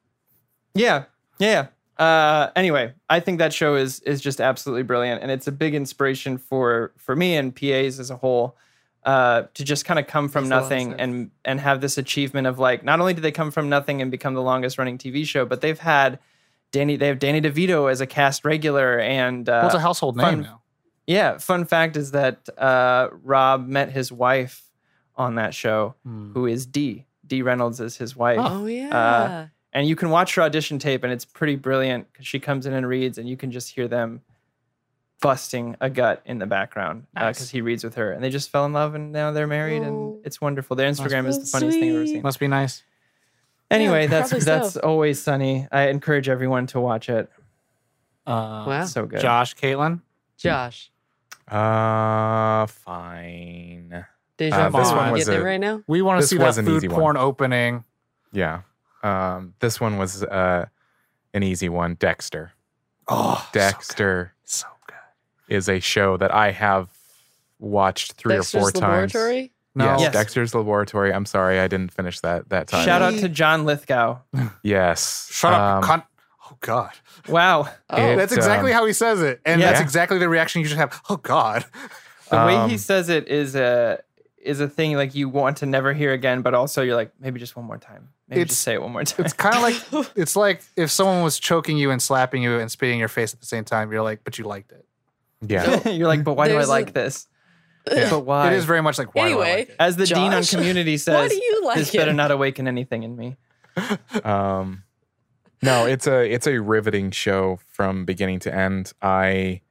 Yeah, 0.73 1.03
yeah. 1.39 1.67
Uh, 1.97 2.49
anyway, 2.55 2.93
I 3.09 3.19
think 3.19 3.39
that 3.39 3.53
show 3.53 3.75
is 3.75 3.99
is 4.01 4.19
just 4.21 4.41
absolutely 4.41 4.83
brilliant, 4.83 5.21
and 5.21 5.29
it's 5.31 5.47
a 5.47 5.51
big 5.51 5.75
inspiration 5.75 6.37
for 6.37 6.91
for 6.97 7.15
me 7.15 7.35
and 7.35 7.55
PAs 7.55 7.99
as 7.99 8.09
a 8.09 8.15
whole 8.17 8.57
uh, 9.03 9.43
to 9.53 9.63
just 9.63 9.85
kind 9.85 9.99
of 9.99 10.07
come 10.07 10.27
from 10.29 10.45
Makes 10.45 10.51
a 10.51 10.55
lot 10.55 10.63
of 10.63 10.69
nothing 10.71 10.93
and 10.99 11.31
and 11.45 11.59
have 11.59 11.81
this 11.81 11.97
achievement 11.97 12.47
of 12.47 12.57
like 12.57 12.83
not 12.83 12.99
only 12.99 13.13
did 13.13 13.21
they 13.21 13.31
come 13.31 13.51
from 13.51 13.69
nothing 13.69 14.01
and 14.01 14.09
become 14.09 14.33
the 14.33 14.41
longest 14.41 14.77
running 14.77 14.97
TV 14.97 15.25
show, 15.25 15.45
but 15.45 15.61
they've 15.61 15.77
had 15.79 16.19
Danny 16.71 16.95
they 16.95 17.07
have 17.07 17.19
Danny 17.19 17.41
DeVito 17.41 17.91
as 17.91 18.01
a 18.01 18.07
cast 18.07 18.43
regular, 18.43 18.99
and 18.99 19.47
uh, 19.47 19.51
Well, 19.61 19.65
it's 19.67 19.75
a 19.75 19.79
household 19.79 20.15
fun- 20.17 20.35
name 20.35 20.43
now. 20.43 20.61
yeah. 21.05 21.37
Fun 21.37 21.65
fact 21.65 21.95
is 21.95 22.11
that 22.11 22.49
uh, 22.57 23.09
Rob 23.21 23.67
met 23.67 23.91
his 23.91 24.11
wife 24.11 24.63
on 25.15 25.35
that 25.35 25.53
show, 25.53 25.93
Hmm. 26.03 26.31
who 26.33 26.47
is 26.47 26.65
Dee. 26.65 27.05
Dee 27.27 27.43
Reynolds 27.43 27.79
is 27.79 27.95
his 27.97 28.15
wife 28.15 28.39
Oh 28.41 28.65
yeah. 28.65 29.47
And 29.73 29.87
you 29.87 29.95
can 29.95 30.09
watch 30.09 30.35
her 30.35 30.41
audition 30.43 30.79
tape 30.79 31.03
and 31.03 31.11
it's 31.11 31.25
pretty 31.25 31.55
brilliant 31.55 32.07
because 32.11 32.25
she 32.27 32.39
comes 32.39 32.65
in 32.65 32.73
and 32.73 32.87
reads 32.87 33.17
and 33.17 33.27
you 33.27 33.35
can 33.35 33.51
just 33.51 33.69
hear 33.69 33.87
them 33.87 34.21
busting 35.21 35.75
a 35.81 35.89
gut 35.89 36.21
in 36.25 36.37
the 36.39 36.45
background 36.45 37.07
because 37.13 37.39
Nice. 37.39 37.49
he 37.49 37.61
reads 37.61 37.83
with 37.83 37.95
her 37.95 38.11
and 38.11 38.23
they 38.23 38.29
just 38.29 38.49
fell 38.49 38.65
in 38.65 38.73
love 38.73 38.93
and 38.93 39.11
now 39.11 39.31
they're 39.31 39.47
married 39.47 39.81
Oh. 39.81 39.85
and 40.17 40.25
it's 40.25 40.39
wonderful 40.41 40.75
their 40.75 40.89
instagram 40.91 41.27
is 41.27 41.39
the 41.39 41.45
so 41.45 41.59
funniest 41.59 41.79
thing 41.79 41.89
i've 41.91 41.95
ever 41.95 42.07
seen 42.07 42.21
Must 42.21 42.39
be 42.39 42.47
nice. 42.47 42.83
anyway 43.71 44.01
Yeah, 44.01 44.07
that's 44.07 44.29
probably 44.31 44.45
that's 44.45 44.77
always 44.77 45.21
sunny 45.21 45.67
i 45.71 45.87
encourage 45.87 46.27
everyone 46.27 46.67
to 46.67 46.79
watch 46.81 47.07
it 47.09 47.29
Uh, 48.27 48.65
wow. 48.67 48.85
so 48.85 49.05
good 49.05 49.21
Josh, 49.21 49.55
Caitlin. 49.55 50.01
Josh, 50.37 50.91
Uh, 51.47 52.65
fine. 52.67 54.05
deja 54.37 54.65
Uh, 54.65 54.69
vu. 54.69 54.77
this 54.79 54.91
one 54.91 55.11
was 55.11 55.25
getting 55.25 55.39
a- 55.39 55.41
it 55.41 55.45
right 55.47 55.59
now? 55.59 55.83
We 55.87 56.01
want 56.01 56.19
to 56.21 56.27
see 56.27 56.37
that 56.37 56.55
food 56.55 56.67
easy 56.77 56.87
one. 56.89 56.99
porn 56.99 57.17
opening. 57.17 57.83
Yeah. 58.31 58.61
Um, 59.03 59.53
this 59.59 59.79
one 59.81 59.97
was 59.97 60.23
uh, 60.23 60.65
an 61.33 61.43
easy 61.43 61.69
one. 61.69 61.95
Dexter. 61.95 62.53
Oh, 63.07 63.47
Dexter 63.51 64.33
So 64.43 64.67
good. 64.87 65.55
is 65.55 65.67
a 65.69 65.79
show 65.79 66.15
that 66.17 66.33
I 66.33 66.51
have 66.51 66.89
watched 67.59 68.13
three 68.13 68.35
Dexter's 68.35 68.55
or 68.55 68.59
four 68.61 68.71
times. 68.71 69.13
Laboratory. 69.13 69.51
No. 69.75 69.85
Yes, 69.85 70.01
Yes. 70.01 70.13
Dexter's 70.13 70.55
Laboratory. 70.55 71.11
I'm 71.13 71.25
sorry, 71.25 71.59
I 71.59 71.67
didn't 71.67 71.91
finish 71.91 72.19
that 72.21 72.49
that 72.49 72.67
time. 72.67 72.85
shout 72.85 73.01
out 73.01 73.15
to 73.15 73.27
john 73.29 73.65
lithgow 73.65 74.19
Yes. 74.63 75.27
Shut 75.31 75.53
up. 75.53 75.83
Um, 75.83 75.89
cunt. 75.89 76.03
Oh 76.51 76.57
God. 76.61 76.91
wow 77.27 77.67
Oh, 77.89 78.11
It- 78.11 78.15
That's 78.17 78.31
exactly 78.33 78.71
um, 78.71 78.77
how 78.79 78.85
he 78.85 78.93
says 78.93 79.21
it, 79.21 79.41
and 79.45 79.59
Yeah. 79.59 79.69
that's 79.71 79.81
exactly 79.81 80.17
the 80.19 80.29
reaction 80.29 80.61
you 80.61 80.67
should 80.67 80.77
have. 80.77 81.01
Oh 81.09 81.17
God. 81.17 81.65
the 82.29 82.37
way 82.45 82.53
he 82.53 82.73
Um, 82.73 82.77
says 82.77 83.09
it 83.09 83.27
is 83.27 83.55
a 83.55 83.99
is 84.45 84.59
a 84.59 84.67
thing 84.67 84.95
like 84.95 85.15
you 85.15 85.27
want 85.29 85.57
to 85.57 85.65
never 85.65 85.93
hear 85.93 86.11
again 86.13 86.41
but 86.41 86.53
also 86.53 86.81
you're 86.81 86.95
like 86.95 87.11
maybe 87.19 87.39
just 87.39 87.55
one 87.55 87.65
more 87.65 87.77
time 87.77 88.09
maybe 88.27 88.41
It's- 88.41 88.51
just 88.55 88.61
say 88.61 88.73
it 88.73 88.81
one 88.81 88.91
more 88.91 89.03
time 89.03 89.25
It's 89.25 89.33
kind 89.33 89.55
of 89.55 89.61
like 89.61 90.11
it's 90.15 90.35
like 90.35 90.61
if 90.75 90.91
someone 90.91 91.23
was 91.23 91.39
choking 91.39 91.77
you 91.77 91.91
and 91.91 92.01
slapping 92.01 92.43
you 92.43 92.59
and 92.59 92.71
spitting 92.71 92.93
in 92.95 92.99
your 92.99 93.07
face 93.07 93.33
at 93.33 93.39
the 93.39 93.45
same 93.45 93.63
time. 93.63 93.91
You're 93.91 94.01
like, 94.03 94.23
but 94.23 94.37
you 94.37 94.45
liked 94.45 94.71
it. 94.71 94.85
Yeah. 95.45 95.87
You're 95.89 96.07
like, 96.07 96.23
but 96.23 96.35
why 96.35 96.47
do 96.47 96.53
I 96.53 96.57
There's 96.57 96.67
a- 96.67 96.71
like 96.71 96.93
this? 96.93 97.27
But 97.85 98.21
why? 98.25 98.53
It 98.53 98.55
is 98.57 98.63
very 98.65 98.81
much 98.81 98.97
like 98.97 99.13
why 99.13 99.27
do 99.27 99.41
I 99.41 99.43
Anyway, 99.49 99.59
like 99.59 99.69
it? 99.69 99.75
As 99.79 99.95
the 99.97 100.05
dean 100.05 100.17
on 100.33 100.41
Josh, 100.41 100.51
community 100.51 100.93
Why 100.93 100.97
says, 100.97 101.31
do 101.31 101.35
you 101.35 101.61
like 101.65 101.77
this 101.79 101.93
it? 101.93 101.97
better 101.97 102.13
not 102.13 102.31
awaken 102.31 102.67
anything 102.67 103.03
in 103.03 103.15
me. 103.17 103.35
um 104.23 104.83
no 105.61 105.85
it's 105.85 106.07
a 106.07 106.31
it's 106.31 106.47
a 106.47 106.61
riveting 106.61 107.11
show 107.11 107.59
from 107.71 108.05
beginning 108.05 108.37
to 108.39 108.53
end 108.53 108.93
i 109.01 109.61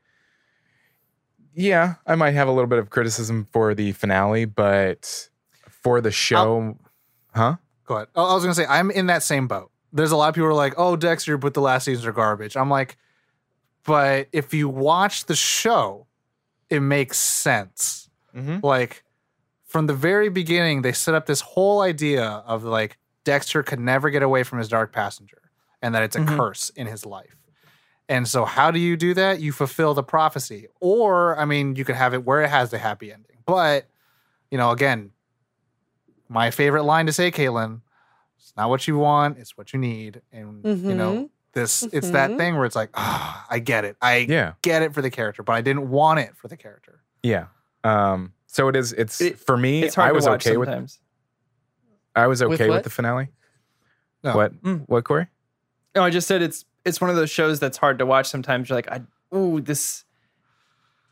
yeah 1.55 1.95
i 2.07 2.15
might 2.15 2.33
have 2.33 2.49
a 2.49 2.51
little 2.53 2.69
bit 2.69 2.79
of 2.79 2.91
criticism 2.91 3.47
for 3.53 3.75
the 3.75 3.93
finale 3.93 4.45
but 4.45 5.29
for 5.69 6.01
the 6.01 6.11
show 6.11 6.77
huh 7.35 7.57
Go 7.85 7.97
ahead. 7.97 8.09
Oh, 8.15 8.25
I 8.31 8.35
was 8.35 8.45
gonna 8.45 8.55
say 8.55 8.65
I'm 8.67 8.91
in 8.93 9.07
that 9.07 9.23
same 9.25 9.49
boat. 9.49 9.71
There's 9.93 10.13
a 10.13 10.17
lot 10.17 10.29
of 10.29 10.35
people 10.37 10.47
who 10.47 10.53
are 10.53 10.55
like, 10.55 10.75
"Oh, 10.77 10.95
Dexter, 10.97 11.37
but 11.37 11.53
the 11.53 11.61
last 11.61 11.85
seasons 11.85 12.07
are 12.07 12.13
garbage." 12.13 12.57
I'm 12.57 12.71
like, 12.71 12.97
but 13.85 14.29
if 14.33 14.55
you 14.55 14.69
watch 14.69 15.27
the 15.27 15.35
show, 15.35 16.07
it 16.71 16.79
makes 16.81 17.19
sense. 17.19 18.09
mm-hmm. 18.35 18.65
Like 18.65 19.03
from 19.67 19.89
the 19.89 19.95
very 19.95 20.29
beginning, 20.29 20.83
they 20.83 20.93
set 20.93 21.15
up 21.15 21.27
this 21.27 21.41
whole 21.41 21.81
idea 21.81 22.25
of 22.47 22.63
like 22.63 22.99
Dexter 23.25 23.63
could 23.65 23.81
never 23.81 24.11
get 24.11 24.23
away 24.23 24.45
from 24.45 24.59
his 24.59 24.69
dark 24.69 24.93
passenger, 24.93 25.43
and 25.83 25.93
that 25.95 26.05
it's 26.05 26.15
a 26.17 26.21
Mhm. 26.21 26.37
curse 26.37 26.71
in 26.71 26.87
his 26.87 27.05
life. 27.05 27.37
And 28.09 28.27
so, 28.29 28.45
how 28.45 28.71
do 28.71 28.79
you 28.79 28.97
do 28.97 29.15
that? 29.15 29.41
You 29.41 29.53
fulfill 29.53 29.95
the 29.95 30.03
prophecy, 30.03 30.67
or 30.81 31.39
I 31.39 31.45
mean, 31.45 31.77
you 31.77 31.85
could 31.85 31.95
have 31.95 32.13
it 32.15 32.25
where 32.25 32.43
it 32.43 32.51
has 32.51 32.71
the 32.71 32.79
happy 32.79 33.13
ending. 33.13 33.39
But 33.47 33.87
you 34.51 34.59
know, 34.59 34.71
again, 34.71 35.11
my 36.29 36.51
favorite 36.51 36.85
line 36.85 37.07
to 37.07 37.13
say, 37.13 37.31
Caitlin, 37.31 37.81
it's 38.39 38.53
not 38.57 38.69
what 38.69 38.87
you 38.89 38.99
want, 38.99 39.39
it's 39.39 39.57
what 39.57 39.73
you 39.73 39.79
need. 39.79 40.21
And 40.33 40.65
you 40.65 40.95
know, 40.95 41.31
this 41.53 41.83
it's 41.93 42.11
that 42.11 42.31
Mhm. 42.33 42.37
thing 42.39 42.57
where 42.57 42.65
it's 42.67 42.77
like, 42.77 42.91
ah, 42.95 43.47
I 43.51 43.59
get 43.61 43.85
it. 43.85 43.97
I 44.03 44.17
yeah 44.29 44.55
get 44.63 44.83
it 44.83 44.95
for 44.95 45.03
the 45.03 45.11
character, 45.11 45.43
but 45.43 45.53
I 45.55 45.61
didn't 45.61 45.89
want 45.91 46.21
it 46.21 46.37
for 46.37 46.49
the 46.49 46.57
character. 46.57 47.01
yeah 47.23 47.47
um 47.85 48.33
so 48.47 48.69
it 48.69 48.77
is 48.77 48.93
it's 48.93 49.21
It- 49.21 49.39
for 49.41 49.57
me 49.57 49.83
It's 49.83 49.95
hard 49.97 50.09
i 50.09 50.13
was 50.13 50.25
to 50.25 50.31
watch 50.31 50.47
okay 50.47 50.57
with 50.57 50.69
sometimes. 50.69 51.01
i 52.15 52.27
was 52.29 52.41
okay 52.43 52.51
with, 52.67 52.69
what? 52.69 52.85
the 52.85 52.91
finale 52.91 53.29
No. 54.23 54.37
what 54.37 54.63
Mm. 54.63 54.85
what 54.89 55.03
corey 55.05 55.27
No, 55.97 56.03
I 56.05 56.11
just 56.11 56.27
said 56.29 56.43
it's 56.43 56.65
it's 56.85 57.01
one 57.01 57.11
of 57.11 57.17
those 57.17 57.31
shows 57.31 57.61
that's 57.61 57.77
hard 57.77 57.99
to 57.99 58.07
watch. 58.07 58.29
Sometimes 58.29 58.69
you're 58.69 58.77
like, 58.77 58.91
I 58.91 59.03
ooh 59.37 59.61
this 59.61 60.05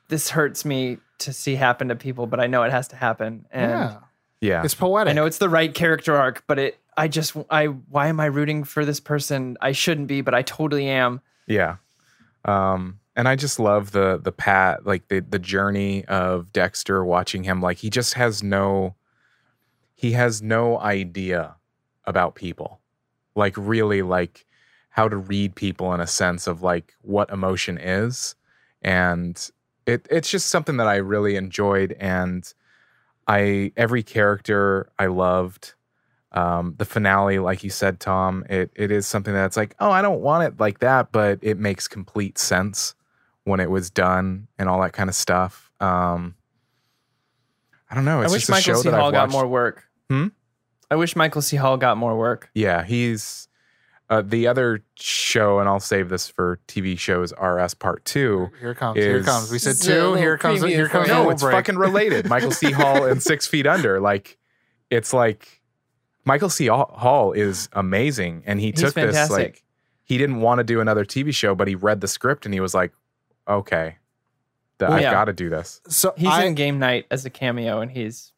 this 0.09 0.31
hurts 0.31 0.65
me 0.65 0.99
to 1.19 1.33
see 1.33 1.55
happen 1.55 1.89
to 1.89 1.97
people, 1.97 2.27
but 2.27 2.41
I 2.41 2.47
know 2.47 2.63
it 2.63 2.73
has 2.73 2.89
to 2.89 2.97
happen, 2.97 3.47
and 3.51 3.71
yeah. 3.71 3.97
yeah 4.41 4.65
It's 4.65 4.75
poetic. 4.75 5.11
I 5.11 5.15
know 5.15 5.27
it's 5.27 5.39
the 5.39 5.49
right 5.49 5.73
character 5.73 6.17
arc, 6.17 6.45
but 6.47 6.59
it 6.59 6.79
I 6.97 7.09
just 7.09 7.37
I 7.49 7.67
why 7.67 8.09
am 8.09 8.21
I 8.21 8.27
rooting 8.27 8.65
for 8.65 8.85
this 8.85 9.01
person? 9.01 9.57
I 9.61 9.73
shouldn't 9.73 10.09
be, 10.09 10.21
but 10.21 10.35
I 10.35 10.43
totally 10.43 10.89
am. 10.89 11.21
Yeah. 11.47 11.77
Um 12.45 12.99
and 13.17 13.29
I 13.29 13.37
just 13.37 13.59
love 13.59 13.93
the 13.93 14.21
the 14.23 14.33
pat 14.33 14.87
like 14.87 15.09
the 15.09 15.21
the 15.21 15.39
journey 15.39 16.05
of 16.07 16.53
Dexter 16.53 17.05
watching 17.05 17.45
him 17.45 17.61
like 17.61 17.79
he 17.79 17.91
just 17.91 18.15
has 18.15 18.43
no 18.43 18.97
he 19.95 20.13
has 20.13 20.43
no 20.43 20.79
idea 20.79 21.57
about 22.05 22.35
people. 22.35 22.81
Like 23.35 23.55
really 23.57 24.03
like 24.03 24.47
how 24.91 25.09
to 25.09 25.17
read 25.17 25.55
people 25.55 25.95
in 25.95 26.01
a 26.01 26.07
sense 26.07 26.47
of 26.47 26.63
like 26.63 26.95
what 27.03 27.31
emotion 27.31 27.79
is 27.79 28.35
and 28.83 29.51
it 29.87 30.07
it's 30.11 30.31
just 30.31 30.47
something 30.47 30.77
that 30.77 30.87
I 30.87 30.97
really 30.97 31.37
enjoyed 31.37 31.97
and 31.99 32.53
I 33.27 33.73
every 33.77 34.03
character 34.03 34.91
I 34.99 35.07
loved 35.07 35.75
um, 36.33 36.75
the 36.79 36.85
finale, 36.85 37.41
like 37.41 37.65
you 37.65 37.71
said, 37.71 37.99
Tom, 37.99 38.45
it 38.49 38.71
it 38.77 38.91
is 38.91 39.07
something 39.07 39.35
that's 39.35 39.57
like, 39.57 39.75
oh, 39.81 39.91
I 39.91 40.01
don't 40.01 40.21
want 40.21 40.45
it 40.45 40.61
like 40.61 40.79
that, 40.79 41.11
but 41.11 41.41
it 41.43 41.59
makes 41.59 41.89
complete 41.89 42.39
sense 42.39 42.95
when 43.45 43.59
it 43.59 43.71
was 43.71 43.91
done 43.91 44.47
and 44.59 44.69
all 44.69 44.81
that 44.83 44.93
kind 44.93 45.09
of 45.09 45.17
stuff. 45.17 45.73
Um, 45.81 46.37
I 47.91 47.95
don't 47.97 48.05
know. 48.05 48.21
I 48.21 48.25
It's 48.25 48.33
wish 48.33 48.47
just 48.47 48.49
a 48.51 48.53
Michael 48.53 48.83
C. 48.83 48.91
Hall 48.91 49.11
got 49.11 49.31
more 49.31 49.47
work. 49.47 49.85
Hmm? 50.09 50.29
I 50.91 50.97
wish 50.97 51.17
Michael 51.17 51.43
C. 51.43 51.57
Hall 51.57 51.77
got 51.77 51.97
more 51.97 52.17
work. 52.17 52.51
Yeah, 52.55 52.85
he's 52.85 53.49
uh, 54.11 54.23
the 54.23 54.47
other 54.49 54.83
show, 54.97 55.61
and 55.61 55.69
I'll 55.69 55.79
save 55.81 56.09
this 56.09 56.29
for 56.29 56.59
TV 56.69 56.99
shows 56.99 57.33
RS 57.41 57.75
Part 57.75 58.05
Two. 58.05 58.49
Here 58.61 58.73
it 58.73 58.77
comes. 58.77 58.99
Here 58.99 59.17
it 59.17 59.21
is- 59.21 59.27
comes. 59.27 59.51
We 59.53 59.59
said 59.59 59.71
This 59.71 59.81
is 59.83 59.87
a 59.87 59.91
two. 59.93 59.95
little 60.01 60.15
Here 60.17 60.37
comes. 60.37 60.63
Here 60.63 60.87
for 60.87 60.93
comes. 60.93 61.09
you. 61.09 61.15
No, 61.15 61.31
it's 61.31 61.43
break. 61.43 61.55
fucking 61.55 61.77
related. 61.79 62.29
Michael 62.29 62.51
C. 62.51 62.73
Hall 62.73 63.05
and 63.07 63.23
Six 63.31 63.47
Feet 63.47 63.67
Under. 63.67 64.01
Like, 64.01 64.37
it's 64.91 65.13
like 65.15 65.63
Michael 66.25 66.51
C. 66.51 66.67
Hall 66.67 67.33
is 67.33 67.69
amazing, 67.73 68.43
and 68.47 68.61
he 68.61 68.73
took 68.73 68.95
this 68.95 69.31
like 69.31 69.63
he 70.05 70.19
didn't 70.19 70.41
want 70.41 70.59
to 70.59 70.65
do 70.65 70.81
another 70.81 71.05
TV 71.05 71.33
show, 71.33 71.55
but 71.55 71.69
he 71.69 71.77
read 71.77 72.01
the 72.01 72.09
script 72.09 72.45
and 72.45 72.53
he 72.53 72.59
was 72.59 72.75
like, 72.75 72.91
okay, 73.47 73.97
th- 74.81 74.89
Well, 74.89 74.93
I've 74.95 75.03
yeah. 75.03 75.13
got 75.13 75.27
to 75.27 75.33
do 75.33 75.49
this. 75.49 75.81
So 75.89 76.13
He's 76.17 76.27
I, 76.27 76.47
in 76.47 76.55
Game 76.57 76.81
Night 76.81 77.07
as 77.13 77.25
a 77.25 77.31
cameo, 77.31 77.81
and 77.81 77.93
he's 77.93 78.33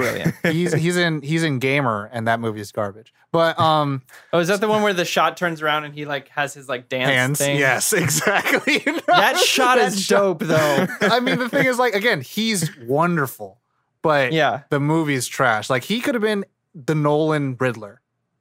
brilliant. 0.00 0.34
he's 0.44 0.72
he's 0.72 0.96
in 0.96 1.22
he's 1.22 1.42
in 1.42 1.58
Gamer, 1.58 2.08
and 2.12 2.26
that 2.28 2.40
movie 2.40 2.60
is 2.60 2.72
garbage. 2.72 3.12
But 3.32 3.58
um, 3.58 4.02
oh, 4.32 4.38
is 4.40 4.48
that 4.48 4.60
the 4.60 4.68
one 4.68 4.82
where 4.82 4.92
the 4.92 5.04
shot 5.04 5.36
turns 5.36 5.62
around 5.62 5.84
and 5.84 5.94
he 5.94 6.04
like 6.04 6.28
has 6.30 6.54
his 6.54 6.68
like 6.68 6.88
dance 6.88 7.10
hands. 7.10 7.38
thing? 7.38 7.58
Yes, 7.58 7.92
exactly. 7.94 8.78
That 9.06 9.36
shot 9.38 9.76
That 9.78 9.92
is 9.92 10.02
shot- 10.02 10.38
dope, 10.38 10.40
though. 10.40 10.86
I 11.02 11.20
mean, 11.20 11.38
the 11.38 11.48
thing 11.48 11.66
is, 11.66 11.78
like, 11.78 11.94
again, 11.94 12.20
he's 12.20 12.70
wonderful, 12.78 13.60
but 14.02 14.32
Yeah. 14.32 14.62
the 14.70 14.80
movie's 14.80 15.26
trash. 15.26 15.70
Like, 15.70 15.84
he 15.84 16.00
could 16.00 16.14
have 16.14 16.22
been 16.22 16.44
the 16.74 16.94
Nolan 16.94 17.56
Riddler. 17.58 18.00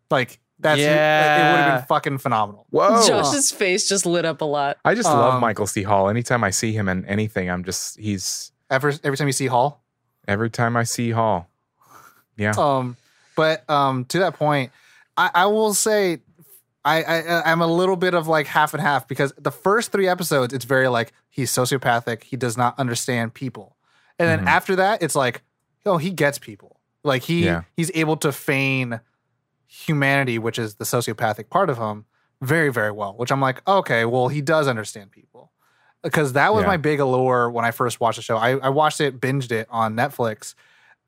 Like, 0.10 0.40
that's 0.60 0.80
yeah. 0.82 1.48
it 1.48 1.52
would 1.52 1.60
have 1.62 1.80
been 1.82 1.88
fucking 1.88 2.18
phenomenal. 2.18 2.66
Whoa. 2.70 3.06
Josh's 3.08 3.52
face 3.52 3.88
just 3.88 4.06
lit 4.06 4.26
up 4.26 4.42
a 4.42 4.46
lot. 4.46 4.78
I 4.84 4.94
just 4.94 5.08
love 5.08 5.36
Um, 5.36 5.42
Michael 5.42 5.68
C. 5.68 5.84
Hall. 5.84 6.10
Anytime 6.10 6.44
I 6.44 6.50
see 6.50 6.74
him 6.74 6.90
in 6.90 7.06
anything, 7.06 7.50
I'm 7.50 7.64
just 7.64 7.98
he's 8.00 8.52
Every 8.70 8.94
every 9.04 9.18
time 9.18 9.28
you 9.28 9.34
see 9.34 9.48
Hall, 9.48 9.84
every 10.28 10.50
time 10.50 10.78
I 10.78 10.84
see 10.84 11.10
Hall. 11.12 11.49
Yeah. 12.40 12.54
Um, 12.58 12.98
but 13.36 13.70
um, 13.70 14.06
to 14.06 14.20
that 14.20 14.34
point, 14.36 14.72
I, 15.18 15.30
I 15.36 15.46
will 15.46 15.74
say, 15.74 16.20
I, 16.86 17.04
I 17.04 17.52
I'm 17.52 17.62
a 17.62 17.68
little 17.68 17.96
bit 17.98 18.14
of 18.14 18.28
like 18.28 18.48
half 18.48 18.74
and 18.74 18.82
half 18.82 19.08
because 19.08 19.34
the 19.38 19.52
first 19.52 19.92
three 19.92 20.08
episodes, 20.08 20.54
it's 20.54 20.66
very 20.66 20.88
like 20.88 21.12
he's 21.30 21.52
sociopathic. 21.52 22.24
He 22.24 22.38
does 22.38 22.58
not 22.58 22.80
understand 22.80 23.34
people, 23.34 23.76
and 24.18 24.28
then 24.28 24.40
Mhm. 24.46 24.48
after 24.48 24.76
that, 24.78 25.04
it's 25.04 25.16
like, 25.16 25.42
oh, 25.86 25.98
he 25.98 26.10
gets 26.10 26.40
people. 26.40 26.80
Like 27.04 27.24
he 27.24 27.46
Yeah. 27.46 27.64
he's 27.76 27.92
able 27.94 28.18
to 28.18 28.32
feign 28.32 29.02
humanity, 29.68 30.40
which 30.40 30.58
is 30.58 30.76
the 30.76 30.84
sociopathic 30.86 31.50
part 31.50 31.70
of 31.70 31.78
him, 31.78 32.06
very 32.42 32.72
very 32.72 32.92
well. 32.92 33.14
Which 33.14 33.32
I'm 33.32 33.42
like, 33.42 33.62
okay, 33.68 34.06
well, 34.06 34.30
he 34.30 34.42
does 34.42 34.68
understand 34.68 35.12
people. 35.12 35.52
Because 36.02 36.32
that 36.34 36.54
was 36.54 36.62
Yeah. 36.64 36.68
my 36.68 36.78
big 36.78 37.02
allure 37.02 37.50
when 37.50 37.66
I 37.66 37.72
first 37.72 38.00
watched 38.00 38.16
the 38.16 38.22
show. 38.22 38.38
I, 38.38 38.52
I 38.58 38.70
watched 38.70 39.02
it, 39.02 39.20
binged 39.20 39.52
it 39.52 39.68
on 39.70 39.96
Netflix, 39.96 40.56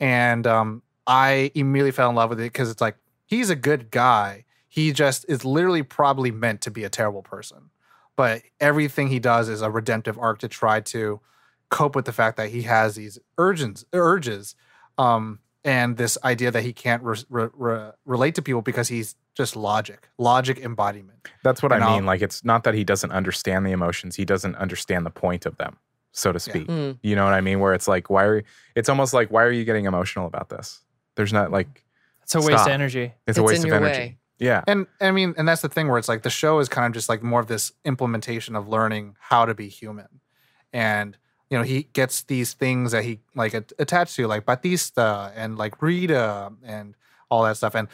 and 0.01 0.45
um, 0.45 0.81
I 1.07 1.51
immediately 1.55 1.91
fell 1.91 2.09
in 2.09 2.15
love 2.15 2.29
with 2.29 2.39
it 2.39 2.43
because 2.43 2.69
it's 2.69 2.81
like 2.81 2.95
he's 3.25 3.49
a 3.49 3.55
good 3.55 3.91
guy. 3.91 4.45
He 4.67 4.93
just 4.93 5.25
is 5.27 5.43
literally 5.43 5.83
probably 5.83 6.31
meant 6.31 6.61
to 6.61 6.71
be 6.71 6.83
a 6.83 6.89
terrible 6.89 7.21
person, 7.21 7.71
but 8.15 8.41
everything 8.59 9.07
he 9.07 9.19
does 9.19 9.49
is 9.49 9.61
a 9.61 9.69
redemptive 9.69 10.17
arc 10.17 10.39
to 10.39 10.47
try 10.47 10.79
to 10.81 11.19
cope 11.69 11.95
with 11.95 12.05
the 12.05 12.11
fact 12.13 12.37
that 12.37 12.49
he 12.49 12.63
has 12.63 12.95
these 12.95 13.19
urges, 13.37 13.85
urges, 13.93 14.55
um, 14.97 15.39
and 15.63 15.97
this 15.97 16.17
idea 16.23 16.51
that 16.51 16.63
he 16.63 16.73
can't 16.73 17.03
re- 17.03 17.23
re- 17.29 17.49
re- 17.53 17.91
relate 18.05 18.35
to 18.35 18.41
people 18.41 18.61
because 18.61 18.87
he's 18.87 19.15
just 19.35 19.55
logic, 19.55 20.09
logic 20.17 20.59
embodiment. 20.59 21.29
That's 21.43 21.63
what 21.63 21.71
you 21.71 21.77
I 21.77 21.79
know? 21.79 21.95
mean. 21.95 22.05
Like, 22.05 22.21
it's 22.21 22.43
not 22.43 22.63
that 22.63 22.73
he 22.73 22.83
doesn't 22.83 23.11
understand 23.11 23.65
the 23.65 23.71
emotions; 23.71 24.15
he 24.15 24.25
doesn't 24.25 24.55
understand 24.55 25.05
the 25.05 25.11
point 25.11 25.45
of 25.45 25.57
them, 25.57 25.77
so 26.11 26.31
to 26.31 26.39
speak. 26.39 26.67
Mm. 26.67 26.99
You 27.01 27.15
know 27.15 27.23
what 27.25 27.33
I 27.33 27.41
mean? 27.41 27.59
Where 27.59 27.73
it's 27.73 27.87
like, 27.87 28.09
why 28.09 28.25
are? 28.25 28.43
It's 28.75 28.89
almost 28.89 29.13
like, 29.13 29.31
why 29.31 29.43
are 29.43 29.51
you 29.51 29.63
getting 29.65 29.85
emotional 29.85 30.27
about 30.27 30.49
this? 30.49 30.81
There's 31.21 31.33
not 31.33 31.51
like 31.51 31.83
It's 32.23 32.33
a 32.33 32.39
waste 32.39 32.49
Stop. 32.49 32.65
of 32.67 32.73
energy. 32.73 33.13
it's, 33.27 33.37
a 33.37 33.43
waste 33.43 33.63
of 33.63 33.71
energy. 33.71 33.99
way. 33.99 34.17
Yeah, 34.39 34.63
And 34.65 34.87
I 34.99 35.11
mean, 35.11 35.35
and 35.37 35.47
that's 35.47 35.61
the 35.61 35.69
thing 35.69 35.87
where 35.87 35.99
it's 35.99 36.09
like 36.09 36.23
the 36.23 36.31
show 36.31 36.57
is 36.57 36.67
kind 36.67 36.87
of 36.87 36.93
just 36.93 37.09
like 37.09 37.21
more 37.21 37.39
of 37.39 37.45
this 37.45 37.73
implementation 37.85 38.55
of 38.55 38.67
learning 38.67 39.15
how 39.19 39.45
to 39.45 39.53
be 39.53 39.67
human. 39.67 40.07
And, 40.73 41.15
you 41.51 41.59
know, 41.59 41.63
he 41.63 41.83
gets 41.93 42.23
these 42.23 42.53
things 42.53 42.91
that 42.93 43.03
he 43.03 43.19
like 43.35 43.53
at- 43.53 43.71
attached 43.77 44.15
to, 44.15 44.25
like 44.25 44.47
Batista 44.47 45.29
and 45.35 45.59
like 45.59 45.79
Rita 45.79 46.51
and 46.65 46.95
all 47.29 47.43
that 47.43 47.57
stuff. 47.57 47.75
And 47.75 47.87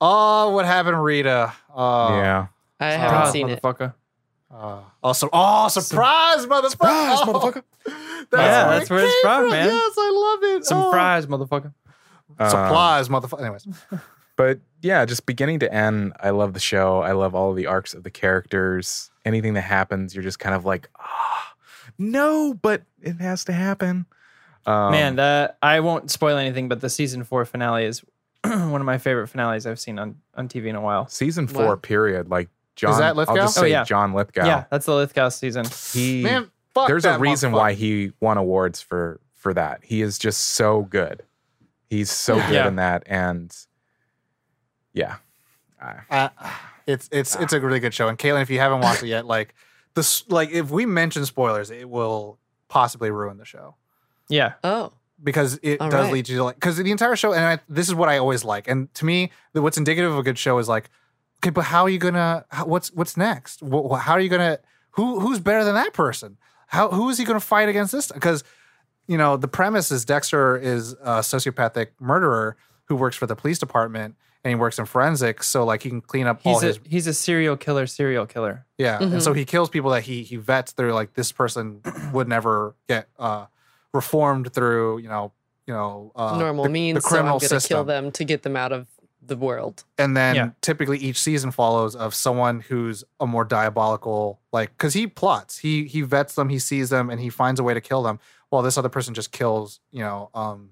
oh, 0.00 0.50
what 0.50 0.64
happened, 0.64 1.02
Rita? 1.02 1.52
Oh, 1.74 2.16
yeah. 2.18 2.46
I 2.78 2.92
haven't 2.92 3.08
Surprise, 3.08 3.32
seen 3.32 3.48
it. 3.50 3.60
motherfucker. 3.60 3.94
Uh, 4.52 4.80
oh, 5.02 5.12
oh, 5.32 5.68
surprise, 5.68 6.46
motherfucker! 6.46 6.70
Surprise, 6.70 7.18
Oh, 7.22 7.26
motherfucker. 7.52 7.62
Yeah, 8.32 8.68
where 8.68 8.78
that's 8.78 8.90
it 8.90 8.94
where 8.94 9.04
it's 9.04 9.12
came 9.14 9.20
from, 9.22 9.50
man. 9.50 9.66
Yes, 9.68 9.94
I 9.98 10.10
love 10.42 10.56
it. 10.56 10.64
Some 10.66 10.78
Oh. 10.78 10.90
fries, 10.92 11.26
motherfucker. 11.26 11.72
Um, 12.38 12.50
Supplies, 12.50 13.08
motherfucker. 13.08 13.40
Anyways, 13.40 13.66
but 14.36 14.60
yeah, 14.82 15.04
just 15.04 15.26
beginning 15.26 15.58
to 15.60 15.72
end, 15.72 16.12
I 16.20 16.30
love 16.30 16.54
the 16.54 16.60
show. 16.60 17.00
I 17.02 17.12
love 17.12 17.34
all 17.34 17.50
of 17.50 17.56
the 17.56 17.66
arcs 17.66 17.94
of 17.94 18.02
the 18.04 18.10
characters. 18.10 19.10
Anything 19.24 19.54
that 19.54 19.62
happens, 19.62 20.14
you're 20.14 20.22
just 20.24 20.38
kind 20.38 20.54
of 20.54 20.64
like, 20.64 20.88
ah, 20.98 21.54
no, 21.98 22.54
but 22.54 22.82
it 23.02 23.20
has 23.20 23.44
to 23.44 23.52
happen. 23.52 24.06
Um, 24.66 24.92
Man, 24.92 25.16
that 25.16 25.58
I 25.62 25.80
won't 25.80 26.10
spoil 26.10 26.36
anything, 26.36 26.68
but 26.68 26.80
the 26.80 26.88
season 26.90 27.24
four 27.24 27.44
finale 27.44 27.84
is 27.84 28.02
one 28.44 28.80
of 28.80 28.84
my 28.86 28.98
favorite 28.98 29.28
finales 29.28 29.66
I've 29.66 29.80
seen 29.80 29.98
on, 29.98 30.16
on 30.34 30.48
TV 30.48 30.66
in 30.66 30.76
a 30.76 30.80
while. 30.80 31.08
season 31.08 31.46
four, 31.46 31.66
Wow. 31.66 31.74
period. 31.76 32.28
Like 32.30 32.48
John, 32.76 32.98
that 32.98 33.08
I'll 33.10 33.14
Lithgow? 33.16 33.34
just 33.36 33.58
Oh, 33.58 33.62
say 33.62 33.70
yeah. 33.70 33.84
John 33.84 34.14
Lithgow. 34.14 34.46
Yeah, 34.46 34.64
that's 34.70 34.86
the 34.86 34.94
Lithgow 34.94 35.28
season. 35.30 35.66
he 35.92 36.22
man, 36.22 36.50
fuck 36.74 36.88
there's 36.88 37.04
a 37.04 37.18
reason 37.18 37.52
why 37.52 37.72
he 37.74 38.12
won 38.20 38.38
awards 38.38 38.80
for 38.80 39.20
for 39.34 39.52
that. 39.54 39.80
He 39.82 40.00
is 40.02 40.18
just 40.18 40.40
so 40.40 40.82
good. 40.82 41.22
He's 41.90 42.10
so 42.10 42.36
good 42.36 42.50
Yeah. 42.54 42.68
in 42.68 42.76
that, 42.76 43.02
and 43.06 43.54
yeah, 44.94 45.16
Uh, 46.10 46.28
it's 46.86 47.08
it's 47.12 47.36
it's 47.36 47.52
a 47.52 47.60
really 47.60 47.80
good 47.80 47.92
show. 47.94 48.08
And 48.08 48.18
Caitlin, 48.18 48.42
if 48.42 48.50
you 48.50 48.58
haven't 48.60 48.80
watched 48.80 49.02
it 49.02 49.08
yet, 49.08 49.26
like 49.26 49.54
this, 49.94 50.24
like 50.28 50.50
if 50.50 50.70
we 50.70 50.86
mention 50.86 51.26
spoilers, 51.26 51.70
it 51.70 51.88
will 51.88 52.38
possibly 52.68 53.10
ruin 53.10 53.36
the 53.38 53.44
show 53.44 53.74
Yeah. 54.28 54.52
Oh, 54.62 54.92
because 55.22 55.58
it 55.62 55.80
All 55.80 55.90
does 55.90 56.04
right. 56.04 56.12
lead 56.12 56.28
you 56.28 56.36
to 56.38 56.44
like 56.44 56.54
because 56.56 56.76
the 56.76 56.90
entire 56.90 57.16
show. 57.16 57.32
And 57.32 57.44
I, 57.44 57.58
this 57.68 57.88
is 57.88 57.94
what 57.94 58.08
I 58.08 58.18
always 58.18 58.44
like. 58.44 58.68
And 58.68 58.92
to 58.94 59.04
me, 59.04 59.30
the, 59.52 59.62
what's 59.62 59.76
indicative 59.78 60.12
of 60.12 60.18
a 60.18 60.22
good 60.22 60.38
show 60.38 60.58
is 60.58 60.68
like, 60.68 60.90
okay, 61.42 61.50
but 61.50 61.64
how 61.64 61.82
are 61.82 61.90
you 61.90 61.98
gonna? 61.98 62.44
How, 62.50 62.66
what's 62.66 62.92
what's 62.92 63.16
next? 63.16 63.60
Wh- 63.60 63.90
wh- 63.90 63.98
how 64.00 64.12
are 64.12 64.20
you 64.20 64.28
gonna? 64.28 64.58
Who 64.92 65.18
who's 65.20 65.40
better 65.40 65.64
than 65.64 65.74
that 65.74 65.92
person? 65.92 66.36
How 66.68 66.88
who 66.90 67.08
is 67.08 67.18
he 67.18 67.24
gonna 67.24 67.40
fight 67.40 67.68
against 67.68 67.90
this? 67.92 68.12
Because 68.12 68.44
you 69.10 69.18
know 69.18 69.36
the 69.36 69.48
premise 69.48 69.90
is 69.90 70.04
Dexter 70.04 70.56
is 70.56 70.92
a 71.02 71.20
sociopathic 71.32 71.88
murderer 72.00 72.56
who 72.86 72.94
works 72.96 73.16
for 73.16 73.26
the 73.26 73.36
police 73.36 73.58
department 73.58 74.14
and 74.42 74.50
he 74.50 74.54
works 74.54 74.78
in 74.78 74.86
forensics, 74.86 75.46
so 75.48 75.64
like 75.70 75.82
he 75.82 75.90
can 75.90 76.00
clean 76.00 76.26
up 76.26 76.40
all 76.44 76.54
He's 76.54 76.62
a 76.62 76.66
his 76.66 76.80
he's 76.94 77.06
a 77.06 77.14
serial 77.14 77.56
killer, 77.56 77.86
serial 77.86 78.24
killer. 78.26 78.64
Yeah, 78.78 78.98
and 79.02 79.12
Mhm. 79.14 79.22
so 79.22 79.32
he 79.34 79.44
kills 79.44 79.68
people 79.68 79.90
that 79.90 80.04
he 80.04 80.22
he 80.22 80.36
vets 80.36 80.72
through 80.72 80.94
like 80.94 81.12
this 81.14 81.30
person 81.32 81.82
would 82.14 82.28
never 82.28 82.74
get 82.88 83.08
uh 83.18 83.46
reformed 83.92 84.52
through 84.52 84.98
you 84.98 85.08
know 85.08 85.32
you 85.66 85.74
know 85.74 86.12
uh, 86.16 86.38
normal 86.38 86.64
the, 86.64 86.70
means. 86.70 86.96
the 86.96 87.00
so 87.02 87.06
I'm 87.08 87.12
criminal 87.12 87.38
gonna 87.38 87.48
system, 87.48 87.74
kill 87.76 87.84
them 87.84 88.12
to 88.12 88.24
get 88.24 88.42
them 88.42 88.56
out 88.56 88.72
of 88.72 88.86
the 89.22 89.36
world. 89.36 89.84
and 89.98 90.16
then 90.16 90.34
Yeah. 90.34 90.50
typically 90.62 90.98
each 90.98 91.20
season 91.20 91.50
follows 91.50 91.94
of 91.94 92.14
someone 92.14 92.60
who's 92.60 93.04
a 93.20 93.26
more 93.26 93.44
diabolical 93.44 94.40
like 94.52 94.70
because 94.70 94.94
he 94.94 95.06
plots 95.06 95.58
he 95.58 95.84
he 95.84 96.00
vets 96.02 96.34
them 96.34 96.48
he 96.48 96.58
sees 96.58 96.88
them 96.90 97.10
and 97.10 97.20
he 97.20 97.28
finds 97.28 97.60
a 97.60 97.62
way 97.62 97.74
to 97.74 97.80
kill 97.80 98.02
them 98.02 98.18
while 98.50 98.62
this 98.62 98.76
other 98.78 98.88
person 98.90 99.14
just 99.14 99.32
kills 99.32 99.80
you 99.90 100.00
know 100.00 100.28
um 100.34 100.70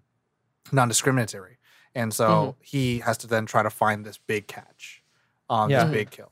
non-discriminatory 0.72 1.56
and 1.94 2.12
so 2.12 2.28
Mhm. 2.28 2.54
he 2.60 2.98
has 3.00 3.16
to 3.18 3.26
then 3.26 3.46
try 3.46 3.62
to 3.62 3.70
find 3.70 4.04
this 4.04 4.18
big 4.18 4.46
catch 4.46 5.02
um 5.48 5.70
Yeah. 5.70 5.84
this 5.84 5.92
big 5.92 6.10
kill 6.10 6.30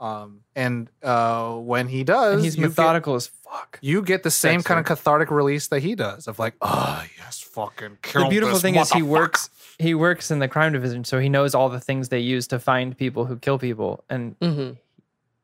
um 0.00 0.40
and 0.54 0.90
uh 1.02 1.52
when 1.54 1.88
he 1.88 2.04
does 2.04 2.34
And 2.36 2.44
he's 2.44 2.56
you 2.56 2.62
get- 2.62 2.68
methodical 2.70 3.14
as 3.14 3.26
fuck. 3.26 3.78
you 3.82 4.02
get 4.02 4.22
the 4.22 4.30
same 4.30 4.62
kind 4.62 4.78
of 4.80 4.86
cathartic 4.86 5.30
release 5.30 5.68
that 5.68 5.80
he 5.80 5.94
does 5.94 6.26
of 6.28 6.38
like, 6.38 6.54
oh 6.62 7.02
yes, 7.18 7.40
fucking 7.40 7.98
kill 8.02 8.24
the 8.24 8.28
beautiful 8.28 8.54
this 8.54 8.62
thing 8.62 8.76
is 8.76 8.90
he 8.92 9.02
works 9.02 9.50
he 9.78 9.94
works 9.94 10.30
in 10.30 10.38
the 10.40 10.48
crime 10.48 10.72
division, 10.74 11.04
so 11.04 11.18
he 11.18 11.28
knows 11.30 11.54
all 11.54 11.70
the 11.70 11.80
things 11.80 12.10
they 12.10 12.18
use 12.20 12.46
to 12.48 12.58
find 12.58 12.96
people 12.98 13.24
who 13.24 13.36
kill 13.36 13.58
people, 13.58 14.04
and 14.10 14.36
hmm 14.42 14.72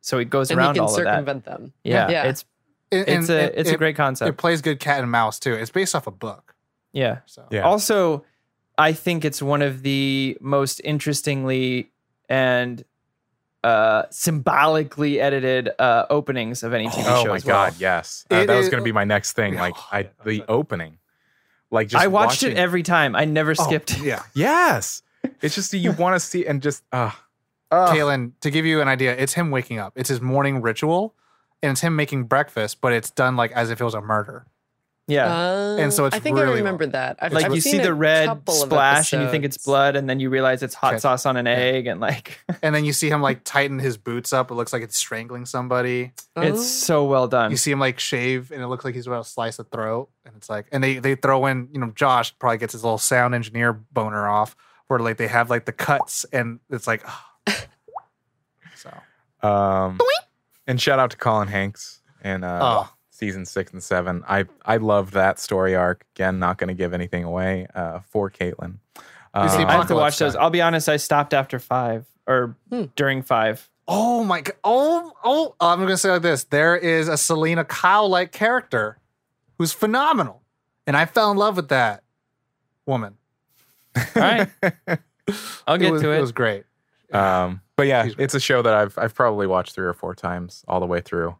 so 0.02 0.18
he 0.18 0.24
goes 0.24 0.50
And 0.50 0.60
he 0.60 0.64
around 0.64 0.74
can 0.74 0.82
all 0.84 0.90
of 0.90 0.96
that. 1.02 1.10
circumvent 1.10 1.44
them. 1.46 1.72
Yeah, 1.82 2.08
Yeah. 2.10 2.24
it's 2.24 2.44
And- 2.92 3.08
it's 3.08 3.28
a 3.28 3.44
it- 3.46 3.54
it's 3.56 3.70
a 3.70 3.74
it- 3.74 3.78
great 3.78 3.98
It 3.98 4.36
plays 4.36 4.60
good 4.62 4.78
cat 4.80 5.00
and 5.00 5.10
mouse 5.10 5.38
too. 5.38 5.54
It's 5.54 5.70
based 5.70 5.94
off 5.94 6.06
a 6.06 6.10
book. 6.12 6.54
yeah. 6.92 7.18
So 7.26 7.44
Yeah. 7.50 7.62
Also, 7.62 8.24
I 8.78 8.92
think 8.92 9.24
it's 9.24 9.40
one 9.42 9.62
of 9.62 9.82
the 9.82 10.36
most 10.40 10.80
interestingly 10.84 11.90
and 12.28 12.84
uh, 13.64 14.04
symbolically 14.10 15.20
edited 15.20 15.70
uh, 15.80 16.06
openings 16.10 16.62
of 16.62 16.72
any 16.72 16.86
TV 16.88 17.00
oh 17.08 17.22
show. 17.22 17.28
Oh 17.28 17.30
my 17.30 17.36
as 17.36 17.44
well. 17.44 17.64
god, 17.70 17.74
yes, 17.80 18.24
Uh, 18.30 18.36
It 18.36 18.46
that 18.46 18.56
was 18.56 18.68
going 18.68 18.80
to 18.80 18.84
be 18.84 18.92
my 18.92 19.04
next 19.04 19.32
thing. 19.32 19.54
Like 19.56 19.74
I, 19.90 20.08
the 20.24 20.44
opening, 20.48 20.98
like 21.72 21.88
just 21.88 22.02
I 22.04 22.06
watched 22.06 22.42
watching- 22.42 22.52
it 22.52 22.58
every 22.58 22.82
time. 22.84 23.16
I 23.16 23.24
never 23.24 23.52
Oh, 23.52 23.64
skipped. 23.64 23.98
yeah. 24.00 24.22
Yes, 24.34 25.02
it's 25.42 25.54
just 25.56 25.72
you 25.74 25.90
want 25.98 26.14
to 26.14 26.20
see 26.20 26.46
and 26.46 26.62
just 26.62 26.84
uh, 26.92 27.10
uh 27.72 27.92
Caitlin, 27.92 28.32
to 28.42 28.50
give 28.50 28.64
you 28.66 28.80
an 28.80 28.86
idea, 28.88 29.16
it's 29.16 29.32
him 29.32 29.50
waking 29.50 29.78
up. 29.80 29.94
It's 29.96 30.08
his 30.10 30.20
morning 30.20 30.62
ritual, 30.62 31.14
and 31.66 31.72
it's 31.72 31.80
him 31.82 31.94
making 31.96 32.24
breakfast, 32.24 32.80
but 32.80 32.92
it's 32.92 33.10
done 33.10 33.36
like 33.36 33.52
as 33.52 33.70
if 33.70 33.80
it 33.80 33.84
was 33.84 33.94
a 33.94 34.00
murder. 34.00 34.46
Yeah. 35.08 35.26
Uh, 35.32 35.76
And 35.78 35.92
so 35.92 36.06
it's 36.06 36.16
I 36.16 36.18
think 36.18 36.36
really 36.36 36.54
I 36.54 36.56
remember 36.56 36.84
that. 36.86 37.18
I've, 37.20 37.32
like 37.32 37.44
I've 37.46 37.54
you 37.54 37.60
see 37.60 37.78
the 37.78 37.94
red 37.94 38.42
splash 38.50 39.12
and 39.12 39.22
you 39.22 39.30
think 39.30 39.44
it's 39.44 39.56
blood, 39.58 39.94
and 39.94 40.10
then 40.10 40.18
you 40.18 40.30
realize 40.30 40.64
it's 40.64 40.74
hot 40.74 40.94
Okay. 40.94 40.98
sauce 41.00 41.26
on 41.26 41.36
an 41.36 41.46
egg, 41.46 41.86
and 41.86 42.00
like 42.00 42.40
And 42.62 42.74
then 42.74 42.84
you 42.84 42.92
see 42.92 43.08
him 43.08 43.22
like 43.22 43.44
tighten 43.44 43.78
his 43.78 43.96
boots 43.98 44.32
up. 44.32 44.50
It 44.50 44.54
looks 44.54 44.72
like 44.72 44.82
it's 44.82 44.96
strangling 44.96 45.46
somebody. 45.46 46.10
it's 46.36 46.58
Oh. 46.58 46.62
so 46.62 47.04
well 47.04 47.28
done. 47.28 47.52
You 47.52 47.56
see 47.56 47.70
him 47.70 47.78
like 47.78 48.00
shave, 48.00 48.50
and 48.50 48.60
it 48.60 48.66
looks 48.66 48.84
like 48.84 48.94
he's 48.96 49.06
about 49.06 49.22
to 49.24 49.30
slice 49.30 49.60
a 49.60 49.64
throat. 49.64 50.08
And 50.24 50.34
it's 50.36 50.50
like, 50.50 50.66
and 50.72 50.82
they 50.82 50.98
they 50.98 51.14
throw 51.14 51.46
in, 51.46 51.68
you 51.72 51.78
know, 51.78 51.92
Josh 51.94 52.36
probably 52.40 52.58
gets 52.58 52.72
his 52.72 52.82
little 52.82 52.98
sound 52.98 53.32
engineer 53.32 53.74
boner 53.74 54.26
off, 54.28 54.56
where 54.88 54.98
like 54.98 55.18
they 55.18 55.28
have 55.28 55.50
like 55.50 55.66
the 55.66 55.72
cuts, 55.72 56.24
and 56.32 56.58
it's 56.68 56.88
like, 56.88 57.04
so 58.74 58.90
Um, 59.48 59.98
and 60.66 60.80
shout 60.80 60.98
out 60.98 61.10
to 61.12 61.16
Colin 61.16 61.48
Hanks 61.48 62.00
in 62.24 62.44
uh, 62.44 62.58
Oh. 62.62 62.92
season 63.10 63.44
six 63.44 63.72
and 63.72 63.82
seven. 63.82 64.24
I 64.28 64.44
I 64.64 64.76
loved 64.78 65.12
that 65.14 65.38
story 65.38 65.74
arc. 65.74 66.04
Again, 66.16 66.38
not 66.38 66.58
going 66.58 66.68
to 66.68 66.74
give 66.74 66.92
anything 66.94 67.24
away 67.24 67.66
uh, 67.74 68.00
for 68.10 68.30
Caitlin. 68.30 68.78
You 69.34 69.48
see 69.50 69.62
Um, 69.62 69.68
I 69.68 69.72
have 69.72 69.88
to 69.88 69.94
watch 69.94 70.18
those. 70.18 70.34
I'll 70.36 70.50
be 70.50 70.62
honest, 70.62 70.88
I 70.88 70.96
stopped 70.96 71.34
after 71.34 71.58
five 71.58 72.06
or 72.26 72.56
Hmm. 72.70 72.84
during 72.96 73.22
five. 73.22 73.68
Oh 73.88 74.24
my 74.24 74.40
god! 74.40 74.56
Oh, 74.64 75.12
oh! 75.22 75.54
I'm 75.60 75.78
gonna 75.78 75.96
say 75.96 76.10
like 76.10 76.22
this: 76.22 76.42
there 76.44 76.76
is 76.76 77.06
a 77.06 77.16
Selina 77.16 77.64
Kyle 77.64 78.08
like 78.08 78.32
character 78.32 78.98
who's 79.58 79.72
phenomenal, 79.72 80.42
and 80.88 80.96
I 80.96 81.04
fell 81.06 81.30
in 81.30 81.36
love 81.36 81.54
with 81.56 81.68
that 81.68 82.02
woman. 82.84 83.14
All 83.96 84.02
right, 84.16 84.48
I'll 85.68 85.78
get 85.78 85.88
it 85.88 85.92
was, 85.92 86.02
to 86.02 86.10
it. 86.10 86.18
It 86.18 86.20
was 86.20 86.32
great. 86.32 86.64
um, 87.12 87.60
but 87.76 87.86
yeah, 87.86 88.08
it's 88.18 88.34
a 88.34 88.40
show 88.40 88.62
that 88.62 88.74
I've 88.74 88.96
I've 88.98 89.14
probably 89.14 89.46
watched 89.46 89.74
three 89.74 89.86
or 89.86 89.92
four 89.94 90.14
times 90.14 90.64
all 90.68 90.80
the 90.80 90.86
way 90.86 91.00
through. 91.00 91.36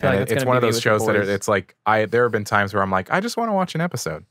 And 0.00 0.10
like 0.10 0.18
it- 0.18 0.22
it's 0.22 0.32
it's 0.32 0.44
one 0.44 0.56
of 0.56 0.62
those 0.62 0.80
shows 0.80 1.06
that 1.06 1.16
it, 1.16 1.28
it's 1.28 1.46
like 1.48 1.76
I 1.86 2.06
there 2.06 2.24
have 2.24 2.32
been 2.32 2.44
times 2.44 2.74
where 2.74 2.82
I'm 2.82 2.90
like 2.90 3.10
I 3.10 3.20
just 3.20 3.36
want 3.36 3.48
to 3.48 3.52
watch 3.52 3.74
an 3.74 3.80
episode. 3.80 4.24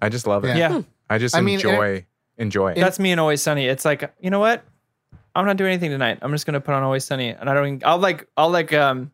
I 0.00 0.08
just 0.08 0.26
love 0.26 0.44
it. 0.44 0.56
yeah, 0.56 0.82
I 1.10 1.18
just 1.18 1.34
I 1.36 1.40
mean, 1.40 1.54
and 1.60 1.64
it- 1.64 1.68
enjoy 1.68 2.06
enjoy 2.38 2.70
it. 2.72 2.76
that's 2.76 2.98
me 2.98 3.10
and 3.12 3.20
Always 3.20 3.42
Sunny. 3.42 3.66
It's 3.66 3.84
like 3.84 4.14
you 4.20 4.30
know 4.30 4.40
what? 4.40 4.64
I'm 5.36 5.46
not 5.46 5.56
doing 5.56 5.72
anything 5.72 5.90
tonight. 5.90 6.18
I'm 6.22 6.30
just 6.30 6.46
gonna 6.46 6.60
put 6.60 6.74
on 6.74 6.82
Always 6.84 7.04
Sunny, 7.04 7.30
and 7.30 7.50
I 7.50 7.54
don't. 7.54 7.66
Even, 7.66 7.82
I'll 7.84 7.98
like 7.98 8.28
I'll 8.36 8.50
like 8.50 8.72
um 8.72 9.10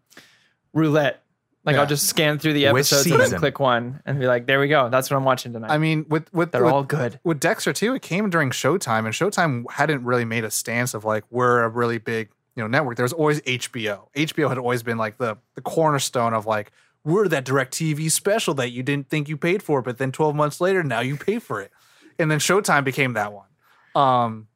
roulette. 0.75 1.20
Like 1.65 1.75
Yeah. 1.75 1.81
I'll 1.81 1.87
just 1.87 2.07
scan 2.07 2.39
through 2.39 2.55
the 2.55 2.67
episodes 2.67 3.07
and 3.07 3.21
then 3.21 3.39
click 3.39 3.61
one 3.61 4.01
and 4.07 4.19
be 4.19 4.27
like, 4.27 4.47
there 4.47 4.59
we 4.61 4.69
go. 4.69 4.89
That's 4.89 5.11
what 5.11 5.17
I'm 5.19 5.25
watching 5.25 5.53
tonight. 5.53 5.71
I 5.71 5.79
mean, 5.79 6.07
with 6.09 6.33
with 6.33 6.53
They're 6.53 6.65
with, 6.65 6.73
all 6.73 6.85
good. 6.85 7.21
with 7.23 7.39
Dexter 7.39 7.73
too. 7.73 7.95
It 7.95 8.03
came 8.03 8.31
during 8.31 8.51
Showtime, 8.51 9.01
and 9.05 9.09
Showtime 9.15 9.71
hadn't 9.71 10.05
really 10.05 10.25
made 10.25 10.45
a 10.45 10.51
stance 10.51 10.95
of 10.95 11.05
like 11.05 11.25
we're 11.31 11.63
a 11.63 11.69
really 11.69 11.99
big 11.99 12.31
you 12.57 12.63
know 12.63 12.67
network. 12.67 12.97
There 12.97 13.05
was 13.05 13.13
always 13.13 13.41
HBO. 13.43 14.09
HBO 14.17 14.49
had 14.49 14.57
always 14.59 14.83
been 14.83 14.97
like 14.97 15.19
the 15.19 15.37
the 15.55 15.61
cornerstone 15.61 16.33
of 16.33 16.47
like 16.47 16.73
we're 17.05 17.29
that 17.29 17.45
direct 17.45 17.75
TV 17.75 18.11
special 18.11 18.55
that 18.55 18.71
you 18.71 18.83
didn't 18.83 19.09
think 19.09 19.29
you 19.29 19.37
paid 19.37 19.63
for, 19.63 19.81
but 19.83 19.99
then 19.99 20.13
12 20.13 20.35
months 20.35 20.61
later 20.61 20.83
now 20.83 21.01
you 21.01 21.17
pay 21.17 21.39
for 21.39 21.61
it. 21.61 21.71
And 22.19 22.31
then 22.31 22.39
Showtime 22.39 22.85
became 22.85 23.15
that 23.15 23.33
one. 23.33 23.47
Um 23.95 24.47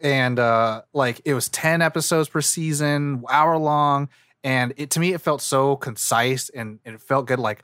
and 0.00 0.38
uh 0.38 0.82
like 0.92 1.20
it 1.24 1.34
was 1.34 1.48
10 1.50 1.82
episodes 1.82 2.28
per 2.28 2.40
season, 2.40 3.24
hour 3.30 3.56
long, 3.58 4.08
and 4.44 4.72
it 4.76 4.90
to 4.90 5.00
me 5.00 5.12
it 5.12 5.20
felt 5.20 5.42
so 5.42 5.76
concise 5.76 6.48
and, 6.50 6.78
and 6.84 6.94
it 6.94 7.00
felt 7.00 7.26
good 7.26 7.38
like 7.38 7.62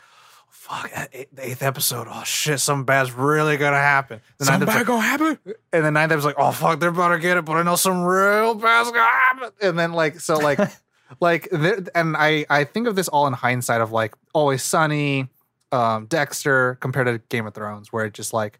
fuck 0.48 0.90
eight- 1.12 1.34
the 1.34 1.46
eighth 1.48 1.62
episode. 1.62 2.06
Oh 2.10 2.22
shit, 2.24 2.60
something 2.60 2.84
bad's 2.84 3.12
really 3.12 3.56
gonna 3.56 3.76
happen. 3.76 4.20
The 4.38 4.44
ninth 4.46 4.60
Something 4.62 4.68
episode- 4.68 4.78
bad 4.78 4.86
gonna 4.86 5.02
happen. 5.02 5.54
and 5.72 5.84
the 5.84 5.90
ninth 5.90 6.12
episode 6.12 6.16
was 6.16 6.34
like, 6.34 6.34
oh 6.38 6.52
fuck, 6.52 6.80
they're 6.80 6.88
about 6.90 7.08
to 7.08 7.18
get 7.18 7.36
it, 7.36 7.44
but 7.44 7.56
I 7.56 7.62
know 7.62 7.76
some 7.76 8.02
real 8.04 8.54
bad's 8.54 8.90
gonna 8.90 9.04
happen. 9.04 9.50
And 9.62 9.78
then 9.78 9.92
like 9.92 10.20
so 10.20 10.36
like 10.38 10.58
like 11.20 11.48
there, 11.52 11.78
and 11.94 12.16
I 12.16 12.46
I 12.50 12.64
think 12.64 12.88
of 12.88 12.96
this 12.96 13.08
all 13.08 13.26
in 13.26 13.32
hindsight 13.32 13.80
of 13.80 13.92
like 13.92 14.14
Always 14.34 14.62
Sunny, 14.62 15.28
um, 15.72 16.06
Dexter 16.06 16.76
compared 16.80 17.06
to 17.06 17.18
Game 17.28 17.46
of 17.46 17.54
Thrones, 17.54 17.92
where 17.92 18.04
it 18.06 18.14
just 18.14 18.32
like 18.32 18.58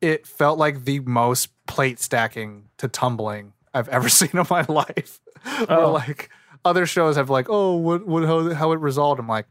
it 0.00 0.26
felt 0.26 0.58
like 0.58 0.84
the 0.84 1.00
most 1.00 1.48
plate 1.66 1.98
stacking 1.98 2.68
to 2.78 2.88
tumbling 2.88 3.52
I've 3.74 3.88
ever 3.88 4.08
seen 4.10 4.30
in 4.32 4.46
my 4.50 4.64
life. 4.68 5.20
Where 5.66 5.66
Oh. 5.80 5.92
like 5.92 6.30
other 6.64 6.86
shows 6.86 7.16
have 7.16 7.30
like, 7.30 7.46
oh, 7.48 7.74
what 7.76 8.06
what 8.06 8.24
how, 8.24 8.52
how 8.54 8.72
it 8.72 8.80
resolved. 8.80 9.20
I'm 9.20 9.28
like, 9.28 9.46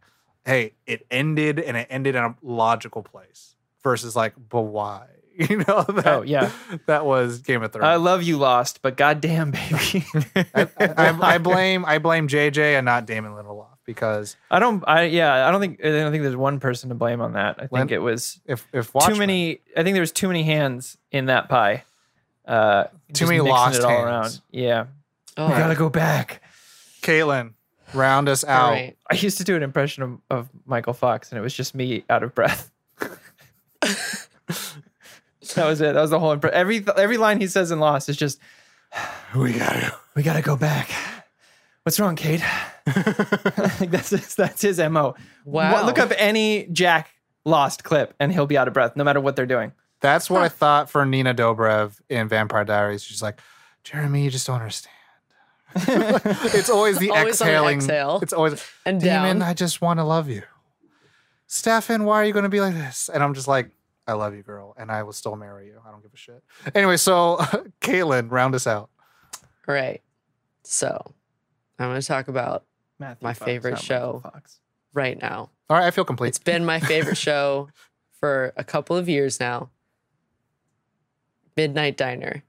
hey, 0.45 0.73
it 0.85 1.05
ended 1.11 1.59
and 1.59 1.77
it 1.77 1.87
ended 1.89 2.15
in 2.15 2.23
a 2.23 2.35
logical 2.41 3.03
place. 3.03 3.55
Versus 3.83 4.15
like, 4.15 4.33
but 4.49 4.61
why? 4.61 5.07
You 5.35 5.57
know 5.57 5.81
that, 5.81 6.05
Oh, 6.05 6.21
yeah. 6.21 6.51
that 6.85 7.05
was 7.07 7.39
Game 7.39 7.63
of 7.63 7.71
Thrones. 7.71 7.85
I 7.87 7.95
love 7.95 8.21
you, 8.21 8.37
Lost, 8.37 8.83
but 8.83 8.95
goddamn, 8.95 9.49
baby, 9.49 10.05
I, 10.53 10.67
I, 10.79 11.17
I 11.35 11.37
blame 11.39 11.83
I 11.85 11.97
blame 11.97 12.27
JJ 12.27 12.77
and 12.77 12.85
not 12.85 13.07
Damon 13.07 13.31
Lindelof 13.31 13.65
because 13.83 14.35
I 14.51 14.59
don't. 14.59 14.83
I 14.87 15.05
yeah, 15.05 15.47
I 15.47 15.49
don't 15.51 15.59
think. 15.59 15.83
I 15.83 15.89
don't 15.89 16.11
think 16.11 16.21
there's 16.21 16.35
one 16.35 16.59
person 16.59 16.89
to 16.89 16.95
blame 16.95 17.19
on 17.19 17.33
that. 17.33 17.55
I 17.57 17.61
think 17.61 17.71
Len- 17.71 17.89
it 17.89 18.01
was 18.03 18.41
if 18.45 18.67
if 18.71 18.93
too 18.93 19.15
many. 19.15 19.61
I 19.75 19.81
think 19.81 19.95
there 19.95 20.01
was 20.01 20.11
too 20.11 20.27
many 20.27 20.43
hands 20.43 20.99
in 21.11 21.25
that 21.25 21.49
pie. 21.49 21.83
Uh, 22.47 22.83
Too 23.11 23.25
many 23.25 23.39
mixing 23.39 23.51
lost 23.51 23.79
it 23.79 23.85
all 23.85 23.89
hands. 23.89 24.05
around. 24.05 24.41
Yeah, 24.51 24.85
Oh, 25.35 25.47
we 25.47 25.53
gotta 25.53 25.73
go 25.75 25.89
back. 25.89 26.42
Caitlin, 27.03 27.53
round 27.93 28.29
us 28.29 28.43
out. 28.43 28.71
right. 28.71 28.97
I 29.09 29.15
used 29.15 29.37
to 29.37 29.43
do 29.43 29.55
an 29.55 29.63
impression 29.63 30.03
of, 30.03 30.19
of 30.29 30.49
Michael 30.65 30.93
Fox, 30.93 31.31
and 31.31 31.37
it 31.37 31.41
was 31.41 31.53
just 31.53 31.75
me 31.75 32.03
out 32.09 32.23
of 32.23 32.33
breath. 32.33 32.71
that 33.79 34.27
was 35.57 35.81
it. 35.81 35.93
That 35.93 36.01
was 36.01 36.09
the 36.09 36.19
whole 36.19 36.31
impression. 36.31 36.57
Every 36.57 36.83
every 36.97 37.17
line 37.17 37.39
he 37.39 37.47
says 37.47 37.71
in 37.71 37.79
Lost 37.79 38.09
is 38.09 38.17
just, 38.17 38.39
We 39.35 39.53
gotta 39.53 39.95
"We 40.15 40.23
gotta 40.23 40.41
go 40.41 40.55
back." 40.55 40.89
What's 41.83 41.99
wrong, 41.99 42.15
Kate? 42.15 42.41
like 42.87 42.95
that's 43.91 44.09
his, 44.09 44.35
that's 44.35 44.61
his 44.61 44.79
mo. 44.79 45.15
Wow. 45.45 45.85
Look 45.85 45.99
up 45.99 46.11
any 46.17 46.67
Jack 46.67 47.09
Lost 47.45 47.83
clip, 47.83 48.13
and 48.19 48.31
he'll 48.31 48.45
be 48.45 48.57
out 48.57 48.67
of 48.67 48.73
breath, 48.73 48.95
no 48.95 49.03
matter 49.03 49.19
what 49.19 49.35
they're 49.35 49.45
doing. 49.45 49.73
That's 49.99 50.29
what 50.29 50.41
I 50.41 50.49
thought 50.49 50.89
for 50.89 51.05
Nina 51.05 51.33
Dobrev 51.33 51.99
in 52.09 52.27
Vampire 52.27 52.65
Diaries. 52.65 53.03
She's 53.03 53.21
like, 53.21 53.39
Jeremy, 53.83 54.23
you 54.23 54.29
just 54.29 54.47
don't 54.47 54.59
understand. 54.59 54.95
it's 56.55 56.69
always 56.69 56.97
the 56.99 57.09
Always 57.11 57.41
on 57.41 57.47
the 57.47 57.53
exhaling. 57.53 57.77
exhale. 57.77 58.19
It's 58.21 58.33
always 58.33 58.63
And 58.85 58.99
Damon, 59.01 59.39
down. 59.39 59.49
I 59.49 59.53
just 59.53 59.81
want 59.81 59.99
to 59.99 60.03
love 60.03 60.29
you. 60.29 60.43
Stefan, 61.47 62.03
why 62.05 62.15
are 62.21 62.25
you 62.25 62.33
going 62.33 62.43
to 62.43 62.49
be 62.49 62.61
like 62.61 62.73
this? 62.73 63.09
And 63.13 63.23
I'm 63.23 63.33
just 63.33 63.47
like, 63.47 63.69
I 64.07 64.13
love 64.13 64.35
you, 64.35 64.43
girl, 64.43 64.73
and 64.77 64.91
I 64.91 65.03
will 65.03 65.13
still 65.13 65.35
marry 65.35 65.67
you. 65.67 65.79
I 65.87 65.91
don't 65.91 66.01
give 66.01 66.13
a 66.13 66.17
shit. 66.17 66.43
Anyway, 66.75 66.97
so 66.97 67.37
Caitlin, 67.81 68.29
round 68.31 68.53
us 68.55 68.67
out. 68.67 68.89
All 69.67 69.73
right. 69.75 70.01
So 70.63 71.13
I'm 71.79 71.89
going 71.89 72.01
to 72.01 72.05
talk 72.07 72.27
about 72.27 72.65
Matthew 72.99 73.25
My 73.25 73.33
Fox, 73.33 73.45
favorite 73.45 73.79
show. 73.79 74.19
Fox. 74.23 74.59
right 74.93 75.21
now. 75.21 75.49
All 75.69 75.77
right, 75.77 75.85
I 75.87 75.91
feel 75.91 76.05
complete. 76.05 76.29
It's 76.29 76.37
been 76.39 76.65
my 76.65 76.79
favorite 76.79 77.17
show 77.29 77.69
for 78.19 78.51
a 78.57 78.63
couple 78.63 78.95
of 78.97 79.07
years 79.07 79.39
now. 79.39 79.69
Midnight 81.55 81.97
Diner. 81.97 82.43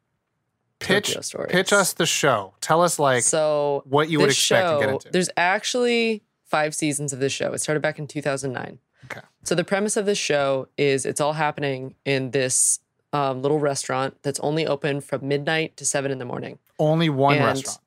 Pitch 0.86 1.16
pitch 1.48 1.72
us 1.72 1.92
the 1.94 2.06
show. 2.06 2.54
Tell 2.60 2.82
us 2.82 2.98
like 2.98 3.22
so 3.22 3.82
what 3.86 4.08
you 4.10 4.20
would 4.20 4.30
expect 4.30 4.68
to 4.68 4.78
get 4.78 4.84
show- 4.88 4.94
into. 4.94 5.10
There's 5.10 5.30
actually 5.36 6.22
five 6.44 6.74
seasons 6.74 7.12
of 7.12 7.18
this 7.18 7.32
show. 7.32 7.52
It 7.52 7.60
started 7.60 7.80
back 7.80 7.98
in 7.98 8.06
2009. 8.06 8.78
Okay. 9.06 9.20
So 9.42 9.54
the 9.54 9.64
premise 9.64 9.96
of 9.96 10.06
this 10.06 10.18
show 10.18 10.68
is 10.78 11.04
it's 11.04 11.20
all 11.20 11.34
happening 11.34 11.94
in 12.04 12.30
this 12.30 12.80
um, 13.12 13.42
little 13.42 13.58
restaurant 13.58 14.16
that's 14.22 14.40
only 14.40 14.66
open 14.66 15.00
from 15.00 15.26
midnight 15.28 15.76
to 15.76 15.84
seven 15.84 16.10
in 16.10 16.18
the 16.18 16.24
morning. 16.24 16.58
Only 16.78 17.08
one 17.08 17.36
and- 17.36 17.44
restaurant. 17.44 17.78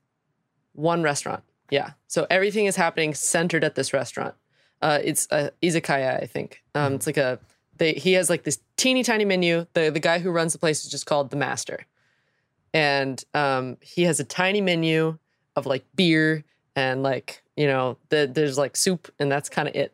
One 0.74 1.02
restaurant. 1.04 1.44
Yeah. 1.72 1.92
So 2.08 2.28
everything 2.30 2.66
is 2.66 2.76
happening 2.76 3.14
centered 3.14 3.64
at 3.64 3.76
this 3.76 3.94
restaurant. 3.94 4.36
Uh, 4.82 5.00
it's 5.04 5.28
a 5.32 5.52
izakaya, 5.64 6.22
I 6.22 6.28
think. 6.28 6.62
Um, 6.76 6.94
It's 6.94 7.08
like 7.08 7.18
a 7.18 7.40
they. 7.78 7.94
He 7.94 8.14
has 8.14 8.30
like 8.30 8.44
this 8.44 8.60
teeny 8.78 9.04
tiny 9.04 9.26
menu. 9.26 9.66
The 9.74 9.90
the 9.90 10.00
guy 10.00 10.20
who 10.20 10.30
runs 10.30 10.54
the 10.54 10.60
place 10.60 10.84
is 10.86 10.92
just 10.92 11.08
called 11.08 11.32
the 11.32 11.36
master, 11.36 11.86
and 12.78 13.24
um, 13.34 13.78
he 13.82 14.04
has 14.04 14.20
a 14.20 14.24
tiny 14.24 14.62
menu 14.62 15.18
of 15.56 15.66
like 15.66 15.84
beer 15.96 16.44
and 16.76 17.02
like 17.02 17.42
you 17.56 17.66
know 17.72 17.98
the, 18.10 18.30
there's 18.32 18.58
like 18.58 18.76
soup 18.78 19.12
and 19.20 19.32
that's 19.32 19.50
kind 19.50 19.68
of 19.68 19.76
it. 19.76 19.92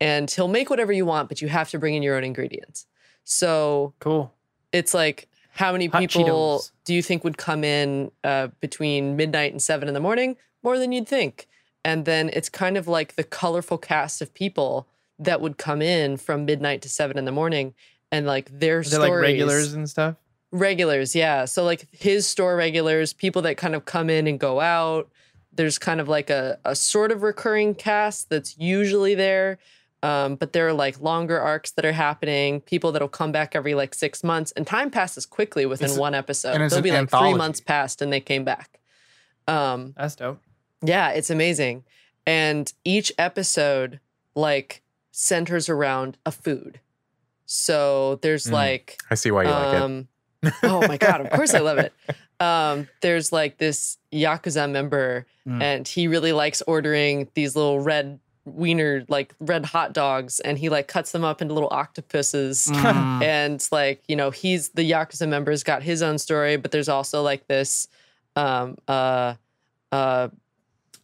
And 0.00 0.28
he'll 0.30 0.48
make 0.48 0.68
whatever 0.70 0.92
you 0.92 1.06
want, 1.06 1.28
but 1.30 1.40
you 1.40 1.48
have 1.48 1.70
to 1.70 1.78
bring 1.78 1.94
in 1.94 2.02
your 2.02 2.16
own 2.16 2.24
ingredients. 2.24 2.86
So 3.22 3.94
Cool. 4.00 4.32
it's 4.72 4.92
like 4.92 5.28
how 5.50 5.70
many 5.72 5.86
Hot 5.86 6.00
people 6.00 6.24
Cheetos. 6.58 6.72
do 6.84 6.92
you 6.94 7.02
think 7.02 7.22
would 7.24 7.38
come 7.38 7.62
in 7.62 8.10
uh, 8.24 8.48
between 8.60 9.16
midnight 9.16 9.52
and 9.52 9.62
seven 9.62 9.86
in 9.86 9.94
the 9.94 10.00
morning? 10.00 10.36
More 10.64 10.78
than 10.78 10.90
you'd 10.92 11.08
think. 11.08 11.46
And 11.84 12.04
then 12.06 12.30
it's 12.32 12.48
kind 12.48 12.76
of 12.76 12.88
like 12.88 13.14
the 13.14 13.22
colorful 13.24 13.78
cast 13.78 14.20
of 14.20 14.34
people 14.34 14.88
that 15.18 15.40
would 15.40 15.56
come 15.58 15.80
in 15.80 16.16
from 16.16 16.44
midnight 16.44 16.82
to 16.82 16.88
seven 16.88 17.16
in 17.16 17.24
the 17.24 17.32
morning, 17.40 17.74
and 18.10 18.26
like 18.26 18.46
their 18.58 18.80
Is 18.80 18.90
there 18.90 18.98
stories. 19.00 19.12
like 19.12 19.22
regulars 19.22 19.72
and 19.74 19.88
stuff? 19.88 20.16
Regulars, 20.54 21.16
yeah. 21.16 21.46
So 21.46 21.64
like 21.64 21.88
his 21.90 22.26
store 22.28 22.54
regulars, 22.56 23.12
people 23.12 23.42
that 23.42 23.56
kind 23.56 23.74
of 23.74 23.84
come 23.84 24.08
in 24.08 24.26
and 24.28 24.38
go 24.38 24.60
out. 24.60 25.10
There's 25.52 25.78
kind 25.78 26.00
of 26.00 26.08
like 26.08 26.30
a, 26.30 26.58
a 26.64 26.76
sort 26.76 27.10
of 27.10 27.22
recurring 27.22 27.74
cast 27.74 28.28
that's 28.30 28.56
usually 28.56 29.14
there. 29.16 29.58
Um, 30.04 30.36
but 30.36 30.52
there 30.52 30.68
are 30.68 30.72
like 30.72 31.00
longer 31.00 31.40
arcs 31.40 31.70
that 31.72 31.84
are 31.84 31.92
happening, 31.92 32.60
people 32.60 32.92
that'll 32.92 33.08
come 33.08 33.32
back 33.32 33.56
every 33.56 33.74
like 33.74 33.94
six 33.94 34.22
months, 34.22 34.52
and 34.52 34.66
time 34.66 34.90
passes 34.90 35.26
quickly 35.26 35.66
within 35.66 35.86
It's- 35.86 35.98
one 35.98 36.14
episode. 36.14 36.52
and 36.54 36.62
it's 36.62 36.72
There'll 36.74 36.80
an 36.80 36.84
be 36.84 36.90
like 36.90 36.98
anthology. 37.00 37.32
three 37.32 37.38
months 37.38 37.60
passed 37.60 38.00
and 38.02 38.12
they 38.12 38.20
came 38.20 38.44
back. 38.44 38.78
Um, 39.48 39.94
That's 39.96 40.14
dope. 40.14 40.40
yeah, 40.82 41.10
it's 41.10 41.30
amazing. 41.30 41.84
And 42.26 42.72
each 42.84 43.12
episode 43.18 43.98
like 44.36 44.82
centers 45.10 45.68
around 45.68 46.16
a 46.26 46.30
food. 46.32 46.80
So 47.46 48.16
there's 48.22 48.46
Mm. 48.46 48.52
like 48.52 48.98
I 49.10 49.14
see 49.14 49.30
why 49.30 49.44
you 49.44 49.50
like 49.50 49.82
it. 49.82 50.06
Oh 50.62 50.86
my 50.86 50.96
god, 50.96 51.20
of 51.20 51.30
course 51.30 51.54
I 51.54 51.60
love 51.60 51.78
it. 51.78 51.92
Um, 52.40 52.88
there's 53.00 53.30
like 53.30 53.58
this 53.58 53.96
yakuza 54.12 54.68
member, 54.68 55.24
Mm. 55.46 55.62
and 55.62 55.88
he 55.88 56.08
really 56.08 56.32
likes 56.32 56.62
ordering 56.66 57.28
these 57.34 57.54
little 57.54 57.78
red 57.80 58.18
wiener, 58.44 59.04
like 59.08 59.34
red 59.38 59.64
hot 59.64 59.92
dogs, 59.92 60.40
and 60.40 60.58
he 60.58 60.68
like 60.68 60.88
cuts 60.88 61.12
them 61.12 61.22
up 61.24 61.40
into 61.40 61.54
little 61.54 61.68
octopuses. 61.72 62.68
Mm. 62.74 63.22
And 63.22 63.68
like 63.70 64.02
you 64.08 64.16
know, 64.16 64.30
he's 64.30 64.70
the 64.70 64.90
yakuza 64.90 65.28
member's 65.28 65.62
got 65.62 65.84
his 65.84 66.02
own 66.02 66.18
story, 66.18 66.56
but 66.56 66.72
there's 66.72 66.88
also 66.88 67.22
like 67.22 67.46
this, 67.46 67.86
um, 68.34 68.76
uh, 68.88 69.34
uh, 69.92 70.28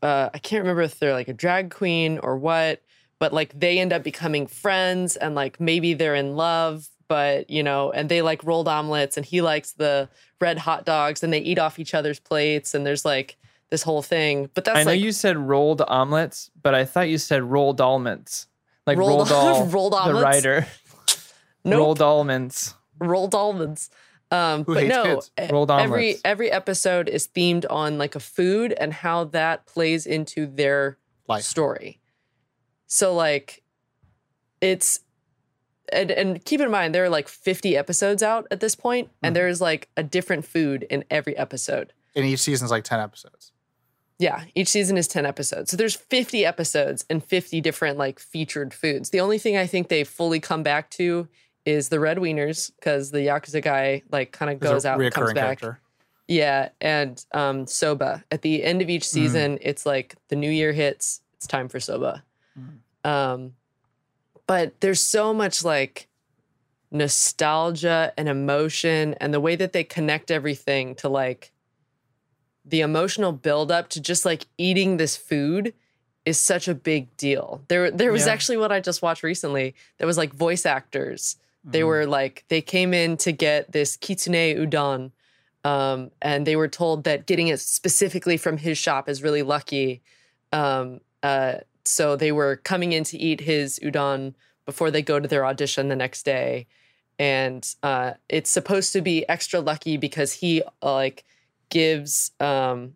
uh, 0.02 0.30
I 0.34 0.38
can't 0.38 0.62
remember 0.62 0.82
if 0.82 0.98
they're 0.98 1.14
like 1.14 1.28
a 1.28 1.32
drag 1.32 1.70
queen 1.70 2.18
or 2.18 2.36
what, 2.36 2.82
but 3.20 3.32
like 3.32 3.58
they 3.58 3.78
end 3.78 3.92
up 3.92 4.02
becoming 4.02 4.46
friends 4.48 5.16
and 5.16 5.34
like 5.36 5.60
maybe 5.60 5.94
they're 5.94 6.16
in 6.16 6.34
love, 6.34 6.88
but 7.10 7.50
you 7.50 7.62
know, 7.64 7.90
and 7.90 8.08
they 8.08 8.22
like 8.22 8.44
rolled 8.44 8.68
omelets 8.68 9.16
and 9.16 9.26
he 9.26 9.42
likes 9.42 9.72
the 9.72 10.08
red 10.40 10.56
hot 10.58 10.86
dogs 10.86 11.24
and 11.24 11.32
they 11.32 11.40
eat 11.40 11.58
off 11.58 11.80
each 11.80 11.92
other's 11.92 12.20
plates 12.20 12.72
and 12.72 12.86
there's 12.86 13.04
like 13.04 13.36
this 13.70 13.82
whole 13.82 14.00
thing. 14.00 14.48
But 14.54 14.64
that's 14.64 14.78
I 14.78 14.82
know 14.84 14.92
like 14.92 15.00
you 15.00 15.10
said 15.10 15.36
rolled 15.36 15.82
omelets, 15.88 16.50
but 16.62 16.72
I 16.74 16.84
thought 16.84 17.08
you 17.08 17.18
said 17.18 17.42
rolled 17.42 17.80
almonds. 17.80 18.46
Like 18.86 18.96
Rolled- 18.96 19.28
rolled 19.28 19.32
all 19.32 19.66
rolled 19.66 19.92
the 19.92 19.96
omelets? 19.96 20.22
writer. 20.24 20.66
nope, 21.64 21.78
Rolled 21.80 22.00
almonds. 22.02 22.74
rolled 23.00 23.34
almonds. 23.34 23.90
Um, 24.32 24.62
Who 24.64 24.74
but 24.74 24.84
hates 24.84 24.94
no, 24.94 25.02
kids? 25.36 25.52
Rolled 25.52 25.70
every 25.72 26.16
every 26.24 26.52
episode 26.52 27.08
is 27.08 27.26
themed 27.26 27.66
on 27.68 27.98
like 27.98 28.14
a 28.14 28.20
food 28.20 28.72
and 28.72 28.92
how 28.92 29.24
that 29.24 29.66
plays 29.66 30.06
into 30.06 30.46
their 30.46 30.98
Life. 31.26 31.42
story. 31.42 32.00
So 32.86 33.12
like 33.14 33.62
it's 34.60 35.00
and 35.92 36.10
and 36.10 36.44
keep 36.44 36.60
in 36.60 36.70
mind 36.70 36.94
there 36.94 37.04
are 37.04 37.08
like 37.08 37.28
50 37.28 37.76
episodes 37.76 38.22
out 38.22 38.46
at 38.50 38.60
this 38.60 38.74
point 38.74 39.10
and 39.22 39.32
Mhm. 39.32 39.34
there's 39.34 39.60
like 39.60 39.88
a 39.96 40.02
different 40.02 40.44
food 40.44 40.86
in 40.90 41.04
every 41.10 41.36
episode. 41.36 41.92
And 42.16 42.24
each 42.24 42.40
season's 42.40 42.70
like 42.70 42.84
10 42.84 43.00
episodes. 43.00 43.52
Yeah, 44.18 44.44
each 44.54 44.68
season 44.68 44.98
is 44.98 45.08
10 45.08 45.24
episodes. 45.24 45.70
So 45.70 45.76
there's 45.76 45.96
50 45.96 46.44
episodes 46.44 47.04
and 47.08 47.24
50 47.24 47.60
different 47.60 47.96
like 47.96 48.18
featured 48.18 48.74
foods. 48.74 49.10
The 49.10 49.20
only 49.20 49.38
thing 49.38 49.56
I 49.56 49.66
think 49.66 49.88
they 49.88 50.04
fully 50.04 50.40
come 50.40 50.62
back 50.62 50.90
to 50.92 51.26
is 51.64 51.88
the 51.88 52.00
red 52.00 52.18
wieners 52.18 52.70
because 52.76 53.10
the 53.12 53.18
yakuza 53.20 53.62
guy 53.62 54.02
like 54.10 54.32
kind 54.32 54.50
of 54.50 54.58
goes 54.60 54.84
out 54.84 55.00
and 55.00 55.12
comes 55.14 55.30
reoccurring 55.30 55.34
back. 55.34 55.60
character. 55.60 55.80
Yeah, 56.28 56.68
and 56.80 57.24
um, 57.32 57.66
soba. 57.66 58.22
At 58.30 58.42
the 58.42 58.62
end 58.62 58.82
of 58.82 58.88
each 58.90 59.06
season, 59.08 59.58
it's 59.62 59.84
like 59.86 60.14
the 60.28 60.36
new 60.36 60.50
year 60.50 60.72
hits. 60.72 61.22
It's 61.34 61.46
time 61.46 61.68
for 61.68 61.80
soba. 61.80 62.22
Um, 63.04 63.54
but 64.50 64.80
there's 64.80 65.00
so 65.00 65.32
much 65.32 65.64
like 65.64 66.08
nostalgia 66.90 68.12
and 68.18 68.28
emotion, 68.28 69.14
and 69.20 69.32
the 69.32 69.38
way 69.38 69.54
that 69.54 69.72
they 69.72 69.84
connect 69.84 70.28
everything 70.28 70.96
to 70.96 71.08
like 71.08 71.52
the 72.64 72.80
emotional 72.80 73.30
buildup 73.30 73.88
to 73.90 74.00
just 74.00 74.24
like 74.24 74.46
eating 74.58 74.96
this 74.96 75.16
food 75.16 75.72
is 76.24 76.36
such 76.36 76.66
a 76.66 76.74
big 76.74 77.16
deal. 77.16 77.62
There, 77.68 77.92
there 77.92 78.10
was 78.10 78.26
Yeah. 78.26 78.32
actually 78.32 78.56
what 78.56 78.72
I 78.72 78.80
just 78.80 79.02
watched 79.02 79.22
recently. 79.22 79.72
There 79.98 80.06
was 80.08 80.18
like 80.18 80.32
voice 80.32 80.66
actors. 80.66 81.36
Mm. 81.64 81.72
They 81.72 81.84
were 81.84 82.06
like 82.06 82.44
they 82.48 82.60
came 82.60 82.92
in 82.92 83.16
to 83.18 83.30
get 83.30 83.70
this 83.70 83.96
kitsune 83.96 84.56
udon, 84.56 85.12
um, 85.62 86.10
and 86.20 86.44
they 86.44 86.56
were 86.56 86.66
told 86.66 87.04
that 87.04 87.24
getting 87.24 87.46
it 87.46 87.60
specifically 87.60 88.36
from 88.36 88.56
his 88.56 88.76
shop 88.76 89.08
is 89.08 89.22
really 89.22 89.42
lucky. 89.42 90.02
Um, 90.52 91.02
uh, 91.22 91.58
so 91.84 92.16
they 92.16 92.32
were 92.32 92.56
coming 92.56 92.92
in 92.92 93.04
to 93.04 93.18
eat 93.18 93.40
his 93.40 93.78
udon 93.82 94.34
before 94.66 94.90
they 94.90 95.02
go 95.02 95.18
to 95.18 95.28
their 95.28 95.44
audition 95.44 95.88
the 95.88 95.96
next 95.96 96.24
day, 96.24 96.66
and 97.18 97.74
uh, 97.82 98.12
it's 98.28 98.50
supposed 98.50 98.92
to 98.92 99.00
be 99.00 99.28
extra 99.28 99.60
lucky 99.60 99.96
because 99.96 100.32
he 100.32 100.62
uh, 100.82 100.94
like 100.94 101.24
gives 101.68 102.32
um, 102.40 102.94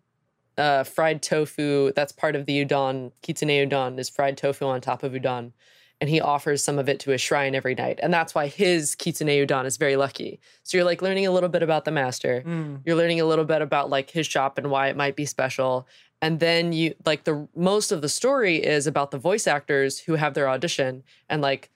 uh, 0.57 0.85
fried 0.85 1.23
tofu. 1.23 1.93
That's 1.93 2.13
part 2.13 2.37
of 2.37 2.47
the 2.47 2.65
udon. 2.65 3.13
Kitsune 3.23 3.69
udon 3.69 3.99
is 3.99 4.09
fried 4.09 4.37
tofu 4.37 4.67
on 4.67 4.81
top 4.81 5.03
of 5.03 5.13
udon 5.13 5.53
and 6.01 6.11
he 6.11 6.21
offers 6.21 6.63
some 6.63 6.79
of 6.79 6.89
it 6.89 7.01
to 7.01 7.11
his 7.11 7.21
shrine 7.21 7.55
every 7.55 7.75
night. 7.75 8.01
And 8.03 8.13
that's 8.13 8.35
why 8.35 8.49
his 8.49 8.95
kitsune 8.95 9.29
udon 9.29 9.65
is 9.65 9.77
very 9.77 9.97
lucky. 9.97 10.41
So 10.63 10.77
you're 10.77 10.85
like 10.85 11.03
learning 11.03 11.27
a 11.27 11.31
little 11.31 11.49
bit 11.49 11.63
about 11.63 11.85
the 11.85 11.93
master. 11.93 12.43
Mm. 12.47 12.81
You're 12.85 12.97
learning 12.97 13.21
a 13.21 13.25
little 13.25 13.45
bit 13.45 13.63
about 13.63 13.91
like 13.91 14.11
his 14.11 14.27
shop 14.27 14.59
and 14.59 14.71
why 14.71 14.89
it 14.89 14.97
might 14.97 15.17
be 15.17 15.25
special. 15.25 15.87
And 16.25 16.41
then 16.41 16.73
you 16.73 16.95
like 17.05 17.25
the 17.25 17.47
most 17.55 17.93
of 17.93 18.01
the 18.03 18.09
story 18.09 18.57
is 18.57 18.87
about 18.87 19.11
the 19.11 19.19
voice 19.19 19.47
actors 19.47 19.99
who 20.01 20.15
have 20.15 20.35
their 20.35 20.49
audition 20.49 21.03
and 21.29 21.43
like 21.43 21.71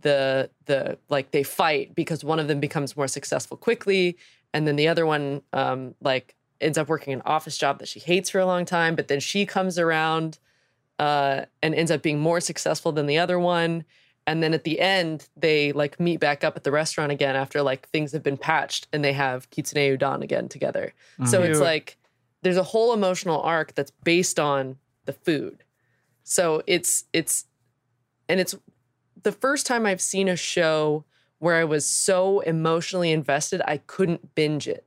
the 0.00 0.50
the 0.66 0.98
like 1.08 1.30
they 1.30 1.42
fight 1.42 1.94
because 1.94 2.22
one 2.22 2.38
of 2.38 2.48
them 2.48 2.60
becomes 2.60 2.96
more 2.96 3.08
successful 3.08 3.56
quickly 3.56 4.18
and 4.52 4.66
then 4.66 4.76
the 4.76 4.86
other 4.86 5.06
one 5.06 5.40
um 5.54 5.94
like 6.02 6.34
ends 6.60 6.76
up 6.76 6.86
working 6.86 7.14
an 7.14 7.22
office 7.24 7.56
job 7.56 7.78
that 7.78 7.88
she 7.88 7.98
hates 7.98 8.28
for 8.28 8.38
a 8.38 8.44
long 8.44 8.66
time 8.66 8.94
but 8.94 9.08
then 9.08 9.18
she 9.18 9.46
comes 9.46 9.78
around 9.78 10.38
uh, 10.98 11.44
and 11.62 11.74
ends 11.74 11.90
up 11.90 12.02
being 12.02 12.18
more 12.18 12.40
successful 12.40 12.92
than 12.92 13.06
the 13.06 13.18
other 13.18 13.38
one. 13.38 13.84
And 14.26 14.42
then 14.42 14.54
at 14.54 14.64
the 14.64 14.80
end, 14.80 15.28
they 15.36 15.72
like 15.72 16.00
meet 16.00 16.18
back 16.18 16.42
up 16.42 16.56
at 16.56 16.64
the 16.64 16.72
restaurant 16.72 17.12
again 17.12 17.36
after 17.36 17.62
like 17.62 17.88
things 17.90 18.12
have 18.12 18.22
been 18.22 18.36
patched 18.36 18.88
and 18.92 19.04
they 19.04 19.12
have 19.12 19.48
kitsune 19.50 19.96
udon 19.96 20.22
again 20.22 20.48
together. 20.48 20.94
So 21.26 21.42
it's 21.42 21.60
like 21.60 21.96
there's 22.46 22.56
a 22.56 22.62
whole 22.62 22.92
emotional 22.92 23.42
arc 23.42 23.74
that's 23.74 23.90
based 24.04 24.38
on 24.38 24.76
the 25.04 25.12
food. 25.12 25.64
So 26.22 26.62
it's 26.68 27.02
it's 27.12 27.46
and 28.28 28.38
it's 28.38 28.54
the 29.20 29.32
first 29.32 29.66
time 29.66 29.84
I've 29.84 30.00
seen 30.00 30.28
a 30.28 30.36
show 30.36 31.04
where 31.40 31.56
I 31.56 31.64
was 31.64 31.84
so 31.84 32.38
emotionally 32.38 33.10
invested 33.10 33.62
I 33.66 33.78
couldn't 33.78 34.36
binge 34.36 34.68
it. 34.68 34.86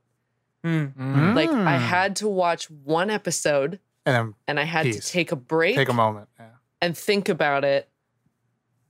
Mm. 0.64 0.94
Mm. 0.94 1.34
Like 1.34 1.50
I 1.50 1.76
had 1.76 2.16
to 2.16 2.28
watch 2.28 2.70
one 2.70 3.10
episode 3.10 3.78
and 4.06 4.16
then 4.16 4.34
and 4.48 4.58
I 4.58 4.64
had 4.64 4.84
to 4.84 4.98
take 4.98 5.30
a 5.30 5.36
break 5.36 5.76
take 5.76 5.90
a 5.90 5.92
moment. 5.92 6.30
Yeah. 6.38 6.46
and 6.80 6.96
think 6.96 7.28
about 7.28 7.62
it 7.66 7.89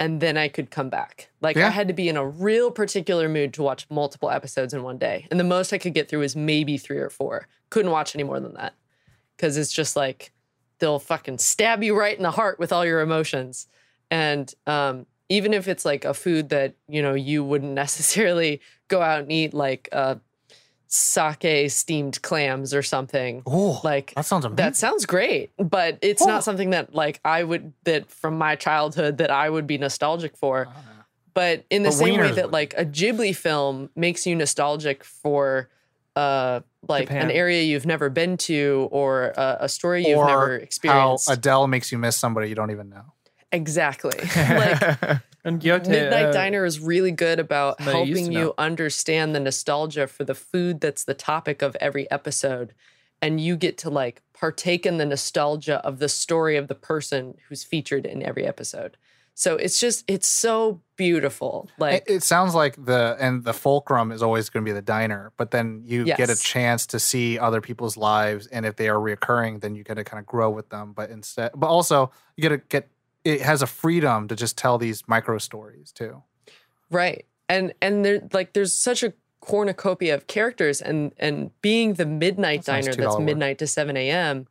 and 0.00 0.20
then 0.20 0.38
I 0.38 0.48
could 0.48 0.70
come 0.70 0.88
back. 0.88 1.28
Like 1.42 1.56
Yeah. 1.56 1.66
I 1.66 1.70
had 1.70 1.86
to 1.88 1.94
be 1.94 2.08
in 2.08 2.16
a 2.16 2.26
real 2.26 2.70
particular 2.70 3.28
mood 3.28 3.52
to 3.54 3.62
watch 3.62 3.86
multiple 3.90 4.30
episodes 4.30 4.72
in 4.72 4.82
one 4.82 4.96
day. 4.96 5.28
And 5.30 5.38
the 5.38 5.44
most 5.44 5.72
I 5.74 5.78
could 5.78 5.92
get 5.94 6.08
through 6.08 6.20
was 6.20 6.34
maybe 6.34 6.78
3 6.78 6.96
or 6.96 7.10
4. 7.10 7.46
Couldn't 7.68 7.92
watch 7.92 8.16
any 8.16 8.24
more 8.24 8.40
than 8.40 8.54
that. 8.54 8.74
Cuz 9.38 9.56
it's 9.58 9.70
just 9.70 9.94
like 9.94 10.32
they'll 10.78 10.98
fucking 10.98 11.36
stab 11.38 11.82
you 11.82 11.96
right 11.96 12.16
in 12.16 12.22
the 12.22 12.30
heart 12.30 12.58
with 12.58 12.72
all 12.72 12.84
your 12.84 13.00
emotions. 13.02 13.68
And 14.10 14.52
um 14.66 15.06
even 15.28 15.52
if 15.54 15.68
it's 15.68 15.84
like 15.84 16.04
a 16.04 16.14
food 16.14 16.48
that, 16.48 16.74
you 16.88 17.02
know, 17.02 17.14
you 17.14 17.44
wouldn't 17.44 17.72
necessarily 17.84 18.62
go 18.88 19.02
out 19.02 19.20
and 19.20 19.30
eat 19.30 19.52
like 19.52 19.88
uh 19.92 20.16
sake 20.92 21.70
steamed 21.70 22.20
clams 22.20 22.74
or 22.74 22.82
something. 22.82 23.42
Oh, 23.46 23.80
Like 23.84 24.12
that 24.16 24.26
sounds 24.26 24.44
amazing. 24.44 24.56
that 24.56 24.76
sounds 24.76 25.06
great, 25.06 25.50
but 25.56 25.98
it's 26.02 26.20
Oh. 26.22 26.26
not 26.26 26.44
something 26.44 26.70
that 26.70 26.94
like 26.94 27.20
I 27.24 27.42
would 27.44 27.72
that 27.84 28.10
from 28.10 28.36
my 28.36 28.56
childhood 28.56 29.18
that 29.18 29.30
I 29.30 29.48
would 29.48 29.66
be 29.66 29.78
nostalgic 29.78 30.36
for. 30.36 30.68
But 31.32 31.64
in 31.70 31.84
the 31.84 31.90
But 31.90 31.94
same 31.94 32.18
way 32.20 32.32
that 32.32 32.46
would. 32.46 32.52
like 32.52 32.74
a 32.76 32.84
Ghibli 32.84 33.34
film 33.36 33.88
makes 33.94 34.26
you 34.26 34.34
nostalgic 34.34 35.04
for 35.04 35.68
uh 36.16 36.60
like 36.88 37.04
Japan. 37.06 37.26
an 37.26 37.30
area 37.30 37.62
you've 37.62 37.86
never 37.86 38.10
been 38.10 38.36
to 38.38 38.88
or 38.90 39.32
a, 39.36 39.58
a 39.60 39.68
story 39.68 40.08
you've 40.08 40.18
or 40.18 40.26
never 40.26 40.58
how 40.58 40.62
experienced. 40.64 41.30
Adele 41.30 41.68
makes 41.68 41.92
you 41.92 41.98
miss 41.98 42.16
somebody 42.16 42.48
you 42.48 42.56
don't 42.56 42.72
even 42.72 42.88
know. 42.88 43.12
Exactly. 43.52 44.18
like 44.36 45.20
And 45.44 45.60
Gyote, 45.60 45.88
Midnight 45.88 46.26
uh, 46.26 46.32
Diner 46.32 46.64
is 46.64 46.80
really 46.80 47.12
good 47.12 47.40
about 47.40 47.78
somebody 47.78 47.98
I 47.98 48.02
used 48.02 48.20
helping 48.20 48.36
you 48.36 48.54
understand 48.58 49.34
the 49.34 49.40
nostalgia 49.40 50.06
for 50.06 50.24
the 50.24 50.34
food 50.34 50.80
that's 50.80 51.04
the 51.04 51.14
topic 51.14 51.62
of 51.62 51.76
every 51.80 52.10
episode. 52.10 52.74
And 53.22 53.40
you 53.40 53.56
get 53.56 53.78
to 53.78 53.90
like 53.90 54.22
partake 54.34 54.84
in 54.84 54.98
the 54.98 55.06
nostalgia 55.06 55.84
of 55.84 55.98
the 55.98 56.08
story 56.08 56.56
of 56.56 56.68
the 56.68 56.74
person 56.74 57.36
who's 57.48 57.64
featured 57.64 58.04
in 58.06 58.22
every 58.22 58.46
episode. 58.46 58.96
So 59.34 59.56
it's 59.56 59.80
just, 59.80 60.04
it's 60.06 60.26
so 60.26 60.82
beautiful. 60.96 61.70
Like, 61.78 62.04
it, 62.06 62.16
it 62.16 62.22
sounds 62.22 62.54
like 62.54 62.84
the 62.84 63.16
and 63.18 63.42
the 63.42 63.54
fulcrum 63.54 64.12
is 64.12 64.22
always 64.22 64.50
going 64.50 64.66
to 64.66 64.68
be 64.68 64.74
the 64.74 64.82
diner, 64.82 65.32
but 65.38 65.50
then 65.50 65.82
you 65.86 66.04
get 66.04 66.28
a 66.28 66.36
chance 66.36 66.86
to 66.88 66.98
see 66.98 67.38
other 67.38 67.62
people's 67.62 67.96
lives, 67.96 68.48
and 68.48 68.66
if 68.66 68.76
they 68.76 68.90
are 68.90 68.98
reoccurring, 68.98 69.62
then 69.62 69.74
you 69.74 69.82
get 69.82 69.94
to 69.94 70.04
kind 70.04 70.20
of 70.20 70.26
grow 70.26 70.50
with 70.50 70.68
them. 70.68 70.92
But 70.92 71.08
instead, 71.08 71.52
but 71.54 71.68
also 71.68 72.10
you 72.36 72.42
get 72.42 72.50
to 72.50 72.58
get 72.58 72.90
it 73.24 73.42
has 73.42 73.62
a 73.62 73.66
freedom 73.66 74.28
to 74.28 74.36
just 74.36 74.56
tell 74.56 74.78
these 74.78 75.06
micro 75.06 75.38
stories 75.38 75.92
too. 75.92 76.22
Right. 76.90 77.26
And 77.48 77.72
and 77.80 78.04
there 78.04 78.22
like 78.32 78.52
there's 78.52 78.72
such 78.72 79.02
a 79.02 79.12
cornucopia 79.40 80.14
of 80.14 80.26
characters 80.26 80.80
and 80.80 81.12
and 81.18 81.50
being 81.62 81.94
the 81.94 82.06
midnight 82.06 82.64
That's 82.64 82.86
diner 82.86 82.94
that's 82.94 83.14
$2 83.14 83.18
word. 83.18 83.24
midnight 83.24 83.58
to 83.58 83.66
7 83.66 83.96
a.m. 83.96 84.46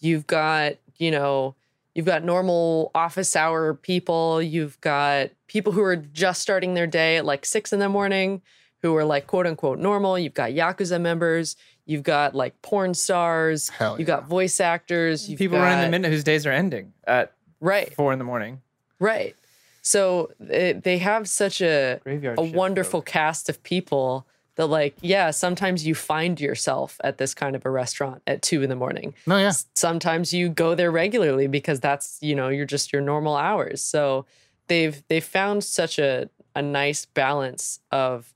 You've 0.00 0.26
got, 0.26 0.74
you 0.96 1.10
know, 1.10 1.56
you've 1.94 2.06
got 2.06 2.22
normal 2.24 2.90
office 2.94 3.34
hour 3.34 3.74
people, 3.74 4.40
you've 4.40 4.80
got 4.80 5.30
people 5.48 5.72
who 5.72 5.82
are 5.82 5.96
just 5.96 6.40
starting 6.40 6.74
their 6.74 6.86
day 6.86 7.16
at 7.16 7.24
like 7.24 7.44
six 7.44 7.72
in 7.72 7.80
the 7.80 7.88
morning, 7.88 8.42
who 8.82 8.94
are 8.96 9.04
like 9.04 9.26
quote 9.26 9.46
unquote 9.46 9.78
normal. 9.78 10.18
You've 10.18 10.34
got 10.34 10.50
Yakuza 10.52 11.00
members, 11.00 11.56
you've 11.84 12.04
got 12.04 12.34
like 12.34 12.60
porn 12.62 12.94
stars, 12.94 13.68
Hell 13.70 13.98
you've 13.98 14.08
yeah. 14.08 14.16
got 14.16 14.28
voice 14.28 14.60
actors, 14.60 15.28
you've 15.28 15.38
people 15.38 15.58
got, 15.58 15.64
running 15.64 15.84
the 15.84 15.90
minute 15.90 16.10
whose 16.10 16.24
days 16.24 16.46
are 16.46 16.52
ending 16.52 16.92
at 17.06 17.32
Right. 17.60 17.92
four 17.94 18.12
in 18.12 18.18
the 18.18 18.24
morning. 18.24 18.62
Right. 18.98 19.34
So 19.82 20.32
it, 20.40 20.82
they 20.82 20.98
have 20.98 21.28
such 21.28 21.60
a 21.60 22.00
Graveyard 22.04 22.38
a 22.38 22.44
shift 22.44 22.56
wonderful 22.56 23.02
cast 23.02 23.48
of 23.48 23.62
people 23.62 24.26
that 24.56 24.66
like 24.66 24.96
yeah 25.00 25.30
sometimes 25.30 25.86
you 25.86 25.94
find 25.94 26.40
yourself 26.40 27.00
at 27.04 27.16
this 27.18 27.32
kind 27.32 27.54
of 27.56 27.64
a 27.64 27.70
restaurant 27.70 28.20
at 28.26 28.42
two 28.42 28.62
in 28.62 28.68
the 28.68 28.76
morning 28.76 29.14
No, 29.26 29.38
yeah. 29.38 29.52
sometimes 29.74 30.34
you 30.34 30.48
go 30.48 30.74
there 30.74 30.90
regularly 30.90 31.46
because 31.46 31.78
that's 31.80 32.18
you 32.20 32.34
know 32.34 32.48
you're 32.48 32.66
just 32.66 32.92
your 32.92 33.00
normal 33.00 33.36
hours 33.36 33.80
so 33.80 34.26
they've 34.66 35.00
they've 35.08 35.24
found 35.24 35.62
such 35.62 35.98
a 36.00 36.28
a 36.56 36.60
nice 36.60 37.04
balance 37.06 37.78
of 37.92 38.34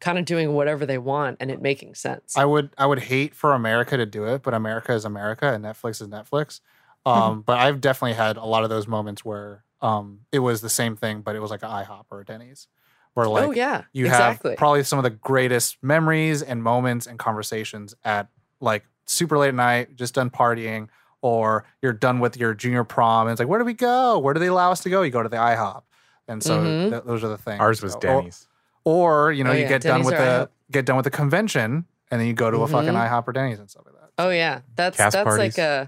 kind 0.00 0.18
of 0.18 0.24
doing 0.24 0.54
whatever 0.54 0.84
they 0.84 0.98
want 0.98 1.36
and 1.40 1.50
it 1.52 1.62
making 1.62 1.94
sense 1.94 2.36
I 2.36 2.44
would 2.44 2.70
I 2.76 2.86
would 2.86 2.98
hate 3.04 3.34
for 3.34 3.52
America 3.54 3.96
to 3.96 4.04
do 4.06 4.24
it, 4.24 4.42
but 4.42 4.54
America 4.54 4.92
is 4.92 5.04
America 5.04 5.52
and 5.52 5.64
Netflix 5.64 6.02
is 6.02 6.08
Netflix. 6.08 6.60
Mm-hmm. 7.06 7.22
Um, 7.22 7.42
but 7.46 7.58
I've 7.58 7.80
definitely 7.80 8.14
had 8.14 8.36
a 8.36 8.44
lot 8.44 8.64
of 8.64 8.70
those 8.70 8.86
moments 8.86 9.24
where 9.24 9.64
um, 9.80 10.20
it 10.32 10.40
was 10.40 10.60
the 10.60 10.68
same 10.70 10.96
thing, 10.96 11.22
but 11.22 11.34
it 11.36 11.40
was 11.40 11.50
like 11.50 11.62
an 11.62 11.70
IHOP 11.70 12.04
or 12.10 12.20
a 12.20 12.24
Denny's, 12.24 12.66
where 13.14 13.26
like 13.26 13.44
oh 13.44 13.50
yeah 13.50 13.84
you 13.92 14.06
exactly 14.06 14.50
have 14.50 14.58
probably 14.58 14.82
some 14.84 14.98
of 14.98 15.02
the 15.02 15.10
greatest 15.10 15.78
memories 15.82 16.42
and 16.42 16.62
moments 16.62 17.06
and 17.06 17.18
conversations 17.18 17.94
at 18.04 18.28
like 18.60 18.84
super 19.06 19.36
late 19.38 19.48
at 19.48 19.54
night, 19.54 19.96
just 19.96 20.14
done 20.14 20.30
partying, 20.30 20.88
or 21.22 21.64
you're 21.82 21.92
done 21.94 22.20
with 22.20 22.36
your 22.36 22.54
junior 22.54 22.84
prom, 22.84 23.26
and 23.26 23.32
it's 23.32 23.40
like, 23.40 23.48
where 23.48 23.58
do 23.58 23.64
we 23.64 23.72
go? 23.74 24.18
Where 24.18 24.34
do 24.34 24.40
they 24.40 24.46
allow 24.48 24.70
us 24.70 24.80
to 24.84 24.90
go? 24.90 25.02
You 25.02 25.10
go 25.10 25.22
to 25.22 25.28
the 25.28 25.36
IHOP, 25.38 25.82
and 26.28 26.42
so 26.42 26.58
Mhm. 26.62 26.90
th- 26.90 27.02
those 27.04 27.24
are 27.24 27.28
the 27.28 27.38
things. 27.38 27.60
Ours 27.60 27.82
was 27.82 27.92
So- 27.94 28.00
Denny's. 28.00 28.46
Or, 28.84 29.30
you 29.30 29.44
know, 29.44 29.50
Oh, 29.50 29.54
you 29.54 29.62
yeah, 29.62 29.68
get 29.68 29.82
done 29.82 30.02
with 30.04 30.14
the 30.16 30.20
IHOP. 30.22 30.48
get 30.70 30.86
done 30.86 30.96
with 30.96 31.04
the 31.04 31.10
convention, 31.10 31.84
and 32.10 32.20
then 32.20 32.26
you 32.26 32.32
go 32.32 32.50
to 32.50 32.58
a 32.62 32.68
fucking 32.68 32.90
Mhm. 32.94 33.08
IHOP 33.08 33.28
or 33.28 33.32
Denny's 33.32 33.58
and 33.58 33.68
stuff 33.70 33.84
like 33.86 33.94
that. 33.94 34.10
Oh 34.18 34.30
yeah, 34.30 34.60
that's 34.74 34.96
Cast 34.96 35.12
that's 35.14 35.24
parties. 35.24 35.38
like 35.38 35.58
a, 35.58 35.60
Yeah. 35.60 35.86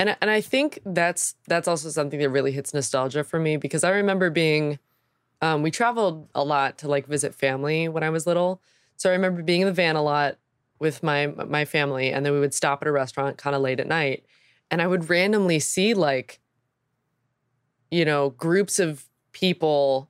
And 0.00 0.16
and 0.22 0.30
I 0.30 0.40
think 0.40 0.78
that's 0.86 1.34
that's 1.46 1.68
also 1.68 1.90
something 1.90 2.18
that 2.20 2.30
really 2.30 2.52
hits 2.52 2.72
nostalgia 2.72 3.22
for 3.22 3.38
me 3.38 3.58
because 3.58 3.84
I 3.84 3.90
remember 3.90 4.30
being, 4.30 4.78
um, 5.42 5.60
we 5.62 5.70
traveled 5.70 6.26
a 6.34 6.42
lot 6.42 6.78
to 6.78 6.88
like 6.88 7.06
visit 7.06 7.34
family 7.34 7.86
when 7.86 8.02
I 8.02 8.08
was 8.08 8.26
little, 8.26 8.62
so 8.96 9.10
I 9.10 9.12
remember 9.12 9.42
being 9.42 9.60
in 9.60 9.66
the 9.66 9.74
van 9.74 9.96
a 9.96 10.02
lot 10.02 10.38
with 10.78 11.02
my 11.02 11.26
my 11.26 11.66
family, 11.66 12.10
and 12.12 12.24
then 12.24 12.32
we 12.32 12.40
would 12.40 12.54
stop 12.54 12.80
at 12.80 12.88
a 12.88 12.92
restaurant 12.92 13.36
kind 13.36 13.54
of 13.54 13.60
late 13.60 13.78
at 13.78 13.86
night, 13.86 14.24
and 14.70 14.80
I 14.80 14.86
would 14.86 15.10
randomly 15.10 15.58
see 15.58 15.92
like, 15.92 16.40
you 17.90 18.06
know, 18.06 18.30
groups 18.30 18.78
of 18.78 19.04
people 19.32 20.08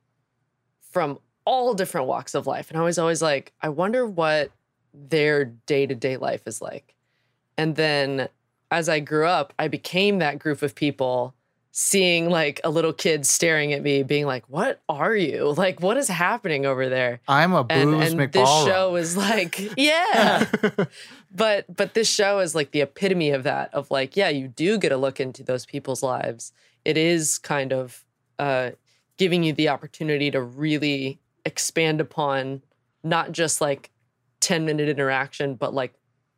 from 0.93 1.19
all 1.45 1.75
different 1.75 2.07
walks 2.07 2.37
of 2.37 2.47
life, 2.47 2.71
and 2.71 2.79
I 2.79 2.83
was 2.83 2.97
always 2.97 3.23
like, 3.23 3.53
I 3.61 3.71
wonder 3.71 4.07
what 4.07 4.53
their 4.95 5.47
day 5.47 5.85
to 5.85 5.97
day 5.97 6.17
life 6.17 6.43
is 6.47 6.63
like. 6.63 6.95
And 7.59 7.75
then 7.75 8.29
as 8.71 8.89
I 8.89 9.01
grew 9.01 9.27
up, 9.27 9.53
I 9.59 9.69
became 9.69 10.19
that 10.19 10.39
group 10.39 10.63
of 10.63 10.75
people 10.75 11.35
seeing 11.73 12.29
like 12.29 12.61
a 12.65 12.71
little 12.71 12.93
kid 12.93 13.25
staring 13.25 13.73
at 13.73 13.83
me, 13.83 14.03
being 14.03 14.27
like, 14.27 14.45
What 14.49 14.81
are 14.89 15.15
you? 15.15 15.53
Like, 15.57 15.81
what 15.81 15.97
is 15.97 16.09
happening 16.09 16.67
over 16.67 16.89
there? 16.89 17.21
I'm 17.29 17.53
a 17.53 17.65
And, 17.71 17.93
booze 17.93 18.11
and 18.11 18.21
McBallroom. 18.21 18.33
this 18.33 18.49
show 18.67 18.97
is 18.97 19.17
like, 19.17 19.61
yeah. 19.79 20.47
but 21.35 21.75
but 21.75 21.95
this 21.95 22.09
show 22.09 22.41
is 22.41 22.55
like 22.55 22.73
the 22.73 22.81
epitome 22.81 23.31
of 23.31 23.45
that, 23.45 23.73
of 23.73 23.91
like, 23.91 24.17
yeah, 24.17 24.29
you 24.29 24.49
do 24.49 24.79
get 24.79 24.93
a 24.93 24.97
look 24.97 25.21
into 25.21 25.43
those 25.45 25.65
people's 25.67 26.03
lives. 26.03 26.53
It 26.85 26.97
is 26.97 27.39
kind 27.39 27.73
of 27.73 28.05
uh, 28.39 28.71
giving 29.17 29.43
you 29.45 29.53
the 29.53 29.69
opportunity 29.69 30.31
to 30.31 30.41
really 30.41 31.21
expand 31.45 32.01
upon 32.01 32.63
not 33.03 33.33
just 33.33 33.61
like 33.61 33.91
10 34.41 34.65
minute 34.65 34.89
interaction, 34.89 35.55
but 35.55 35.73
like, 35.75 35.93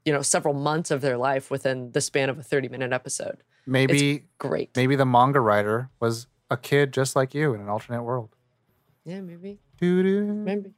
you 0.04 0.12
know, 0.12 0.22
several 0.22 0.54
months 0.54 0.90
of 0.90 1.00
their 1.00 1.16
life 1.16 1.50
within 1.50 1.92
the 1.92 2.00
span 2.00 2.28
of 2.28 2.38
a 2.38 2.42
30 2.42 2.68
minute 2.68 2.92
episode. 2.92 3.42
maybe 3.66 4.24
Great. 4.38 4.70
maybe 4.76 4.96
the 4.96 5.06
manga 5.06 5.40
writer 5.40 5.90
was 6.00 6.26
a 6.50 6.56
kid 6.56 6.92
just 6.92 7.14
like 7.16 7.34
you 7.34 7.54
in 7.54 7.60
an 7.60 7.68
alternate 7.68 8.02
world. 8.02 8.30
Yeah, 9.04 9.20
maybe. 9.20 9.58
Doo-doo. 9.80 10.22
Maybe. 10.32 10.72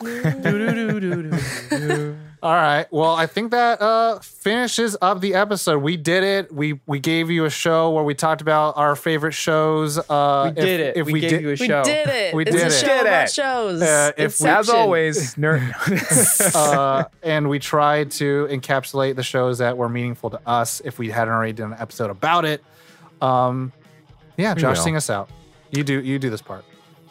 All 2.42 2.54
right. 2.54 2.86
Well, 2.90 3.10
I 3.14 3.26
think 3.26 3.50
that 3.50 3.82
uh, 3.82 4.18
finishes 4.20 4.96
up 5.02 5.20
the 5.20 5.34
episode. 5.34 5.80
We 5.82 5.98
did 5.98 6.24
it. 6.24 6.50
We 6.54 6.80
we 6.86 6.98
gave 6.98 7.30
you 7.30 7.44
a 7.44 7.50
show 7.50 7.90
where 7.90 8.02
we 8.02 8.14
talked 8.14 8.40
about 8.40 8.78
our 8.78 8.96
favorite 8.96 9.34
shows. 9.34 9.98
Uh, 9.98 10.52
We 10.56 10.62
did 10.62 10.80
it. 10.80 10.96
If 10.96 11.06
we, 11.06 11.12
we, 11.14 11.20
gave 11.20 11.30
did, 11.30 11.42
you 11.42 11.50
a 11.50 11.56
show. 11.56 11.62
We 11.64 11.68
show. 11.68 11.84
did 11.84 12.08
it. 12.08 12.34
We 12.34 12.42
it's 12.44 12.52
did 12.52 12.62
a 12.62 12.66
it. 12.66 12.70
show 12.72 12.86
Did 12.86 13.00
about 13.02 13.24
it. 13.24 13.30
shows. 13.30 13.82
Uh, 13.82 14.12
if- 14.16 14.42
As 14.44 14.70
always, 14.70 15.34
nerd. 15.34 16.54
uh, 16.54 17.04
and 17.22 17.50
we 17.50 17.58
tried 17.58 18.10
to 18.12 18.48
encapsulate 18.50 19.16
the 19.16 19.22
shows 19.22 19.58
that 19.58 19.76
were 19.76 19.90
meaningful 19.90 20.30
to 20.30 20.40
us. 20.46 20.80
If 20.82 20.98
we 20.98 21.10
hadn't 21.10 21.34
already 21.34 21.52
done 21.52 21.72
an 21.74 21.78
episode 21.80 22.08
about 22.10 22.46
it, 22.46 22.64
um, 23.20 23.70
yeah, 24.38 24.54
Josh, 24.54 24.80
sing 24.80 24.96
us 24.96 25.10
out. 25.10 25.28
You 25.72 25.84
do 25.84 26.00
you 26.00 26.18
do 26.18 26.30
this 26.30 26.40
part. 26.42 26.64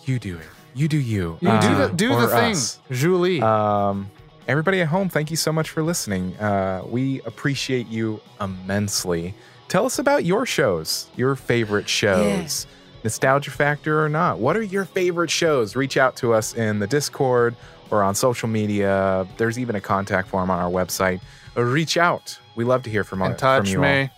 you 0.06 0.18
do 0.18 0.38
it. 0.38 0.46
You 0.74 0.88
do 0.88 0.98
you. 0.98 1.38
You 1.42 1.50
do 1.50 1.50
Uh, 1.50 1.88
the 1.88 1.94
do 1.94 2.10
the 2.16 2.28
thing, 2.30 2.52
us. 2.54 2.80
Julie. 2.92 3.42
Um, 3.42 4.10
everybody 4.50 4.82
at 4.82 4.88
home, 4.88 5.10
thank 5.10 5.30
you 5.30 5.38
so 5.38 5.52
much 5.54 5.70
for 5.70 5.84
listening. 5.84 6.36
Uh, 6.38 6.82
we 6.88 7.22
appreciate 7.22 7.88
you 7.88 8.20
immensely. 8.42 9.36
Tell 9.68 9.86
us 9.86 10.00
about 10.00 10.26
your 10.26 10.46
shows, 10.48 11.08
your 11.16 11.36
favorite 11.36 11.88
shows, 11.88 12.66
nostalgia 13.04 13.52
factor 13.52 14.04
or 14.04 14.10
not. 14.10 14.40
What 14.40 14.58
are 14.58 14.64
your 14.64 14.86
favorite 14.86 15.30
shows? 15.30 15.76
Reach 15.76 15.96
out 15.98 16.16
to 16.18 16.34
us 16.34 16.56
in 16.56 16.80
the 16.80 16.88
Discord 16.88 17.56
or 17.92 18.02
on 18.04 18.16
social 18.16 18.50
media. 18.50 19.28
There's 19.38 19.60
even 19.60 19.76
a 19.76 19.82
contact 19.82 20.28
form 20.30 20.50
on 20.50 20.60
our 20.60 20.72
website. 20.72 21.22
Uh, 21.56 21.62
Reach 21.64 21.98
out. 21.98 22.40
We 22.56 22.64
love 22.64 22.82
to 22.84 22.90
hear 22.90 23.04
from, 23.04 23.22
and 23.22 23.34
from 23.34 23.38
touch 23.40 23.70
you 23.70 23.78
all. 23.84 23.90
me. 23.92 24.10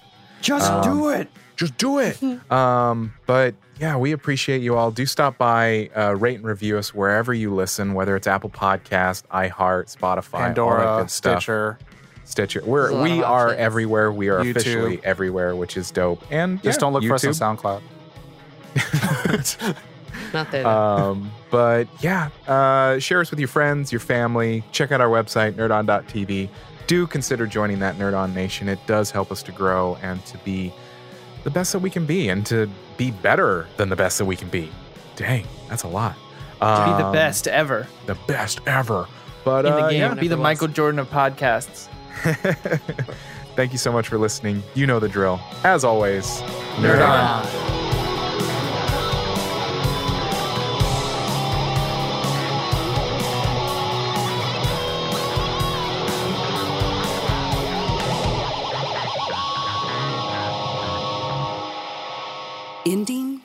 Just 0.41 0.71
Um, 0.71 0.83
do 0.83 1.09
it. 1.09 1.29
just 1.57 1.77
do 1.77 1.99
it. 1.99 2.17
um, 2.51 3.13
but 3.25 3.53
yeah, 3.81 3.97
we 3.97 4.11
appreciate 4.11 4.61
you 4.61 4.77
all. 4.77 4.91
Do 4.91 5.07
stop 5.07 5.39
by, 5.39 5.89
uh, 5.97 6.15
rate 6.15 6.35
and 6.35 6.45
review 6.45 6.77
us 6.77 6.93
wherever 6.93 7.33
you 7.33 7.51
listen, 7.53 7.95
whether 7.95 8.15
it's 8.15 8.27
Apple 8.27 8.51
Podcast, 8.51 9.23
iHeart, 9.33 9.97
Spotify, 9.97 9.99
all 10.01 10.19
that 10.21 10.31
Pandora, 10.31 10.97
good 11.01 11.09
stuff. 11.09 11.41
Stitcher. 11.41 11.79
Stitcher. 12.23 12.61
We're 12.63 12.81
There's 12.83 12.93
a 12.93 12.97
lot 12.97 13.03
we 13.03 13.23
are 13.23 13.45
options. 13.47 13.59
everywhere. 13.59 14.11
We 14.11 14.29
are 14.29 14.43
YouTube. 14.43 14.51
officially 14.51 15.01
everywhere, 15.03 15.55
which 15.55 15.77
is 15.77 15.89
dope. 15.89 16.23
And 16.29 16.61
Just 16.61 16.77
yeah, 16.77 16.79
don't 16.79 16.93
look 16.93 17.03
for 17.03 17.15
us 17.15 17.41
on 17.41 17.57
SoundCloud. 17.57 17.81
Not 20.33 20.51
there. 20.51 20.67
um, 20.67 21.31
but 21.49 21.87
yeah, 22.01 22.29
uh, 22.47 22.99
share 22.99 23.19
us 23.19 23.31
with 23.31 23.39
your 23.39 23.49
friends, 23.49 23.91
your 23.91 23.99
family. 23.99 24.63
Check 24.71 24.91
out 24.91 25.01
our 25.01 25.09
website, 25.09 25.53
nerdon.tv. 25.53 26.49
Do 26.85 27.07
consider 27.07 27.47
joining 27.47 27.79
that 27.79 27.97
Nerd 27.97 28.15
On 28.15 28.31
Nation. 28.33 28.69
It 28.69 28.79
does 28.85 29.09
help 29.09 29.31
us 29.31 29.41
to 29.43 29.51
grow 29.51 29.97
and 30.03 30.23
to 30.27 30.37
be 30.39 30.71
the 31.43 31.49
best 31.49 31.71
that 31.73 31.79
we 31.79 31.89
can 31.89 32.05
be 32.05 32.29
and 32.29 32.45
to 32.47 32.69
be 32.97 33.11
better 33.11 33.67
than 33.77 33.89
the 33.89 33.95
best 33.95 34.17
that 34.17 34.25
we 34.25 34.35
can 34.35 34.49
be. 34.49 34.69
Dang, 35.15 35.45
that's 35.69 35.83
a 35.83 35.87
lot. 35.87 36.13
To 36.13 36.83
be 36.85 37.01
the 37.01 37.07
Um, 37.07 37.11
best 37.13 37.47
ever 37.47 37.87
The 38.05 38.15
best 38.27 38.59
ever. 38.67 39.07
But 39.43 39.65
in 39.65 39.71
the 39.73 39.79
uh, 39.79 39.89
game. 39.89 39.99
yeah. 40.01 40.13
Be 40.13 40.27
the. 40.27 40.37
Michael 40.37 40.67
Jordan 40.67 40.99
of 40.99 41.09
podcasts. 41.09 41.87
Thank 43.55 43.71
you 43.71 43.77
so 43.79 43.91
much 43.91 44.07
for 44.07 44.17
listening. 44.17 44.61
You 44.75 44.85
know 44.87 44.99
the 44.99 45.09
drill. 45.09 45.39
As 45.63 45.83
always, 45.83 46.25
Nerd 46.77 47.05
on. 47.05 47.45
Ending 47.47 48.00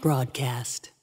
broadcast. 0.07 0.96